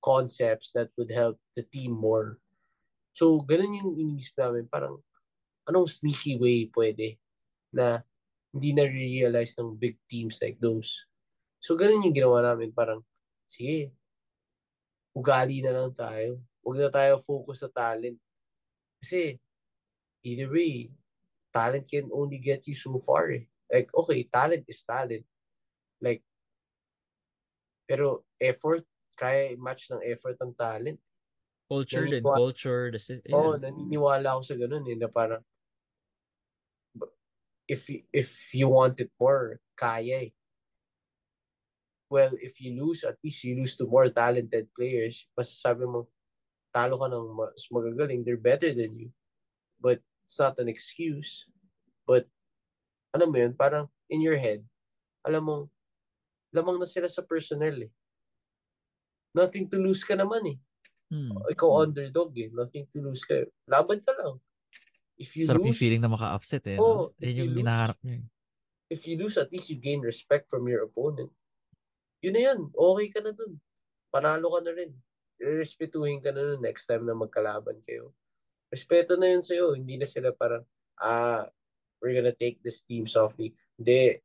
[0.01, 2.41] concepts that would help the team more.
[3.13, 4.65] So, ganun yung inisip namin.
[4.67, 4.97] Parang,
[5.69, 7.21] anong sneaky way pwede
[7.71, 8.01] na
[8.51, 11.05] hindi na-realize ng big teams like those.
[11.63, 12.75] So, ganun yung ginawa namin.
[12.75, 12.99] Parang,
[13.47, 13.95] sige,
[15.15, 16.43] ugali na lang tayo.
[16.59, 18.19] Huwag na tayo focus sa talent.
[18.99, 19.39] Kasi,
[20.27, 20.91] either way,
[21.55, 23.47] talent can only get you so far eh.
[23.71, 25.23] Like, okay, talent is talent.
[26.03, 26.19] Like,
[27.87, 28.83] pero effort,
[29.15, 30.99] kaya match ng effort ng talent.
[31.71, 32.19] Culture din.
[32.19, 32.83] Naniniwala- Culture.
[32.91, 33.35] The, sy- yeah.
[33.39, 35.43] Oo, naniniwala ako sa ganun eh, na parang
[37.63, 40.31] if if you want it more, kaya eh.
[42.13, 45.25] Well, if you lose, at least you lose to more talented players.
[45.33, 46.05] Masasabi mo,
[46.69, 49.09] talo ka ng mas magagaling, they're better than you.
[49.81, 51.49] But it's not an excuse.
[52.05, 52.29] But,
[53.17, 54.61] alam mo yun, parang in your head,
[55.25, 55.57] alam mo,
[56.53, 57.91] lamang na sila sa personnel eh.
[59.33, 60.57] Nothing to lose ka naman eh.
[61.09, 61.33] Hmm.
[61.49, 62.53] Ikaw underdog eh.
[62.53, 63.41] Nothing to lose ka.
[63.65, 64.37] Laban ka lang.
[65.17, 66.77] If you Sarap yung lose, feeling na maka-upset eh.
[66.77, 67.17] Oo, no?
[67.17, 68.21] you yung lose- hinaharap niya.
[68.21, 68.25] eh.
[68.93, 71.33] if you lose, at least you gain respect from your opponent.
[72.23, 72.59] Yun na yun.
[72.71, 73.59] Okay ka na dun.
[74.07, 74.95] Panalo ka na rin.
[75.43, 78.15] Respetuhin ka na nun next time na magkalaban kayo.
[78.71, 79.75] Respeto na yun sa'yo.
[79.75, 80.63] Hindi na sila parang,
[81.03, 81.45] ah,
[81.99, 83.51] we're gonna take this team softly.
[83.75, 84.23] Hindi.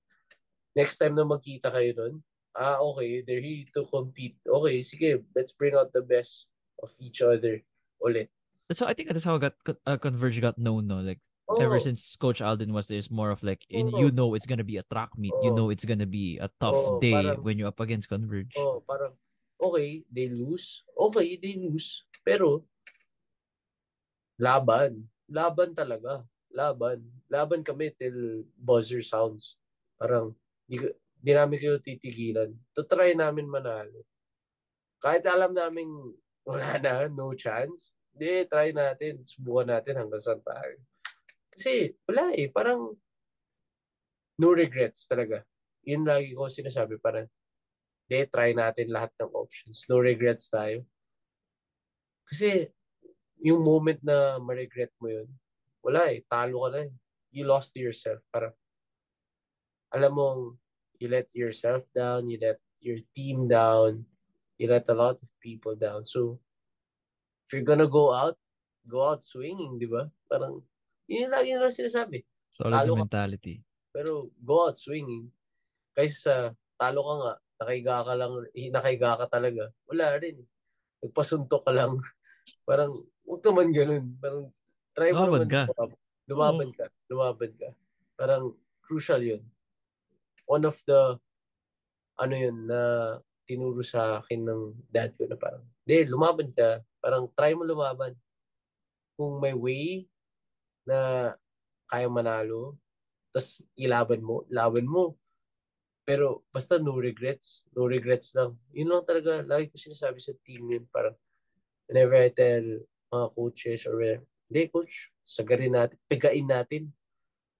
[0.79, 2.15] Next time na magkita kayo nun,
[2.55, 4.39] ah, okay, they're here to compete.
[4.47, 6.47] Okay, sige, let's bring out the best
[6.79, 7.59] of each other
[7.99, 8.31] ulit.
[8.71, 11.01] So I think that's how got uh, Converge got known, no?
[11.01, 11.19] Like
[11.49, 13.99] Oh, ever since Coach Alden was there, it's more of like, in, Oo.
[13.99, 15.33] you know, it's gonna be a track meet.
[15.41, 15.57] You Oo.
[15.57, 18.53] know, it's gonna be a tough Oo, day parang- when you're up against Converge.
[18.61, 19.17] Oh, parang,
[19.57, 20.85] okay, they lose.
[20.93, 22.05] Okay, they lose.
[22.21, 22.69] Pero,
[24.37, 25.09] laban.
[25.29, 26.25] Laban talaga.
[26.53, 27.01] Laban.
[27.33, 29.57] Laban kami till buzzer sounds.
[29.97, 30.37] Parang,
[30.69, 30.81] di,
[31.17, 32.53] di namin kayo titigilan.
[32.77, 34.05] To try namin manalo.
[35.01, 35.89] Kahit alam namin
[36.45, 37.97] wala na, no chance.
[38.13, 39.21] Di, try natin.
[39.25, 40.77] Subukan natin hanggang saan tayo.
[41.59, 42.47] Kasi, wala eh.
[42.55, 42.95] Parang,
[44.39, 45.43] no regrets talaga.
[45.83, 47.03] Yun lagi ko sinasabi.
[47.03, 47.27] Parang,
[48.07, 49.83] de, try natin lahat ng options.
[49.91, 50.87] No regrets tayo.
[52.31, 52.71] Kasi,
[53.43, 55.27] yung moment na ma-regret mo yun,
[55.83, 56.93] wala eh, talo ka na eh.
[57.35, 58.23] You lost yourself.
[58.31, 58.55] Parang,
[59.91, 60.43] alam mong,
[61.03, 64.07] you let yourself down, you let your team down,
[64.59, 66.07] you let a lot of people down.
[66.07, 66.39] So,
[67.47, 68.39] if you're gonna go out,
[68.87, 70.07] go out swinging, di ba?
[70.31, 70.63] Parang,
[71.09, 72.21] yun lagi nila sinasabi.
[72.53, 73.05] Solid talo yung ka.
[73.09, 73.55] mentality.
[73.91, 75.33] Pero go out swinging.
[75.97, 76.35] Kaysa sa
[76.77, 79.73] talo ka nga, nakaiga ka lang, nakaiga ka talaga.
[79.89, 80.37] Wala rin.
[81.01, 81.97] Nagpasuntok ka lang.
[82.69, 82.93] Parang,
[83.25, 84.05] huwag naman ganun.
[84.21, 84.45] Parang,
[84.93, 85.49] try mo naman.
[85.49, 85.65] ka.
[85.73, 86.85] lumab- Lumaban ka.
[87.09, 87.69] Lumaban ka.
[88.15, 88.53] Parang,
[88.85, 89.43] crucial yun.
[90.45, 91.17] One of the,
[92.21, 92.81] ano yun, na
[93.49, 94.63] tinuro sa akin ng
[94.93, 96.85] dad ko na parang, de, lumaban ka.
[97.01, 98.13] Parang, try mo lumaban.
[99.17, 100.05] Kung may way
[100.89, 101.37] na
[101.85, 102.81] kaya manalo,
[103.29, 105.21] tas ilaban mo, laban mo.
[106.09, 108.57] Pero basta no regrets, no regrets lang.
[108.73, 111.13] Yun lang talaga, lagi ko sinasabi sa team yun, parang
[111.85, 112.65] whenever I tell
[113.13, 116.83] mga coaches or whatever, hindi coach, sagarin natin, pigain natin,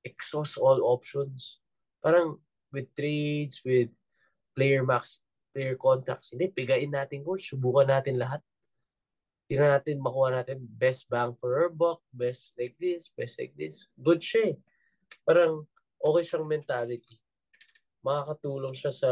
[0.01, 1.61] exhaust all options.
[2.01, 2.41] Parang
[2.73, 3.93] with trades, with
[4.57, 5.21] player max,
[5.53, 8.41] player contracts, hindi, pigain natin coach, subukan natin lahat.
[9.49, 13.89] Tingnan natin, makuha natin best bang for our buck, best like this, best like this.
[13.97, 14.57] Good siya eh.
[15.25, 15.65] Parang
[16.05, 17.17] okay siyang mentality.
[18.05, 19.11] Makakatulong siya sa,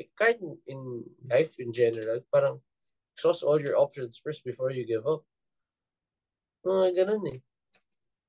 [0.00, 2.56] eh, kahit in life in general, parang
[3.12, 5.28] exhaust all your options first before you give up.
[6.64, 7.38] Mga ganun eh.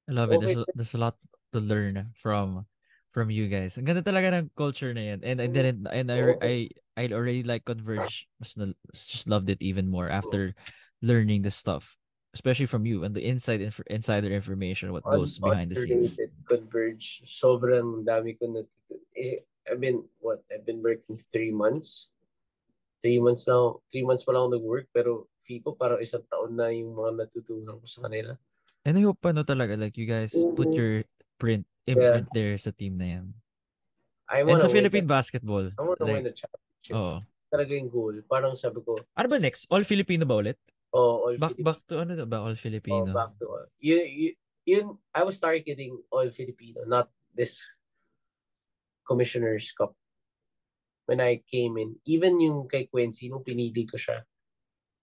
[0.08, 0.44] I love it.
[0.44, 0.52] Okay.
[0.52, 1.16] There's a, there's a lot
[1.56, 2.68] to learn from
[3.12, 3.80] from you guys.
[3.80, 5.20] Ang ganda talaga ng culture na yan.
[5.24, 5.56] And I Mm.
[5.56, 6.54] didn't and I I
[7.00, 8.28] I already like Converge.
[8.40, 10.56] Mas na, just loved it even more after
[11.02, 11.98] learning the stuff,
[12.34, 16.18] especially from you and the inside inf- insider information what goes behind the scenes.
[16.48, 17.22] Converge.
[17.26, 18.62] Sobrang dami ko na
[19.14, 22.10] eh, I've been what I've been working three months.
[22.98, 23.84] Three months now.
[23.94, 27.26] Three months pa lang ako nag-work pero feel ko parang isang taon na yung mga
[27.26, 28.34] natutunan ko sa kanila.
[28.88, 30.76] And I hope ano talaga like you guys put Mhm.
[30.76, 30.94] your
[31.38, 33.26] print imprint there sa team na yan.
[34.28, 35.72] I And sa win Philippine the- basketball.
[35.72, 36.96] I wanna win Like, the championship.
[36.96, 37.20] oh.
[37.48, 38.16] Talaga yung goal.
[38.28, 39.72] Parang sabi ko, Ano ba next?
[39.72, 40.60] All Filipino ba ulit?
[40.94, 41.66] Oh, all Back Filipino.
[41.68, 42.38] back to ano ba?
[42.42, 43.12] All Oh, Filipino.
[43.14, 43.66] back to all.
[43.80, 44.36] Yun, yun,
[44.66, 47.64] yun, I was targeting all Filipino, not this
[49.06, 49.96] Commissioner's Cup.
[51.08, 54.28] When I came in, even yung kay Quincy, nung pinili ko siya,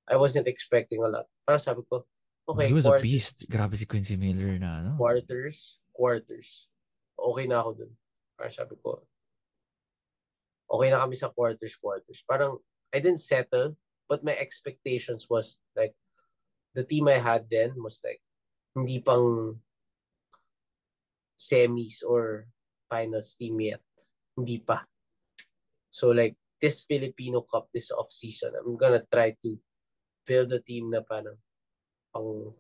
[0.04, 1.24] I wasn't expecting a lot.
[1.48, 2.04] Parang sabi ko,
[2.44, 3.36] okay, He was a quarters, beast.
[3.48, 4.90] Grabe si Quincy Miller na ano.
[5.00, 6.68] quarters, quarters.
[7.16, 7.92] Okay na ako dun.
[8.36, 9.00] Parang sabi ko,
[10.68, 12.20] okay na kami sa quarters, quarters.
[12.28, 12.60] Parang,
[12.92, 13.72] I didn't settle,
[14.08, 15.94] but my expectations was like,
[16.74, 18.20] the team I had then was like,
[18.74, 19.60] hindi pang
[21.38, 22.46] semis or
[22.90, 23.84] finals team yet.
[24.36, 24.82] Hindi pa.
[25.90, 29.58] So like, this Filipino Cup this off season, I'm gonna try to
[30.26, 31.36] build a team na parang
[32.10, 32.54] pang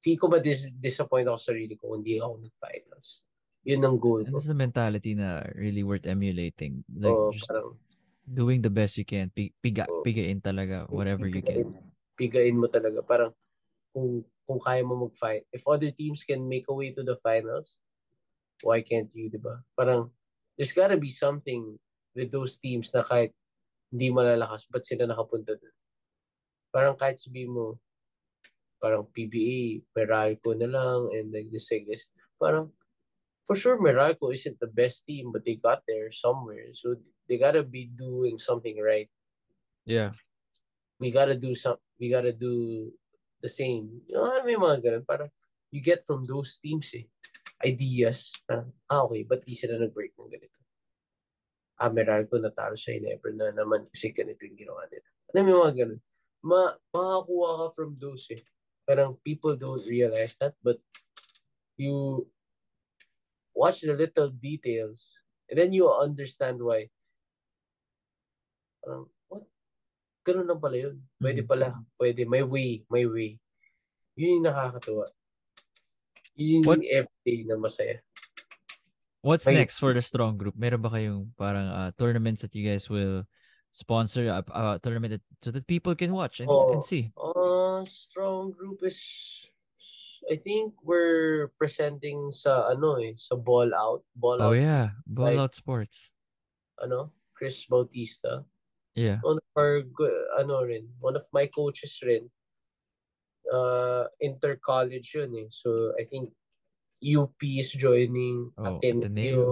[0.00, 3.26] feel ko ba dis disappoint ako sa sarili ko hindi ako nag-finals.
[3.66, 4.38] Yun ang goal And ko.
[4.38, 6.86] this is a mentality na really worth emulating.
[6.86, 7.74] Like Oo, just parang
[8.26, 9.30] doing the best you can.
[9.30, 10.02] Pi- Piga, Oo.
[10.02, 11.78] pigain talaga whatever you pigain, can.
[12.18, 13.00] pigain mo talaga.
[13.06, 13.32] Parang
[13.94, 15.46] kung kung kaya mo mag-fight.
[15.54, 17.78] If other teams can make a way to the finals,
[18.62, 19.62] why can't you, di ba?
[19.78, 20.10] Parang
[20.58, 21.78] there's gotta be something
[22.14, 23.34] with those teams na kahit
[23.90, 25.76] hindi malalakas, ba't sila nakapunta doon?
[26.74, 27.78] Parang kahit sabihin mo,
[28.76, 32.06] parang PBA, Meralco na lang, and like this, like this.
[32.36, 32.68] Parang,
[33.46, 36.74] for sure, Meralco isn't the best team, but they got there somewhere.
[36.74, 39.08] So, they gotta be doing something right.
[39.86, 40.12] Yeah.
[40.98, 42.92] we gotta do some we gotta do
[43.40, 44.00] the same.
[44.08, 45.04] You know, may mga ganun.
[45.04, 45.28] Parang
[45.70, 47.06] you get from those teams eh.
[47.64, 48.32] Ideas.
[48.44, 50.60] Parang, ah, okay, ba't di sila nag-break ng ganito?
[51.76, 55.08] Ah, Meralco natalo siya in ever na naman kasi ganito yung ginawa nila.
[55.32, 56.00] Ano may mga ganun.
[56.44, 58.40] Ma makakuha ka from those eh.
[58.88, 60.80] Parang people don't realize that but
[61.76, 62.24] you
[63.56, 66.86] watch the little details and then you understand why
[68.84, 69.42] parang, what?
[70.22, 70.96] Ganun lang pala yun.
[71.18, 71.48] Pwede Mhm.
[71.48, 71.66] pala.
[71.96, 72.22] Pwede.
[72.28, 72.84] May way.
[72.92, 73.38] May way.
[74.14, 75.06] Yun yung nakakatuwa.
[76.36, 77.98] Yun What- yung everyday na masaya.
[79.24, 80.54] What's May- next for the strong group?
[80.54, 83.26] Meron ba kayong parang uh, tournaments that you guys will
[83.74, 86.70] sponsor a uh, tournament that, so that people can watch and, Oh.
[86.72, 87.10] and see?
[87.18, 88.96] Uh, strong group is
[90.26, 94.02] I think we're presenting sa ano eh, sa ball out.
[94.10, 94.58] Ball Oh out.
[94.58, 96.10] yeah, Ball Like- Out Sports.
[96.82, 97.14] Ano?
[97.36, 98.42] Chris Bautista.
[98.96, 99.20] Yeah.
[99.20, 99.84] One of our,
[100.40, 102.26] ano rin, one of my coaches rin.
[103.46, 105.48] Uh, inter-college yun eh.
[105.52, 106.32] So, I think
[106.98, 109.44] UP is joining, Oh, Ateneo, Ateneo.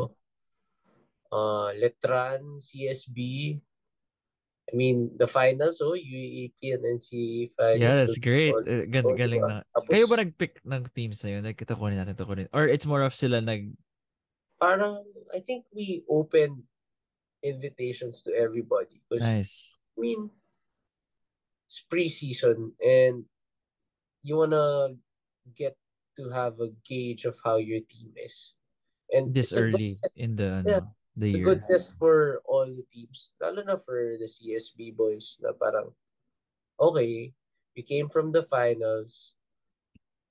[1.31, 3.61] uh, Letran, CSB.
[4.75, 7.78] I mean, the finals, oh, UAP and NCAA finals.
[7.78, 8.59] Yeah, that's great.
[8.67, 9.62] Uh, gan or, galing diba?
[9.62, 9.70] na.
[9.70, 11.43] Tapos, Kayo ba nag-pick ng teams na yun?
[11.47, 12.51] Like, ito kunin natin, ito kunin.
[12.51, 13.70] Or it's more of sila nag...
[14.59, 14.99] parang,
[15.31, 16.67] I think we opened
[17.47, 18.99] invitations to everybody.
[19.15, 19.78] Nice.
[19.94, 20.27] I mean,
[21.70, 23.23] it's preseason and
[24.27, 24.99] you wanna
[25.55, 25.78] get
[26.19, 28.59] to have a gauge of how your team is.
[29.12, 31.44] And This a early test- in the, ano, The year.
[31.44, 33.31] good test for all the teams.
[33.39, 35.94] Lalo na for the CSB boys na parang,
[36.78, 37.31] okay,
[37.76, 39.34] we came from the finals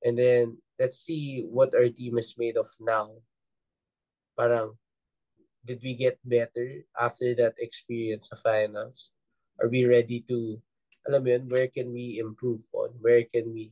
[0.03, 3.15] and then let's see what our team is made of now.
[4.35, 4.75] Parang,
[5.63, 9.11] did we get better after that experience of finals?
[9.63, 10.59] Are we ready to,
[11.07, 12.91] alam mo yun, where can we improve on?
[12.99, 13.71] Where can we,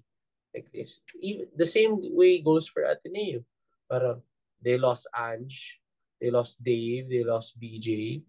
[0.56, 1.04] like this?
[1.20, 3.44] Even, the same way goes for Ateneo.
[3.92, 4.24] Parang,
[4.64, 5.81] they lost Ange,
[6.22, 8.22] they lost Dave, they lost BJ.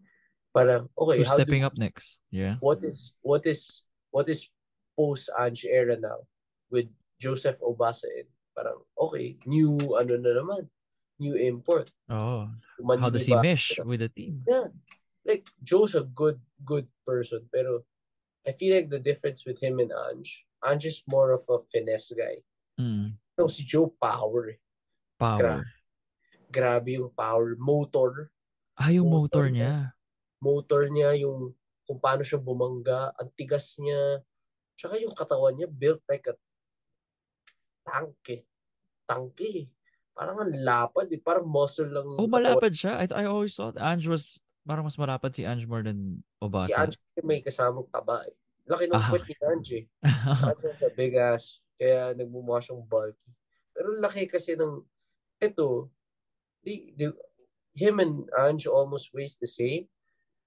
[0.54, 2.20] Parang, okay, Who's how do, stepping up next?
[2.30, 2.56] Yeah.
[2.60, 4.48] what is, what is, what is
[4.96, 6.24] post Ange era now
[6.70, 6.88] with
[7.20, 8.24] Joseph Obasa in?
[8.56, 10.68] Parang, okay, new, ano na naman,
[11.20, 11.88] new import.
[12.08, 12.48] Oh,
[13.00, 14.44] how does he mesh with the team?
[14.48, 14.68] Yeah.
[15.24, 17.48] Like, Joe's a good, good person.
[17.52, 17.84] Pero,
[18.46, 22.12] I feel like the difference with him and Ange, Ange is more of a finesse
[22.12, 22.42] guy.
[22.80, 24.52] Mm, So, si Joe, power.
[25.16, 25.64] power.
[26.52, 27.56] Grabe yung power.
[27.56, 28.28] Motor.
[28.76, 29.74] Ah, yung Motor motor niya.
[30.38, 34.20] Motor niya, yung kung paano siya bumangga, ang tigas niya.
[34.76, 36.34] Tsaka yung katawan niya, built like a
[37.82, 38.42] tank eh.
[39.04, 39.66] Tank eh.
[40.12, 41.18] Parang ang lapad eh.
[41.18, 42.04] Parang muscle lang.
[42.20, 43.00] Oh, malapad siya.
[43.00, 46.84] I, I always thought Ange was parang mas marapat si Ange more than Si Obasa.
[46.84, 48.22] Ange may kasamang taba.
[48.28, 48.34] eh.
[48.68, 49.84] Laki ng Ah, puwet ni Ange eh.
[50.52, 51.58] Ange has a big ass.
[51.74, 53.30] Kaya nagmumukha siyang bulky.
[53.72, 54.84] Pero laki kasi ng,
[55.40, 55.88] ito,
[56.62, 57.06] di, di,
[57.74, 59.86] him and Ange almost weighs the same.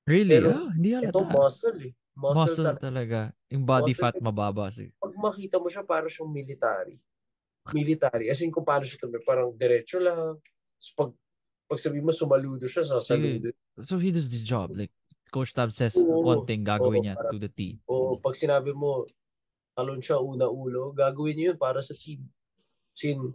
[0.05, 0.37] really?
[0.37, 1.33] Pero Ah, hindi Ito halata.
[1.33, 1.93] muscle eh.
[2.15, 2.79] Muscle, Muscle talaga.
[2.79, 3.19] talaga.
[3.51, 4.25] Yung body Muscle fat talaga.
[4.31, 4.65] mababa.
[4.71, 6.95] sig- Pag makita mo siya, parang siyang military.
[7.73, 8.29] Military.
[8.29, 10.37] As in, kung paano siya tuloy, parang diretso lang.
[10.39, 11.11] Tapos pag,
[11.65, 13.49] pag sabi mo, sumaludo siya, sasaludo.
[13.81, 14.71] So he does the job.
[14.71, 14.93] Like,
[15.27, 16.23] Coach Tab says Oo.
[16.23, 17.81] one thing, gagawin Oo, niya parang- to the T.
[17.89, 19.03] O pag sinabi mo,
[19.75, 22.23] talon siya una ulo, gagawin niyo yun para sa team.
[22.95, 23.33] Sin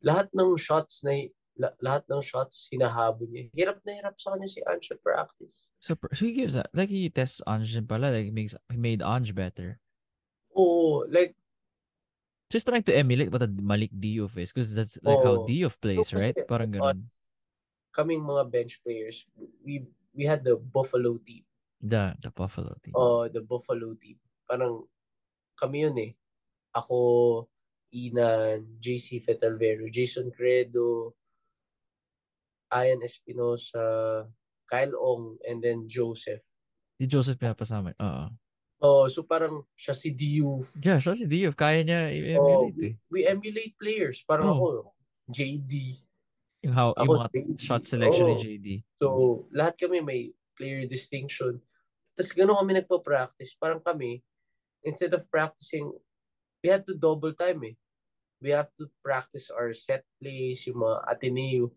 [0.00, 1.12] lahat ng shots na
[1.60, 3.52] la- lahat ng shots hinahabol niya.
[3.52, 5.68] Hirap na hirap sa kanya si Ange practice.
[5.76, 6.56] So, so he gives.
[6.72, 8.08] Like, he tests Ange pala.
[8.08, 9.76] Like, makes, he made Ange better.
[10.56, 11.36] Oo, like
[12.50, 14.50] Just trying to emulate what a Malik Diouf is.
[14.50, 15.46] Because that's like how Oo.
[15.46, 16.38] Diouf plays, kasi, right?
[16.50, 17.06] Parang ganun.
[17.90, 19.26] kaming mga bench players,
[19.62, 21.46] we we had the Buffalo team.
[21.80, 22.94] The, the Buffalo team.
[22.94, 24.18] Oh, the Buffalo team.
[24.46, 24.86] Parang
[25.58, 26.12] kami yun eh.
[26.74, 27.46] Ako,
[27.90, 31.14] Inan, JC Fetalvero, Jason Credo,
[32.70, 33.82] Ian Espinosa,
[34.66, 36.40] Kyle Ong, and then Joseph.
[36.96, 37.90] Si Joseph pinapasama.
[37.98, 38.26] Oo.
[38.80, 40.72] Oh, so parang siya si Diouf.
[40.80, 41.52] Yeah, so si Diouf.
[41.52, 42.08] Kaya niya
[42.40, 42.94] Oh, i-emulate eh.
[43.12, 44.24] we, emulate players.
[44.24, 44.56] Parang Oh.
[44.56, 44.68] ako,
[45.28, 46.00] JD.
[46.64, 47.48] Yung, how, Ako, yung mga JD.
[47.60, 48.40] shot selection ni Oh.
[48.40, 48.68] JD.
[48.96, 49.06] So,
[49.52, 50.20] lahat kami may
[50.56, 51.60] player distinction.
[52.16, 53.52] Tapos gano'n kami nagpa-practice.
[53.56, 54.20] Parang kami,
[54.84, 55.88] instead of practicing,
[56.60, 57.76] we had to double time eh.
[58.40, 61.72] We have to practice our set plays, yung mga Ateneo.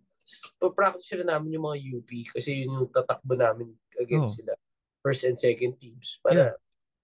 [0.59, 4.37] Pa-practice rin namin yung mga UP kasi yun yung tatakbo namin against Oh.
[4.39, 4.53] sila.
[5.03, 6.19] First and second teams.
[6.23, 6.55] Para,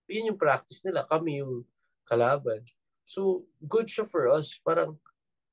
[0.08, 1.04] yun yung practice nila.
[1.04, 1.68] Kami yung
[2.08, 2.64] kalaban.
[3.04, 4.56] So, good siya for us.
[4.64, 4.96] Parang,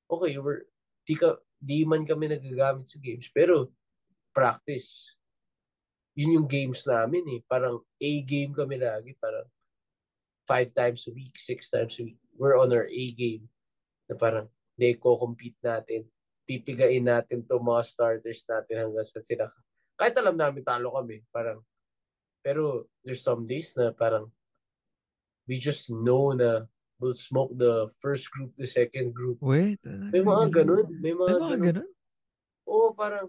[0.07, 0.70] okay, we're,
[1.03, 3.27] di, ka, di man kami nagagamit sa games.
[3.35, 3.75] Pero,
[4.31, 5.19] practice.
[6.15, 7.41] Yun yung games namin eh.
[7.45, 9.12] Parang A game kami lagi.
[9.19, 9.45] Parang
[10.47, 12.20] five times a week, six times a week.
[12.39, 13.51] We're on our A game.
[14.07, 14.47] Na parang,
[14.78, 16.07] hindi ko compete natin.
[16.47, 19.50] Pipigain natin to mga starters natin hanggang sa sila.
[19.99, 21.26] Kahit alam namin talo kami.
[21.28, 21.58] Parang,
[22.39, 24.31] pero there's some days na parang
[25.50, 26.70] we just know na
[27.02, 29.42] we'll smoke the first group, the second group.
[29.42, 29.83] Wait.
[29.84, 30.86] May mga ganun.
[31.02, 31.66] May mga, May mga ganun.
[31.83, 31.91] ganun?
[32.66, 33.28] Oo, parang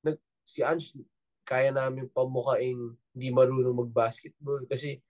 [0.00, 0.96] nag, si Ange,
[1.44, 5.00] kaya namin pamukaing hindi marunong mag-basketball kasi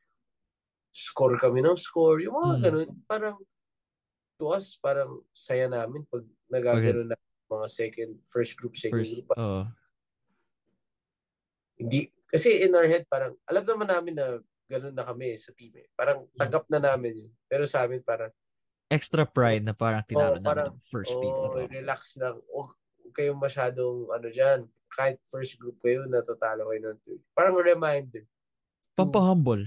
[0.90, 2.18] score kami ng score.
[2.20, 2.62] Yung mga Hmm.
[2.62, 3.36] ganun, parang
[4.36, 7.16] to us, parang saya namin pag nagagano na
[7.48, 9.36] mga second, first group, second First, group.
[9.40, 9.62] oo.
[11.80, 14.26] Hindi, kasi in our head, parang alam naman namin na
[14.68, 15.88] ganun na kami sa team eh.
[15.92, 17.32] Parang tanggap na namin yun.
[17.44, 18.32] Pero sa amin, parang
[18.92, 21.64] Extra pride na parang Oo, namin parang, ng first team na oh, to.
[21.64, 22.36] relax lang.
[22.52, 22.76] Huwag
[23.16, 27.16] kayong masyadong, ano dyan, kahit first group kayo, natatalo kayo ng two.
[27.32, 28.24] Parang reminder.
[28.92, 29.64] Pampahumble.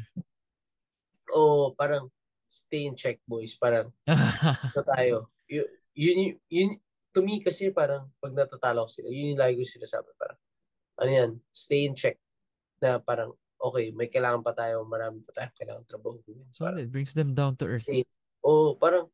[1.34, 2.10] Oo, parang
[2.46, 3.58] stay in check, boys.
[3.58, 3.90] Parang,
[4.70, 5.34] ito tayo.
[5.50, 6.78] Y- yun, yun,
[7.16, 10.12] to me kasi parang, pag natatalo ko sila, yun yung lagi ko sinasabi.
[10.20, 10.40] Parang,
[11.00, 12.20] ano yan, stay in check.
[12.84, 16.20] Na parang, okay, may kailangan pa tayo, marami pa tayo kailangan trabaho.
[16.22, 16.92] Parang, Solid.
[16.92, 17.88] Brings them down to earth.
[18.44, 19.08] Oo, parang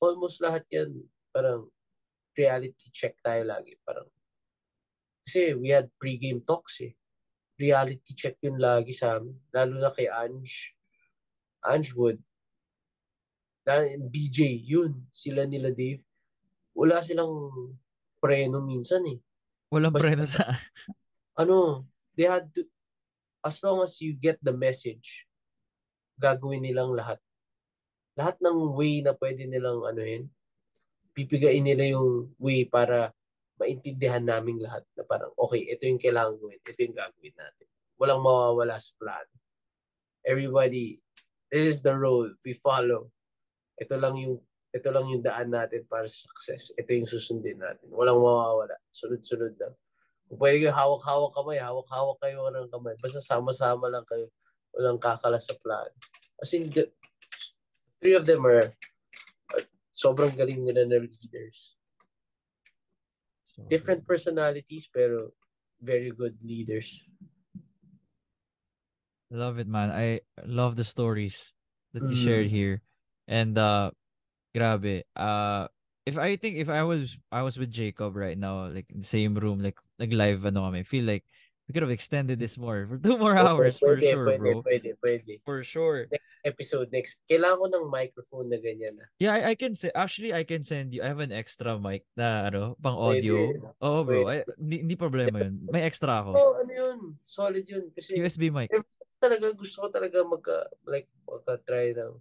[0.00, 0.90] almost lahat yan,
[1.30, 1.68] parang
[2.34, 3.76] reality check tayo lagi.
[3.84, 4.08] Parang,
[5.28, 6.96] kasi we had pre-game talks eh.
[7.58, 9.34] Reality check yun lagi sa amin.
[9.50, 10.72] Lalo na kay Ange.
[11.66, 12.22] Ange Wood.
[14.08, 15.04] BJ, yun.
[15.12, 16.00] Sila nila Dave.
[16.72, 17.52] Wala silang
[18.16, 19.18] preno minsan eh.
[19.68, 20.44] Walang Basta- preno sa...
[21.38, 21.86] Ano,
[22.18, 22.66] they had to,
[23.46, 25.22] as long as you get the message,
[26.18, 27.22] gagawin nilang lahat.
[28.18, 30.26] Lahat ng way na pwede nilang ano yun,
[31.14, 33.14] pipigain nila yung way para
[33.54, 37.66] maintindihan naming lahat na parang, okay, ito yung kailangan gawin, ito yung gagawin natin.
[37.98, 39.26] Walang mawawala sa plan.
[40.26, 40.98] Everybody,
[41.54, 43.14] this is the road we follow.
[43.78, 44.36] Ito lang yung
[44.68, 46.76] ito lang yung daan natin para sa success.
[46.76, 47.88] Ito yung susundin natin.
[47.88, 48.76] Walang mawawala.
[48.92, 49.72] Sunod-sunod lang.
[50.28, 52.92] Kung pwede kayo hawak-hawak kamay, hawak-hawak kayo ng kamay.
[53.00, 54.28] Basta sama-sama lang kayo.
[54.76, 55.88] Walang kakala sa plan.
[56.36, 56.92] As in, the,
[57.96, 59.64] three of them are uh,
[59.96, 61.74] sobrang galing nila na leaders.
[63.66, 65.34] Different personalities pero
[65.80, 67.02] very good leaders.
[69.32, 69.90] Love it, man.
[69.90, 71.52] I love the stories
[71.92, 72.24] that you Mm.
[72.24, 72.86] shared here.
[73.28, 73.92] And uh
[74.56, 75.04] grabe.
[75.12, 75.68] Uh
[76.08, 79.06] if I think if I was I was with Jacob right now, like in the
[79.06, 81.28] same room, like nag live ano kami, feel like
[81.68, 84.62] we could have extended this more for two more hours for pwede, sure, pwede, bro.
[84.64, 85.32] Pwede, pwede.
[85.44, 86.08] For sure.
[86.40, 87.20] Episode next.
[87.28, 89.04] Kailangan ko ng microphone na ganyan ah.
[89.04, 89.20] na.
[89.20, 91.04] Yeah, I, I can say actually I can send you.
[91.04, 93.52] I have an extra mic na ano, pang audio.
[93.52, 93.84] Pwede.
[93.84, 94.20] Oo, bro.
[94.24, 94.48] Pwede.
[94.48, 95.60] Ay, hindi, problema yun.
[95.68, 96.32] May extra ako.
[96.32, 96.98] Oh, ano yun?
[97.20, 97.92] Solid yun.
[97.92, 98.72] Kasi USB mic.
[99.20, 102.16] talaga gusto ko talaga magka, like, magka-try ng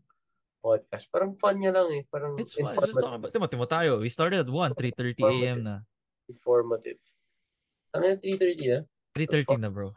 [0.60, 1.06] podcast.
[1.10, 2.04] Parang fun niya lang eh.
[2.10, 2.74] Parang It's fun.
[2.86, 4.04] Just talk about timo, tayo.
[4.04, 5.60] We started at 1, 3.30 a.m.
[5.64, 5.76] na.
[6.28, 7.00] informative.
[7.96, 8.80] Ano yung 3.30 na?
[9.16, 9.96] 3.30 na, bro.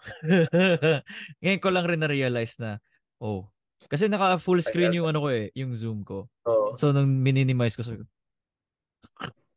[1.42, 2.78] Ngayon ko lang rin na-realize na,
[3.20, 3.50] oh,
[3.90, 6.30] kasi naka full screen yung ano ko eh, yung Zoom ko.
[6.47, 8.06] Oo, So, nung minimize ko, ko,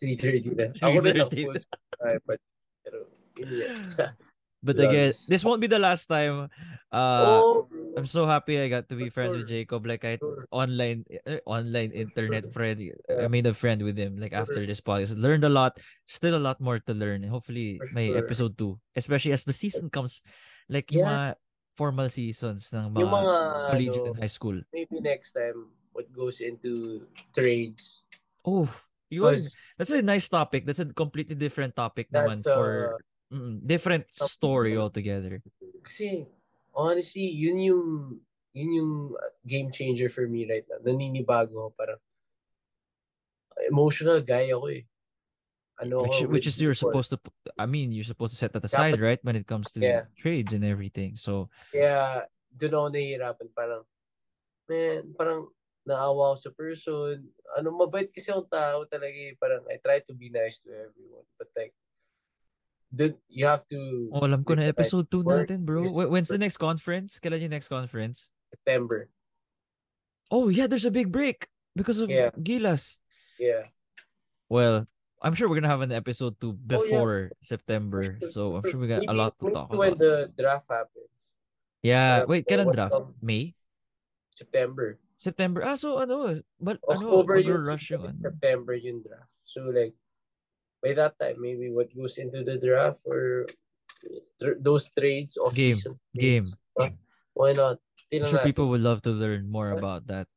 [0.02, 0.68] 3.30 na.
[0.90, 1.62] Ako din ang 3:30 full
[2.04, 2.40] iPad.
[2.84, 2.98] Pero,
[3.40, 3.78] yan.
[4.64, 6.48] But again, this won't be the last time.
[6.88, 9.86] Uh, oh, I'm so happy I got to be friends with Jacob.
[9.86, 10.18] Like I
[10.50, 12.82] online eh, online internet friend.
[13.10, 14.18] I made a friend with him.
[14.18, 15.78] Like after this podcast, learned a lot.
[16.06, 17.24] Still a lot more to learn.
[17.24, 20.22] Hopefully, may episode two, especially as the season comes,
[20.70, 21.36] like yung mga
[21.74, 23.36] formal seasons ng mga, yung mga,
[23.70, 24.58] collegiate ano, and high school.
[24.74, 27.02] maybe next time, what goes into
[27.34, 28.06] trades.
[28.46, 28.70] Oh,
[29.10, 29.38] yun.
[29.78, 30.66] That's a nice topic.
[30.66, 32.70] That's a completely different topic naman uh, for
[33.34, 35.42] mm, different story altogether.
[35.84, 36.26] kasi,
[36.74, 37.86] honestly, yun yung,
[38.54, 38.92] yun yung
[39.46, 40.82] game changer for me right now.
[40.82, 42.02] Naninibago ako, parang,
[43.70, 44.84] emotional guy ako eh.
[45.82, 46.90] Ano which ako which is you're people.
[46.90, 47.18] supposed to
[47.58, 50.06] I mean you're supposed to set that aside right when it comes to Yeah.
[50.18, 53.48] trades and everything so Kaya, doon ako nahihirapan.
[53.58, 53.84] Parang,
[54.70, 55.50] man, parang,
[55.86, 57.26] naawa ako sa person.
[57.58, 59.34] Ano, mabait kasi akong tao talaga eh.
[59.38, 61.26] Parang, I try to be nice to everyone.
[61.38, 61.74] But like,
[62.94, 65.82] dun, you have to, oh, alam ko na episode 2 work natin bro
[66.14, 69.10] when's the next conference kailan yung next conference September.
[70.30, 72.30] oh yeah there's a big break because of Yeah.
[72.38, 73.02] Gilas
[73.42, 73.66] Yeah.
[74.46, 74.86] well
[75.26, 76.62] I'm sure we're gonna have an episode 2 Oh, yeah.
[76.70, 80.70] before September so I'm sure we got a lot to talk when about the draft
[80.70, 81.34] happens.
[81.82, 83.10] yeah uh, wait kailan draft up?
[83.24, 83.58] May
[84.30, 84.98] September.
[85.18, 89.30] September ah so ano but October ano yung rush yung September yung draft.
[89.46, 89.94] So like,
[90.84, 93.48] by that time, maybe what goes into the draft or
[94.40, 95.80] th- those trades of game
[96.12, 96.44] game.
[97.34, 97.80] Why not?
[98.12, 100.28] I'm sure people would love to learn more about that.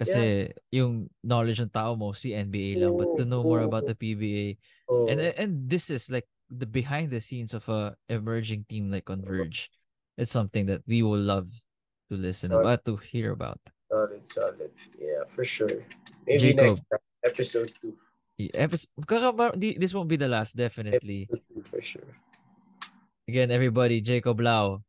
[0.00, 0.80] Kasi yeah.
[0.80, 4.00] yung knowledge ng tao mostly NBA lang but to know more about the oh.
[4.00, 4.56] PBA
[4.88, 5.04] oh.
[5.12, 9.68] and and this is like the behind the scenes of a emerging team like Converge.
[10.16, 11.52] It's something that we will love
[12.08, 12.64] to listen solid.
[12.64, 13.60] about to hear about.
[13.92, 14.72] Solid, solid.
[14.96, 15.84] Yeah, for sure.
[16.26, 16.80] Maybe Jacob.
[16.80, 16.84] next
[17.24, 17.92] episode 2.
[18.48, 21.28] This won't be the last, definitely.
[21.64, 22.16] For sure.
[23.28, 24.82] Again, everybody, Jacob Lau,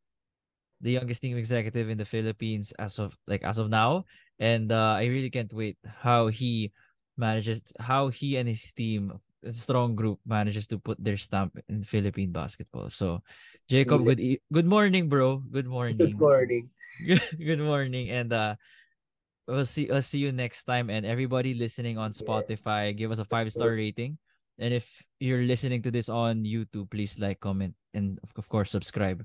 [0.80, 4.04] the youngest team executive in the Philippines as of like as of now,
[4.38, 6.72] and uh, I really can't wait how he
[7.16, 9.14] manages, how he and his team,
[9.46, 12.90] a strong group, manages to put their stamp in Philippine basketball.
[12.90, 13.22] So,
[13.68, 15.38] Jacob, good e- good morning, bro.
[15.38, 15.98] Good morning.
[15.98, 16.70] Good morning.
[17.38, 18.54] good morning, and uh,
[19.46, 19.90] we'll see.
[19.90, 20.90] I'll see you next time.
[20.90, 22.12] And everybody listening on.
[22.12, 24.18] Spotify, give us a five star rating.
[24.60, 24.86] And if
[25.18, 29.24] you're listening to this on YouTube, please like, comment, and of course subscribe.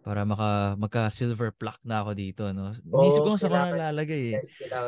[0.00, 2.72] Para maka magka silver plaque na ako dito, no?
[2.72, 4.40] Nisip ko Oo, kung nalalagay eh.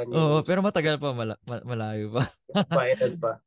[0.09, 2.25] Oo, pero matagal pa, mala- ma- malayo pa.
[2.73, 3.33] Final pa.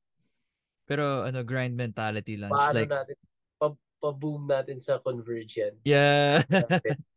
[0.87, 2.47] Pero ano, grind mentality lang.
[2.47, 3.15] Paano like, natin,
[3.59, 5.73] pa, pa-boom natin sa Converge yan.
[5.83, 6.39] yeah.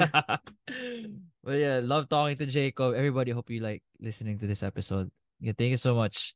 [1.42, 2.94] Well, yeah, love talking to Jacob.
[2.94, 5.10] Everybody, hope you like listening to this episode.
[5.40, 6.34] Yeah, thank you so much.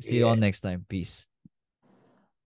[0.00, 0.86] See you all next time.
[0.88, 1.26] Peace.